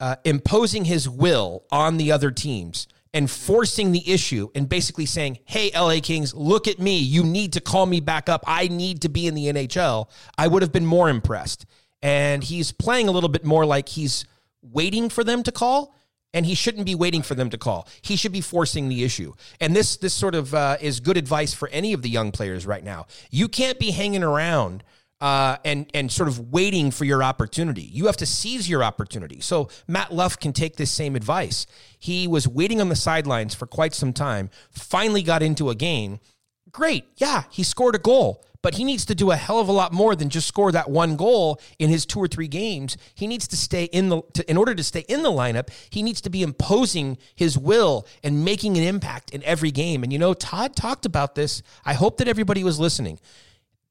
uh, 0.00 0.16
imposing 0.24 0.84
his 0.84 1.08
will 1.08 1.64
on 1.70 1.96
the 1.96 2.12
other 2.12 2.30
teams 2.30 2.86
and 3.14 3.30
forcing 3.30 3.92
the 3.92 4.10
issue 4.10 4.48
and 4.54 4.68
basically 4.68 5.06
saying, 5.06 5.38
Hey, 5.44 5.70
LA 5.74 6.00
Kings, 6.02 6.34
look 6.34 6.68
at 6.68 6.78
me. 6.78 6.98
You 6.98 7.24
need 7.24 7.54
to 7.54 7.60
call 7.60 7.86
me 7.86 8.00
back 8.00 8.28
up. 8.28 8.44
I 8.46 8.68
need 8.68 9.02
to 9.02 9.08
be 9.08 9.26
in 9.26 9.34
the 9.34 9.46
NHL. 9.46 10.08
I 10.36 10.48
would 10.48 10.62
have 10.62 10.72
been 10.72 10.86
more 10.86 11.08
impressed. 11.08 11.66
And 12.02 12.44
he's 12.44 12.72
playing 12.72 13.08
a 13.08 13.10
little 13.10 13.28
bit 13.28 13.44
more 13.44 13.66
like 13.66 13.88
he's 13.88 14.24
waiting 14.62 15.08
for 15.08 15.24
them 15.24 15.42
to 15.44 15.52
call. 15.52 15.94
And 16.34 16.44
he 16.44 16.54
shouldn't 16.54 16.84
be 16.84 16.94
waiting 16.94 17.22
for 17.22 17.34
them 17.34 17.48
to 17.50 17.58
call. 17.58 17.88
He 18.02 18.14
should 18.14 18.32
be 18.32 18.42
forcing 18.42 18.90
the 18.90 19.02
issue. 19.02 19.32
And 19.60 19.74
this 19.74 19.96
this 19.96 20.12
sort 20.12 20.34
of 20.34 20.54
uh, 20.54 20.76
is 20.78 21.00
good 21.00 21.16
advice 21.16 21.54
for 21.54 21.68
any 21.68 21.94
of 21.94 22.02
the 22.02 22.10
young 22.10 22.32
players 22.32 22.66
right 22.66 22.84
now. 22.84 23.06
You 23.30 23.48
can't 23.48 23.78
be 23.78 23.92
hanging 23.92 24.22
around 24.22 24.84
uh, 25.20 25.56
and 25.64 25.90
and 25.94 26.10
sort 26.10 26.28
of 26.28 26.52
waiting 26.52 26.90
for 26.90 27.04
your 27.04 27.22
opportunity. 27.22 27.82
You 27.82 28.06
have 28.06 28.16
to 28.18 28.26
seize 28.26 28.68
your 28.68 28.84
opportunity. 28.84 29.40
So 29.40 29.68
Matt 29.86 30.12
Luff 30.12 30.38
can 30.38 30.52
take 30.52 30.76
this 30.76 30.90
same 30.90 31.16
advice. 31.16 31.66
He 31.98 32.28
was 32.28 32.46
waiting 32.46 32.80
on 32.80 32.88
the 32.88 32.96
sidelines 32.96 33.54
for 33.54 33.66
quite 33.66 33.94
some 33.94 34.12
time. 34.12 34.50
Finally 34.70 35.22
got 35.22 35.42
into 35.42 35.70
a 35.70 35.74
game. 35.74 36.20
Great, 36.70 37.06
yeah, 37.16 37.44
he 37.50 37.62
scored 37.62 37.94
a 37.94 37.98
goal, 37.98 38.44
but 38.62 38.74
he 38.74 38.84
needs 38.84 39.06
to 39.06 39.14
do 39.14 39.30
a 39.30 39.36
hell 39.36 39.58
of 39.58 39.68
a 39.68 39.72
lot 39.72 39.90
more 39.90 40.14
than 40.14 40.28
just 40.28 40.46
score 40.46 40.70
that 40.70 40.90
one 40.90 41.16
goal 41.16 41.58
in 41.78 41.88
his 41.88 42.04
two 42.04 42.20
or 42.20 42.28
three 42.28 42.46
games. 42.46 42.96
He 43.14 43.26
needs 43.26 43.48
to 43.48 43.56
stay 43.56 43.84
in 43.84 44.10
the 44.10 44.22
to, 44.34 44.48
in 44.48 44.56
order 44.56 44.74
to 44.74 44.84
stay 44.84 45.04
in 45.08 45.22
the 45.22 45.30
lineup. 45.30 45.70
He 45.90 46.02
needs 46.02 46.20
to 46.20 46.30
be 46.30 46.42
imposing 46.42 47.16
his 47.34 47.58
will 47.58 48.06
and 48.22 48.44
making 48.44 48.76
an 48.76 48.84
impact 48.84 49.30
in 49.30 49.42
every 49.44 49.70
game. 49.70 50.02
And 50.02 50.12
you 50.12 50.18
know, 50.18 50.34
Todd 50.34 50.76
talked 50.76 51.06
about 51.06 51.34
this. 51.34 51.62
I 51.84 51.94
hope 51.94 52.18
that 52.18 52.28
everybody 52.28 52.62
was 52.62 52.78
listening 52.78 53.18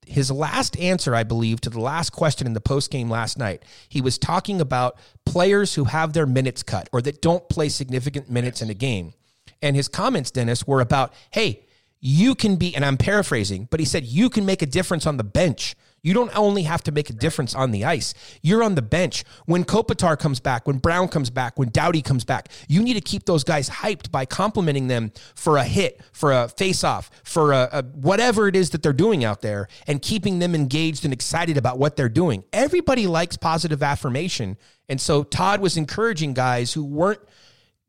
his 0.07 0.31
last 0.31 0.77
answer, 0.79 1.13
I 1.13 1.23
believe, 1.23 1.61
to 1.61 1.69
the 1.69 1.79
last 1.79 2.11
question 2.11 2.47
in 2.47 2.53
the 2.53 2.61
post 2.61 2.91
game 2.91 3.09
last 3.09 3.37
night, 3.37 3.63
he 3.89 4.01
was 4.01 4.17
talking 4.17 4.61
about 4.61 4.97
players 5.25 5.75
who 5.75 5.85
have 5.85 6.13
their 6.13 6.25
minutes 6.25 6.63
cut 6.63 6.89
or 6.91 7.01
that 7.01 7.21
don't 7.21 7.47
play 7.49 7.69
significant 7.69 8.29
minutes 8.29 8.61
in 8.61 8.69
a 8.69 8.73
game. 8.73 9.13
And 9.61 9.75
his 9.75 9.87
comments, 9.87 10.31
Dennis, 10.31 10.65
were 10.65 10.81
about, 10.81 11.13
hey, 11.31 11.65
you 11.99 12.35
can 12.35 12.57
be, 12.57 12.75
and 12.75 12.85
I'm 12.85 12.97
paraphrasing, 12.97 13.67
but 13.69 13.79
he 13.79 13.85
said, 13.85 14.05
you 14.05 14.29
can 14.29 14.45
make 14.45 14.61
a 14.61 14.67
difference 14.67 15.05
on 15.05 15.17
the 15.17 15.23
bench. 15.23 15.75
You 16.03 16.13
don't 16.13 16.35
only 16.37 16.63
have 16.63 16.83
to 16.83 16.91
make 16.91 17.09
a 17.09 17.13
difference 17.13 17.53
on 17.55 17.71
the 17.71 17.83
ice. 17.83 18.13
You're 18.41 18.63
on 18.63 18.75
the 18.75 18.81
bench. 18.81 19.23
When 19.45 19.65
Kopitar 19.65 20.17
comes 20.17 20.39
back, 20.39 20.67
when 20.67 20.77
Brown 20.77 21.07
comes 21.07 21.29
back, 21.29 21.57
when 21.59 21.69
Doughty 21.69 22.01
comes 22.01 22.23
back, 22.23 22.49
you 22.67 22.81
need 22.81 22.93
to 22.93 23.01
keep 23.01 23.25
those 23.25 23.43
guys 23.43 23.69
hyped 23.69 24.11
by 24.11 24.25
complimenting 24.25 24.87
them 24.87 25.11
for 25.35 25.57
a 25.57 25.63
hit, 25.63 26.01
for 26.13 26.31
a 26.31 26.47
face-off, 26.47 27.09
for 27.23 27.51
a, 27.51 27.69
a 27.71 27.83
whatever 27.83 28.47
it 28.47 28.55
is 28.55 28.69
that 28.69 28.83
they're 28.83 28.93
doing 28.93 29.25
out 29.25 29.41
there, 29.41 29.67
and 29.87 30.01
keeping 30.01 30.39
them 30.39 30.55
engaged 30.55 31.03
and 31.03 31.13
excited 31.13 31.57
about 31.57 31.77
what 31.77 31.95
they're 31.95 32.09
doing. 32.09 32.43
Everybody 32.53 33.07
likes 33.07 33.35
positive 33.35 33.83
affirmation, 33.83 34.57
and 34.87 35.01
so 35.01 35.23
Todd 35.23 35.59
was 35.59 35.77
encouraging 35.77 36.33
guys 36.33 36.73
who 36.73 36.85
weren't 36.85 37.19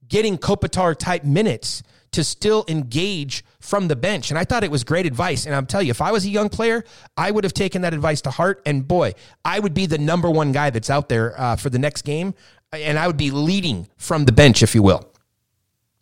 getting 0.09 0.39
Kopitar 0.39 0.97
type 0.97 1.23
minutes 1.23 1.83
to 2.13 2.25
still 2.25 2.65
engage 2.69 3.45
from 3.61 3.89
the 3.89 3.97
bench. 3.97 4.31
And 4.31 4.39
I 4.39 4.45
thought 4.45 4.65
it 4.65 4.71
was 4.71 4.85
great 4.85 5.07
advice. 5.07 5.47
And 5.47 5.55
I'm 5.55 5.67
telling 5.67 5.87
you, 5.87 5.91
if 5.91 6.01
I 6.01 6.13
was 6.13 6.25
a 6.25 6.31
young 6.31 6.49
player, 6.49 6.85
I 7.17 7.31
would 7.31 7.45
have 7.45 7.55
taken 7.55 7.83
that 7.83 7.95
advice 7.95 8.21
to 8.23 8.31
heart. 8.31 8.63
And 8.65 8.87
boy, 8.87 9.15
I 9.45 9.61
would 9.61 9.75
be 9.75 9.87
the 9.87 9.99
number 9.99 10.31
one 10.31 10.53
guy 10.53 10.71
that's 10.71 10.91
out 10.91 11.09
there 11.09 11.39
uh, 11.39 11.57
for 11.57 11.71
the 11.71 11.79
next 11.79 12.03
game. 12.03 12.35
And 12.73 12.99
I 12.99 13.07
would 13.07 13.17
be 13.17 13.31
leading 13.31 13.89
from 13.97 14.25
the 14.25 14.33
bench, 14.33 14.63
if 14.63 14.75
you 14.75 14.83
will. 14.83 15.11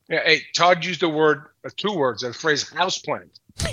Yeah, 0.09 0.23
hey, 0.25 0.43
Todd 0.55 0.85
used 0.85 1.01
the 1.01 1.09
word, 1.09 1.47
uh, 1.65 1.71
two 1.77 1.93
words, 1.93 2.23
a 2.23 2.33
phrase, 2.33 2.69
house 2.71 2.99
plant. 2.99 3.39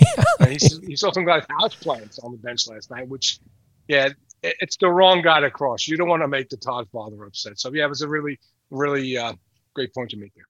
He, 0.47 0.57
he 0.87 0.95
saw 0.97 1.11
some 1.11 1.25
guys 1.25 1.43
house 1.59 1.73
plants 1.73 2.19
on 2.19 2.33
the 2.33 2.37
bench 2.37 2.67
last 2.67 2.91
night, 2.91 3.07
which, 3.07 3.39
yeah, 3.87 4.09
it, 4.43 4.55
it's 4.59 4.75
the 4.77 4.89
wrong 4.89 5.21
guy 5.21 5.39
to 5.39 5.49
cross. 5.49 5.87
You 5.87 5.95
don't 5.95 6.09
want 6.09 6.21
to 6.21 6.27
make 6.27 6.49
the 6.49 6.57
Todd 6.57 6.87
father 6.91 7.23
upset. 7.23 7.59
So 7.59 7.71
yeah, 7.73 7.85
it 7.85 7.89
was 7.89 8.01
a 8.01 8.07
really, 8.07 8.39
really 8.69 9.17
uh, 9.17 9.33
great 9.73 9.93
point 9.93 10.09
to 10.11 10.17
make 10.17 10.33
there. 10.35 10.45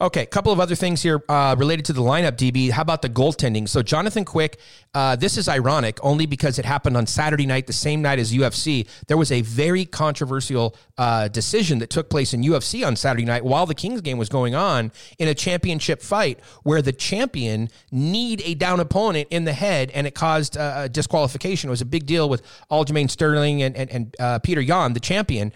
Okay, 0.00 0.22
a 0.22 0.26
couple 0.26 0.52
of 0.52 0.60
other 0.60 0.74
things 0.74 1.02
here 1.02 1.22
uh, 1.28 1.54
related 1.58 1.84
to 1.86 1.92
the 1.92 2.00
lineup, 2.00 2.36
DB. 2.36 2.70
How 2.70 2.82
about 2.82 3.02
the 3.02 3.08
goaltending? 3.08 3.68
So, 3.68 3.82
Jonathan 3.82 4.24
Quick, 4.24 4.58
uh, 4.94 5.16
this 5.16 5.36
is 5.36 5.48
ironic 5.48 5.98
only 6.02 6.26
because 6.26 6.58
it 6.58 6.64
happened 6.64 6.96
on 6.96 7.06
Saturday 7.06 7.46
night, 7.46 7.66
the 7.66 7.72
same 7.72 8.00
night 8.00 8.18
as 8.18 8.32
UFC. 8.32 8.86
There 9.08 9.16
was 9.16 9.32
a 9.32 9.42
very 9.42 9.84
controversial 9.84 10.76
uh, 10.96 11.28
decision 11.28 11.80
that 11.80 11.90
took 11.90 12.08
place 12.08 12.32
in 12.32 12.42
UFC 12.42 12.86
on 12.86 12.96
Saturday 12.96 13.24
night 13.24 13.44
while 13.44 13.66
the 13.66 13.74
Kings 13.74 14.00
game 14.00 14.18
was 14.18 14.28
going 14.28 14.54
on 14.54 14.92
in 15.18 15.28
a 15.28 15.34
championship 15.34 16.00
fight 16.00 16.40
where 16.62 16.80
the 16.80 16.92
champion 16.92 17.68
need 17.90 18.42
a 18.44 18.54
down 18.54 18.80
opponent 18.80 19.28
in 19.30 19.44
the 19.44 19.52
head 19.52 19.90
and 19.92 20.06
it 20.06 20.14
caused 20.14 20.56
uh, 20.56 20.88
disqualification. 20.88 21.68
It 21.68 21.72
was 21.72 21.80
a 21.80 21.86
big 21.86 22.06
deal 22.06 22.28
with 22.28 22.42
Aljamain 22.70 23.10
Sterling 23.10 23.62
and, 23.62 23.76
and, 23.76 23.90
and 23.90 24.16
uh, 24.18 24.38
Petr 24.38 24.66
Yan, 24.66 24.92
the 24.92 25.00
champion 25.00 25.52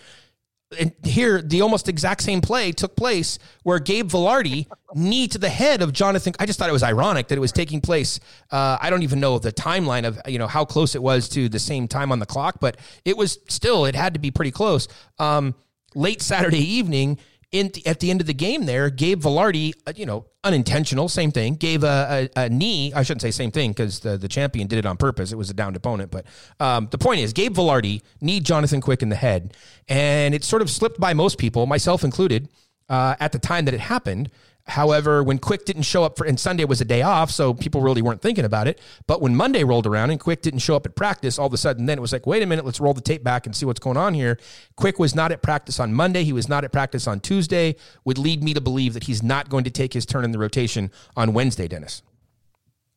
and 0.79 0.93
here 1.05 1.43
the 1.43 1.63
almost 1.63 1.89
exact 1.89 2.23
same 2.23 2.41
play 2.41 2.73
took 2.73 2.97
place 2.97 3.39
where 3.63 3.79
Gabe 3.79 4.09
Vilardi 4.09 4.67
knee 4.95 5.29
to 5.29 5.39
the 5.39 5.49
head 5.49 5.83
of 5.83 5.93
Jonathan. 5.93 6.33
I 6.39 6.47
just 6.47 6.59
thought 6.59 6.69
it 6.69 6.73
was 6.73 6.83
ironic 6.83 7.29
that 7.29 7.37
it 7.37 7.41
was 7.41 7.53
taking 7.53 7.81
place. 7.81 8.21
Uh, 8.51 8.79
I 8.81 8.91
don't 8.91 9.03
even 9.03 9.21
know 9.21 9.39
the 9.39 9.53
timeline 9.53 10.05
of 10.07 10.21
you 10.27 10.39
know 10.39 10.47
how 10.47 10.65
close 10.65 10.95
it 10.95 11.03
was 11.03 11.29
to 11.31 11.49
the 11.49 11.59
same 11.59 11.89
time 11.89 12.13
on 12.13 12.19
the 12.19 12.27
clock, 12.27 12.57
but 12.61 12.77
it 13.05 13.17
was 13.17 13.39
still 13.49 13.85
it 13.85 13.95
had 13.95 14.15
to 14.15 14.21
be 14.21 14.31
pretty 14.31 14.51
close. 14.51 14.89
Um, 15.19 15.55
late 15.95 16.23
Saturday 16.23 16.59
evening. 16.59 17.19
At 17.55 18.01
the 18.01 18.11
end 18.11 18.23
of 18.23 18.27
the 18.27 18.33
game, 18.33 18.65
there, 18.65 18.89
Gabe 18.89 19.21
Vilardi, 19.21 19.75
uh, 19.87 19.93
you 19.95 20.07
know, 20.07 20.25
unintentional, 20.43 21.09
same 21.09 21.31
thing, 21.31 21.55
gave 21.55 21.85
a, 21.85 22.31
a, 22.35 22.45
a 22.45 22.49
knee. 22.49 22.95
I 22.95 23.03
shouldn't 23.03 23.21
say 23.21 23.31
same 23.31 23.51
thing 23.51 23.73
because 23.73 24.01
the, 24.01 24.17
the 24.17 24.29
champion 24.29 24.69
did 24.69 24.79
it 24.79 24.87
on 24.87 24.97
purpose. 24.97 25.33
It 25.33 25.37
was 25.37 25.51
a 25.51 25.55
downed 25.55 25.77
opponent. 25.77 26.11
But 26.11 26.25
um, 26.61 26.89
the 26.91 26.97
point 26.97 27.21
is, 27.21 27.35
Gabe 27.35 27.55
Vilardi 27.55 28.01
kneed 28.23 28.45
Jonathan 28.45 28.81
Quick 28.81 29.03
in 29.03 29.11
the 29.11 29.17
head, 29.17 29.55
and 29.87 30.35
it 30.35 30.45
sort 30.45 30.63
of 30.63 30.71
slipped 30.71 30.99
by 30.99 31.13
most 31.13 31.37
people, 31.37 31.67
myself 31.67 32.05
included, 32.05 32.49
uh, 32.89 33.17
at 33.21 33.33
the 33.33 33.39
time 33.39 33.67
that 33.67 33.75
it 33.75 33.81
happened. 33.81 34.31
However, 34.67 35.23
when 35.23 35.39
Quick 35.39 35.65
didn't 35.65 35.83
show 35.83 36.05
up 36.05 36.17
for, 36.17 36.25
and 36.25 36.39
Sunday 36.39 36.65
was 36.65 36.81
a 36.81 36.85
day 36.85 37.03
off, 37.03 37.31
so 37.31 37.53
people 37.53 37.81
really 37.81 38.01
weren't 38.01 38.23
thinking 38.23 38.45
about 38.45 38.69
it. 38.69 38.81
But 39.07 39.21
when 39.21 39.35
Monday 39.35 39.65
rolled 39.65 39.87
around 39.87 40.11
and 40.11 40.21
Quick 40.21 40.41
didn't 40.41 40.61
show 40.61 40.77
up 40.77 40.87
at 40.87 40.95
practice, 40.95 41.39
all 41.39 41.47
of 41.47 41.53
a 41.53 41.57
sudden 41.57 41.87
then 41.87 41.99
it 41.99 42.01
was 42.01 42.13
like, 42.13 42.27
wait 42.27 42.43
a 42.43 42.47
minute, 42.47 42.65
let's 42.65 42.81
roll 42.81 42.95
the 42.95 43.01
tape 43.01 43.25
back 43.25 43.45
and 43.45 43.57
see 43.57 43.67
what's 43.67 43.81
going 43.81 43.97
on 43.97 44.15
here. 44.15 44.39
Quick 44.77 44.99
was 44.99 45.15
not 45.15 45.33
at 45.33 45.43
practice 45.43 45.81
on 45.81 45.93
Monday. 45.93 46.23
He 46.23 46.33
was 46.33 46.49
not 46.49 46.63
at 46.65 46.73
practice 46.73 47.09
on 47.09 47.19
Tuesday, 47.21 47.75
would 48.05 48.19
lead 48.19 48.45
me 48.45 48.55
to 48.55 48.61
believe 48.61 48.95
that 48.95 49.05
he's 49.05 49.23
not 49.23 49.49
going 49.49 49.65
to 49.65 49.71
take 49.71 49.93
his 49.93 50.07
turn 50.07 50.25
in 50.25 50.31
the 50.31 50.39
rotation 50.39 50.91
on 51.17 51.33
Wednesday, 51.33 51.67
Dennis. 51.67 52.03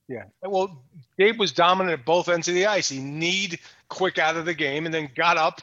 Yeah. 0.07 0.25
Well, 0.43 0.83
Gabe 1.17 1.39
was 1.39 1.51
dominant 1.51 1.99
at 1.99 2.05
both 2.05 2.29
ends 2.29 2.47
of 2.47 2.53
the 2.53 2.67
ice. 2.67 2.89
He 2.89 2.99
need 2.99 3.59
quick 3.89 4.19
out 4.19 4.37
of 4.37 4.45
the 4.45 4.53
game 4.53 4.85
and 4.85 4.93
then 4.93 5.09
got 5.15 5.37
up 5.37 5.61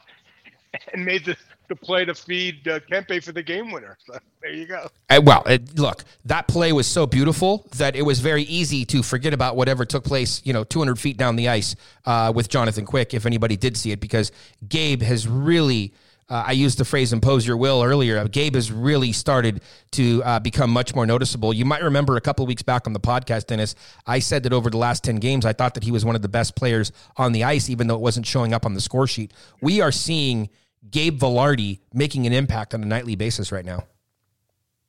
and 0.93 1.05
made 1.05 1.25
the, 1.25 1.37
the 1.73 1.87
play 1.87 2.05
to 2.05 2.15
feed 2.15 2.69
uh, 2.69 2.81
Kempe 2.81 3.23
for 3.25 3.33
the 3.33 3.43
game 3.43 3.71
winner. 3.71 3.97
So 4.07 4.19
there 4.43 4.53
you 4.53 4.67
go. 4.67 4.89
Uh, 5.09 5.21
well, 5.25 5.43
it, 5.47 5.79
look, 5.79 6.05
that 6.27 6.47
play 6.47 6.73
was 6.73 6.87
so 6.87 7.07
beautiful 7.07 7.67
that 7.77 7.97
it 7.97 8.03
was 8.03 8.21
very 8.21 8.43
easy 8.43 8.85
to 8.87 9.03
forget 9.03 9.33
about 9.33 9.57
whatever 9.57 9.85
took 9.85 10.05
place, 10.05 10.43
you 10.45 10.53
know, 10.53 10.65
200 10.65 10.99
feet 10.99 11.17
down 11.17 11.37
the 11.37 11.49
ice 11.49 11.75
uh, 12.05 12.33
with 12.35 12.49
Jonathan 12.49 12.85
Quick, 12.85 13.15
if 13.15 13.25
anybody 13.25 13.57
did 13.57 13.77
see 13.77 13.91
it, 13.91 14.01
because 14.01 14.33
Gabe 14.69 15.03
has 15.03 15.27
really. 15.27 15.93
Uh, 16.29 16.45
I 16.47 16.53
used 16.53 16.79
the 16.79 16.85
phrase 16.87 17.13
impose 17.13 17.47
your 17.47 17.59
will 17.59 17.83
earlier. 17.83 18.27
Gabe 18.27 18.55
has 18.55 18.73
really 18.73 19.13
started 19.13 19.61
to 19.91 20.23
uh, 20.25 20.41
become 20.41 20.71
much 20.71 20.95
more 20.95 21.05
noticeable. 21.05 21.53
You 21.53 21.67
might 21.67 21.83
remember 21.83 22.17
a 22.17 22.23
couple 22.23 22.47
weeks 22.47 22.63
back 22.63 22.87
on 22.87 22.95
the 22.95 23.01
podcast, 23.01 23.49
Dennis, 23.49 23.75
I 24.07 24.21
said 24.21 24.45
that 24.45 24.53
over 24.53 24.71
the 24.71 24.79
last 24.79 25.05
10 25.05 25.17
games, 25.17 25.45
I 25.45 25.53
thought 25.53 25.75
that 25.75 25.85
he 25.85 25.91
was 25.91 26.07
one 26.07 26.17
of 26.17 26.23
the 26.23 26.31
best 26.31 26.55
players 26.55 26.91
on 27.19 27.33
the 27.33 27.45
ice, 27.45 27.69
even 27.69 27.87
though 27.87 27.97
it 27.97 28.01
wasn't 28.01 28.25
showing 28.25 28.55
up 28.55 28.65
on 28.65 28.73
the 28.73 28.81
score 28.81 29.07
sheet. 29.07 29.35
We 29.61 29.83
are 29.83 29.93
seeing 29.93 30.49
Gabe 30.93 31.19
Vilardi 31.19 31.81
making 31.93 32.27
an 32.27 32.33
impact 32.33 32.75
on 32.75 32.83
a 32.83 32.87
nightly 32.87 33.17
basis 33.17 33.51
right 33.51 33.65
now. 33.65 33.85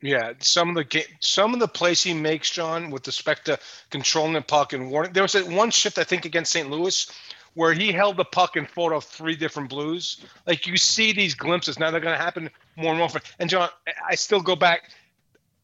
Yeah, 0.02 0.34
some 0.40 0.70
of 0.70 0.76
the 0.76 0.84
game, 0.84 1.06
some 1.22 1.54
of 1.54 1.62
the 1.62 1.68
plays 1.68 2.04
he 2.04 2.14
makes, 2.14 2.52
John, 2.52 2.92
with 2.92 3.08
respect 3.08 3.46
to 3.46 3.58
controlling 3.90 4.34
the 4.34 4.42
puck 4.42 4.74
and 4.74 4.92
warning. 4.92 5.14
There 5.14 5.24
was 5.24 5.34
one 5.44 5.72
shift 5.72 5.98
I 5.98 6.04
think 6.04 6.26
against 6.26 6.52
St. 6.52 6.70
Louis 6.70 7.10
where 7.54 7.74
he 7.74 7.92
held 7.92 8.18
the 8.18 8.26
puck 8.26 8.56
and 8.56 8.70
fought 8.70 8.92
off 8.92 9.06
three 9.06 9.36
different 9.36 9.70
blues. 9.70 10.18
Like 10.46 10.68
you 10.68 10.76
see 10.78 11.14
these 11.14 11.36
glimpses 11.36 11.80
now; 11.80 11.90
they're 11.90 12.02
going 12.02 12.18
to 12.18 12.24
happen 12.24 12.50
more 12.76 12.92
and 12.92 13.00
more. 13.00 13.10
And 13.40 13.50
John, 13.50 13.70
I 14.10 14.16
still 14.16 14.42
go 14.42 14.56
back. 14.56 14.92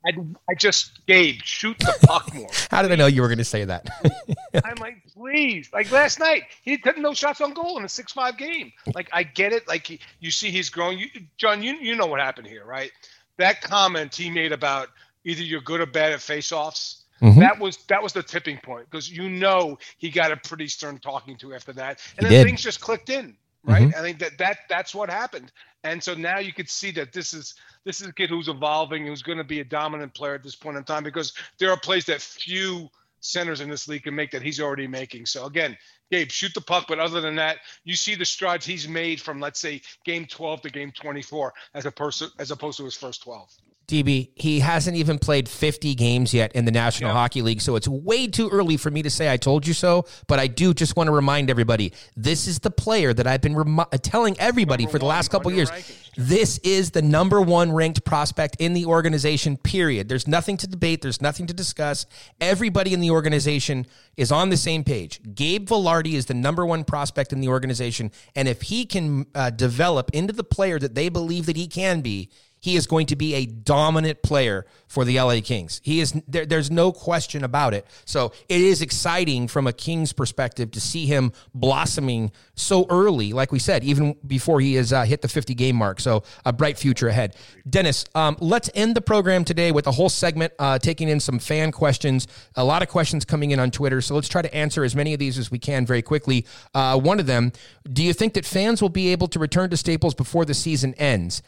I, 0.06 0.12
I 0.50 0.54
just 0.58 1.06
Gabe 1.08 1.40
shoot 1.44 1.78
the 1.80 1.94
puck 2.04 2.34
more. 2.34 2.50
How 2.72 2.82
did 2.82 2.92
I 2.92 2.96
know 2.96 3.08
you 3.08 3.22
were 3.22 3.28
going 3.28 3.38
to 3.40 3.44
say 3.44 3.66
that? 3.66 3.88
I'm 4.64 4.76
like, 4.76 5.04
please. 5.14 5.70
Like 5.74 5.92
last 5.92 6.20
night, 6.20 6.44
he 6.62 6.78
took 6.78 6.98
no 6.98 7.14
shots 7.14 7.42
on 7.42 7.54
goal 7.54 7.78
in 7.78 7.84
a 7.84 7.90
six-five 7.90 8.38
game. 8.38 8.72
Like 8.96 9.10
I 9.12 9.24
get 9.24 9.52
it. 9.52 9.68
Like 9.68 9.88
he, 9.88 10.00
you 10.20 10.32
see, 10.32 10.52
he's 10.52 10.70
growing. 10.70 11.00
You, 11.00 11.08
John, 11.38 11.62
you 11.62 11.74
you 11.74 11.96
know 11.96 12.06
what 12.06 12.20
happened 12.20 12.48
here, 12.48 12.64
right? 12.66 12.92
That 13.38 13.62
comment 13.62 14.16
he 14.16 14.30
made 14.30 14.52
about 14.54 14.90
either 15.26 15.44
you're 15.44 15.62
good 15.62 15.82
or 15.82 15.86
bad 15.86 16.14
at 16.14 16.22
face-offs. 16.22 17.04
Mhm. 17.22 17.40
That 17.40 17.60
was 17.60 17.76
that 17.88 18.02
was 18.02 18.14
the 18.14 18.24
tipping 18.24 18.58
point 18.64 18.90
because 18.90 19.10
you 19.10 19.30
know 19.30 19.78
he 19.98 20.10
got 20.10 20.32
a 20.32 20.38
pretty 20.38 20.68
stern 20.70 21.00
talking 21.00 21.36
to 21.40 21.54
after 21.54 21.74
that, 21.74 22.00
and 22.18 22.26
He 22.26 22.34
then 22.34 22.46
did. 22.46 22.50
things 22.50 22.62
just 22.62 22.80
clicked 22.80 23.10
in, 23.10 23.36
right? 23.66 23.90
Mhm. 23.90 23.96
I 23.96 24.02
think 24.02 24.20
that 24.20 24.38
that 24.38 24.60
that's 24.70 24.96
what 24.96 25.10
happened, 25.10 25.52
and 25.84 26.02
so 26.02 26.14
now 26.14 26.40
you 26.40 26.54
could 26.54 26.70
see 26.70 26.92
that 26.92 27.12
this 27.12 27.34
is 27.34 27.56
this 27.86 28.02
is 28.02 28.08
a 28.08 28.14
kid 28.14 28.30
who's 28.30 28.48
evolving, 28.48 29.06
who's 29.06 29.22
going 29.22 29.38
to 29.38 29.44
be 29.44 29.60
a 29.60 29.66
dominant 29.66 30.14
player 30.14 30.36
at 30.36 30.44
this 30.44 30.56
point 30.56 30.78
in 30.78 30.84
time 30.84 31.04
because 31.04 31.34
there 31.58 31.72
are 31.72 31.80
plays 31.80 32.06
that 32.06 32.22
few 32.22 32.90
centers 33.22 33.62
in 33.62 33.70
this 33.70 33.88
league 33.88 34.04
can 34.04 34.16
make 34.16 34.32
that 34.32 34.42
he's 34.42 34.60
already 34.60 34.88
making. 34.88 35.26
So 35.26 35.46
again, 35.46 35.78
Gabe, 36.12 36.30
shoot 36.30 36.54
the 36.54 36.62
puck, 36.62 36.86
but 36.88 37.00
other 37.00 37.22
than 37.22 37.36
that, 37.36 37.58
you 37.84 37.96
see 37.96 38.16
the 38.16 38.26
strides 38.26 38.66
he's 38.66 38.88
made 38.88 39.22
from 39.22 39.40
let's 39.40 39.60
say 39.60 39.82
game 40.06 40.26
12 40.26 40.62
to 40.64 40.70
game 40.70 40.92
24 40.92 41.54
as 41.74 41.86
a 41.86 41.92
person 41.92 42.30
as 42.40 42.52
opposed 42.52 42.78
to 42.78 42.86
his 42.86 42.96
first 42.96 43.24
12. 43.24 43.50
DB, 43.90 44.30
he 44.36 44.60
hasn't 44.60 44.96
even 44.96 45.18
played 45.20 45.50
50 45.50 45.96
games 45.96 46.34
yet 46.34 46.54
in 46.54 46.66
the 46.66 46.72
National 46.72 47.12
Hockey 47.12 47.42
League, 47.42 47.60
so 47.60 47.76
it's 47.76 47.88
way 47.88 48.28
too 48.28 48.48
early 48.50 48.78
for 48.78 48.92
me 48.92 49.02
to 49.02 49.10
say 49.10 49.32
I 49.32 49.38
told 49.38 49.66
you 49.66 49.74
so. 49.74 50.06
But 50.28 50.40
I 50.40 50.48
do 50.48 50.74
just 50.74 50.96
want 50.96 51.08
to 51.08 51.12
remind 51.12 51.50
everybody 51.50 51.92
this 52.16 52.48
is 52.48 52.60
the 52.60 52.70
player 52.72 53.14
that 53.14 53.26
I've 53.26 53.42
been 53.42 53.56
remi- 53.56 53.86
telling 54.02 54.40
everybody 54.40 54.86
for 54.86 55.00
the 55.00 55.06
last 55.06 55.32
couple 55.32 55.52
years. 55.52 55.72
This 56.16 56.58
is 56.60 56.92
the 56.92 57.02
number 57.02 57.42
one 57.42 57.72
ranked 57.72 58.04
prospect 58.04 58.58
in 58.60 58.74
the 58.74 58.86
organization, 58.86 59.58
period. 59.58 60.08
There's 60.10 60.28
nothing 60.28 60.58
to 60.58 60.68
debate, 60.68 61.02
there's 61.02 61.22
nothing 61.22 61.48
to 61.48 61.54
discuss. 61.54 62.06
Everybody 62.40 62.94
in 62.94 63.00
the 63.00 63.12
organization 63.12 63.88
is 64.18 64.32
on 64.32 64.50
the 64.50 64.58
same 64.58 64.84
page. 64.84 65.22
Gabe 65.34 65.68
Vilardi 65.68 66.14
is 66.14 66.26
the 66.28 66.34
number 66.34 66.66
one 66.66 66.84
prospect 66.84 67.34
in 67.34 67.42
the 67.42 67.48
organization, 67.48 68.12
and 68.36 68.48
if 68.48 68.64
he 68.64 68.86
can 68.86 69.26
uh, 69.34 69.50
develop 69.50 70.12
into 70.14 70.34
the 70.34 70.44
player 70.44 70.78
that 70.78 70.94
they 70.94 71.10
believe 71.10 71.46
that 71.46 71.56
he 71.56 71.68
can 71.68 72.02
be, 72.02 72.30
he 72.60 72.76
is 72.76 72.88
going 72.88 73.06
to 73.08 73.16
be 73.16 73.36
a 73.36 73.46
dominant 73.46 74.22
player 74.22 74.66
for 74.88 75.06
the 75.06 75.20
LA 75.20 75.40
Kings. 75.42 75.82
He 75.84 76.00
is 76.00 76.14
there, 76.28 76.46
there's 76.46 76.72
no 76.72 76.92
question 76.92 77.44
about 77.44 77.74
it. 77.74 77.86
So 78.06 78.34
it 78.50 78.60
is 78.60 78.82
exciting 78.82 79.48
from 79.48 79.68
a 79.68 79.74
Kings 79.74 80.14
perspective 80.14 80.72
to 80.72 80.82
see 80.82 81.06
him 81.06 81.32
blossoming 81.54 82.32
so 82.56 82.86
early, 82.90 83.32
like 83.32 83.52
we 83.52 83.60
said, 83.60 83.84
even 83.84 84.16
before 84.26 84.60
he 84.60 84.74
has 84.76 84.92
uh, 84.92 85.04
hit 85.04 85.22
the 85.22 85.28
50 85.28 85.54
game 85.54 85.76
mark. 85.76 86.00
So 86.00 86.24
a 86.46 86.52
bright 86.52 86.78
future 86.78 87.08
ahead. 87.08 87.36
Dennis, 87.70 88.06
um, 88.16 88.36
let's 88.40 88.70
end 88.74 88.96
the 88.96 89.02
program 89.02 89.46
today 89.46 89.72
with 89.72 89.88
a 89.88 89.92
whole 89.92 90.10
segment 90.10 90.54
uh, 90.60 90.80
taking 90.80 91.08
in 91.08 91.20
some 91.20 91.40
fan 91.40 91.72
questions. 91.72 92.28
A 92.56 92.64
lot 92.64 92.82
of 92.82 92.90
questions 92.90 93.26
coming 93.26 93.52
in 93.52 93.60
on 93.60 93.72
Twitter. 93.72 94.02
So 94.02 94.16
let's 94.16 94.28
try 94.30 94.42
to 94.42 94.54
answer 94.54 94.84
as 94.84 94.96
many 94.96 95.14
of 95.14 95.20
these 95.20 95.38
as 95.38 95.52
we 95.52 95.60
can 95.60 95.86
very 95.86 96.02
quickly. 96.02 96.46
Uh, 96.74 97.00
one 97.00 97.20
of 97.20 97.28
them: 97.28 97.52
Do 97.92 98.04
you 98.04 98.14
think 98.14 98.34
that 98.34 98.46
fans 98.46 98.82
will 98.82 98.90
be 98.90 99.10
able 99.10 99.28
to 99.30 99.40
return 99.40 99.70
to 99.70 99.78
Staples 99.78 100.16
before 100.16 100.46
the 100.46 100.54
season 100.54 100.94
ends? 100.96 101.42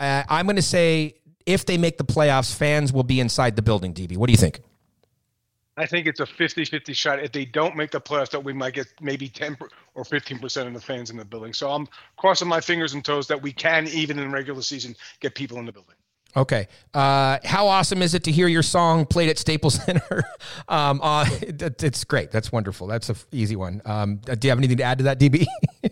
Uh, 0.00 0.22
I'm 0.28 0.46
going 0.46 0.56
to 0.56 0.62
say 0.62 1.14
if 1.46 1.64
they 1.66 1.78
make 1.78 1.98
the 1.98 2.04
playoffs, 2.04 2.54
fans 2.54 2.92
will 2.92 3.02
be 3.04 3.20
inside 3.20 3.56
the 3.56 3.62
building. 3.62 3.94
DB, 3.94 4.16
what 4.16 4.26
do 4.26 4.32
you 4.32 4.36
think? 4.38 4.60
I 5.76 5.86
think 5.86 6.06
it's 6.06 6.20
a 6.20 6.26
50-50 6.26 6.94
shot. 6.94 7.18
If 7.22 7.32
they 7.32 7.46
don't 7.46 7.76
make 7.76 7.90
the 7.92 8.00
playoffs, 8.00 8.30
that 8.30 8.44
we 8.44 8.52
might 8.52 8.74
get 8.74 8.88
maybe 9.00 9.28
10 9.28 9.56
or 9.94 10.04
15% 10.04 10.66
of 10.66 10.74
the 10.74 10.80
fans 10.80 11.10
in 11.10 11.16
the 11.16 11.24
building. 11.24 11.54
So 11.54 11.70
I'm 11.70 11.88
crossing 12.18 12.46
my 12.46 12.60
fingers 12.60 12.92
and 12.92 13.02
toes 13.04 13.26
that 13.28 13.40
we 13.40 13.52
can, 13.52 13.88
even 13.88 14.18
in 14.18 14.30
regular 14.30 14.60
season, 14.60 14.94
get 15.20 15.34
people 15.34 15.58
in 15.58 15.64
the 15.66 15.72
building. 15.72 15.94
Okay. 16.36 16.68
Uh, 16.92 17.38
how 17.44 17.66
awesome 17.68 18.02
is 18.02 18.14
it 18.14 18.24
to 18.24 18.32
hear 18.32 18.48
your 18.48 18.62
song 18.62 19.06
played 19.06 19.28
at 19.30 19.38
Staples 19.38 19.74
Center? 19.84 20.22
um, 20.68 21.00
uh, 21.02 21.26
it- 21.40 21.62
it's 21.82 22.04
great. 22.04 22.30
That's 22.30 22.52
wonderful. 22.52 22.86
That's 22.86 23.08
an 23.08 23.16
easy 23.32 23.56
one. 23.56 23.80
Um, 23.86 24.16
do 24.16 24.36
you 24.46 24.50
have 24.50 24.58
anything 24.58 24.76
to 24.78 24.82
add 24.82 24.98
to 24.98 25.04
that, 25.04 25.18
DB? 25.18 25.46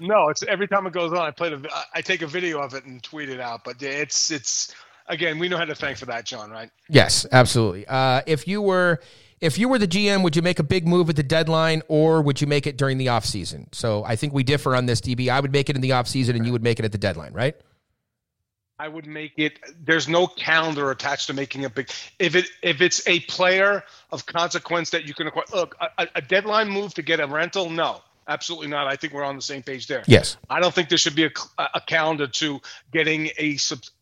No, 0.00 0.28
it's 0.28 0.42
every 0.44 0.68
time 0.68 0.86
it 0.86 0.92
goes 0.92 1.12
on, 1.12 1.18
I 1.18 1.30
play 1.30 1.50
the, 1.50 1.68
I- 1.94 2.00
take 2.00 2.22
a 2.22 2.26
video 2.26 2.60
of 2.60 2.74
it 2.74 2.84
and 2.84 3.02
tweet 3.02 3.28
it 3.28 3.40
out. 3.40 3.64
But 3.64 3.82
it's 3.82 4.30
it's 4.30 4.74
again, 5.06 5.38
we 5.38 5.48
know 5.48 5.58
how 5.58 5.64
to 5.64 5.74
thank 5.74 5.98
for 5.98 6.06
that, 6.06 6.24
John. 6.24 6.50
Right? 6.50 6.70
yes, 6.88 7.26
absolutely. 7.32 7.86
Uh, 7.86 8.22
if 8.26 8.46
you 8.48 8.60
were 8.62 9.00
if 9.40 9.58
you 9.58 9.68
were 9.68 9.78
the 9.78 9.88
GM, 9.88 10.22
would 10.22 10.36
you 10.36 10.42
make 10.42 10.60
a 10.60 10.62
big 10.64 10.86
move 10.86 11.10
at 11.10 11.16
the 11.16 11.22
deadline 11.22 11.82
or 11.88 12.22
would 12.22 12.40
you 12.40 12.46
make 12.46 12.66
it 12.66 12.76
during 12.76 12.96
the 12.98 13.06
offseason? 13.06 13.74
So 13.74 14.04
I 14.04 14.14
think 14.16 14.32
we 14.32 14.44
differ 14.44 14.76
on 14.76 14.86
this, 14.86 15.00
DB. 15.00 15.28
I 15.28 15.40
would 15.40 15.52
make 15.52 15.68
it 15.68 15.74
in 15.76 15.82
the 15.82 15.90
offseason 15.90 16.36
and 16.36 16.46
you 16.46 16.52
would 16.52 16.62
make 16.62 16.78
it 16.78 16.84
at 16.84 16.92
the 16.92 16.98
deadline, 16.98 17.32
right? 17.32 17.56
I 18.78 18.88
would 18.88 19.06
make 19.06 19.34
it. 19.36 19.60
There's 19.84 20.08
no 20.08 20.26
calendar 20.26 20.90
attached 20.90 21.28
to 21.28 21.34
making 21.34 21.64
a 21.64 21.70
big. 21.70 21.88
If 22.18 22.34
it 22.34 22.46
if 22.62 22.80
it's 22.80 23.06
a 23.06 23.20
player 23.20 23.84
of 24.10 24.26
consequence 24.26 24.90
that 24.90 25.06
you 25.06 25.14
can 25.14 25.28
acquire, 25.28 25.44
look, 25.54 25.76
a, 25.98 26.08
a 26.16 26.20
deadline 26.20 26.68
move 26.68 26.94
to 26.94 27.02
get 27.02 27.20
a 27.20 27.26
rental, 27.26 27.70
no, 27.70 28.00
absolutely 28.28 28.68
not. 28.68 28.86
I 28.86 28.96
think 28.96 29.12
we're 29.12 29.24
on 29.24 29.36
the 29.36 29.42
same 29.42 29.62
page 29.62 29.86
there. 29.86 30.02
Yes. 30.06 30.36
I 30.48 30.60
don't 30.60 30.74
think 30.74 30.88
there 30.88 30.98
should 30.98 31.14
be 31.16 31.24
a, 31.24 31.32
a 31.74 31.80
calendar 31.80 32.26
to 32.26 32.60
getting 32.92 33.30
a 33.38 33.58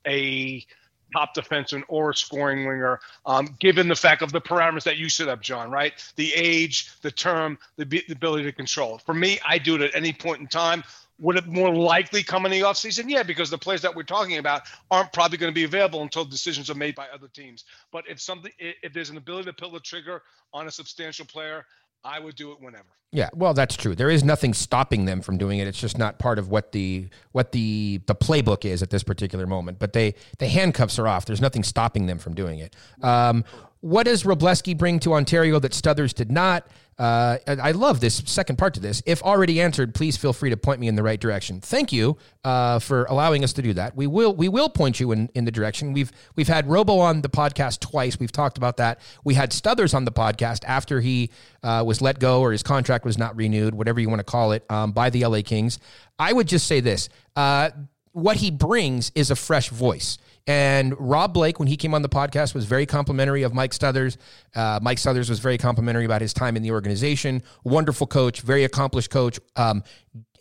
a 0.07 0.65
top 1.13 1.35
defenseman 1.35 1.83
or 1.89 2.11
a 2.11 2.15
scoring 2.15 2.67
winger, 2.67 3.01
um, 3.27 3.57
given 3.59 3.89
the 3.89 3.97
fact 3.97 4.23
of 4.23 4.33
the 4.33 4.41
parameters 4.41 4.85
that 4.85 4.97
you 4.97 5.09
set 5.09 5.29
up, 5.29 5.41
John. 5.41 5.71
Right, 5.71 5.93
the 6.17 6.33
age, 6.35 6.91
the 7.03 7.11
term, 7.11 7.59
the, 7.77 7.85
the 7.85 8.05
ability 8.11 8.45
to 8.45 8.53
control. 8.53 8.99
For 8.99 9.15
me, 9.15 9.39
I 9.47 9.59
do 9.59 9.75
it 9.75 9.81
at 9.83 9.95
any 9.95 10.13
point 10.13 10.41
in 10.41 10.47
time. 10.47 10.85
Would 11.21 11.37
it 11.37 11.47
more 11.47 11.75
likely 11.75 12.23
come 12.23 12.47
in 12.47 12.53
the 12.53 12.61
offseason? 12.61 13.11
Yeah, 13.11 13.23
because 13.23 13.51
the 13.51 13.59
players 13.59 13.83
that 13.83 13.95
we're 13.95 14.05
talking 14.05 14.39
about 14.39 14.63
aren't 14.91 15.13
probably 15.13 15.37
going 15.37 15.53
to 15.53 15.55
be 15.55 15.65
available 15.65 16.01
until 16.01 16.25
decisions 16.25 16.71
are 16.71 16.75
made 16.75 16.95
by 16.95 17.09
other 17.13 17.29
teams. 17.29 17.67
But 17.93 18.05
if 18.09 18.21
something, 18.23 18.51
if 18.59 18.95
there's 18.95 19.11
an 19.11 19.19
ability 19.19 19.45
to 19.45 19.53
pull 19.53 19.71
the 19.71 19.81
trigger 19.81 20.23
on 20.55 20.67
a 20.67 20.71
substantial 20.71 21.27
player, 21.27 21.67
I 22.05 22.19
would 22.19 22.35
do 22.35 22.53
it 22.53 22.61
whenever. 22.61 22.87
Yeah, 23.13 23.29
well, 23.35 23.55
that's 23.55 23.77
true. 23.77 23.97
There 23.97 24.09
is 24.09 24.23
nothing 24.23 24.55
stopping 24.55 25.05
them 25.05 25.21
from 25.21 25.37
doing 25.37 25.59
it. 25.59 25.67
It's 25.67 25.81
just 25.81 25.99
not 25.99 26.21
part 26.21 26.39
of 26.39 26.49
what 26.49 26.71
the 26.71 27.09
what 27.33 27.51
the 27.51 28.01
the 28.07 28.15
playbook 28.15 28.65
is 28.65 28.83
at 28.83 28.91
this 28.91 29.03
particular 29.03 29.47
moment. 29.49 29.81
But 29.81 29.95
they 29.95 30.15
the 30.39 30.47
handcuffs 30.47 30.97
are 30.99 31.09
off. 31.09 31.27
There's 31.27 31.41
nothing 31.41 31.65
stopping 31.65 32.07
them 32.07 32.19
from 32.19 32.35
doing 32.35 32.61
it. 32.61 32.77
Um, 33.03 33.45
what 33.81 34.05
does 34.05 34.25
Wroblewski 34.25 34.77
bring 34.77 35.01
to 35.01 35.15
Ontario 35.15 35.59
that 35.59 35.73
Stothers 35.73 36.15
did 36.15 36.31
not? 36.31 36.67
Uh, 36.99 37.39
I 37.47 37.73
love 37.73 38.01
this 38.01 38.23
second 38.27 38.57
part 38.57 38.75
to 38.75 38.81
this. 38.81 39.03
If 39.07 39.23
already 39.23 39.59
answered, 39.59 39.95
please 39.95 40.19
feel 40.19 40.35
free 40.35 40.51
to 40.51 40.57
point 40.59 40.81
me 40.81 40.87
in 40.87 40.97
the 40.97 41.03
right 41.03 41.19
direction. 41.19 41.63
Thank 41.63 41.95
you 41.95 42.19
uh, 42.45 42.79
for 42.79 43.05
allowing 43.05 43.43
us 43.43 43.55
to 43.55 43.63
do 43.63 43.73
that. 43.73 43.97
We 43.97 44.07
will 44.07 44.35
we 44.35 44.51
will 44.51 44.69
point 44.69 45.01
you 45.01 45.13
in, 45.13 45.31
in 45.35 45.47
the 45.47 45.51
direction. 45.51 45.95
We've 45.95 46.13
we've 46.37 46.47
had 46.49 46.69
Robo 46.69 46.99
on 46.99 47.23
the 47.23 47.31
podcast 47.31 47.81
twice. 47.81 48.21
We've 48.21 48.31
talked 48.31 48.59
about 48.59 48.77
that. 48.77 49.01
We 49.25 49.33
had 49.33 49.51
Stothers 49.51 49.95
on 49.95 50.05
the 50.05 50.13
podcast 50.13 50.63
after 50.67 51.01
he 51.01 51.31
uh, 51.63 51.83
was 51.87 52.03
let 52.03 52.19
go 52.19 52.43
or 52.43 52.53
his 52.53 52.63
contract 52.63 53.07
was 53.07 53.17
not 53.17 53.35
renewed, 53.35 53.75
whatever 53.75 53.99
you 53.99 54.11
want 54.11 54.21
to 54.21 54.25
call 54.25 54.53
it, 54.53 54.71
um, 54.71 54.93
by 54.93 55.09
the 55.09 55.25
LA 55.25 55.41
Kings. 55.43 55.79
I 56.19 56.35
would 56.35 56.49
just 56.49 56.67
say 56.67 56.81
this. 56.81 57.09
Uh, 57.35 57.71
what 58.13 58.37
he 58.37 58.51
brings 58.51 59.11
is 59.15 59.31
a 59.31 59.37
fresh 59.37 59.71
voice. 59.71 60.19
And 60.47 60.95
Rob 60.99 61.35
Blake, 61.35 61.59
when 61.59 61.69
he 61.69 61.77
came 61.77 61.95
on 61.95 62.03
the 62.03 62.09
podcast, 62.09 62.55
was 62.55 62.65
very 62.65 62.87
complimentary 62.87 63.43
of 63.43 63.55
Mike 63.55 63.73
Stothers. 63.73 64.17
Uh, 64.55 64.81
Mike 64.83 64.99
Stothers 64.99 65.29
was 65.29 65.39
very 65.39 65.59
complimentary 65.59 66.05
about 66.05 66.21
his 66.21 66.33
time 66.33 66.57
in 66.57 66.63
the 66.63 66.71
organization. 66.71 67.43
Wonderful 67.65 68.07
coach, 68.07 68.41
very 68.41 68.65
accomplished 68.65 69.11
coach. 69.11 69.39
Um, 69.57 69.85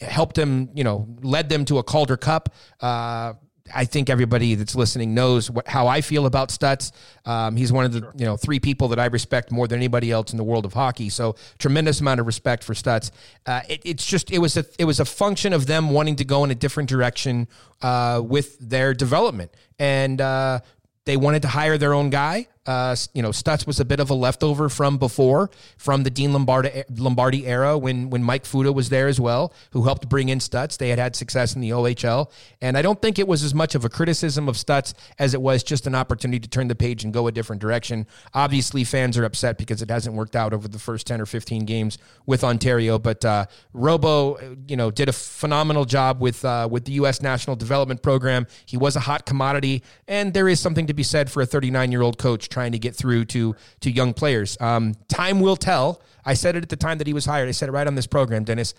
helped 0.01 0.35
them, 0.35 0.69
you 0.73 0.83
know, 0.83 1.07
led 1.21 1.49
them 1.49 1.65
to 1.65 1.77
a 1.77 1.83
Calder 1.83 2.17
Cup. 2.17 2.53
Uh, 2.79 3.33
I 3.73 3.85
think 3.85 4.09
everybody 4.09 4.55
that's 4.55 4.75
listening 4.75 5.13
knows 5.13 5.49
what, 5.49 5.67
how 5.67 5.87
I 5.87 6.01
feel 6.01 6.25
about 6.25 6.49
Stutz. 6.49 6.91
Um, 7.25 7.55
he's 7.55 7.71
one 7.71 7.85
of 7.85 7.93
the 7.93 8.11
you 8.15 8.25
know 8.25 8.37
three 8.37 8.59
people 8.59 8.89
that 8.89 8.99
I 8.99 9.05
respect 9.05 9.51
more 9.51 9.67
than 9.67 9.77
anybody 9.77 10.11
else 10.11 10.31
in 10.31 10.37
the 10.37 10.43
world 10.43 10.65
of 10.65 10.73
hockey. 10.73 11.09
So 11.09 11.35
tremendous 11.57 12.01
amount 12.01 12.19
of 12.19 12.25
respect 12.25 12.63
for 12.63 12.73
Stutz. 12.73 13.11
Uh, 13.45 13.61
it, 13.69 13.81
it's 13.85 14.05
just 14.05 14.31
it 14.31 14.39
was 14.39 14.57
a 14.57 14.65
it 14.77 14.85
was 14.85 14.99
a 14.99 15.05
function 15.05 15.53
of 15.53 15.65
them 15.65 15.89
wanting 15.91 16.15
to 16.17 16.25
go 16.25 16.43
in 16.43 16.51
a 16.51 16.55
different 16.55 16.89
direction 16.89 17.47
uh, 17.81 18.21
with 18.23 18.57
their 18.59 18.93
development, 18.93 19.51
and 19.77 20.19
uh, 20.21 20.59
they 21.05 21.17
wanted 21.17 21.41
to 21.41 21.47
hire 21.47 21.77
their 21.77 21.93
own 21.93 22.09
guy. 22.09 22.47
Uh, 22.65 22.95
you 23.13 23.21
know, 23.21 23.29
Stutz 23.29 23.65
was 23.65 23.79
a 23.79 23.85
bit 23.85 23.99
of 23.99 24.09
a 24.09 24.13
leftover 24.13 24.69
from 24.69 24.97
before, 24.97 25.49
from 25.77 26.03
the 26.03 26.09
Dean 26.09 26.33
Lombardi, 26.33 26.83
Lombardi 26.95 27.47
era 27.47 27.77
when 27.77 28.09
when 28.09 28.21
Mike 28.21 28.43
Futa 28.43 28.73
was 28.73 28.89
there 28.89 29.07
as 29.07 29.19
well, 29.19 29.53
who 29.71 29.83
helped 29.83 30.09
bring 30.09 30.29
in 30.29 30.39
Stutz. 30.39 30.77
They 30.77 30.89
had 30.89 30.99
had 30.99 31.15
success 31.15 31.55
in 31.55 31.61
the 31.61 31.69
OHL, 31.69 32.29
and 32.61 32.77
I 32.77 32.81
don't 32.81 33.01
think 33.01 33.17
it 33.17 33.27
was 33.27 33.43
as 33.43 33.55
much 33.55 33.75
of 33.75 33.85
a 33.85 33.89
criticism 33.89 34.49
of 34.49 34.55
Stutz 34.55 34.93
as 35.17 35.33
it 35.33 35.41
was 35.41 35.63
just 35.63 35.87
an 35.87 35.95
opportunity 35.95 36.39
to 36.39 36.49
turn 36.49 36.67
the 36.67 36.75
page 36.75 37.03
and 37.03 37.13
go 37.13 37.27
a 37.27 37.31
different 37.31 37.61
direction. 37.61 38.05
Obviously, 38.33 38.83
fans 38.83 39.17
are 39.17 39.23
upset 39.23 39.57
because 39.57 39.81
it 39.81 39.89
hasn't 39.89 40.15
worked 40.15 40.35
out 40.35 40.53
over 40.53 40.67
the 40.67 40.79
first 40.79 41.07
ten 41.07 41.21
or 41.21 41.25
fifteen 41.25 41.63
games 41.65 41.97
with 42.25 42.43
Ontario, 42.43 42.99
but 42.99 43.23
uh, 43.23 43.45
Robo, 43.73 44.37
you 44.67 44.75
know, 44.75 44.91
did 44.91 45.07
a 45.07 45.13
phenomenal 45.13 45.85
job 45.85 46.21
with 46.21 46.43
uh, 46.43 46.67
with 46.69 46.83
the 46.83 46.91
U.S. 46.93 47.21
National 47.21 47.55
Development 47.55 48.01
Program. 48.03 48.47
He 48.65 48.75
was 48.75 48.97
a 48.97 49.01
hot 49.01 49.25
commodity, 49.25 49.81
and 50.09 50.33
there 50.33 50.49
is 50.49 50.59
something 50.59 50.87
to 50.87 50.93
be 50.93 51.03
said 51.03 51.31
for 51.31 51.41
a 51.41 51.45
39 51.45 51.91
year 51.91 52.01
old 52.01 52.17
coach 52.17 52.48
trying 52.49 52.71
to 52.71 52.79
get 52.79 52.95
through 52.95 53.25
to 53.25 53.55
to 53.81 53.91
young 53.91 54.13
players. 54.13 54.57
Um, 54.59 54.95
time 55.07 55.39
will 55.39 55.55
tell. 55.55 56.01
I 56.25 56.33
said 56.33 56.55
it 56.55 56.63
at 56.63 56.69
the 56.69 56.75
time 56.75 56.97
that 56.97 57.07
he 57.07 57.13
was 57.13 57.25
hired. 57.25 57.47
I 57.47 57.51
said 57.51 57.69
it 57.69 57.71
right 57.71 57.87
on 57.87 57.95
this 57.95 58.07
program, 58.07 58.43
Dennis. 58.43 58.73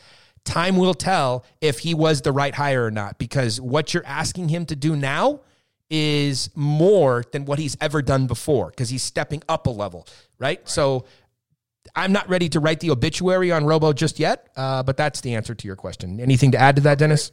Time 0.44 0.76
will 0.76 0.94
tell 0.94 1.44
if 1.60 1.80
he 1.80 1.94
was 1.94 2.22
the 2.22 2.32
right 2.32 2.54
hire 2.54 2.86
or 2.86 2.90
not, 2.90 3.18
because 3.18 3.60
what 3.60 3.92
you're 3.92 4.06
asking 4.06 4.48
him 4.48 4.64
to 4.66 4.76
do 4.76 4.96
now 4.96 5.40
is 5.90 6.50
more 6.54 7.24
than 7.32 7.44
what 7.44 7.58
he's 7.58 7.76
ever 7.80 8.00
done 8.00 8.26
before, 8.26 8.70
because 8.70 8.88
he's 8.88 9.02
stepping 9.02 9.42
up 9.48 9.66
a 9.66 9.70
level, 9.70 10.06
right? 10.38 10.66
So 10.68 11.04
I'm 11.94 12.12
not 12.12 12.28
ready 12.28 12.48
to 12.50 12.60
write 12.60 12.80
the 12.80 12.90
obituary 12.90 13.50
on 13.52 13.64
Robo 13.64 13.92
just 13.92 14.18
yet, 14.18 14.48
uh, 14.56 14.82
but 14.82 14.96
that's 14.96 15.20
the 15.20 15.34
answer 15.34 15.54
to 15.54 15.66
your 15.66 15.76
question. 15.76 16.20
Anything 16.20 16.52
to 16.52 16.58
add 16.58 16.76
to 16.76 16.82
that, 16.82 16.98
Dennis? 16.98 17.32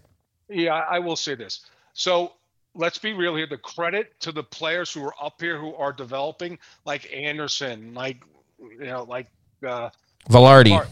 Yeah, 0.49 0.73
I 0.73 0.99
will 0.99 1.15
say 1.15 1.35
this. 1.35 1.61
So 1.93 2.33
let's 2.77 2.97
be 2.97 3.13
real 3.13 3.35
here. 3.35 3.47
The 3.47 3.57
credit 3.57 4.19
to 4.21 4.31
the 4.31 4.43
players 4.43 4.93
who 4.93 5.03
are 5.03 5.13
up 5.21 5.41
here 5.41 5.59
who 5.59 5.75
are 5.75 5.91
developing, 5.91 6.57
like 6.85 7.11
Anderson, 7.13 7.93
like 7.93 8.17
you 8.59 8.85
know, 8.85 9.03
like 9.03 9.27
uh, 9.67 9.89
Vilardi. 10.29 10.69
Var- 10.69 10.87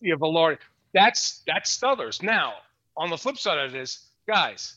yeah, 0.00 0.14
Vilardi. 0.16 0.58
That's 0.92 1.42
that's 1.46 1.76
Stothers. 1.76 2.22
Now, 2.22 2.54
on 2.96 3.10
the 3.10 3.16
flip 3.16 3.38
side 3.38 3.58
of 3.58 3.72
this, 3.72 4.06
guys, 4.26 4.74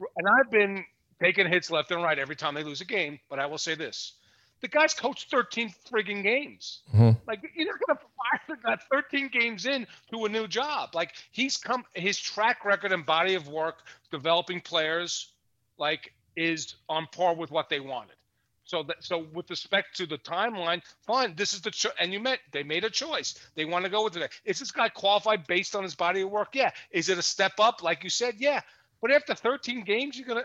and 0.00 0.28
I've 0.28 0.50
been 0.50 0.84
taking 1.22 1.48
hits 1.48 1.70
left 1.70 1.90
and 1.90 2.02
right 2.02 2.18
every 2.18 2.36
time 2.36 2.54
they 2.54 2.64
lose 2.64 2.80
a 2.80 2.84
game, 2.86 3.18
but 3.28 3.38
I 3.38 3.46
will 3.46 3.58
say 3.58 3.74
this: 3.74 4.14
the 4.60 4.68
guy's 4.68 4.94
coached 4.94 5.30
13 5.30 5.72
frigging 5.90 6.22
games. 6.22 6.80
Like 7.26 7.40
you're 7.54 7.66
not 7.66 7.80
gonna 7.86 7.98
fire 7.98 8.56
the 8.56 8.56
guy 8.62 8.76
13 8.90 9.28
games 9.28 9.66
in 9.66 9.86
to 10.12 10.24
a 10.24 10.28
new 10.28 10.46
job. 10.46 10.94
Like 10.94 11.12
he's 11.30 11.56
come, 11.56 11.84
his 11.94 12.18
track 12.18 12.64
record 12.64 12.92
and 12.92 13.04
body 13.04 13.34
of 13.34 13.48
work 13.48 13.78
developing 14.10 14.60
players, 14.60 15.32
like 15.80 16.12
is 16.36 16.76
on 16.88 17.08
par 17.12 17.34
with 17.34 17.50
what 17.52 17.70
they 17.70 17.80
wanted. 17.80 18.16
So 18.64 18.84
that 18.84 18.98
so 19.00 19.26
with 19.34 19.50
respect 19.50 19.96
to 19.96 20.06
the 20.06 20.18
timeline, 20.18 20.82
fine. 21.06 21.34
This 21.36 21.54
is 21.54 21.62
the 21.62 21.72
cho- 21.72 21.90
and 22.00 22.12
you 22.12 22.20
met 22.20 22.40
they 22.52 22.62
made 22.62 22.84
a 22.84 22.90
choice. 22.90 23.34
They 23.56 23.64
want 23.66 23.84
to 23.84 23.90
go 23.90 24.04
with 24.04 24.16
it. 24.16 24.32
Is 24.44 24.60
this 24.60 24.70
guy 24.72 24.88
qualified 24.90 25.46
based 25.48 25.76
on 25.76 25.82
his 25.82 25.96
body 25.96 26.22
of 26.22 26.30
work? 26.30 26.50
Yeah. 26.54 26.70
Is 26.92 27.08
it 27.08 27.18
a 27.18 27.22
step 27.22 27.54
up, 27.60 27.82
like 27.82 28.04
you 28.04 28.10
said? 28.10 28.36
Yeah. 28.38 28.60
But 29.02 29.12
after 29.12 29.34
13 29.34 29.84
games, 29.84 30.18
you're 30.18 30.28
gonna 30.28 30.44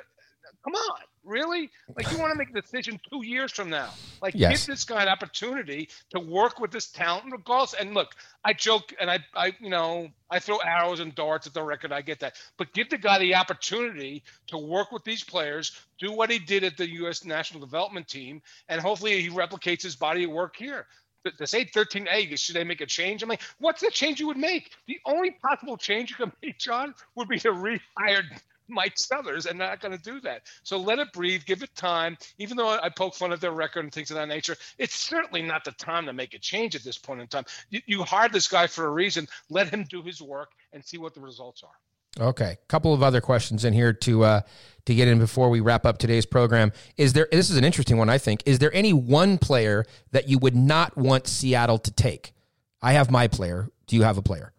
come 0.63 0.75
on, 0.75 1.01
really? 1.25 1.69
Like 1.95 2.11
you 2.11 2.17
want 2.19 2.31
to 2.31 2.37
make 2.37 2.49
a 2.49 2.61
decision 2.61 2.99
two 3.11 3.25
years 3.25 3.51
from 3.51 3.69
now? 3.69 3.89
Like 4.21 4.33
Yes. 4.35 4.65
give 4.65 4.75
this 4.75 4.83
guy 4.85 5.01
an 5.01 5.07
opportunity 5.09 5.89
to 6.11 6.19
work 6.19 6.59
with 6.59 6.71
this 6.71 6.87
talent, 6.87 7.25
regardless. 7.31 7.73
And 7.73 7.93
look, 7.93 8.15
I 8.43 8.53
joke 8.53 8.93
and 8.99 9.09
I, 9.09 9.19
I, 9.35 9.53
you 9.59 9.69
know, 9.69 10.09
I 10.29 10.39
throw 10.39 10.57
arrows 10.57 10.99
and 10.99 11.13
darts 11.15 11.47
at 11.47 11.53
the 11.53 11.63
record. 11.63 11.91
I 11.91 12.01
get 12.01 12.19
that, 12.21 12.35
but 12.57 12.73
give 12.73 12.89
the 12.89 12.97
guy 12.97 13.19
the 13.19 13.35
opportunity 13.35 14.23
to 14.47 14.57
work 14.57 14.91
with 14.91 15.03
these 15.03 15.23
players, 15.23 15.71
do 15.99 16.11
what 16.11 16.29
he 16.29 16.39
did 16.39 16.63
at 16.63 16.77
the 16.77 16.89
U.S. 16.95 17.25
National 17.25 17.59
Development 17.59 18.07
Team, 18.07 18.41
and 18.69 18.79
hopefully 18.79 19.21
he 19.21 19.29
replicates 19.29 19.81
his 19.83 19.95
body 19.95 20.23
of 20.25 20.31
work 20.31 20.55
here. 20.55 20.85
To- 21.25 21.31
To 21.31 21.47
say 21.47 21.63
13, 21.65 22.05
hey, 22.05 22.35
should 22.35 22.55
they 22.55 22.63
make 22.63 22.81
a 22.81 22.85
change? 22.85 23.23
I'm 23.23 23.29
like, 23.29 23.41
what's 23.59 23.81
the 23.81 23.89
change 23.89 24.19
you 24.19 24.27
would 24.27 24.37
make? 24.37 24.71
The 24.87 24.99
only 25.05 25.31
possible 25.31 25.75
change 25.77 26.11
you 26.11 26.15
could 26.17 26.31
make, 26.43 26.59
John, 26.59 26.93
would 27.15 27.27
be 27.27 27.39
to 27.39 27.49
rehire 27.51 28.23
Mike 28.67 28.97
Sellers, 28.97 29.45
and 29.45 29.59
they're 29.59 29.69
not 29.69 29.81
going 29.81 29.97
to 29.97 30.03
do 30.03 30.19
that. 30.21 30.43
So 30.63 30.77
let 30.77 30.99
it 30.99 31.11
breathe, 31.13 31.45
give 31.45 31.63
it 31.63 31.73
time. 31.75 32.17
Even 32.37 32.57
though 32.57 32.69
I 32.69 32.89
poke 32.89 33.15
fun 33.15 33.31
at 33.31 33.41
their 33.41 33.51
record 33.51 33.83
and 33.85 33.93
things 33.93 34.11
of 34.11 34.15
that 34.15 34.27
nature, 34.27 34.55
it's 34.77 34.95
certainly 34.95 35.41
not 35.41 35.63
the 35.63 35.71
time 35.73 36.05
to 36.05 36.13
make 36.13 36.33
a 36.33 36.39
change 36.39 36.75
at 36.75 36.83
this 36.83 36.97
point 36.97 37.21
in 37.21 37.27
time. 37.27 37.45
You, 37.69 37.81
you 37.85 38.03
hired 38.03 38.33
this 38.33 38.47
guy 38.47 38.67
for 38.67 38.85
a 38.85 38.91
reason. 38.91 39.27
Let 39.49 39.69
him 39.69 39.85
do 39.89 40.01
his 40.01 40.21
work 40.21 40.51
and 40.73 40.83
see 40.83 40.97
what 40.97 41.13
the 41.13 41.21
results 41.21 41.63
are. 41.63 41.75
Okay, 42.17 42.51
a 42.51 42.67
couple 42.67 42.93
of 42.93 43.03
other 43.03 43.19
questions 43.19 43.65
in 43.65 43.73
here 43.73 43.91
to 43.91 44.23
uh, 44.23 44.41
to 44.85 44.95
get 44.95 45.09
in 45.09 45.19
before 45.19 45.49
we 45.49 45.59
wrap 45.59 45.85
up 45.85 45.97
today's 45.97 46.25
program. 46.25 46.71
Is 46.95 47.11
there? 47.11 47.27
This 47.29 47.49
is 47.49 47.57
an 47.57 47.65
interesting 47.65 47.97
one, 47.97 48.09
I 48.09 48.17
think. 48.17 48.41
Is 48.45 48.59
there 48.59 48.73
any 48.73 48.93
one 48.93 49.37
player 49.37 49.85
that 50.11 50.29
you 50.29 50.37
would 50.37 50.55
not 50.55 50.95
want 50.95 51.27
Seattle 51.27 51.77
to 51.79 51.91
take? 51.91 52.33
I 52.81 52.93
have 52.93 53.11
my 53.11 53.27
player. 53.27 53.69
Do 53.87 53.97
you 53.97 54.03
have 54.03 54.17
a 54.17 54.21
player? 54.21 54.53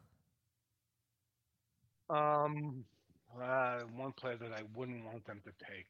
Um, 2.11 2.85
uh, 3.47 3.81
one 3.97 4.12
player 4.12 4.36
that 4.36 4.52
I 4.52 4.62
wouldn't 4.74 5.05
want 5.05 5.24
them 5.27 5.40
to 5.44 5.52
take 5.66 5.86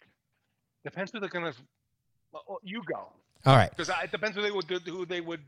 depends 0.84 1.10
who 1.12 1.20
they're 1.20 1.28
to. 1.52 1.58
Well, 2.32 2.60
you 2.62 2.82
go 2.86 3.08
All 3.46 3.56
right. 3.56 3.70
because 3.70 3.88
it 4.02 4.10
depends 4.10 4.36
who 4.36 4.42
they 4.42 4.50
would 4.50 4.64
who 4.86 5.06
they 5.06 5.20
would 5.20 5.40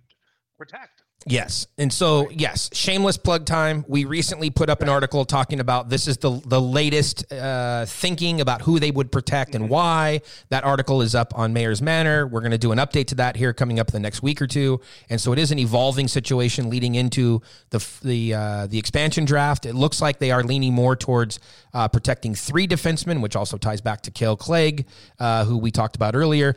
protect. 0.58 1.04
Yes. 1.26 1.66
And 1.76 1.92
so, 1.92 2.30
yes, 2.30 2.70
shameless 2.72 3.16
plug 3.16 3.44
time. 3.44 3.84
We 3.88 4.04
recently 4.04 4.50
put 4.50 4.70
up 4.70 4.82
an 4.82 4.88
article 4.88 5.24
talking 5.24 5.58
about 5.58 5.88
this 5.88 6.06
is 6.06 6.16
the 6.18 6.40
the 6.46 6.60
latest 6.60 7.30
uh, 7.32 7.86
thinking 7.86 8.40
about 8.40 8.62
who 8.62 8.78
they 8.78 8.90
would 8.90 9.10
protect 9.10 9.54
and 9.54 9.68
why. 9.68 10.20
That 10.50 10.64
article 10.64 11.02
is 11.02 11.14
up 11.14 11.36
on 11.36 11.52
Mayor's 11.52 11.82
Manor. 11.82 12.26
We're 12.26 12.40
going 12.40 12.52
to 12.52 12.58
do 12.58 12.72
an 12.72 12.78
update 12.78 13.06
to 13.08 13.16
that 13.16 13.36
here 13.36 13.52
coming 13.52 13.80
up 13.80 13.88
the 13.88 14.00
next 14.00 14.22
week 14.22 14.40
or 14.40 14.46
two. 14.46 14.80
And 15.10 15.20
so, 15.20 15.32
it 15.32 15.38
is 15.38 15.50
an 15.50 15.58
evolving 15.58 16.06
situation 16.08 16.70
leading 16.70 16.94
into 16.94 17.42
the 17.70 17.84
the 18.02 18.34
uh, 18.34 18.66
the 18.68 18.78
expansion 18.78 19.24
draft. 19.24 19.66
It 19.66 19.74
looks 19.74 20.00
like 20.00 20.20
they 20.20 20.30
are 20.30 20.44
leaning 20.44 20.72
more 20.72 20.94
towards 20.94 21.40
uh, 21.74 21.88
protecting 21.88 22.34
three 22.36 22.68
defensemen, 22.68 23.20
which 23.20 23.34
also 23.34 23.58
ties 23.58 23.80
back 23.80 24.02
to 24.02 24.10
Kale 24.12 24.36
Clague, 24.36 24.86
uh, 25.18 25.44
who 25.44 25.58
we 25.58 25.72
talked 25.72 25.96
about 25.96 26.14
earlier 26.14 26.54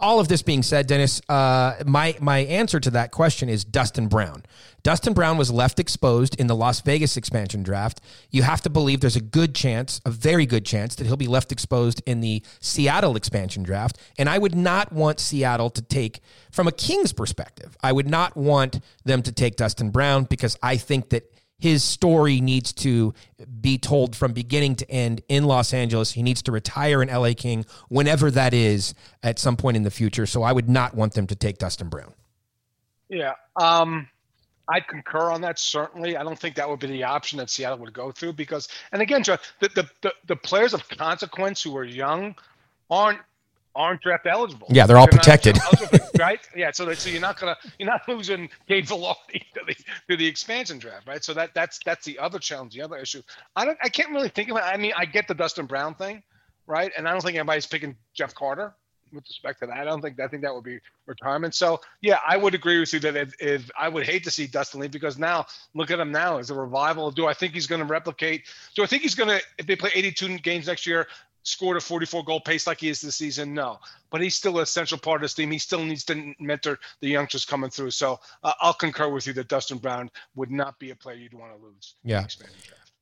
all 0.00 0.20
of 0.20 0.28
this 0.28 0.42
being 0.42 0.62
said, 0.62 0.86
Dennis, 0.86 1.20
uh, 1.28 1.76
my 1.86 2.16
my 2.20 2.38
answer 2.38 2.80
to 2.80 2.90
that 2.90 3.10
question 3.10 3.48
is 3.48 3.64
Dustin 3.64 4.08
Brown. 4.08 4.42
Dustin 4.82 5.12
Brown 5.12 5.36
was 5.36 5.50
left 5.50 5.78
exposed 5.78 6.40
in 6.40 6.46
the 6.46 6.56
Las 6.56 6.80
Vegas 6.80 7.16
expansion 7.16 7.62
draft. 7.62 8.00
You 8.30 8.42
have 8.42 8.62
to 8.62 8.70
believe 8.70 9.00
there's 9.00 9.16
a 9.16 9.20
good 9.20 9.54
chance, 9.54 10.00
a 10.06 10.10
very 10.10 10.46
good 10.46 10.64
chance, 10.64 10.94
that 10.94 11.06
he'll 11.06 11.16
be 11.16 11.26
left 11.26 11.52
exposed 11.52 12.02
in 12.06 12.20
the 12.20 12.42
Seattle 12.60 13.14
expansion 13.16 13.62
draft. 13.62 13.98
And 14.18 14.28
I 14.28 14.38
would 14.38 14.54
not 14.54 14.92
want 14.92 15.20
Seattle 15.20 15.70
to 15.70 15.82
take, 15.82 16.20
from 16.50 16.66
a 16.66 16.72
Kings 16.72 17.12
perspective, 17.12 17.76
I 17.82 17.92
would 17.92 18.08
not 18.08 18.36
want 18.36 18.80
them 19.04 19.22
to 19.22 19.32
take 19.32 19.56
Dustin 19.56 19.90
Brown 19.90 20.24
because 20.24 20.56
I 20.62 20.78
think 20.78 21.10
that 21.10 21.30
his 21.60 21.84
story 21.84 22.40
needs 22.40 22.72
to 22.72 23.14
be 23.60 23.78
told 23.78 24.16
from 24.16 24.32
beginning 24.32 24.76
to 24.76 24.90
end 24.90 25.22
in 25.28 25.44
Los 25.44 25.72
Angeles. 25.72 26.12
He 26.12 26.22
needs 26.22 26.42
to 26.42 26.52
retire 26.52 27.02
in 27.02 27.08
LA 27.08 27.32
King 27.36 27.66
whenever 27.88 28.30
that 28.30 28.54
is 28.54 28.94
at 29.22 29.38
some 29.38 29.56
point 29.56 29.76
in 29.76 29.82
the 29.82 29.90
future. 29.90 30.26
So 30.26 30.42
I 30.42 30.52
would 30.52 30.68
not 30.68 30.94
want 30.94 31.14
them 31.14 31.26
to 31.26 31.34
take 31.36 31.58
Dustin 31.58 31.88
Brown. 31.88 32.14
Yeah. 33.08 33.34
Um, 33.56 34.08
I 34.68 34.80
concur 34.80 35.30
on 35.30 35.40
that. 35.42 35.58
Certainly, 35.58 36.16
I 36.16 36.22
don't 36.22 36.38
think 36.38 36.54
that 36.54 36.68
would 36.68 36.78
be 36.78 36.86
the 36.86 37.04
option 37.04 37.38
that 37.38 37.50
Seattle 37.50 37.78
would 37.78 37.92
go 37.92 38.12
through 38.12 38.34
because, 38.34 38.68
and 38.92 39.02
again, 39.02 39.22
the 39.22 39.38
the, 39.60 39.88
the, 40.00 40.14
the 40.26 40.36
players 40.36 40.72
of 40.74 40.88
consequence 40.88 41.60
who 41.60 41.76
are 41.76 41.84
young 41.84 42.36
aren't 42.88 43.20
aren't 43.74 44.02
draft 44.02 44.26
eligible. 44.26 44.66
Yeah, 44.70 44.86
they're 44.86 44.98
all 44.98 45.06
not 45.06 45.12
protected. 45.12 45.58
right? 46.18 46.40
Yeah. 46.56 46.70
So 46.72 46.84
that, 46.86 46.98
so 46.98 47.10
you're 47.10 47.20
not 47.20 47.38
gonna 47.38 47.56
you're 47.78 47.88
not 47.88 48.02
losing 48.08 48.48
Gabe 48.68 48.84
Vilardi 48.84 49.42
to 49.54 49.60
the 49.66 49.74
to 50.10 50.16
the 50.16 50.26
expansion 50.26 50.78
draft, 50.78 51.06
right? 51.06 51.22
So 51.24 51.34
that 51.34 51.54
that's 51.54 51.78
that's 51.84 52.04
the 52.04 52.18
other 52.18 52.38
challenge, 52.38 52.74
the 52.74 52.82
other 52.82 52.96
issue. 52.96 53.22
I 53.56 53.64
don't 53.64 53.78
I 53.82 53.88
can't 53.88 54.10
really 54.10 54.28
think 54.28 54.50
of 54.50 54.56
it. 54.56 54.64
I 54.64 54.76
mean, 54.76 54.92
I 54.96 55.04
get 55.04 55.28
the 55.28 55.34
Dustin 55.34 55.66
Brown 55.66 55.94
thing, 55.94 56.22
right? 56.66 56.92
And 56.96 57.08
I 57.08 57.12
don't 57.12 57.22
think 57.22 57.36
anybody's 57.36 57.66
picking 57.66 57.96
Jeff 58.14 58.34
Carter. 58.34 58.74
with 59.12 59.24
respect 59.28 59.60
to 59.60 59.66
that. 59.66 59.78
I 59.78 59.84
don't 59.84 60.00
think 60.02 60.18
I 60.20 60.28
think 60.28 60.42
that 60.42 60.54
would 60.54 60.64
be 60.64 60.78
retirement. 61.06 61.54
So 61.54 61.80
yeah, 62.00 62.18
I 62.26 62.36
would 62.36 62.54
agree 62.54 62.80
with 62.80 62.92
you 62.92 63.00
that 63.00 63.16
if, 63.16 63.34
if 63.40 63.70
I 63.78 63.88
would 63.88 64.06
hate 64.06 64.24
to 64.24 64.30
see 64.30 64.46
Dustin 64.46 64.80
leave 64.80 64.90
because 64.92 65.18
now 65.18 65.46
look 65.74 65.90
at 65.90 66.00
him 66.00 66.12
now 66.12 66.38
as 66.38 66.50
a 66.50 66.54
revival. 66.54 67.10
Do 67.10 67.26
I 67.26 67.34
think 67.34 67.54
he's 67.54 67.66
going 67.66 67.80
to 67.80 67.86
replicate? 67.86 68.44
Do 68.74 68.82
I 68.82 68.86
think 68.86 69.02
he's 69.02 69.14
going 69.14 69.30
to 69.30 69.40
if 69.58 69.66
they 69.66 69.76
play 69.76 69.90
82 69.94 70.38
games 70.38 70.66
next 70.66 70.86
year? 70.86 71.06
Scored 71.42 71.78
a 71.78 71.80
44 71.80 72.24
goal 72.24 72.40
pace 72.40 72.66
like 72.66 72.80
he 72.80 72.88
is 72.90 73.00
this 73.00 73.16
season? 73.16 73.54
No, 73.54 73.78
but 74.10 74.20
he's 74.20 74.36
still 74.36 74.58
an 74.58 74.62
essential 74.62 74.98
part 74.98 75.16
of 75.16 75.22
this 75.22 75.34
team. 75.34 75.50
He 75.50 75.58
still 75.58 75.82
needs 75.82 76.04
to 76.04 76.34
mentor 76.38 76.78
the 77.00 77.08
youngsters 77.08 77.44
coming 77.46 77.70
through. 77.70 77.92
So 77.92 78.20
uh, 78.44 78.52
I'll 78.60 78.74
concur 78.74 79.08
with 79.08 79.26
you 79.26 79.32
that 79.34 79.48
Dustin 79.48 79.78
Brown 79.78 80.10
would 80.34 80.50
not 80.50 80.78
be 80.78 80.90
a 80.90 80.94
player 80.94 81.16
you'd 81.16 81.32
want 81.32 81.56
to 81.56 81.64
lose. 81.64 81.94
Yeah. 82.04 82.26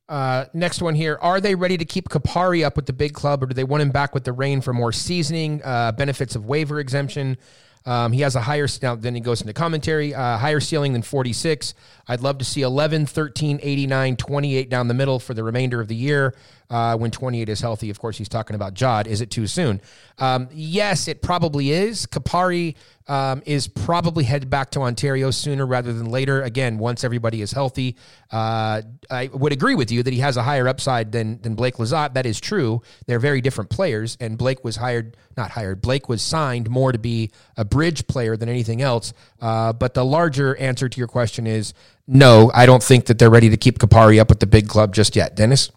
Uh, 0.09 0.47
next 0.55 0.81
one 0.81 0.94
here. 0.94 1.19
Are 1.20 1.40
they 1.40 1.55
ready 1.55 1.77
to 1.77 1.85
keep 1.85 2.09
Kupari 2.09 2.65
up 2.65 2.77
with 2.77 2.86
the 2.86 2.93
big 2.93 3.12
club, 3.12 3.43
or 3.43 3.47
do 3.47 3.55
they 3.55 3.65
want 3.65 3.82
him 3.82 3.90
back 3.90 4.15
with 4.15 4.24
the 4.24 4.32
Reign 4.32 4.60
for 4.60 4.73
more 4.73 4.93
seasoning, 4.93 5.60
uh, 5.65 5.93
benefits 5.93 6.35
of 6.35 6.47
waiver 6.47 6.81
exemption? 6.81 7.36
Um, 7.85 8.12
he 8.12 8.20
has 8.20 8.36
a 8.36 8.40
higher, 8.40 8.66
now 8.82 8.97
then 8.97 9.15
he 9.15 9.20
goes 9.20 9.40
into 9.40 9.52
commentary, 9.52 10.15
uh, 10.15 10.36
higher 10.36 10.60
ceiling 10.60 10.93
than 10.93 11.02
46. 11.02 11.74
I'd 12.06 12.20
love 12.20 12.39
to 12.39 12.44
see 12.44 12.62
11, 12.62 13.06
13, 13.06 13.60
89, 13.62 14.16
28 14.16 14.69
down 14.69 14.89
the 14.89 14.94
middle 14.94 15.19
for 15.19 15.35
the 15.35 15.43
remainder 15.44 15.81
of 15.81 15.89
the 15.89 15.94
year 15.97 16.35
uh, 16.70 16.97
when 16.97 17.11
28 17.11 17.49
is 17.49 17.61
healthy. 17.61 17.90
Of 17.90 17.99
course, 17.99 18.19
he's 18.19 18.28
talking 18.28 18.55
about 18.55 18.74
Jod. 18.74 19.07
Is 19.07 19.20
it 19.20 19.31
too 19.31 19.47
soon? 19.47 19.81
Um, 20.19 20.49
yes, 20.53 21.09
it 21.09 21.23
probably 21.23 21.70
is. 21.70 22.07
Kupari 22.07 22.74
um, 23.07 23.43
is 23.47 23.69
probably 23.69 24.24
headed 24.24 24.51
back 24.51 24.70
to 24.73 24.81
Ontario 24.81 25.31
sooner 25.31 25.66
rather 25.66 25.93
than 25.93 26.11
later. 26.11 26.43
Again, 26.43 26.78
once 26.78 27.05
everybody 27.05 27.40
is 27.40 27.53
healthy, 27.53 27.97
uh, 28.31 28.82
I 29.11 29.31
would 29.32 29.53
agree 29.53 29.74
with 29.74 29.90
you 29.90 30.03
that 30.03 30.12
he 30.12 30.20
has 30.20 30.36
a 30.36 30.43
higher 30.43 30.69
upside 30.69 31.12
than 31.12 31.40
than 31.40 31.55
Blake 31.55 31.77
Lizotte. 31.77 32.15
That 32.15 32.27
is 32.27 32.39
true. 32.39 32.82
They're 33.07 33.19
very 33.19 33.40
different 33.40 33.70
players, 33.70 34.19
and 34.20 34.36
Blake 34.36 34.62
was 34.62 34.77
hired, 34.77 35.16
not 35.36 35.51
hired. 35.51 35.81
Blake 35.81 36.09
was 36.09 36.20
signed 36.20 36.69
more 36.69 36.93
to 36.93 36.99
be 36.99 37.31
a 37.57 37.65
bridge 37.65 38.07
player 38.07 38.36
than 38.36 38.49
anything 38.49 38.82
else. 38.82 39.15
Uh, 39.40 39.73
but 39.73 39.95
the 39.95 40.05
larger 40.05 40.55
answer 40.57 40.89
to 40.89 40.99
your 40.99 41.09
question 41.09 41.47
is 41.47 41.73
no. 42.07 42.51
I 42.53 42.66
don't 42.66 42.82
think 42.82 43.07
that 43.07 43.19
they're 43.19 43.31
ready 43.31 43.49
to 43.49 43.57
keep 43.57 43.78
Kupari 43.78 44.20
up 44.20 44.28
with 44.28 44.40
the 44.40 44.47
big 44.47 44.69
club 44.69 44.93
just 44.95 45.16
yet. 45.16 45.35
Dennis. 45.35 45.70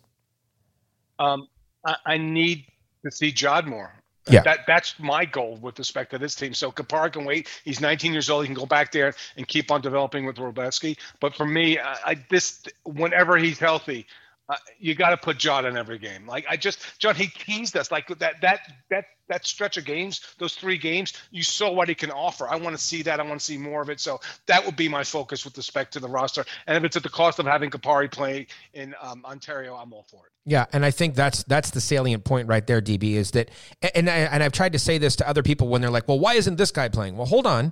Um, 1.21 1.47
I, 1.85 1.95
I 2.05 2.17
need 2.17 2.65
to 3.05 3.11
see 3.11 3.31
Jod 3.31 3.65
more. 3.65 3.93
Yeah. 4.29 4.41
That 4.41 4.59
that's 4.67 4.99
my 4.99 5.25
goal 5.25 5.57
with 5.61 5.79
respect 5.79 6.11
to 6.11 6.19
this 6.19 6.35
team. 6.35 6.53
So 6.53 6.71
Kapar 6.71 7.11
can 7.11 7.25
wait. 7.25 7.47
He's 7.65 7.81
19 7.81 8.13
years 8.13 8.29
old. 8.29 8.43
He 8.43 8.47
can 8.47 8.55
go 8.55 8.67
back 8.67 8.91
there 8.91 9.15
and 9.35 9.47
keep 9.47 9.71
on 9.71 9.81
developing 9.81 10.25
with 10.25 10.35
Wroblewski. 10.35 10.97
But 11.19 11.33
for 11.33 11.45
me, 11.45 11.79
I, 11.79 11.97
I 12.05 12.25
this 12.29 12.63
whenever 12.83 13.37
he's 13.37 13.57
healthy, 13.57 14.05
uh, 14.51 14.55
you 14.79 14.95
got 14.95 15.11
to 15.11 15.17
put 15.17 15.37
John 15.37 15.65
in 15.65 15.77
every 15.77 15.97
game. 15.97 16.27
Like 16.27 16.45
I 16.49 16.57
just 16.57 16.99
John, 16.99 17.15
he 17.15 17.27
teased 17.27 17.77
us 17.77 17.89
like 17.89 18.07
that 18.19 18.41
that 18.41 18.59
that 18.89 19.05
that 19.29 19.45
stretch 19.45 19.77
of 19.77 19.85
games, 19.85 20.19
those 20.39 20.55
three 20.55 20.77
games. 20.77 21.13
You 21.31 21.41
saw 21.41 21.71
what 21.71 21.87
he 21.87 21.95
can 21.95 22.11
offer. 22.11 22.49
I 22.49 22.57
want 22.57 22.75
to 22.75 22.81
see 22.81 23.01
that. 23.03 23.21
I 23.21 23.23
want 23.23 23.39
to 23.39 23.45
see 23.45 23.57
more 23.57 23.81
of 23.81 23.89
it. 23.89 24.01
So 24.01 24.19
that 24.47 24.65
would 24.65 24.75
be 24.75 24.89
my 24.89 25.05
focus 25.05 25.45
with 25.45 25.55
respect 25.55 25.93
to 25.93 26.01
the 26.01 26.09
roster. 26.09 26.43
And 26.67 26.77
if 26.77 26.83
it's 26.83 26.97
at 26.97 27.03
the 27.03 27.09
cost 27.09 27.39
of 27.39 27.45
having 27.45 27.69
Kupari 27.69 28.11
play 28.11 28.47
in 28.73 28.93
um, 29.01 29.23
Ontario, 29.23 29.75
I'm 29.75 29.93
all 29.93 30.03
for 30.03 30.25
it. 30.25 30.31
Yeah, 30.43 30.65
and 30.73 30.83
I 30.83 30.91
think 30.91 31.15
that's 31.15 31.43
that's 31.43 31.69
the 31.69 31.79
salient 31.79 32.25
point 32.25 32.49
right 32.49 32.67
there, 32.67 32.81
DB, 32.81 33.13
is 33.13 33.31
that 33.31 33.49
and 33.95 34.09
I, 34.09 34.17
and 34.17 34.43
I've 34.43 34.51
tried 34.51 34.73
to 34.73 34.79
say 34.79 34.97
this 34.97 35.15
to 35.17 35.29
other 35.29 35.43
people 35.43 35.69
when 35.69 35.79
they're 35.79 35.89
like, 35.89 36.09
"Well, 36.09 36.19
why 36.19 36.33
isn't 36.33 36.57
this 36.57 36.71
guy 36.71 36.89
playing?" 36.89 37.15
Well, 37.15 37.27
hold 37.27 37.47
on. 37.47 37.71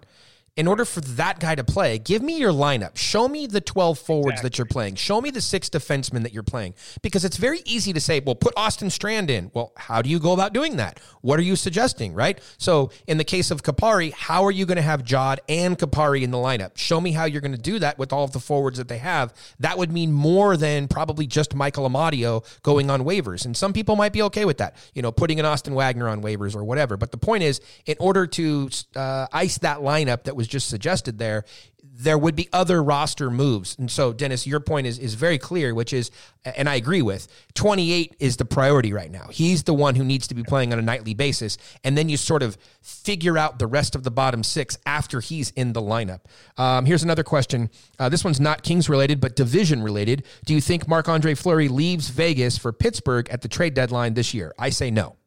In 0.59 0.67
order 0.67 0.83
for 0.83 0.99
that 0.99 1.39
guy 1.39 1.55
to 1.55 1.63
play, 1.63 1.97
give 1.99 2.21
me 2.21 2.37
your 2.37 2.51
lineup. 2.51 2.97
Show 2.97 3.29
me 3.29 3.47
the 3.47 3.61
12 3.61 3.97
forwards 3.97 4.41
that 4.41 4.57
you're 4.57 4.65
playing. 4.65 4.95
Show 4.95 5.21
me 5.21 5.29
the 5.29 5.39
six 5.39 5.69
defensemen 5.69 6.23
that 6.23 6.33
you're 6.33 6.43
playing. 6.43 6.73
Because 7.01 7.23
it's 7.23 7.37
very 7.37 7.61
easy 7.63 7.93
to 7.93 8.01
say, 8.01 8.19
well, 8.19 8.35
put 8.35 8.53
Austin 8.57 8.89
Strand 8.89 9.29
in. 9.29 9.51
Well, 9.53 9.71
how 9.77 10.01
do 10.01 10.09
you 10.09 10.19
go 10.19 10.33
about 10.33 10.51
doing 10.51 10.75
that? 10.75 10.99
What 11.21 11.39
are 11.39 11.43
you 11.43 11.55
suggesting, 11.55 12.13
right? 12.13 12.41
So, 12.57 12.91
in 13.07 13.17
the 13.17 13.23
case 13.23 13.51
of 13.51 13.63
Kupari, 13.63 14.11
how 14.11 14.43
are 14.43 14.51
you 14.51 14.65
going 14.65 14.75
to 14.75 14.81
have 14.81 15.01
Jod 15.01 15.37
and 15.47 15.79
Kupari 15.79 16.23
in 16.23 16.31
the 16.31 16.37
lineup? 16.37 16.77
Show 16.77 16.99
me 16.99 17.13
how 17.13 17.23
you're 17.23 17.39
going 17.39 17.53
to 17.53 17.57
do 17.57 17.79
that 17.79 17.97
with 17.97 18.11
all 18.11 18.25
of 18.25 18.33
the 18.33 18.41
forwards 18.41 18.79
that 18.79 18.89
they 18.89 18.97
have. 18.97 19.33
That 19.61 19.77
would 19.77 19.93
mean 19.93 20.11
more 20.11 20.57
than 20.57 20.89
probably 20.89 21.25
just 21.25 21.55
Michael 21.55 21.89
Amadio 21.89 22.43
going 22.63 22.89
on 22.89 23.03
waivers. 23.03 23.45
And 23.45 23.55
some 23.55 23.71
people 23.71 23.95
might 23.95 24.11
be 24.11 24.23
okay 24.23 24.43
with 24.43 24.57
that, 24.57 24.75
you 24.93 25.01
know, 25.01 25.13
putting 25.13 25.39
an 25.39 25.45
Austin 25.45 25.73
Wagner 25.73 26.09
on 26.09 26.21
waivers 26.21 26.53
or 26.53 26.65
whatever. 26.65 26.97
But 26.97 27.11
the 27.11 27.17
point 27.17 27.43
is, 27.43 27.61
in 27.85 27.95
order 27.97 28.27
to 28.27 28.69
uh, 28.97 29.27
ice 29.31 29.57
that 29.59 29.77
lineup 29.77 30.23
that 30.23 30.35
was 30.35 30.48
just 30.49 30.67
suggested 30.67 31.17
there, 31.17 31.45
there 31.81 32.17
would 32.17 32.35
be 32.35 32.47
other 32.53 32.81
roster 32.81 33.29
moves. 33.29 33.75
And 33.77 33.91
so, 33.91 34.13
Dennis, 34.13 34.47
your 34.47 34.59
point 34.59 34.87
is 34.87 34.97
is 34.99 35.15
very 35.15 35.37
clear, 35.37 35.73
which 35.73 35.91
is, 35.93 36.11
and 36.45 36.69
I 36.69 36.75
agree 36.75 37.01
with, 37.01 37.27
28 37.55 38.15
is 38.19 38.37
the 38.37 38.45
priority 38.45 38.93
right 38.93 39.11
now. 39.11 39.27
He's 39.31 39.63
the 39.63 39.73
one 39.73 39.95
who 39.95 40.03
needs 40.03 40.27
to 40.27 40.35
be 40.35 40.43
playing 40.43 40.71
on 40.71 40.79
a 40.79 40.81
nightly 40.81 41.13
basis. 41.13 41.57
And 41.83 41.97
then 41.97 42.07
you 42.07 42.17
sort 42.17 42.41
of 42.41 42.57
figure 42.81 43.37
out 43.37 43.59
the 43.59 43.67
rest 43.67 43.95
of 43.95 44.03
the 44.03 44.11
bottom 44.11 44.43
six 44.43 44.77
after 44.85 45.19
he's 45.19 45.51
in 45.51 45.73
the 45.73 45.81
lineup. 45.81 46.21
Um, 46.57 46.85
here's 46.85 47.03
another 47.03 47.23
question. 47.23 47.69
Uh, 47.97 48.09
this 48.09 48.23
one's 48.23 48.39
not 48.39 48.63
Kings 48.63 48.89
related, 48.89 49.19
but 49.19 49.35
division 49.35 49.83
related. 49.83 50.23
Do 50.45 50.53
you 50.53 50.61
think 50.61 50.87
Marc 50.87 51.09
Andre 51.09 51.35
Fleury 51.35 51.67
leaves 51.67 52.09
Vegas 52.09 52.57
for 52.57 52.71
Pittsburgh 52.71 53.29
at 53.29 53.41
the 53.41 53.47
trade 53.47 53.73
deadline 53.73 54.13
this 54.13 54.33
year? 54.33 54.53
I 54.57 54.69
say 54.69 54.89
no. 54.89 55.17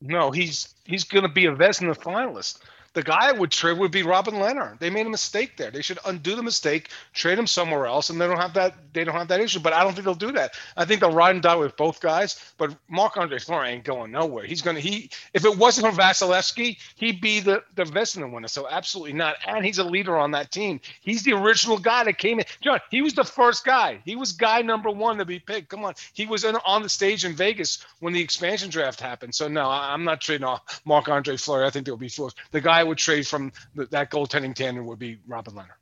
No, 0.00 0.30
he's 0.30 0.74
he's 0.84 1.04
going 1.04 1.22
to 1.22 1.28
be 1.28 1.46
a 1.46 1.52
Vezina 1.52 1.96
finalist. 1.96 2.58
The 2.96 3.02
guy 3.02 3.28
I 3.28 3.32
would 3.32 3.50
trade 3.50 3.76
would 3.76 3.90
be 3.90 4.02
Robin 4.02 4.36
Lehner. 4.36 4.78
They 4.78 4.88
made 4.88 5.06
a 5.06 5.10
mistake 5.10 5.58
there. 5.58 5.70
They 5.70 5.82
should 5.82 5.98
undo 6.06 6.34
the 6.34 6.42
mistake, 6.42 6.88
trade 7.12 7.38
him 7.38 7.46
somewhere 7.46 7.84
else, 7.84 8.08
and 8.08 8.18
they 8.18 8.26
don't 8.26 8.38
have 8.38 8.54
that. 8.54 8.74
They 8.94 9.04
don't 9.04 9.14
have 9.14 9.28
that 9.28 9.38
issue. 9.38 9.60
But 9.60 9.74
I 9.74 9.84
don't 9.84 9.92
think 9.92 10.06
they'll 10.06 10.14
do 10.14 10.32
that. 10.32 10.54
I 10.78 10.86
think 10.86 11.02
they'll 11.02 11.12
ride 11.12 11.34
and 11.34 11.42
die 11.42 11.56
with 11.56 11.76
both 11.76 12.00
guys. 12.00 12.40
But 12.56 12.74
Marc 12.88 13.18
Andre 13.18 13.38
Fleury 13.38 13.68
ain't 13.68 13.84
going 13.84 14.12
nowhere. 14.12 14.46
He's 14.46 14.62
to 14.62 14.72
he. 14.72 15.10
If 15.34 15.44
it 15.44 15.58
wasn't 15.58 15.94
for 15.94 16.00
Vasilevskiy, 16.00 16.78
he'd 16.94 17.20
be 17.20 17.40
the 17.40 17.62
the 17.74 17.84
Vezina 17.84 18.32
winner. 18.32 18.48
So 18.48 18.66
absolutely 18.66 19.12
not. 19.12 19.36
And 19.46 19.62
he's 19.62 19.76
a 19.76 19.84
leader 19.84 20.16
on 20.16 20.30
that 20.30 20.50
team. 20.50 20.80
He's 21.02 21.22
the 21.22 21.34
original 21.34 21.76
guy 21.76 22.04
that 22.04 22.16
came 22.16 22.38
in. 22.38 22.46
John, 22.62 22.80
he 22.90 23.02
was 23.02 23.12
the 23.12 23.24
first 23.24 23.66
guy. 23.66 24.00
He 24.06 24.16
was 24.16 24.32
guy 24.32 24.62
number 24.62 24.88
one 24.88 25.18
to 25.18 25.26
be 25.26 25.38
picked. 25.38 25.68
Come 25.68 25.84
on, 25.84 25.92
he 26.14 26.24
was 26.24 26.44
in, 26.44 26.56
on 26.64 26.82
the 26.82 26.88
stage 26.88 27.26
in 27.26 27.36
Vegas 27.36 27.84
when 28.00 28.14
the 28.14 28.22
expansion 28.22 28.70
draft 28.70 29.02
happened. 29.02 29.34
So 29.34 29.48
no, 29.48 29.68
I, 29.68 29.92
I'm 29.92 30.04
not 30.04 30.22
trading 30.22 30.46
off 30.46 30.80
Marc 30.86 31.10
Andre 31.10 31.36
Fleury. 31.36 31.66
I 31.66 31.70
think 31.70 31.84
they'll 31.84 31.98
be 31.98 32.08
foolish. 32.08 32.32
The 32.52 32.62
guy 32.62 32.85
would 32.86 32.98
trade 32.98 33.26
from 33.26 33.52
the, 33.74 33.86
that 33.86 34.10
goaltending 34.10 34.54
tandem 34.54 34.86
would 34.86 34.98
be 34.98 35.18
Robin 35.26 35.54
Lehner. 35.54 35.76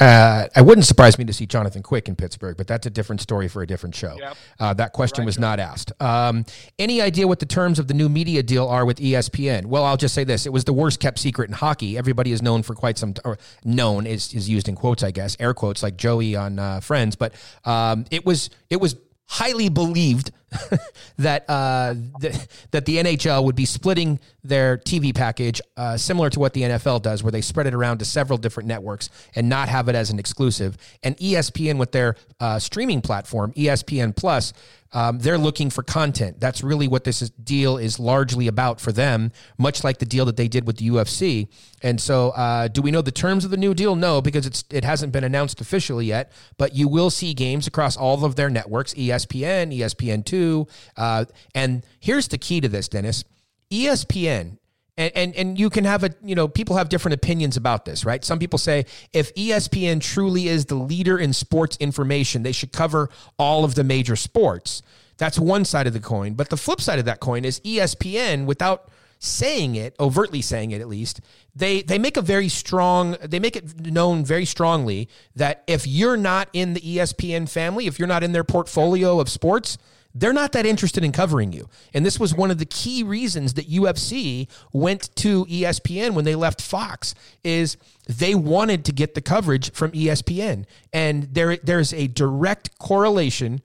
Uh, 0.00 0.48
it 0.56 0.64
wouldn't 0.64 0.86
surprise 0.86 1.18
me 1.18 1.24
to 1.26 1.32
see 1.32 1.44
Jonathan 1.44 1.82
Quick 1.82 2.08
in 2.08 2.16
Pittsburgh, 2.16 2.56
but 2.56 2.66
that's 2.66 2.86
a 2.86 2.90
different 2.90 3.20
story 3.20 3.48
for 3.48 3.62
a 3.62 3.66
different 3.66 3.94
show. 3.94 4.16
Yep. 4.18 4.36
Uh, 4.58 4.74
that 4.74 4.94
question 4.94 5.26
was 5.26 5.38
not 5.38 5.60
asked. 5.60 5.92
Um, 6.00 6.46
any 6.78 7.02
idea 7.02 7.28
what 7.28 7.38
the 7.38 7.46
terms 7.46 7.78
of 7.78 7.86
the 7.86 7.92
new 7.92 8.08
media 8.08 8.42
deal 8.42 8.66
are 8.66 8.86
with 8.86 8.98
ESPN? 8.98 9.66
Well, 9.66 9.84
I'll 9.84 9.98
just 9.98 10.14
say 10.14 10.24
this: 10.24 10.46
it 10.46 10.52
was 10.52 10.64
the 10.64 10.72
worst 10.72 11.00
kept 11.00 11.18
secret 11.18 11.50
in 11.50 11.54
hockey. 11.54 11.98
Everybody 11.98 12.32
is 12.32 12.40
known 12.40 12.62
for 12.62 12.74
quite 12.74 12.96
some, 12.96 13.14
or 13.26 13.36
known 13.62 14.06
is 14.06 14.32
is 14.32 14.48
used 14.48 14.68
in 14.68 14.74
quotes, 14.74 15.02
I 15.02 15.10
guess, 15.10 15.36
air 15.38 15.52
quotes, 15.52 15.82
like 15.82 15.98
Joey 15.98 16.34
on 16.34 16.58
uh, 16.58 16.80
Friends. 16.80 17.14
But 17.14 17.34
um, 17.64 18.06
it 18.10 18.24
was 18.24 18.48
it 18.70 18.80
was 18.80 18.96
highly 19.30 19.68
believed 19.68 20.32
that 21.18 21.48
uh, 21.48 21.94
th- 22.20 22.34
that 22.72 22.84
the 22.84 22.96
NHL 22.96 23.44
would 23.44 23.54
be 23.54 23.64
splitting 23.64 24.18
their 24.42 24.76
TV 24.76 25.14
package 25.14 25.60
uh, 25.76 25.96
similar 25.96 26.28
to 26.30 26.40
what 26.40 26.52
the 26.52 26.62
NFL 26.62 27.02
does, 27.02 27.22
where 27.22 27.30
they 27.30 27.40
spread 27.40 27.68
it 27.68 27.74
around 27.74 27.98
to 27.98 28.04
several 28.04 28.36
different 28.36 28.68
networks 28.68 29.08
and 29.36 29.48
not 29.48 29.68
have 29.68 29.88
it 29.88 29.94
as 29.94 30.10
an 30.10 30.18
exclusive. 30.18 30.76
And 31.04 31.16
ESPN 31.18 31.78
with 31.78 31.92
their 31.92 32.16
uh, 32.40 32.58
streaming 32.58 33.00
platform, 33.00 33.52
ESPN 33.52 34.16
Plus. 34.16 34.52
Um, 34.92 35.18
they're 35.18 35.38
looking 35.38 35.70
for 35.70 35.82
content. 35.82 36.40
That's 36.40 36.62
really 36.62 36.88
what 36.88 37.04
this 37.04 37.22
is, 37.22 37.30
deal 37.30 37.76
is 37.76 37.98
largely 37.98 38.48
about 38.48 38.80
for 38.80 38.92
them, 38.92 39.32
much 39.58 39.84
like 39.84 39.98
the 39.98 40.04
deal 40.04 40.24
that 40.26 40.36
they 40.36 40.48
did 40.48 40.66
with 40.66 40.78
the 40.78 40.88
UFC. 40.88 41.48
And 41.82 42.00
so, 42.00 42.30
uh, 42.30 42.68
do 42.68 42.82
we 42.82 42.90
know 42.90 43.02
the 43.02 43.12
terms 43.12 43.44
of 43.44 43.50
the 43.50 43.56
new 43.56 43.74
deal? 43.74 43.96
No, 43.96 44.20
because 44.20 44.46
it's 44.46 44.64
it 44.70 44.84
hasn't 44.84 45.12
been 45.12 45.24
announced 45.24 45.60
officially 45.60 46.06
yet. 46.06 46.32
But 46.58 46.74
you 46.74 46.88
will 46.88 47.10
see 47.10 47.34
games 47.34 47.66
across 47.66 47.96
all 47.96 48.24
of 48.24 48.36
their 48.36 48.50
networks: 48.50 48.94
ESPN, 48.94 49.76
ESPN 49.76 50.24
two. 50.24 50.66
Uh, 50.96 51.24
and 51.54 51.84
here's 52.00 52.28
the 52.28 52.38
key 52.38 52.60
to 52.60 52.68
this, 52.68 52.88
Dennis: 52.88 53.24
ESPN 53.70 54.58
and, 55.00 55.12
and 55.16 55.34
and 55.34 55.58
you 55.58 55.70
can 55.70 55.84
have 55.84 56.04
a 56.04 56.10
you 56.22 56.34
know 56.34 56.46
people 56.46 56.76
have 56.76 56.88
different 56.88 57.14
opinions 57.14 57.56
about 57.56 57.84
this 57.84 58.04
right? 58.04 58.24
Some 58.24 58.38
people 58.38 58.58
say 58.58 58.84
if 59.12 59.34
espn 59.34 60.00
truly 60.00 60.48
is 60.48 60.66
the 60.66 60.74
leader 60.74 61.18
in 61.18 61.32
sports 61.32 61.76
information 61.80 62.42
they 62.42 62.52
should 62.52 62.72
cover 62.72 63.08
all 63.38 63.64
of 63.64 63.74
the 63.74 63.84
major 63.84 64.16
sports. 64.16 64.82
That's 65.16 65.38
one 65.38 65.64
side 65.64 65.86
of 65.86 65.92
the 65.92 66.00
coin. 66.00 66.32
But 66.32 66.48
the 66.48 66.56
flip 66.56 66.80
side 66.80 66.98
of 66.98 67.06
that 67.06 67.20
coin 67.20 67.44
is 67.44 67.60
espn 67.60 68.44
without 68.44 68.90
saying 69.22 69.74
it 69.74 69.94
overtly 70.00 70.40
saying 70.40 70.70
it 70.70 70.80
at 70.80 70.88
least 70.88 71.20
they 71.54 71.82
they 71.82 71.98
make 71.98 72.16
a 72.16 72.22
very 72.22 72.48
strong 72.48 73.18
they 73.22 73.38
make 73.38 73.54
it 73.54 73.78
known 73.78 74.24
very 74.24 74.46
strongly 74.46 75.10
that 75.36 75.62
if 75.66 75.86
you're 75.86 76.16
not 76.16 76.48
in 76.54 76.72
the 76.72 76.80
espn 76.80 77.46
family 77.46 77.86
if 77.86 77.98
you're 77.98 78.08
not 78.08 78.22
in 78.22 78.32
their 78.32 78.44
portfolio 78.44 79.20
of 79.20 79.28
sports 79.28 79.76
they're 80.14 80.32
not 80.32 80.52
that 80.52 80.66
interested 80.66 81.04
in 81.04 81.12
covering 81.12 81.52
you. 81.52 81.68
And 81.94 82.04
this 82.04 82.18
was 82.18 82.34
one 82.34 82.50
of 82.50 82.58
the 82.58 82.66
key 82.66 83.02
reasons 83.02 83.54
that 83.54 83.68
UFC 83.68 84.48
went 84.72 85.14
to 85.16 85.44
ESPN 85.46 86.14
when 86.14 86.24
they 86.24 86.34
left 86.34 86.60
Fox 86.60 87.14
is 87.44 87.76
they 88.08 88.34
wanted 88.34 88.84
to 88.86 88.92
get 88.92 89.14
the 89.14 89.20
coverage 89.20 89.72
from 89.72 89.92
ESPN. 89.92 90.64
And 90.92 91.24
there 91.32 91.56
there's 91.56 91.92
a 91.92 92.08
direct 92.08 92.78
correlation 92.78 93.62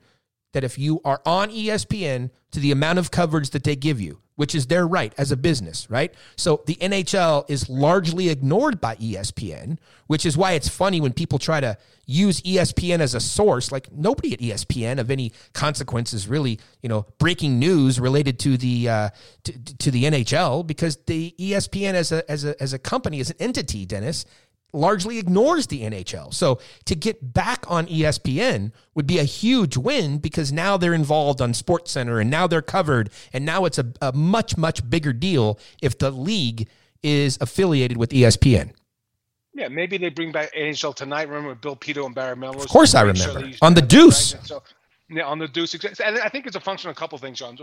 that 0.56 0.64
if 0.64 0.78
you 0.78 1.02
are 1.04 1.20
on 1.26 1.50
ESPN 1.50 2.30
to 2.50 2.60
the 2.60 2.72
amount 2.72 2.98
of 2.98 3.10
coverage 3.10 3.50
that 3.50 3.62
they 3.62 3.76
give 3.76 4.00
you, 4.00 4.20
which 4.36 4.54
is 4.54 4.68
their 4.68 4.86
right 4.86 5.12
as 5.18 5.30
a 5.30 5.36
business, 5.36 5.86
right? 5.90 6.14
So 6.36 6.62
the 6.64 6.76
NHL 6.76 7.44
is 7.50 7.68
largely 7.68 8.30
ignored 8.30 8.80
by 8.80 8.96
ESPN, 8.96 9.76
which 10.06 10.24
is 10.24 10.34
why 10.34 10.52
it's 10.52 10.66
funny 10.66 10.98
when 10.98 11.12
people 11.12 11.38
try 11.38 11.60
to 11.60 11.76
use 12.06 12.40
ESPN 12.40 13.00
as 13.00 13.14
a 13.14 13.20
source. 13.20 13.70
Like 13.70 13.92
nobody 13.92 14.32
at 14.32 14.38
ESPN 14.38 14.98
of 14.98 15.10
any 15.10 15.34
consequence 15.52 16.14
is 16.14 16.26
really, 16.26 16.58
you 16.80 16.88
know, 16.88 17.04
breaking 17.18 17.58
news 17.58 18.00
related 18.00 18.38
to 18.38 18.56
the 18.56 18.88
uh, 18.88 19.10
to, 19.44 19.52
to 19.74 19.90
the 19.90 20.04
NHL 20.04 20.66
because 20.66 20.96
the 21.04 21.34
ESPN 21.38 21.92
as 21.92 22.12
a 22.12 22.30
as 22.30 22.46
a 22.46 22.62
as 22.62 22.72
a 22.72 22.78
company 22.78 23.20
as 23.20 23.28
an 23.28 23.36
entity, 23.40 23.84
Dennis, 23.84 24.24
largely 24.72 25.18
ignores 25.18 25.68
the 25.68 25.82
NHL. 25.82 26.34
So 26.34 26.58
to 26.84 26.94
get 26.94 27.32
back 27.32 27.64
on 27.68 27.86
ESPN 27.86 28.72
would 28.94 29.06
be 29.06 29.18
a 29.18 29.24
huge 29.24 29.76
win 29.76 30.18
because 30.18 30.52
now 30.52 30.76
they're 30.76 30.94
involved 30.94 31.40
on 31.40 31.54
Sports 31.54 31.92
Center 31.92 32.20
and 32.20 32.30
now 32.30 32.46
they're 32.46 32.62
covered 32.62 33.10
and 33.32 33.44
now 33.44 33.64
it's 33.64 33.78
a, 33.78 33.92
a 34.02 34.12
much 34.12 34.56
much 34.56 34.88
bigger 34.88 35.12
deal 35.12 35.58
if 35.80 35.98
the 35.98 36.10
league 36.10 36.68
is 37.02 37.38
affiliated 37.40 37.96
with 37.96 38.10
ESPN. 38.10 38.72
Yeah, 39.54 39.68
maybe 39.68 39.96
they 39.96 40.10
bring 40.10 40.32
back 40.32 40.52
NHL 40.54 40.94
tonight. 40.94 41.28
Remember 41.28 41.54
Bill 41.54 41.76
Pidto 41.76 42.04
and 42.04 42.14
Barry 42.14 42.36
Melrose? 42.36 42.64
Of 42.64 42.70
course 42.70 42.94
I 42.94 43.04
Make 43.04 43.16
sure 43.16 43.34
remember. 43.34 43.56
On 43.62 43.72
the 43.72 43.80
Deuce. 43.80 44.34
right? 44.34 44.44
So, 44.44 44.62
yeah, 45.08 45.22
on 45.24 45.38
the 45.38 45.48
Deuce. 45.48 45.74
And 46.00 46.18
I 46.18 46.28
think 46.28 46.46
it's 46.46 46.56
a 46.56 46.60
function 46.60 46.90
of 46.90 46.96
a 46.96 46.98
couple 46.98 47.16
things, 47.16 47.38
John. 47.38 47.56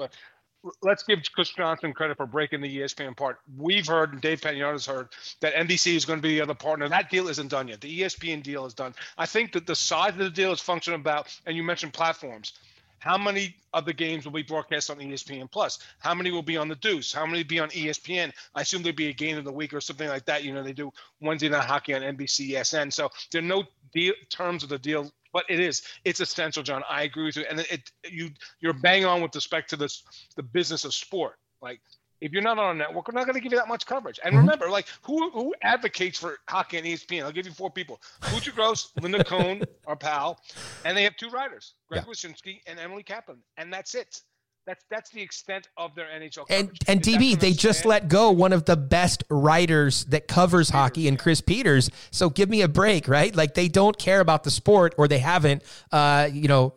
Let's 0.81 1.03
give 1.03 1.19
Chris 1.33 1.49
Johnston 1.49 1.93
credit 1.93 2.17
for 2.17 2.25
breaking 2.25 2.61
the 2.61 2.77
ESPN 2.79 3.17
part. 3.17 3.39
We've 3.57 3.85
heard, 3.85 4.13
and 4.13 4.21
Dave 4.21 4.39
Pagnotta's 4.39 4.85
heard, 4.85 5.09
that 5.41 5.53
NBC 5.55 5.95
is 5.95 6.05
going 6.05 6.19
to 6.19 6.23
be 6.23 6.35
the 6.35 6.41
other 6.41 6.53
partner. 6.53 6.87
That 6.87 7.09
deal 7.09 7.27
isn't 7.27 7.49
done 7.49 7.67
yet. 7.67 7.81
The 7.81 8.01
ESPN 8.01 8.43
deal 8.43 8.65
is 8.65 8.73
done. 8.73 8.95
I 9.17 9.25
think 9.25 9.51
that 9.53 9.67
the 9.67 9.75
size 9.75 10.11
of 10.11 10.19
the 10.19 10.29
deal 10.29 10.53
is 10.53 10.61
function 10.61 10.93
about, 10.93 11.27
and 11.45 11.57
you 11.57 11.63
mentioned 11.63 11.93
platforms. 11.93 12.53
How 12.99 13.17
many 13.17 13.57
of 13.73 13.83
the 13.83 13.91
games 13.91 14.23
will 14.23 14.31
be 14.31 14.43
broadcast 14.43 14.89
on 14.89 14.97
ESPN 14.99 15.51
Plus? 15.51 15.79
How 15.99 16.13
many 16.13 16.31
will 16.31 16.41
be 16.41 16.55
on 16.55 16.69
the 16.69 16.75
Deuce? 16.75 17.11
How 17.11 17.25
many 17.25 17.39
will 17.39 17.49
be 17.49 17.59
on 17.59 17.69
ESPN? 17.71 18.31
I 18.55 18.61
assume 18.61 18.81
there'd 18.81 18.95
be 18.95 19.09
a 19.09 19.13
game 19.13 19.37
of 19.37 19.43
the 19.43 19.51
week 19.51 19.73
or 19.73 19.81
something 19.81 20.07
like 20.07 20.23
that. 20.27 20.45
You 20.45 20.53
know, 20.53 20.63
they 20.63 20.71
do 20.71 20.89
Wednesday 21.19 21.49
night 21.49 21.65
hockey 21.65 21.93
on 21.93 22.01
NBCSN. 22.01 22.93
So 22.93 23.09
there 23.31 23.41
are 23.41 23.45
no 23.45 23.65
deal, 23.93 24.13
terms 24.29 24.63
of 24.63 24.69
the 24.69 24.79
deal, 24.79 25.11
but 25.33 25.45
it 25.49 25.59
is. 25.59 25.81
It's 26.05 26.21
essential, 26.21 26.63
John. 26.63 26.83
I 26.89 27.03
agree 27.03 27.25
with 27.25 27.35
you. 27.35 27.45
And 27.49 27.59
it 27.59 27.91
you 28.09 28.29
you're 28.61 28.73
bang 28.73 29.03
on 29.03 29.21
with 29.21 29.35
respect 29.35 29.69
to 29.71 29.75
this 29.75 30.03
the 30.35 30.43
business 30.43 30.85
of 30.85 30.93
sport. 30.93 31.37
Like 31.61 31.81
if 32.21 32.31
you're 32.31 32.41
not 32.41 32.57
on 32.57 32.75
a 32.75 32.79
network, 32.79 33.09
we're 33.09 33.19
not 33.19 33.25
going 33.25 33.35
to 33.35 33.41
give 33.41 33.51
you 33.51 33.57
that 33.57 33.67
much 33.67 33.85
coverage. 33.85 34.19
And 34.23 34.31
mm-hmm. 34.31 34.45
remember, 34.45 34.69
like 34.69 34.87
who 35.01 35.29
who 35.31 35.53
advocates 35.61 36.17
for 36.17 36.37
hockey 36.47 36.77
on 36.77 36.85
E 36.85 36.93
ESPN? 36.93 37.23
I'll 37.23 37.31
give 37.33 37.45
you 37.45 37.51
four 37.51 37.69
people: 37.69 37.99
Buccigross, 38.21 38.91
Linda 39.01 39.23
Cohn, 39.23 39.63
our 39.87 39.97
pal, 39.97 40.39
and 40.85 40.95
they 40.95 41.03
have 41.03 41.17
two 41.17 41.29
writers, 41.29 41.73
Greg 41.89 42.05
Wyshynski 42.05 42.61
and 42.65 42.79
Emily 42.79 43.03
Kaplan, 43.03 43.39
and 43.57 43.73
that's 43.73 43.93
it. 43.95 44.21
That's 44.65 44.85
that's 44.89 45.09
the 45.11 45.21
extent 45.21 45.67
of 45.77 45.93
their 45.95 46.05
NHL 46.05 46.45
And 46.49 46.67
coverage. 46.67 46.79
and 46.87 47.03
that 47.03 47.05
DB, 47.05 47.39
they 47.39 47.51
just 47.51 47.85
let 47.85 48.07
go 48.07 48.31
one 48.31 48.53
of 48.53 48.63
the 48.65 48.77
best 48.77 49.23
writers 49.29 50.05
that 50.05 50.27
covers 50.27 50.69
hockey 50.69 51.07
and 51.07 51.19
Chris 51.19 51.41
Peters. 51.41 51.89
So 52.11 52.29
give 52.29 52.49
me 52.49 52.61
a 52.61 52.67
break, 52.69 53.07
right? 53.07 53.35
Like 53.35 53.55
they 53.55 53.67
don't 53.67 53.97
care 53.97 54.21
about 54.21 54.43
the 54.43 54.51
sport 54.51 54.95
or 54.97 55.07
they 55.09 55.19
haven't 55.19 55.63
uh, 55.91 56.29
you 56.31 56.47
know, 56.47 56.73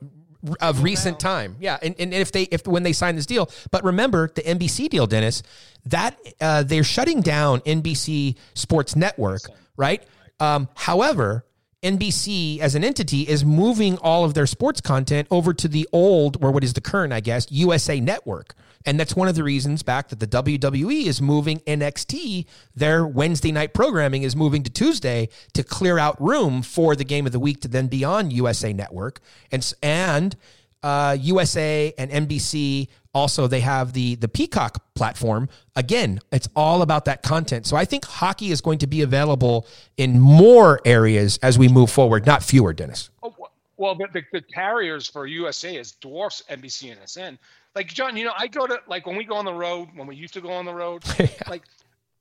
of 0.61 0.83
recent 0.83 1.19
time. 1.21 1.57
Yeah. 1.61 1.79
And, 1.81 1.95
and 1.99 2.13
if 2.13 2.33
they 2.33 2.43
if 2.45 2.67
when 2.67 2.83
they 2.83 2.93
sign 2.93 3.15
this 3.17 3.27
deal, 3.27 3.51
but 3.71 3.85
remember 3.85 4.31
the 4.35 4.43
NBC 4.43 4.89
deal, 4.89 5.07
Dennis, 5.07 5.43
that 5.85 6.19
uh, 6.41 6.65
they're 6.65 6.85
shutting 6.85 7.21
down 7.21 7.61
NBC 7.61 8.37
Sports 8.55 8.97
Network, 8.97 9.43
right? 9.77 10.05
Um, 10.41 10.69
however, 10.75 11.46
NBC 11.87 12.59
as 12.59 12.75
an 12.75 12.83
entity 12.83 13.23
is 13.23 13.45
moving 13.45 13.97
all 13.99 14.25
of 14.25 14.35
their 14.35 14.47
sports 14.47 14.81
content 14.81 15.29
over 15.31 15.55
to 15.55 15.69
the 15.69 15.89
old, 15.93 16.43
or 16.43 16.51
what 16.51 16.65
is 16.65 16.73
the 16.73 16.81
current, 16.81 17.13
I 17.13 17.21
guess, 17.21 17.47
USA 17.51 18.01
Network. 18.01 18.55
And 18.85 18.99
that's 18.99 19.15
one 19.15 19.29
of 19.29 19.37
the 19.37 19.45
reasons 19.45 19.85
back 19.85 20.09
that 20.09 20.19
the 20.19 20.27
WWE 20.27 21.07
is 21.07 21.23
moving 21.23 21.59
NXT, 21.61 22.47
their 22.75 23.07
Wednesday 23.07 23.53
night 23.53 23.73
programming 23.73 24.25
is 24.25 24.35
moving 24.35 24.65
to 24.65 24.71
Tuesday 24.71 25.29
to 25.55 25.63
clear 25.63 25.97
out 25.99 26.21
room 26.21 26.63
for 26.63 26.97
the 26.97 27.05
game 27.05 27.25
of 27.25 27.33
the 27.33 27.41
week 27.41 27.61
to 27.61 27.69
then 27.69 27.87
be 27.87 28.03
on 28.05 28.31
USA 28.33 28.73
Network. 28.73 29.21
And, 29.53 29.73
and 29.81 30.37
uh, 30.83 31.17
USA 31.21 31.93
and 31.99 32.11
NBC 32.11 32.89
also 33.17 33.47
they 33.47 33.61
have 33.61 33.95
the 33.95 34.15
the 34.17 34.29
Peacock 34.29 34.85
platform. 34.95 35.49
Again, 35.75 36.21
it's 36.31 36.49
all 36.55 36.83
about 36.83 37.07
that 37.07 37.23
content. 37.23 37.67
So 37.67 37.75
I 37.75 37.87
think 37.87 38.05
hockey 38.05 38.51
is 38.51 38.61
going 38.61 38.79
to 38.81 38.87
be 38.87 39.01
available 39.01 39.67
in 39.97 40.21
more 40.21 40.81
areas 40.85 41.39
as 41.43 41.59
we 41.59 41.67
move 41.69 41.91
forward, 41.91 42.27
not 42.27 42.43
fewer, 42.43 42.75
Dennis. 42.75 43.09
Oh, 43.23 43.35
well, 43.79 43.95
the, 43.95 44.07
the, 44.13 44.23
the 44.33 44.43
carriers 44.43 45.09
for 45.09 45.27
USA 45.27 45.77
is 45.77 45.93
dwarfs 45.93 46.43
NBC 46.51 46.93
and 46.93 47.09
SN. 47.09 47.39
Like 47.75 47.89
John, 47.89 48.19
you 48.19 48.25
know, 48.25 48.35
I 48.37 48.49
go 48.49 48.67
to 48.67 48.81
like 48.87 49.07
when 49.07 49.17
we 49.17 49.25
go 49.25 49.37
on 49.37 49.47
the 49.47 49.55
road, 49.55 49.89
when 49.95 50.07
we 50.07 50.15
used 50.15 50.35
to 50.35 50.43
go 50.43 50.51
on 50.51 50.67
the 50.67 50.75
road, 50.75 51.03
like 51.49 51.63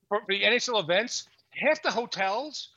for 0.08 0.22
the 0.30 0.42
NHL 0.42 0.82
events, 0.82 1.28
half 1.50 1.82
the 1.84 1.92
hotels 1.92 2.70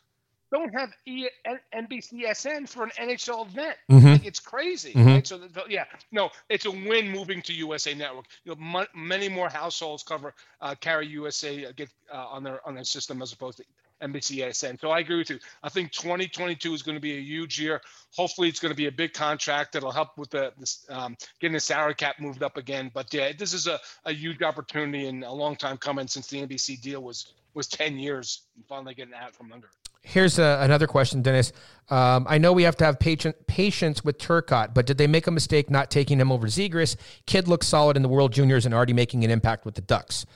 don't 0.50 0.72
have 0.74 0.90
e- 1.06 1.28
N- 1.44 1.60
NBCSN 1.74 2.68
for 2.68 2.84
an 2.84 2.90
NHL 2.98 3.46
event. 3.46 3.76
Mhm. 3.90 4.12
Like, 4.12 4.24
it's 4.26 4.40
crazy. 4.40 4.92
Mhm. 4.94 5.06
Right? 5.06 5.26
So 5.26 5.38
the, 5.38 5.48
the- 5.48 5.64
yeah, 5.68 5.84
no, 6.12 6.30
it's 6.48 6.64
a 6.66 6.70
win 6.70 7.10
moving 7.10 7.42
to 7.42 7.52
USA 7.52 7.94
Network. 7.94 8.26
You 8.44 8.54
know, 8.54 8.86
many 8.94 9.28
more 9.28 9.48
households 9.48 10.02
cover 10.02 10.34
uh, 10.60 10.74
carry 10.80 11.06
USA 11.08 11.66
uh, 11.66 11.72
get 11.72 11.90
uh, 12.12 12.26
on 12.28 12.42
their 12.42 12.66
on 12.66 12.74
their 12.74 12.84
system 12.84 13.20
as 13.22 13.32
opposed 13.32 13.58
to 13.58 13.64
NBCSN. 14.00 14.80
So 14.80 14.90
I 14.90 15.00
agree 15.00 15.16
with 15.18 15.28
you. 15.30 15.38
I 15.62 15.68
think 15.68 15.90
2022 15.92 16.72
is 16.72 16.82
going 16.82 16.96
to 16.96 17.00
be 17.00 17.16
a 17.16 17.20
huge 17.20 17.60
year. 17.60 17.80
Hopefully, 18.16 18.48
it's 18.48 18.60
going 18.60 18.70
to 18.72 18.76
be 18.76 18.86
a 18.86 18.92
big 18.92 19.12
contract 19.12 19.72
that'll 19.72 19.90
help 19.90 20.16
with 20.16 20.30
the 20.30 20.52
this, 20.56 20.86
um, 20.88 21.16
getting 21.40 21.54
the 21.54 21.60
salary 21.60 21.94
cap 21.94 22.20
moved 22.20 22.42
up 22.42 22.56
again. 22.56 22.90
But 22.94 23.12
yeah, 23.12 23.32
this 23.36 23.52
is 23.52 23.66
a, 23.66 23.78
a 24.04 24.12
huge 24.12 24.40
opportunity 24.42 25.08
and 25.08 25.24
a 25.24 25.32
long 25.32 25.56
time 25.56 25.76
coming 25.78 26.06
since 26.06 26.28
the 26.28 26.46
NBC 26.46 26.80
deal 26.80 27.02
was 27.02 27.32
was 27.54 27.66
10 27.66 27.98
years 27.98 28.42
and 28.54 28.64
finally 28.66 28.94
getting 28.94 29.14
out 29.14 29.34
from 29.34 29.52
under. 29.52 29.66
it. 29.66 29.72
Here's 30.00 30.38
a, 30.38 30.58
another 30.62 30.86
question, 30.86 31.22
Dennis. 31.22 31.52
Um, 31.90 32.26
I 32.28 32.38
know 32.38 32.52
we 32.52 32.62
have 32.64 32.76
to 32.76 32.84
have 32.84 32.98
patient, 32.98 33.46
patience 33.46 34.04
with 34.04 34.18
Turcotte, 34.18 34.74
but 34.74 34.86
did 34.86 34.98
they 34.98 35.06
make 35.06 35.26
a 35.26 35.30
mistake 35.30 35.70
not 35.70 35.90
taking 35.90 36.20
him 36.20 36.30
over 36.30 36.46
Zegras? 36.46 36.96
Kid 37.26 37.48
looks 37.48 37.66
solid 37.66 37.96
in 37.96 38.02
the 38.02 38.08
World 38.08 38.32
Juniors 38.32 38.66
and 38.66 38.74
already 38.74 38.92
making 38.92 39.24
an 39.24 39.30
impact 39.30 39.64
with 39.64 39.74
the 39.74 39.80
Ducks. 39.82 40.26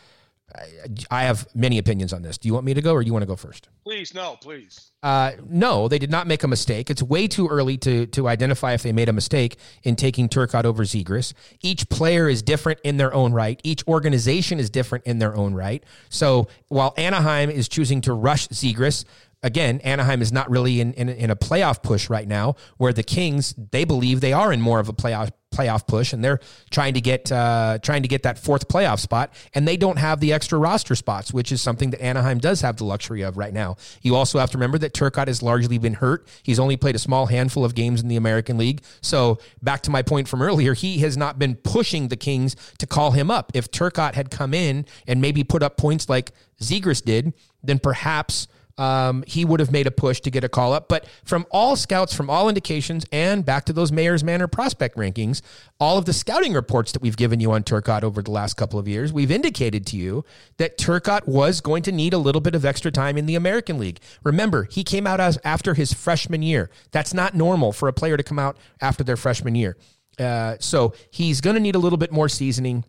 I, 0.55 0.89
I 1.11 1.25
have 1.25 1.47
many 1.55 1.79
opinions 1.79 2.13
on 2.13 2.23
this. 2.23 2.39
Do 2.39 2.49
you 2.49 2.55
want 2.55 2.67
me 2.67 2.75
to 2.75 2.83
go 2.83 2.93
or 2.93 3.03
do 3.03 3.07
you 3.07 3.13
want 3.13 3.23
to 3.23 3.27
go 3.27 3.37
first? 3.37 3.69
Please, 3.85 4.15
no, 4.15 4.37
please. 4.41 4.91
Uh, 5.03 5.33
no, 5.49 5.89
they 5.89 5.99
did 5.99 6.11
not 6.11 6.27
make 6.27 6.43
a 6.43 6.49
mistake. 6.49 6.91
It's 6.91 7.03
way 7.03 7.27
too 7.27 7.49
early 7.49 7.77
to 7.79 8.07
to 8.07 8.29
identify 8.29 8.73
if 8.73 8.83
they 8.83 8.93
made 8.93 9.09
a 9.09 9.13
mistake 9.13 9.57
in 9.83 9.97
taking 9.97 10.29
Turcotte 10.29 10.65
over 10.65 10.85
Zegras. 10.85 11.33
Each 11.61 11.89
player 11.89 12.29
is 12.29 12.43
different 12.43 12.81
in 12.85 12.97
their 12.99 13.13
own 13.13 13.33
right. 13.33 13.61
Each 13.65 13.87
organization 13.89 14.61
is 14.61 14.71
different 14.71 15.07
in 15.07 15.19
their 15.19 15.35
own 15.35 15.55
right. 15.55 15.83
So 16.09 16.49
while 16.69 16.95
Anaheim 16.97 17.51
is 17.51 17.69
choosing 17.69 18.01
to 18.03 18.13
rush 18.13 18.49
Zegras, 18.49 19.05
again, 19.43 19.81
Anaheim 19.81 20.23
is 20.23 20.32
not 20.32 20.51
really 20.51 20.81
in, 20.81 20.93
in 20.94 21.09
in 21.09 21.31
a 21.31 21.36
playoff 21.36 21.82
push 21.82 22.09
right 22.09 22.28
now. 22.28 22.56
Where 22.77 22.93
the 22.93 23.02
Kings, 23.02 23.55
they 23.70 23.85
believe 23.85 24.20
they 24.20 24.32
are 24.32 24.52
in 24.52 24.60
more 24.60 24.81
of 24.81 24.89
a 24.89 24.93
playoff 24.93 25.31
playoff 25.52 25.86
push, 25.86 26.12
and 26.12 26.24
they're 26.24 26.40
trying 26.70 26.94
to 26.94 27.01
get 27.01 27.31
uh, 27.31 27.78
trying 27.82 28.02
to 28.02 28.09
get 28.09 28.23
that 28.24 28.39
fourth 28.39 28.69
playoff 28.69 28.98
spot, 28.98 29.32
and 29.55 29.69
they 29.69 29.77
don't 29.77 29.98
have 29.98 30.19
the 30.19 30.32
extra 30.32 30.59
roster 30.59 30.97
spots, 30.97 31.32
which 31.32 31.52
is 31.52 31.60
something 31.60 31.90
that 31.90 32.02
Anaheim 32.02 32.39
does 32.39 32.62
have 32.62 32.77
the 32.77 32.85
luxury 32.85 33.23
of 33.23 33.36
right 33.36 33.52
now. 33.52 33.77
You 34.01 34.16
also 34.16 34.39
have 34.39 34.51
to 34.52 34.59
remember 34.59 34.78
that 34.78 34.94
Turcotte 34.94 35.28
has 35.28 35.43
largely 35.43 35.78
been 35.78 35.94
hurt. 35.94 36.27
He's 36.43 36.59
only 36.59 36.77
played 36.77 36.97
a 36.97 36.98
small 36.98 37.27
handful 37.27 37.64
of 37.64 37.74
games 37.74 38.02
in 38.02 38.09
the 38.09 38.16
American 38.16 38.59
League. 38.59 38.82
So 39.02 39.39
back 39.62 39.82
to 39.82 39.90
my 39.90 40.02
point 40.02 40.27
from 40.27 40.43
earlier, 40.43 40.74
he 40.74 40.98
has 40.98 41.16
not 41.16 41.39
been 41.39 41.55
pushing 41.56 42.09
the 42.09 42.16
Kings 42.16 42.56
to 42.78 42.86
call 42.86 43.12
him 43.12 43.31
up. 43.31 43.52
If 43.55 43.70
Turcotte 43.70 44.14
had 44.14 44.31
come 44.31 44.55
in 44.55 44.86
and 45.06 45.20
maybe 45.20 45.44
put 45.44 45.62
up 45.62 45.77
points 45.77 46.09
like 46.09 46.32
Zegras 46.60 47.05
did, 47.05 47.35
then 47.62 47.78
perhaps 47.78 48.48
um, 48.83 49.23
he 49.29 49.45
would 49.45 49.61
have 49.61 49.71
made 49.71 49.87
a 49.87 49.93
push 49.93 50.19
to 50.23 50.31
get 50.31 50.43
a 50.43 50.49
call 50.49 50.73
up. 50.73 50.89
But 50.89 51.07
from 51.25 51.47
all 51.53 51.77
scouts, 51.77 52.13
from 52.13 52.29
all 52.29 52.49
indications, 52.49 53.07
and 53.13 53.45
back 53.45 53.65
to 53.67 53.73
those 53.73 53.93
Mayor's 53.93 54.25
Manor 54.25 54.49
prospect 54.49 54.97
rankings, 54.97 55.41
all 55.79 55.99
of 55.99 56.05
the 56.05 56.13
scouting 56.13 56.53
reports 56.53 56.91
that 56.91 57.01
we've 57.01 57.17
given 57.17 57.39
you 57.39 57.53
on 57.53 57.63
Turcotte 57.63 58.03
over 58.03 58.23
the 58.23 58.33
last 58.33 58.55
couple 58.55 58.81
of 58.81 58.89
years, 58.89 59.13
we've 59.13 59.31
indicated 59.31 59.87
to 59.87 59.97
you 59.97 60.25
that 60.57 60.79
Turcotte 60.79 61.29
was 61.29 61.61
going 61.61 61.85
to 61.85 61.93
need 61.93 62.13
a 62.13 62.19
little 62.19 62.41
bit 62.41 62.57
of 62.57 62.65
extra 62.65 62.91
time 62.91 63.17
in 63.17 63.27
the 63.27 63.37
American 63.37 63.79
League. 63.79 64.01
Remember, 64.25 64.65
he 64.65 64.83
came 64.83 65.07
out 65.07 65.21
as 65.21 65.39
after 65.45 65.75
his 65.75 65.93
freshman 65.93 66.43
year. 66.43 66.69
That's 66.91 67.15
not 67.15 67.37
normal 67.37 67.73
for 67.73 67.87
a 67.87 67.93
player 67.93 68.17
to 68.17 68.25
come 68.25 68.41
out 68.41 68.57
after 68.81 69.05
their 69.05 69.17
freshman 69.17 69.55
year. 69.55 69.77
Uh, 70.19 70.57
so 70.59 70.93
he's 71.13 71.41
going 71.41 71.55
to 71.55 71.61
need 71.61 71.77
a 71.77 71.79
little 71.79 71.99
bit 71.99 72.11
more 72.11 72.29
seasoning. 72.29 72.85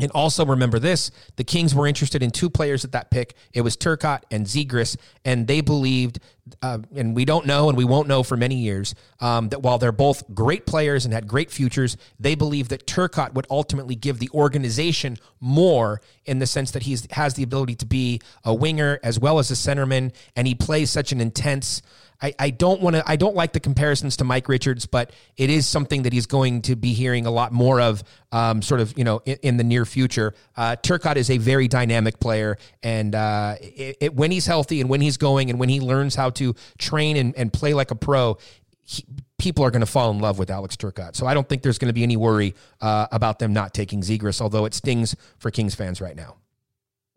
And 0.00 0.10
also 0.12 0.46
remember 0.46 0.78
this: 0.78 1.10
the 1.36 1.44
Kings 1.44 1.74
were 1.74 1.86
interested 1.86 2.22
in 2.22 2.30
two 2.30 2.50
players 2.50 2.84
at 2.84 2.92
that 2.92 3.10
pick. 3.10 3.34
It 3.52 3.62
was 3.62 3.76
Turcotte 3.76 4.22
and 4.30 4.46
Zegras, 4.46 4.96
and 5.24 5.46
they 5.46 5.60
believed 5.60 6.20
uh, 6.62 6.78
and 6.94 7.14
we 7.14 7.24
don't 7.24 7.46
know, 7.46 7.68
and 7.68 7.76
we 7.76 7.84
won't 7.84 8.08
know 8.08 8.22
for 8.22 8.36
many 8.36 8.56
years, 8.56 8.94
um, 9.20 9.48
that 9.48 9.62
while 9.62 9.78
they're 9.78 9.92
both 9.92 10.22
great 10.34 10.66
players 10.66 11.04
and 11.04 11.14
had 11.14 11.26
great 11.26 11.50
futures, 11.50 11.96
they 12.18 12.34
believe 12.34 12.68
that 12.68 12.86
Turcotte 12.86 13.34
would 13.34 13.46
ultimately 13.50 13.94
give 13.94 14.18
the 14.18 14.30
organization 14.34 15.16
more 15.40 16.00
in 16.24 16.38
the 16.38 16.46
sense 16.46 16.70
that 16.72 16.82
he 16.82 16.96
has 17.10 17.34
the 17.34 17.42
ability 17.42 17.74
to 17.76 17.86
be 17.86 18.20
a 18.44 18.54
winger 18.54 18.98
as 19.02 19.18
well 19.18 19.38
as 19.38 19.50
a 19.50 19.54
centerman, 19.54 20.12
and 20.36 20.46
he 20.46 20.54
plays 20.54 20.90
such 20.90 21.12
an 21.12 21.20
intense. 21.20 21.82
I, 22.20 22.34
I 22.38 22.50
don't 22.50 22.80
want 22.80 22.96
to. 22.96 23.02
I 23.06 23.14
don't 23.14 23.36
like 23.36 23.52
the 23.52 23.60
comparisons 23.60 24.16
to 24.16 24.24
Mike 24.24 24.48
Richards, 24.48 24.86
but 24.86 25.12
it 25.36 25.50
is 25.50 25.68
something 25.68 26.02
that 26.02 26.12
he's 26.12 26.26
going 26.26 26.62
to 26.62 26.74
be 26.74 26.92
hearing 26.92 27.26
a 27.26 27.30
lot 27.30 27.52
more 27.52 27.80
of, 27.80 28.02
um, 28.32 28.60
sort 28.60 28.80
of, 28.80 28.98
you 28.98 29.04
know, 29.04 29.22
in, 29.24 29.38
in 29.42 29.56
the 29.56 29.62
near 29.62 29.84
future. 29.84 30.34
Uh, 30.56 30.74
Turcotte 30.82 31.14
is 31.14 31.30
a 31.30 31.38
very 31.38 31.68
dynamic 31.68 32.18
player, 32.18 32.58
and 32.82 33.14
uh, 33.14 33.54
it, 33.60 33.96
it, 34.00 34.14
when 34.14 34.32
he's 34.32 34.46
healthy 34.46 34.80
and 34.80 34.90
when 34.90 35.00
he's 35.00 35.16
going 35.16 35.48
and 35.48 35.60
when 35.60 35.68
he 35.68 35.78
learns 35.78 36.16
how 36.16 36.28
to 36.38 36.54
train 36.78 37.16
and, 37.16 37.36
and 37.36 37.52
play 37.52 37.74
like 37.74 37.90
a 37.90 37.94
pro, 37.94 38.38
he, 38.84 39.04
people 39.38 39.64
are 39.64 39.70
going 39.70 39.80
to 39.80 39.86
fall 39.86 40.10
in 40.10 40.18
love 40.18 40.38
with 40.38 40.50
Alex 40.50 40.76
Turcotte. 40.76 41.14
So 41.14 41.26
I 41.26 41.34
don't 41.34 41.48
think 41.48 41.62
there's 41.62 41.78
going 41.78 41.88
to 41.88 41.94
be 41.94 42.02
any 42.02 42.16
worry 42.16 42.54
uh, 42.80 43.06
about 43.12 43.38
them 43.38 43.52
not 43.52 43.74
taking 43.74 44.00
Zegras, 44.00 44.40
although 44.40 44.64
it 44.64 44.74
stings 44.74 45.14
for 45.38 45.50
Kings 45.50 45.74
fans 45.74 46.00
right 46.00 46.16
now. 46.16 46.36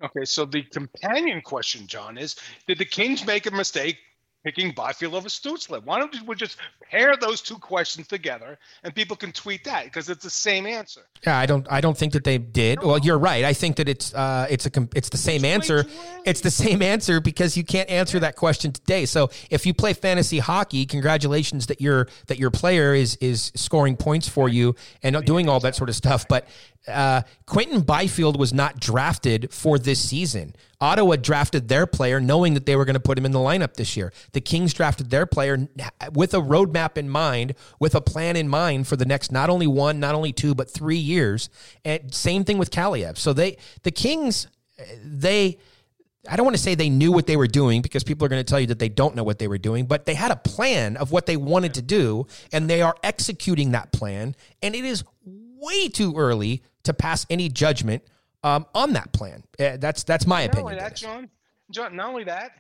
Okay, 0.04 0.26
so 0.26 0.46
the 0.46 0.64
companion 0.64 1.42
question, 1.42 1.86
John, 1.86 2.18
is 2.18 2.36
did 2.68 2.80
the 2.80 2.86
Kings 2.86 3.26
make 3.26 3.46
a 3.46 3.52
mistake 3.52 3.98
picking 4.44 4.72
Byfield 4.72 5.14
over 5.14 5.30
Stützle? 5.30 5.84
Why 5.84 6.00
don't 6.00 6.16
we 6.28 6.36
just 6.36 6.58
pair 6.92 7.16
those 7.16 7.42
two 7.42 7.58
questions 7.58 8.08
together 8.08 8.60
and 8.84 8.94
people 8.94 9.16
can 9.16 9.32
tweet 9.32 9.64
that 9.64 9.86
because 9.86 10.10
it's 10.10 10.24
the 10.24 10.30
same 10.30 10.66
answer. 10.66 11.02
Yeah, 11.26 11.38
I 11.38 11.46
don't. 11.46 11.66
I 11.72 11.82
don't 11.82 11.98
think 11.98 12.14
that 12.14 12.24
they 12.24 12.38
did. 12.38 12.84
Well, 12.84 12.98
you're 13.00 13.18
right. 13.18 13.46
I 13.46 13.54
think 13.54 13.78
that 13.78 13.88
it's 13.88 14.14
uh, 14.14 14.48
it's 14.50 14.66
a 14.66 14.72
it's 14.94 15.10
the 15.10 15.18
same 15.18 15.46
answer. 15.46 15.86
It's 16.26 16.42
the 16.42 16.52
same 16.52 16.82
answer 16.82 17.22
because 17.22 17.56
you 17.56 17.64
can't 17.64 17.90
answer 17.90 18.20
that 18.20 18.36
question 18.36 18.72
today. 18.72 19.06
So 19.06 19.30
if 19.50 19.66
you 19.66 19.74
play 19.74 19.94
fantasy 19.94 20.40
hockey, 20.40 20.86
congratulations 20.86 21.68
that 21.68 21.80
your 21.80 22.08
that 22.28 22.38
your 22.38 22.52
player 22.52 22.94
is 22.94 23.16
is 23.18 23.52
scoring 23.56 23.96
points 23.96 24.28
for 24.28 24.50
you 24.50 24.76
and 25.02 25.24
doing 25.26 25.48
all 25.48 25.60
that 25.62 25.76
sort 25.76 25.90
of 25.90 25.96
stuff. 25.96 26.28
But 26.28 26.48
uh, 26.88 27.22
Quinton 27.46 27.82
Byfield 27.82 28.40
was 28.40 28.54
not 28.54 28.80
drafted 28.80 29.54
for 29.54 29.78
this 29.78 30.00
season. 30.00 30.56
Ottawa 30.80 31.16
drafted 31.16 31.68
their 31.68 31.86
player 31.86 32.20
knowing 32.20 32.56
that 32.56 32.66
they 32.66 32.76
were 32.76 32.86
going 32.86 32.96
to 32.96 33.00
put 33.00 33.18
him 33.18 33.26
in 33.26 33.32
the 33.32 33.40
lineup 33.40 33.76
this 33.76 33.96
year. 33.96 34.12
The 34.32 34.42
Kings 34.42 34.74
drafted 34.74 35.12
their 35.12 35.28
player 35.28 35.68
with 36.14 36.34
a 36.34 36.38
roadmap 36.38 36.98
in 36.98 37.08
mind, 37.08 37.54
with 37.80 37.94
a 37.94 38.02
plan 38.02 38.36
in 38.36 38.48
mind 38.48 38.88
for 38.88 38.96
the 38.96 39.06
next 39.06 39.32
not 39.32 39.50
only 39.50 39.68
one, 39.68 40.00
not 40.00 40.16
only 40.16 40.34
two, 40.34 40.56
but 40.56 40.70
three 40.70 40.98
years. 40.98 41.50
And 41.86 42.14
same 42.14 42.44
thing 42.44 42.58
with 42.58 42.72
Kaliyev. 42.72 43.18
So 43.18 43.34
they, 43.34 43.58
the 43.84 43.92
Kings, 43.92 44.48
they. 45.04 45.58
I 46.30 46.36
don't 46.36 46.46
want 46.46 46.56
to 46.56 46.62
say 46.62 46.76
they 46.76 46.90
knew 46.90 47.12
what 47.12 47.26
they 47.26 47.36
were 47.36 47.48
doing 47.48 47.82
because 47.82 48.04
people 48.04 48.26
are 48.26 48.30
going 48.30 48.40
to 48.40 48.48
tell 48.48 48.60
you 48.60 48.68
that 48.68 48.78
they 48.78 48.90
don't 48.90 49.16
know 49.16 49.24
what 49.24 49.40
they 49.40 49.48
were 49.48 49.58
doing, 49.58 49.88
but 49.88 50.06
they 50.06 50.14
had 50.14 50.30
a 50.30 50.36
plan 50.36 50.96
of 50.98 51.12
what 51.12 51.26
they 51.26 51.36
wanted 51.36 51.74
to 51.74 51.82
do 51.82 52.28
and 52.54 52.70
they 52.70 52.84
are 52.84 52.96
executing 53.02 53.72
that 53.72 53.92
plan. 53.92 54.36
And 54.62 54.76
it 54.76 54.86
is 54.86 55.04
way 55.26 55.90
too 55.90 56.14
early 56.16 56.62
to 56.84 56.94
pass 56.94 57.26
any 57.30 57.50
judgment 57.50 58.04
um, 58.44 58.66
on 58.74 58.94
that 58.94 59.12
plan. 59.14 59.44
Uh, 59.60 59.78
that's 59.78 60.04
that's 60.04 60.26
my 60.26 60.42
not 60.42 60.54
opinion. 60.54 60.66
only 60.74 60.80
that, 60.80 60.96
John, 60.96 61.30
John, 61.72 61.96
not 61.96 62.10
only 62.10 62.24
that, 62.26 62.52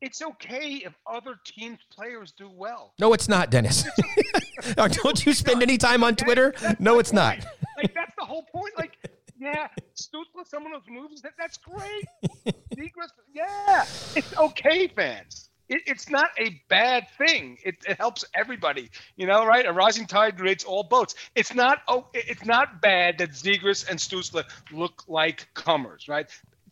it's 0.00 0.22
okay 0.22 0.82
if 0.84 0.94
other 1.06 1.34
teams' 1.44 1.80
players 1.90 2.32
do 2.32 2.50
well. 2.50 2.94
No, 2.98 3.12
it's 3.12 3.28
not, 3.28 3.50
Dennis. 3.50 3.84
don't 4.76 5.26
you 5.26 5.32
spend 5.32 5.62
any 5.62 5.78
time 5.78 6.04
on 6.04 6.14
Twitter? 6.16 6.54
No, 6.78 6.98
it's 6.98 7.12
not. 7.12 7.38
Like 7.76 7.94
that's 7.94 8.12
the 8.18 8.24
whole 8.24 8.44
point. 8.54 8.74
Like, 8.76 8.96
yeah, 9.38 9.68
Stützle, 9.94 10.46
some 10.46 10.66
of 10.66 10.72
those 10.72 10.88
moves, 10.88 11.22
that, 11.22 11.32
that's 11.38 11.58
great. 11.58 12.04
Zegras, 12.76 13.10
yeah, 13.32 13.82
it's 14.16 14.36
okay, 14.36 14.88
fans. 14.88 15.47
It, 15.68 15.82
it's 15.86 16.08
not 16.08 16.30
a 16.38 16.60
bad 16.68 17.06
thing. 17.18 17.58
It, 17.64 17.76
it 17.86 17.98
helps 17.98 18.24
everybody, 18.34 18.90
you 19.16 19.26
know, 19.26 19.44
right? 19.44 19.66
A 19.66 19.72
rising 19.72 20.06
tide 20.06 20.38
creates 20.38 20.64
all 20.64 20.82
boats. 20.82 21.14
It's 21.34 21.54
not 21.54 21.82
oh, 21.88 22.06
it's 22.14 22.44
not 22.44 22.80
bad 22.80 23.18
that 23.18 23.30
Zegras 23.30 23.88
and 23.88 23.98
Stützle 23.98 24.44
look 24.72 25.04
like 25.08 25.48
comers, 25.54 26.08
right? 26.08 26.26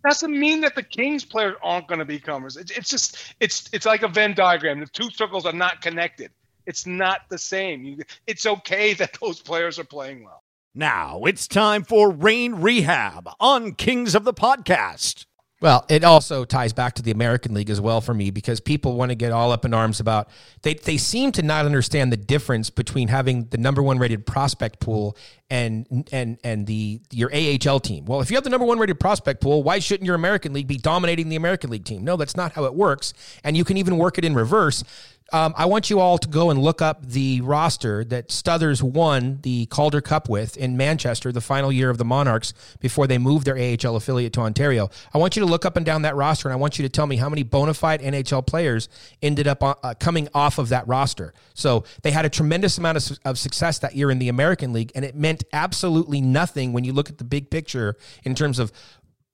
Doesn't 0.04 0.38
mean 0.38 0.60
that 0.60 0.74
the 0.74 0.82
Kings 0.82 1.24
players 1.24 1.56
aren't 1.62 1.88
going 1.88 1.98
to 1.98 2.04
be 2.04 2.18
comers. 2.18 2.56
It, 2.56 2.70
it's 2.76 2.90
just 2.90 3.34
it's 3.40 3.68
it's 3.72 3.86
like 3.86 4.02
a 4.02 4.08
Venn 4.08 4.34
diagram. 4.34 4.80
The 4.80 4.86
two 4.86 5.10
circles 5.10 5.46
are 5.46 5.52
not 5.52 5.82
connected. 5.82 6.30
It's 6.66 6.86
not 6.86 7.20
the 7.28 7.38
same. 7.38 7.84
You, 7.84 7.98
it's 8.26 8.46
okay 8.46 8.94
that 8.94 9.16
those 9.20 9.40
players 9.40 9.78
are 9.78 9.84
playing 9.84 10.24
well. 10.24 10.42
Now 10.74 11.24
it's 11.24 11.48
time 11.48 11.84
for 11.84 12.10
Reign 12.10 12.56
Rehab 12.56 13.28
on 13.40 13.74
Kings 13.74 14.14
of 14.14 14.24
the 14.24 14.34
Podcast. 14.34 15.26
Well, 15.66 15.84
it 15.88 16.04
also 16.04 16.44
ties 16.44 16.72
back 16.72 16.94
to 16.94 17.02
the 17.02 17.10
American 17.10 17.52
League 17.52 17.70
as 17.70 17.80
well 17.80 18.00
for 18.00 18.14
me 18.14 18.30
because 18.30 18.60
people 18.60 18.94
want 18.96 19.10
to 19.10 19.16
get 19.16 19.32
all 19.32 19.50
up 19.50 19.64
in 19.64 19.74
arms 19.74 19.98
about 19.98 20.28
they 20.62 20.74
they 20.74 20.96
seem 20.96 21.32
to 21.32 21.42
not 21.42 21.66
understand 21.66 22.12
the 22.12 22.16
difference 22.16 22.70
between 22.70 23.08
having 23.08 23.46
the 23.46 23.58
number 23.58 23.82
one 23.82 23.98
rated 23.98 24.26
prospect 24.26 24.78
pool 24.78 25.16
and 25.50 26.08
and 26.12 26.38
and 26.44 26.68
the 26.68 27.00
your 27.10 27.32
AHL 27.34 27.80
team. 27.80 28.04
Well, 28.04 28.20
if 28.20 28.30
you 28.30 28.36
have 28.36 28.44
the 28.44 28.50
number 28.50 28.64
one 28.64 28.78
rated 28.78 29.00
prospect 29.00 29.40
pool, 29.40 29.64
why 29.64 29.80
shouldn't 29.80 30.06
your 30.06 30.14
American 30.14 30.52
League 30.52 30.68
be 30.68 30.76
dominating 30.76 31.30
the 31.30 31.36
American 31.36 31.70
League 31.70 31.84
team? 31.84 32.04
No, 32.04 32.16
that's 32.16 32.36
not 32.36 32.52
how 32.52 32.66
it 32.66 32.74
works, 32.74 33.12
and 33.42 33.56
you 33.56 33.64
can 33.64 33.76
even 33.76 33.98
work 33.98 34.18
it 34.18 34.24
in 34.24 34.36
reverse. 34.36 34.84
Um, 35.32 35.54
I 35.56 35.66
want 35.66 35.90
you 35.90 35.98
all 35.98 36.18
to 36.18 36.28
go 36.28 36.50
and 36.50 36.62
look 36.62 36.80
up 36.80 37.04
the 37.04 37.40
roster 37.40 38.04
that 38.04 38.28
Stothers 38.28 38.80
won 38.80 39.40
the 39.42 39.66
Calder 39.66 40.00
Cup 40.00 40.28
with 40.28 40.56
in 40.56 40.76
Manchester, 40.76 41.32
the 41.32 41.40
final 41.40 41.72
year 41.72 41.90
of 41.90 41.98
the 41.98 42.04
Monarchs 42.04 42.54
before 42.78 43.08
they 43.08 43.18
moved 43.18 43.44
their 43.44 43.56
AHL 43.56 43.96
affiliate 43.96 44.32
to 44.34 44.40
Ontario. 44.40 44.88
I 45.12 45.18
want 45.18 45.34
you 45.34 45.40
to 45.40 45.46
look 45.46 45.64
up 45.64 45.76
and 45.76 45.84
down 45.84 46.02
that 46.02 46.14
roster, 46.14 46.48
and 46.48 46.52
I 46.52 46.56
want 46.56 46.78
you 46.78 46.84
to 46.84 46.88
tell 46.88 47.06
me 47.06 47.16
how 47.16 47.28
many 47.28 47.42
bona 47.42 47.74
fide 47.74 48.02
NHL 48.02 48.46
players 48.46 48.88
ended 49.20 49.48
up 49.48 49.62
uh, 49.62 49.94
coming 49.98 50.28
off 50.32 50.58
of 50.58 50.68
that 50.68 50.86
roster. 50.86 51.34
So 51.54 51.84
they 52.02 52.12
had 52.12 52.24
a 52.24 52.30
tremendous 52.30 52.78
amount 52.78 52.98
of, 52.98 53.18
of 53.24 53.38
success 53.38 53.80
that 53.80 53.96
year 53.96 54.12
in 54.12 54.20
the 54.20 54.28
American 54.28 54.72
League, 54.72 54.92
and 54.94 55.04
it 55.04 55.16
meant 55.16 55.42
absolutely 55.52 56.20
nothing 56.20 56.72
when 56.72 56.84
you 56.84 56.92
look 56.92 57.10
at 57.10 57.18
the 57.18 57.24
big 57.24 57.50
picture 57.50 57.96
in 58.22 58.36
terms 58.36 58.60
of 58.60 58.70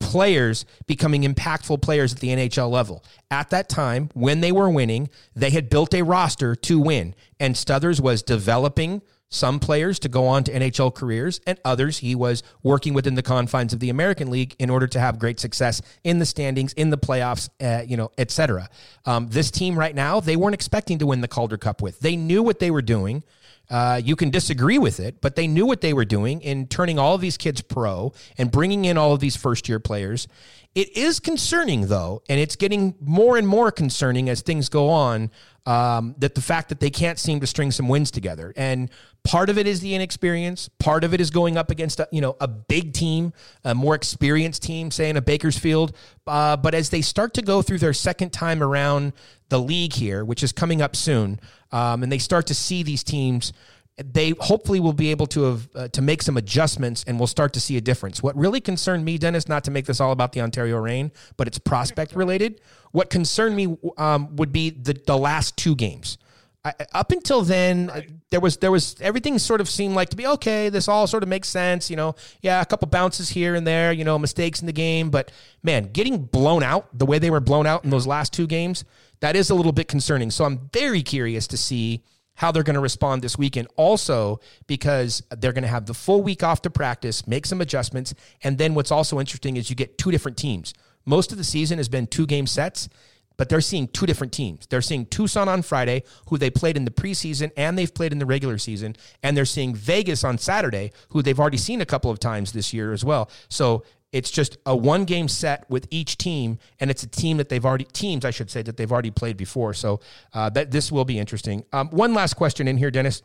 players 0.03 0.67
becoming 0.87 1.23
impactful 1.23 1.81
players 1.81 2.13
at 2.13 2.21
the 2.21 2.29
NHL 2.29 2.71
level. 2.71 3.05
At 3.31 3.51
that 3.51 3.69
time, 3.69 4.11
when 4.13 4.41
they 4.41 4.53
were 4.53 4.69
winning, 4.69 5.09
they 5.35 5.51
had 5.51 5.71
built 5.71 5.95
a 5.95 6.03
roster 6.03 6.55
to 6.57 6.79
win. 6.79 7.15
And 7.41 7.55
Stothers 7.55 8.01
was 8.01 8.23
developing 8.23 9.01
some 9.33 9.59
players 9.59 9.99
to 10.01 10.09
go 10.11 10.27
on 10.27 10.45
to 10.45 10.53
NHL 10.53 10.95
careers, 10.95 11.41
and 11.47 11.59
others 11.65 11.99
he 11.99 12.15
was 12.15 12.43
working 12.63 12.93
within 12.93 13.15
the 13.15 13.23
confines 13.23 13.73
of 13.73 13.81
the 13.81 13.89
American 13.89 14.31
League 14.31 14.55
in 14.59 14.69
order 14.69 14.87
to 14.87 15.01
have 15.01 15.19
great 15.19 15.41
success 15.41 15.81
in 16.05 16.19
the 16.19 16.27
standings, 16.27 16.75
in 16.75 16.91
the 16.91 16.99
playoffs, 16.99 17.49
uh, 17.61 17.83
you 17.83 17.97
know, 17.97 18.11
etc. 18.19 18.69
Um, 19.07 19.29
this 19.29 19.51
team 19.51 19.79
right 19.79 19.95
now, 19.95 20.21
they 20.21 20.37
weren't 20.37 20.55
expecting 20.55 20.99
to 20.99 21.07
win 21.07 21.23
the 21.23 21.29
Calder 21.29 21.57
Cup 21.57 21.81
with. 21.81 22.01
They 22.01 22.15
knew 22.15 22.43
what 22.43 22.59
they 22.59 22.71
were 22.71 22.83
doing. 22.83 23.25
Uh, 23.71 24.01
you 24.05 24.17
can 24.17 24.31
disagree 24.31 24.79
with 24.79 25.01
it, 25.01 25.21
but 25.21 25.35
they 25.35 25.47
knew 25.47 25.65
what 25.65 25.81
they 25.81 25.93
were 25.95 26.05
doing 26.05 26.43
in 26.43 26.67
turning 26.67 26.99
all 26.99 27.15
of 27.15 27.21
these 27.21 27.37
kids 27.37 27.63
pro 27.63 28.13
and 28.37 28.51
bringing 28.51 28.85
in 28.85 28.99
all 28.99 29.13
of 29.13 29.21
these 29.21 29.37
first 29.37 29.69
year 29.69 29.81
players. 29.81 30.29
It 30.75 30.97
is 30.97 31.21
concerning, 31.21 31.89
though, 31.89 32.23
and 32.29 32.41
it's 32.41 32.57
getting 32.57 32.95
more 33.01 33.37
and 33.37 33.47
more 33.47 33.71
concerning 33.71 34.31
as 34.31 34.41
things 34.41 34.69
go 34.69 34.89
on. 34.89 35.31
Um, 35.65 36.17
that 36.19 36.35
the 36.35 36.41
fact 36.41 36.71
that 36.71 36.81
they 36.81 36.91
can't 36.91 37.21
seem 37.21 37.39
to 37.39 37.47
string 37.47 37.71
some 37.71 37.87
wins 37.87 38.11
together, 38.11 38.53
and 38.57 38.91
part 39.23 39.49
of 39.49 39.59
it 39.59 39.69
is 39.69 39.81
the 39.81 39.95
inexperience. 39.95 40.69
Part 40.81 41.05
of 41.05 41.15
it 41.15 41.21
is 41.21 41.31
going 41.31 41.57
up 41.57 41.71
against 41.71 42.01
a, 42.01 42.09
you 42.11 42.21
know 42.21 42.37
a 42.41 42.49
big 42.49 42.95
team, 42.95 43.33
a 43.63 43.73
more 43.73 43.95
experienced 43.95 44.65
team, 44.65 44.91
say 44.91 45.09
in 45.09 45.17
a 45.17 45.23
Bakersfield. 45.23 45.95
Uh, 46.27 46.57
but 46.57 46.75
as 46.75 46.91
they 46.91 47.01
start 47.01 47.33
to 47.35 47.43
go 47.43 47.63
through 47.63 47.79
their 47.79 47.93
second 47.93 48.33
time 48.33 48.61
around 48.61 49.13
the 49.51 49.61
league 49.61 49.93
here, 49.93 50.25
which 50.25 50.43
is 50.43 50.51
coming 50.51 50.83
up 50.83 50.97
soon, 50.97 51.39
um, 51.73 52.03
and 52.03 52.13
they 52.13 52.19
start 52.19 52.47
to 52.47 52.55
see 52.55 52.83
these 52.83 53.03
teams 53.03 53.53
they 53.97 54.33
hopefully 54.41 54.81
will 54.81 54.93
be 54.93 55.11
able 55.11 55.27
to 55.27 55.43
have 55.43 55.69
uh, 55.75 55.89
to 55.89 56.01
make 56.01 56.23
some 56.23 56.37
adjustments 56.37 57.05
and 57.07 57.19
we'll 57.19 57.27
start 57.27 57.53
to 57.53 57.61
see 57.61 57.77
a 57.77 57.81
difference. 57.81 58.23
What 58.23 58.35
really 58.37 58.61
concerned 58.61 59.05
me, 59.05 59.19
Dennis, 59.19 59.49
not 59.49 59.65
to 59.65 59.71
make 59.71 59.85
this 59.85 60.01
all 60.01 60.13
about 60.13 60.33
the 60.33 60.41
Ontario 60.41 60.79
Reign, 60.79 61.13
but 61.37 61.47
it's 61.47 61.59
prospect 61.59 62.15
related. 62.15 62.61
What 62.93 63.11
concerned 63.11 63.55
me 63.55 63.77
um, 63.99 64.35
would 64.37 64.53
be 64.53 64.71
the 64.71 64.95
the 64.95 65.17
last 65.17 65.57
two 65.57 65.75
games. 65.75 66.19
I, 66.65 66.75
up 66.95 67.11
until 67.11 67.43
then, 67.43 67.91
uh, 67.91 68.03
there 68.31 68.41
was 68.41 68.57
there 68.59 68.71
was 68.71 68.97
everything 69.01 69.39
sort 69.39 69.61
of 69.61 69.69
seemed 69.69 69.95
like 69.95 70.11
to 70.11 70.17
be 70.17 70.27
okay. 70.27 70.69
This 70.69 70.89
all 70.89 71.07
sort 71.07 71.23
of 71.23 71.29
makes 71.29 71.49
sense, 71.49 71.91
you 71.91 71.97
know. 71.97 72.15
Yeah, 72.41 72.61
a 72.61 72.67
couple 72.67 72.89
bounces 72.89 73.29
here 73.29 73.55
and 73.55 73.67
there, 73.67 73.93
you 73.93 74.05
know, 74.05 74.19
mistakes 74.19 74.61
in 74.61 74.67
the 74.67 74.73
game, 74.73 75.11
but 75.11 75.33
man, 75.63 75.91
getting 75.93 76.25
blown 76.25 76.63
out 76.63 76.87
the 76.97 77.05
way 77.05 77.19
they 77.19 77.31
were 77.31 77.41
blown 77.41 77.67
out 77.67 77.85
in 77.85 77.91
those 77.91 78.07
last 78.07 78.33
two 78.33 78.47
games, 78.47 78.85
that 79.23 79.37
is 79.37 79.51
a 79.51 79.55
little 79.55 79.73
bit 79.73 79.87
concerning. 79.87 80.33
So 80.33 80.45
I'm 80.45 80.69
very 80.73 81.01
curious 81.01 81.47
to 81.47 81.57
see 81.57 82.03
how 82.35 82.51
they're 82.51 82.65
going 82.65 82.75
to 82.75 82.81
respond 82.81 83.23
this 83.23 83.39
weekend. 83.39 83.69
Also, 83.77 84.41
because 84.67 85.23
they're 85.39 85.53
going 85.53 85.63
to 85.63 85.69
have 85.69 85.87
the 85.87 85.95
full 85.95 86.23
week 86.23 86.43
off 86.43 86.61
to 86.63 86.71
practice, 86.71 87.25
make 87.29 87.47
some 87.47 87.61
adjustments. 87.61 88.15
And 88.43 88.59
then 88.59 88.75
what's 88.75 88.91
also 88.91 89.21
interesting 89.21 89.57
is 89.57 89.71
you 89.71 89.77
get 89.77 89.97
two 89.97 90.11
different 90.11 90.37
teams. 90.37 90.75
Most 91.05 91.31
of 91.31 91.39
the 91.39 91.45
season 91.45 91.79
has 91.79 91.89
been 91.89 92.09
two 92.09 92.27
game 92.27 92.49
sets, 92.49 92.89
but 93.37 93.49
they're 93.49 93.61
seeing 93.61 93.87
two 93.87 94.07
different 94.07 94.33
teams. 94.33 94.67
They're 94.67 94.83
seeing 94.83 95.07
Tucson 95.07 95.49
on 95.49 95.63
Friday, 95.63 96.03
who 96.29 96.37
they 96.37 96.51
played 96.51 96.77
in 96.77 96.85
the 96.85 96.91
preseason 96.91 97.53
and 97.57 97.79
they've 97.79 97.95
played 97.95 98.11
in 98.11 98.19
the 98.19 98.27
regular 98.27 98.59
season. 98.59 98.97
And 99.23 99.37
they're 99.37 99.45
seeing 99.45 99.73
Vegas 99.73 100.25
on 100.25 100.37
Saturday, 100.37 100.91
who 101.11 101.23
they've 101.23 101.39
already 101.39 101.59
seen 101.59 101.81
a 101.81 101.87
couple 101.87 102.11
of 102.11 102.19
times 102.19 102.53
this 102.53 102.73
year 102.73 102.93
as 102.93 103.05
well. 103.05 103.31
So 103.49 103.85
It's 104.13 104.31
just 104.31 104.59
a 104.67 104.77
one 104.77 105.05
game 105.05 105.27
set 105.27 105.69
with 105.71 105.89
each 105.91 106.19
team, 106.19 106.59
and 106.79 106.91
it's 106.91 107.03
a 107.03 107.07
team 107.07 107.39
that 107.39 107.49
they've 107.49 107.65
already 107.65 107.85
teams 107.85 108.25
I 108.25 108.31
should 108.31 108.51
say 108.51 108.63
that 108.63 108.77
they've 108.77 108.93
already 108.93 109.11
played 109.11 109.39
before. 109.39 109.73
So 109.73 110.01
uh, 110.35 110.51
that 110.51 110.71
this 110.71 110.93
will 110.93 111.07
be 111.07 111.19
interesting. 111.19 111.65
Um, 111.73 111.89
one 111.89 112.13
last 112.13 112.35
question 112.35 112.69
in 112.69 112.77
here, 112.77 112.91
Dennis. 112.91 113.23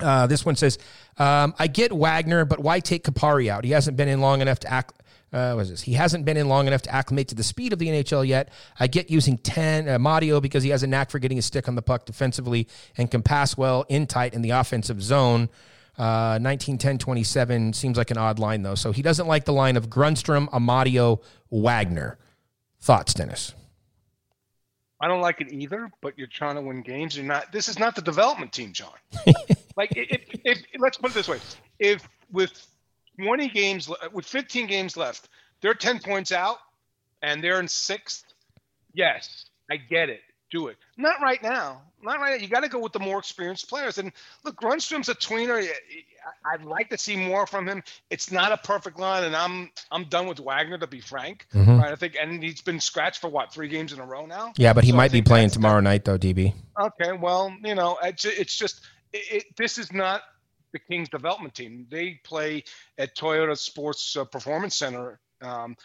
Uh, 0.00 0.26
this 0.26 0.44
one 0.44 0.56
says, 0.56 0.78
um, 1.18 1.54
"I 1.58 1.66
get 1.66 1.92
Wagner, 1.92 2.44
but 2.44 2.60
why 2.60 2.80
take 2.80 3.04
Kupari 3.04 3.48
out? 3.48 3.64
He 3.64 3.70
hasn't 3.70 3.96
been 3.96 4.08
in 4.08 4.20
long 4.20 4.40
enough 4.40 4.58
to 4.60 4.72
act." 4.72 5.02
Uh, 5.32 5.52
what 5.52 5.62
is 5.62 5.70
this? 5.70 5.82
He 5.82 5.92
hasn't 5.92 6.24
been 6.24 6.36
in 6.36 6.48
long 6.48 6.66
enough 6.66 6.82
to 6.82 6.94
acclimate 6.94 7.28
to 7.28 7.34
the 7.34 7.42
speed 7.42 7.72
of 7.72 7.78
the 7.78 7.88
NHL 7.88 8.26
yet. 8.26 8.48
I 8.78 8.86
get 8.86 9.10
using 9.10 9.36
10 9.36 9.88
uh, 9.88 9.98
Mario 9.98 10.40
because 10.40 10.62
he 10.62 10.70
has 10.70 10.82
a 10.84 10.86
knack 10.86 11.10
for 11.10 11.18
getting 11.18 11.36
his 11.36 11.44
stick 11.44 11.68
on 11.68 11.74
the 11.74 11.82
puck 11.82 12.06
defensively 12.06 12.68
and 12.96 13.10
can 13.10 13.22
pass 13.22 13.56
well 13.56 13.84
in 13.88 14.06
tight 14.06 14.34
in 14.34 14.42
the 14.42 14.50
offensive 14.50 15.02
zone. 15.02 15.48
Uh, 15.98 16.38
19, 16.40 16.78
10, 16.78 16.98
27 16.98 17.72
seems 17.72 17.96
like 17.96 18.10
an 18.10 18.18
odd 18.18 18.38
line, 18.38 18.62
though. 18.62 18.74
So 18.74 18.92
he 18.92 19.02
doesn't 19.02 19.26
like 19.26 19.44
the 19.44 19.52
line 19.52 19.76
of 19.76 19.88
Grundstrom, 19.88 20.48
Amadio, 20.50 21.22
Wagner. 21.50 22.18
Thoughts, 22.80 23.14
Dennis? 23.14 23.54
I 25.00 25.08
don't 25.08 25.20
like 25.20 25.40
it 25.40 25.52
either, 25.52 25.90
but 26.00 26.18
you're 26.18 26.26
trying 26.26 26.56
to 26.56 26.62
win 26.62 26.82
games. 26.82 27.16
You're 27.16 27.26
not. 27.26 27.52
This 27.52 27.68
is 27.68 27.78
not 27.78 27.94
the 27.94 28.02
development 28.02 28.52
team, 28.52 28.72
John. 28.72 28.94
like, 29.76 29.92
if, 29.94 30.22
if, 30.44 30.58
if 30.72 30.80
let's 30.80 30.96
put 30.96 31.10
it 31.10 31.14
this 31.14 31.28
way: 31.28 31.38
if 31.78 32.08
with 32.32 32.66
20 33.20 33.48
games, 33.48 33.90
with 34.12 34.24
15 34.26 34.66
games 34.66 34.96
left, 34.96 35.28
they're 35.60 35.74
10 35.74 36.00
points 36.00 36.32
out, 36.32 36.58
and 37.22 37.42
they're 37.42 37.60
in 37.60 37.68
sixth. 37.68 38.24
Yes, 38.94 39.46
I 39.70 39.76
get 39.76 40.08
it. 40.08 40.20
Do 40.50 40.68
it. 40.68 40.76
Not 40.96 41.20
right 41.20 41.42
now. 41.42 41.82
Not 42.02 42.20
right 42.20 42.36
now. 42.36 42.42
You 42.42 42.48
got 42.48 42.60
to 42.60 42.68
go 42.68 42.78
with 42.78 42.92
the 42.92 43.00
more 43.00 43.18
experienced 43.18 43.68
players. 43.68 43.98
And 43.98 44.12
look, 44.44 44.60
Grundstrom's 44.60 45.08
a 45.08 45.14
tweener. 45.14 45.66
I'd 46.52 46.64
like 46.64 46.88
to 46.90 46.98
see 46.98 47.16
more 47.16 47.46
from 47.48 47.68
him. 47.68 47.82
It's 48.10 48.30
not 48.30 48.52
a 48.52 48.56
perfect 48.56 48.98
line, 48.98 49.24
and 49.24 49.34
I'm 49.34 49.70
I'm 49.90 50.04
done 50.04 50.26
with 50.28 50.38
Wagner 50.38 50.78
to 50.78 50.86
be 50.86 51.00
frank. 51.00 51.46
Mhm. 51.52 51.80
Right? 51.80 51.92
I 51.92 51.96
think, 51.96 52.16
and 52.20 52.42
he's 52.42 52.60
been 52.62 52.78
scratched 52.78 53.20
for 53.20 53.28
what 53.28 53.52
three 53.52 53.68
games 53.68 53.92
in 53.92 53.98
a 53.98 54.06
row 54.06 54.26
now. 54.26 54.52
Yeah, 54.56 54.72
but 54.72 54.84
he 54.84 54.90
So 54.90 54.96
might 54.96 55.10
be 55.10 55.22
playing 55.22 55.50
tomorrow 55.50 55.80
night, 55.80 56.04
though, 56.04 56.18
DB. 56.18 56.54
Okay, 56.80 57.12
well, 57.12 57.52
you 57.64 57.74
know, 57.74 57.98
it's, 58.02 58.24
it's 58.24 58.56
just 58.56 58.82
it, 59.12 59.32
it, 59.32 59.56
this 59.56 59.78
is 59.78 59.92
not 59.92 60.22
the 60.72 60.78
Kings 60.78 61.08
development 61.08 61.54
team. 61.54 61.86
They 61.90 62.20
play 62.22 62.62
at 62.98 63.16
Toyota 63.16 63.56
Sports 63.56 64.16
uh, 64.16 64.24
Performance 64.24 64.76
Center 64.76 65.18
um, 65.42 65.76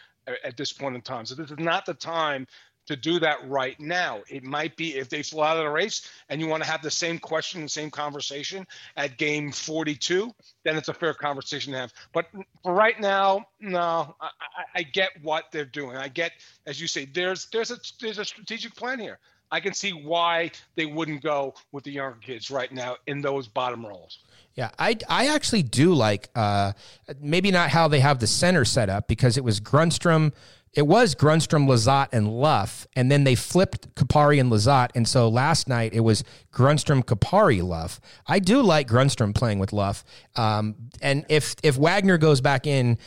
at 0.44 0.56
this 0.56 0.72
point 0.72 0.94
in 0.94 1.02
time. 1.02 1.26
So 1.26 1.34
this 1.34 1.50
is 1.50 1.58
not 1.58 1.86
the 1.86 1.94
time 1.94 2.46
to 2.92 3.00
do 3.00 3.18
that 3.20 3.48
right 3.48 3.78
now. 3.80 4.20
It 4.28 4.44
might 4.44 4.76
be 4.76 4.96
if 4.96 5.08
they 5.08 5.22
fall 5.22 5.42
out 5.42 5.56
of 5.56 5.64
the 5.64 5.70
race 5.70 6.08
and 6.28 6.40
you 6.40 6.46
want 6.46 6.62
to 6.62 6.68
have 6.68 6.82
the 6.82 6.90
same 6.90 7.18
question 7.18 7.60
and 7.60 7.70
same 7.70 7.90
conversation 7.90 8.66
at 8.96 9.16
game 9.16 9.50
42, 9.50 10.30
then 10.64 10.76
it's 10.76 10.88
a 10.88 10.94
fair 10.94 11.14
conversation 11.14 11.72
to 11.72 11.78
have. 11.78 11.92
But 12.12 12.26
for 12.62 12.74
right 12.74 13.00
now, 13.00 13.46
no, 13.60 14.14
I, 14.20 14.28
I, 14.74 14.82
get 14.82 15.10
what 15.22 15.44
they're 15.52 15.64
doing. 15.64 15.96
I 15.96 16.08
get, 16.08 16.32
as 16.66 16.80
you 16.80 16.86
say, 16.86 17.06
there's 17.06 17.46
there's 17.52 17.70
a 17.70 17.78
there's 18.00 18.18
a 18.18 18.24
strategic 18.24 18.74
plan 18.74 18.98
here. 18.98 19.18
I 19.50 19.60
can 19.60 19.74
see 19.74 19.90
why 19.90 20.50
they 20.76 20.86
wouldn't 20.86 21.22
go 21.22 21.54
with 21.72 21.84
the 21.84 21.92
younger 21.92 22.18
kids 22.18 22.50
right 22.50 22.72
now 22.72 22.96
in 23.06 23.20
those 23.20 23.46
bottom 23.46 23.84
roles. 23.84 24.20
Yeah, 24.54 24.70
I, 24.78 24.96
I 25.08 25.28
actually 25.28 25.62
do 25.62 25.94
like 25.94 26.30
uh, 26.34 26.72
maybe 27.20 27.50
not 27.50 27.68
how 27.68 27.86
they 27.88 28.00
have 28.00 28.18
the 28.18 28.26
center 28.26 28.64
set 28.64 28.88
up 28.88 29.08
because 29.08 29.36
it 29.36 29.44
was 29.44 29.60
Grundstrom, 29.60 30.32
it 30.74 30.86
was 30.86 31.14
Grundstrom, 31.14 31.66
Lizotte, 31.66 32.08
and 32.12 32.28
Luff, 32.28 32.86
and 32.96 33.10
then 33.10 33.24
they 33.24 33.34
flipped 33.34 33.94
Kupari 33.94 34.40
and 34.40 34.50
Lizotte, 34.50 34.90
and 34.94 35.06
so 35.06 35.28
last 35.28 35.68
night 35.68 35.92
it 35.92 36.00
was 36.00 36.24
Grundstrom, 36.52 37.04
Kupari, 37.04 37.62
Luff. 37.62 38.00
I 38.26 38.38
do 38.38 38.62
like 38.62 38.88
Grundstrom 38.88 39.34
playing 39.34 39.58
with 39.58 39.72
Luff, 39.72 40.04
um, 40.36 40.74
and 41.02 41.26
if 41.28 41.56
if 41.62 41.76
Wagner 41.76 42.18
goes 42.18 42.40
back 42.40 42.66
in. 42.66 42.98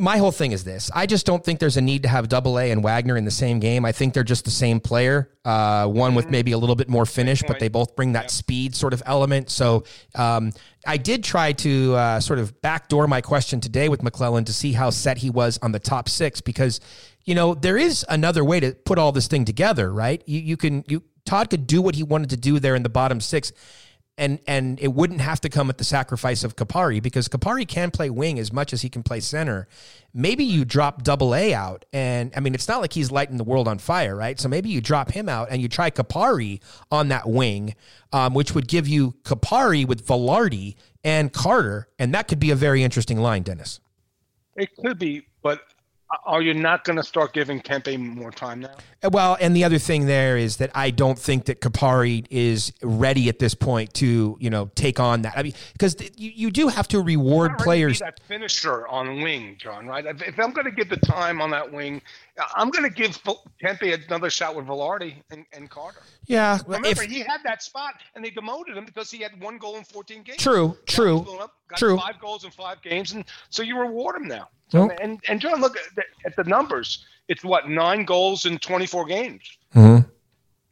My 0.00 0.18
whole 0.18 0.32
thing 0.32 0.52
is 0.52 0.64
this. 0.64 0.90
I 0.94 1.06
just 1.06 1.26
don't 1.26 1.44
think 1.44 1.60
there's 1.60 1.76
a 1.76 1.80
need 1.80 2.02
to 2.02 2.08
have 2.08 2.28
Double 2.28 2.58
A 2.58 2.70
and 2.70 2.82
Wagner 2.82 3.16
in 3.16 3.24
the 3.24 3.30
same 3.30 3.58
game. 3.60 3.84
I 3.84 3.92
think 3.92 4.14
they're 4.14 4.24
just 4.24 4.44
the 4.44 4.50
same 4.50 4.80
player. 4.80 5.30
Uh, 5.44 5.86
one 5.86 6.14
with 6.14 6.30
maybe 6.30 6.52
a 6.52 6.58
little 6.58 6.76
bit 6.76 6.88
more 6.88 7.04
finish, 7.04 7.42
but 7.42 7.58
they 7.58 7.68
both 7.68 7.96
bring 7.96 8.12
that 8.12 8.30
speed 8.30 8.74
sort 8.74 8.92
of 8.92 9.02
element. 9.06 9.50
So 9.50 9.84
um, 10.14 10.52
I 10.86 10.96
did 10.96 11.24
try 11.24 11.52
to 11.52 11.94
uh, 11.94 12.20
sort 12.20 12.38
of 12.38 12.60
backdoor 12.62 13.06
my 13.06 13.20
question 13.20 13.60
today 13.60 13.88
with 13.88 14.00
McLellan 14.02 14.46
to 14.46 14.52
see 14.52 14.72
how 14.72 14.90
set 14.90 15.18
he 15.18 15.30
was 15.30 15.58
on 15.62 15.72
the 15.72 15.80
top 15.80 16.08
six 16.08 16.40
because 16.40 16.80
you 17.24 17.34
know 17.34 17.54
there 17.54 17.76
is 17.76 18.04
another 18.08 18.44
way 18.44 18.60
to 18.60 18.72
put 18.72 18.98
all 18.98 19.12
this 19.12 19.26
thing 19.26 19.44
together, 19.44 19.92
right? 19.92 20.22
You 20.26 20.40
you 20.40 20.56
can 20.56 20.84
you 20.88 21.02
Todd 21.24 21.50
could 21.50 21.66
do 21.66 21.80
what 21.82 21.94
he 21.94 22.02
wanted 22.02 22.30
to 22.30 22.36
do 22.36 22.58
there 22.58 22.74
in 22.74 22.82
the 22.82 22.88
bottom 22.88 23.20
six 23.20 23.52
and 24.18 24.38
and 24.46 24.78
it 24.80 24.88
wouldn't 24.88 25.20
have 25.20 25.40
to 25.40 25.48
come 25.48 25.70
at 25.70 25.78
the 25.78 25.84
sacrifice 25.84 26.44
of 26.44 26.56
Kupari 26.56 27.02
because 27.02 27.28
Kupari 27.28 27.66
can 27.66 27.90
play 27.90 28.10
wing 28.10 28.38
as 28.38 28.52
much 28.52 28.72
as 28.72 28.82
he 28.82 28.88
can 28.88 29.02
play 29.02 29.20
center. 29.20 29.66
Maybe 30.12 30.44
you 30.44 30.64
drop 30.64 31.02
double 31.02 31.34
A 31.34 31.54
out, 31.54 31.84
and 31.92 32.32
I 32.36 32.40
mean 32.40 32.54
it's 32.54 32.68
not 32.68 32.80
like 32.80 32.92
he's 32.92 33.10
lighting 33.10 33.38
the 33.38 33.44
world 33.44 33.68
on 33.68 33.78
fire, 33.78 34.14
right? 34.14 34.38
So 34.38 34.48
maybe 34.48 34.68
you 34.68 34.80
drop 34.80 35.10
him 35.12 35.28
out 35.28 35.48
and 35.50 35.62
you 35.62 35.68
try 35.68 35.90
Kupari 35.90 36.60
on 36.90 37.08
that 37.08 37.28
wing, 37.28 37.74
um, 38.12 38.34
which 38.34 38.54
would 38.54 38.68
give 38.68 38.86
you 38.86 39.12
Kupari 39.22 39.86
with 39.86 40.06
Vilardi 40.06 40.76
and 41.04 41.32
Carter, 41.32 41.88
and 41.98 42.14
that 42.14 42.28
could 42.28 42.38
be 42.38 42.50
a 42.50 42.56
very 42.56 42.82
interesting 42.82 43.18
line, 43.18 43.42
Dennis. 43.42 43.80
It 44.56 44.76
could 44.76 44.98
be, 44.98 45.26
but 45.42 45.62
are 46.24 46.42
you 46.42 46.54
not 46.54 46.84
going 46.84 46.96
to 46.96 47.02
start 47.02 47.32
giving 47.32 47.60
Kempe 47.60 47.98
more 47.98 48.30
time 48.30 48.60
now? 48.60 48.74
Uh, 49.02 49.10
Well, 49.12 49.36
and 49.40 49.56
the 49.56 49.64
other 49.64 49.78
thing 49.78 50.06
there 50.06 50.36
is 50.36 50.58
that 50.58 50.70
I 50.74 50.90
don't 50.90 51.18
think 51.18 51.46
that 51.46 51.60
Kupari 51.60 52.26
is 52.30 52.72
ready 52.82 53.28
at 53.28 53.38
this 53.38 53.54
point 53.54 53.94
to, 53.94 54.36
you 54.40 54.50
know, 54.50 54.70
take 54.74 55.00
on 55.00 55.22
that. 55.22 55.34
I 55.36 55.42
mean, 55.42 55.54
because 55.72 55.96
you, 56.16 56.30
you 56.34 56.50
do 56.50 56.68
have 56.68 56.88
to 56.88 57.00
reward 57.00 57.58
players. 57.58 58.00
that 58.00 58.20
finisher 58.26 58.86
on 58.88 59.22
wing, 59.22 59.56
John. 59.58 59.86
Right? 59.86 60.04
If, 60.04 60.22
if 60.22 60.38
I'm 60.38 60.52
going 60.52 60.66
to 60.66 60.70
give 60.70 60.88
the 60.88 60.96
time 60.96 61.40
on 61.40 61.50
that 61.50 61.72
wing, 61.72 62.02
I'm 62.54 62.70
going 62.70 62.84
to 62.84 62.94
give 62.94 63.18
Kempe 63.62 64.06
another 64.06 64.30
shot 64.30 64.54
with 64.54 64.66
Vilardi 64.66 65.16
and, 65.30 65.44
and 65.52 65.68
Carter. 65.70 66.02
Yeah, 66.26 66.58
Remember, 66.66 67.02
if, 67.02 67.10
he 67.10 67.20
had 67.20 67.40
that 67.44 67.62
spot, 67.62 67.94
and 68.14 68.24
they 68.24 68.30
demoted 68.30 68.76
him 68.76 68.84
because 68.84 69.10
he 69.10 69.22
had 69.22 69.40
one 69.40 69.58
goal 69.58 69.76
in 69.76 69.84
14 69.84 70.22
games. 70.22 70.38
True, 70.38 70.76
true, 70.86 71.20
up, 71.40 71.54
got 71.68 71.78
true. 71.78 71.96
Five 71.96 72.20
goals 72.20 72.44
in 72.44 72.50
five 72.50 72.80
games, 72.82 73.12
and 73.12 73.24
so 73.50 73.62
you 73.62 73.78
reward 73.78 74.16
him 74.16 74.28
now. 74.28 74.48
Well- 74.72 74.90
and 75.00 75.20
and 75.28 75.40
John, 75.40 75.60
look 75.60 75.76
at 75.76 75.94
the, 75.94 76.02
at 76.24 76.36
the 76.36 76.44
numbers. 76.44 77.04
It's 77.28 77.44
what 77.44 77.68
nine 77.68 78.04
goals 78.04 78.46
in 78.46 78.58
24 78.58 79.04
games. 79.06 79.42
Mm-hmm. 79.74 80.08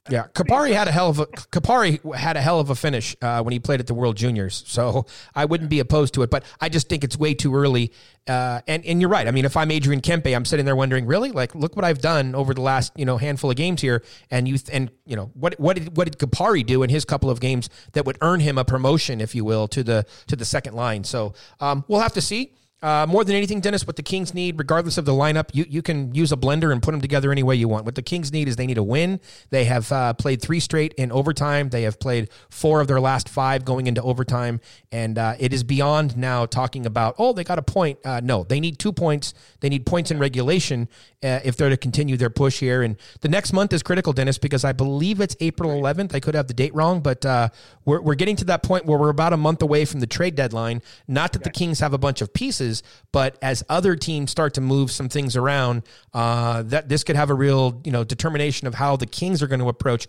Yeah, 0.08 0.26
Kupari 0.34 0.72
had 0.72 0.88
a 0.88 0.92
hell 0.92 1.10
of 1.10 1.18
a 1.18 1.26
Kupari 1.26 2.14
had 2.14 2.36
a 2.36 2.40
hell 2.40 2.60
of 2.60 2.70
a 2.70 2.74
finish 2.74 3.16
uh, 3.20 3.42
when 3.42 3.52
he 3.52 3.58
played 3.58 3.80
at 3.80 3.86
the 3.86 3.94
World 3.94 4.16
Juniors, 4.16 4.64
so 4.66 5.06
I 5.34 5.44
wouldn't 5.44 5.70
be 5.70 5.80
opposed 5.80 6.14
to 6.14 6.22
it. 6.22 6.30
But 6.30 6.44
I 6.60 6.68
just 6.68 6.88
think 6.88 7.04
it's 7.04 7.16
way 7.16 7.34
too 7.34 7.54
early. 7.54 7.92
Uh, 8.26 8.60
and 8.66 8.84
and 8.86 9.00
you're 9.00 9.10
right. 9.10 9.26
I 9.26 9.30
mean, 9.30 9.44
if 9.44 9.56
I'm 9.56 9.70
Adrian 9.70 10.00
Kempe, 10.00 10.34
I'm 10.34 10.44
sitting 10.44 10.64
there 10.64 10.76
wondering, 10.76 11.06
really, 11.06 11.32
like, 11.32 11.54
look 11.54 11.76
what 11.76 11.84
I've 11.84 12.00
done 12.00 12.34
over 12.34 12.54
the 12.54 12.60
last 12.60 12.92
you 12.96 13.04
know 13.04 13.18
handful 13.18 13.50
of 13.50 13.56
games 13.56 13.80
here, 13.80 14.02
and 14.30 14.46
you 14.48 14.56
th- 14.56 14.74
and 14.74 14.90
you 15.04 15.16
know 15.16 15.30
what 15.34 15.58
what 15.58 15.76
did 15.76 15.96
what 15.96 16.10
did 16.10 16.18
Kupari 16.18 16.64
do 16.64 16.82
in 16.82 16.90
his 16.90 17.04
couple 17.04 17.30
of 17.30 17.40
games 17.40 17.68
that 17.92 18.06
would 18.06 18.18
earn 18.20 18.40
him 18.40 18.58
a 18.58 18.64
promotion, 18.64 19.20
if 19.20 19.34
you 19.34 19.44
will, 19.44 19.68
to 19.68 19.82
the 19.82 20.06
to 20.28 20.36
the 20.36 20.44
second 20.44 20.74
line. 20.74 21.04
So 21.04 21.34
um, 21.60 21.84
we'll 21.88 22.00
have 22.00 22.14
to 22.14 22.22
see. 22.22 22.54
Uh, 22.82 23.04
more 23.06 23.24
than 23.24 23.36
anything, 23.36 23.60
Dennis, 23.60 23.86
what 23.86 23.96
the 23.96 24.02
Kings 24.02 24.32
need, 24.32 24.58
regardless 24.58 24.96
of 24.96 25.04
the 25.04 25.12
lineup, 25.12 25.50
you, 25.52 25.66
you 25.68 25.82
can 25.82 26.14
use 26.14 26.32
a 26.32 26.36
blender 26.36 26.72
and 26.72 26.82
put 26.82 26.92
them 26.92 27.00
together 27.02 27.30
any 27.30 27.42
way 27.42 27.54
you 27.54 27.68
want. 27.68 27.84
What 27.84 27.94
the 27.94 28.02
Kings 28.02 28.32
need 28.32 28.48
is 28.48 28.56
they 28.56 28.66
need 28.66 28.78
a 28.78 28.82
win. 28.82 29.20
They 29.50 29.64
have 29.64 29.92
uh, 29.92 30.14
played 30.14 30.40
three 30.40 30.60
straight 30.60 30.94
in 30.94 31.12
overtime. 31.12 31.68
They 31.68 31.82
have 31.82 32.00
played 32.00 32.30
four 32.48 32.80
of 32.80 32.88
their 32.88 33.00
last 33.00 33.28
five 33.28 33.66
going 33.66 33.86
into 33.86 34.02
overtime. 34.02 34.60
And 34.90 35.18
uh, 35.18 35.34
it 35.38 35.52
is 35.52 35.62
beyond 35.62 36.16
now 36.16 36.46
talking 36.46 36.86
about, 36.86 37.16
oh, 37.18 37.34
they 37.34 37.44
got 37.44 37.58
a 37.58 37.62
point. 37.62 37.98
Uh, 38.04 38.20
no, 38.24 38.44
they 38.44 38.60
need 38.60 38.78
two 38.78 38.92
points. 38.92 39.34
They 39.60 39.68
need 39.68 39.84
points 39.84 40.10
in 40.10 40.18
regulation 40.18 40.88
uh, 41.22 41.40
if 41.44 41.56
they're 41.56 41.68
to 41.68 41.76
continue 41.76 42.16
their 42.16 42.30
push 42.30 42.60
here. 42.60 42.82
And 42.82 42.96
the 43.20 43.28
next 43.28 43.52
month 43.52 43.74
is 43.74 43.82
critical, 43.82 44.14
Dennis, 44.14 44.38
because 44.38 44.64
I 44.64 44.72
believe 44.72 45.20
it's 45.20 45.36
April 45.40 45.70
11th. 45.70 46.14
I 46.14 46.20
could 46.20 46.34
have 46.34 46.46
the 46.46 46.54
date 46.54 46.74
wrong, 46.74 47.00
but 47.00 47.26
uh, 47.26 47.50
we're, 47.84 48.00
we're 48.00 48.14
getting 48.14 48.36
to 48.36 48.44
that 48.46 48.62
point 48.62 48.86
where 48.86 48.98
we're 48.98 49.10
about 49.10 49.34
a 49.34 49.36
month 49.36 49.60
away 49.60 49.84
from 49.84 50.00
the 50.00 50.06
trade 50.06 50.34
deadline. 50.34 50.80
Not 51.06 51.32
that 51.34 51.44
the 51.44 51.50
Kings 51.50 51.80
have 51.80 51.92
a 51.92 51.98
bunch 51.98 52.22
of 52.22 52.32
pieces, 52.32 52.69
but 53.12 53.36
as 53.42 53.62
other 53.68 53.96
teams 53.96 54.30
start 54.30 54.54
to 54.54 54.60
move 54.60 54.90
some 54.90 55.08
things 55.08 55.36
around, 55.36 55.82
uh, 56.14 56.62
that 56.62 56.88
this 56.88 57.04
could 57.04 57.16
have 57.16 57.30
a 57.30 57.34
real 57.34 57.80
you 57.84 57.92
know 57.92 58.04
determination 58.04 58.66
of 58.66 58.74
how 58.74 58.96
the 58.96 59.06
Kings 59.06 59.42
are 59.42 59.46
going 59.46 59.60
to 59.60 59.68
approach 59.68 60.06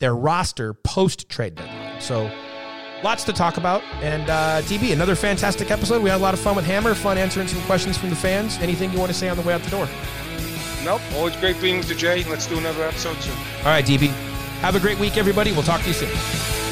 their 0.00 0.14
roster 0.14 0.74
post 0.74 1.28
trade 1.28 1.54
deadline. 1.54 2.00
So. 2.00 2.30
Lots 3.04 3.24
to 3.24 3.32
talk 3.32 3.56
about. 3.56 3.82
And 4.00 4.30
uh, 4.30 4.62
TB, 4.62 4.92
another 4.92 5.16
fantastic 5.16 5.72
episode. 5.72 6.04
We 6.04 6.10
had 6.10 6.20
a 6.20 6.22
lot 6.22 6.34
of 6.34 6.40
fun 6.40 6.54
with 6.54 6.64
Hammer, 6.64 6.94
fun 6.94 7.18
answering 7.18 7.48
some 7.48 7.60
questions 7.62 7.98
from 7.98 8.10
the 8.10 8.14
fans. 8.14 8.58
Anything 8.58 8.92
you 8.92 8.98
want 9.00 9.10
to 9.10 9.18
say 9.18 9.28
on 9.28 9.36
the 9.36 9.42
way 9.42 9.52
out 9.52 9.60
the 9.62 9.70
door? 9.70 9.88
Nope. 10.84 11.00
Always 11.14 11.36
great 11.36 11.60
being 11.60 11.78
with 11.78 11.88
you, 11.88 11.96
Jay. 11.96 12.24
Let's 12.24 12.46
do 12.46 12.58
another 12.58 12.84
episode 12.84 13.16
soon. 13.18 13.36
All 13.58 13.64
right, 13.64 13.84
DB. 13.84 14.08
Have 14.60 14.76
a 14.76 14.80
great 14.80 14.98
week, 14.98 15.16
everybody. 15.16 15.52
We'll 15.52 15.62
talk 15.64 15.80
to 15.82 15.88
you 15.88 15.94
soon. 15.94 16.71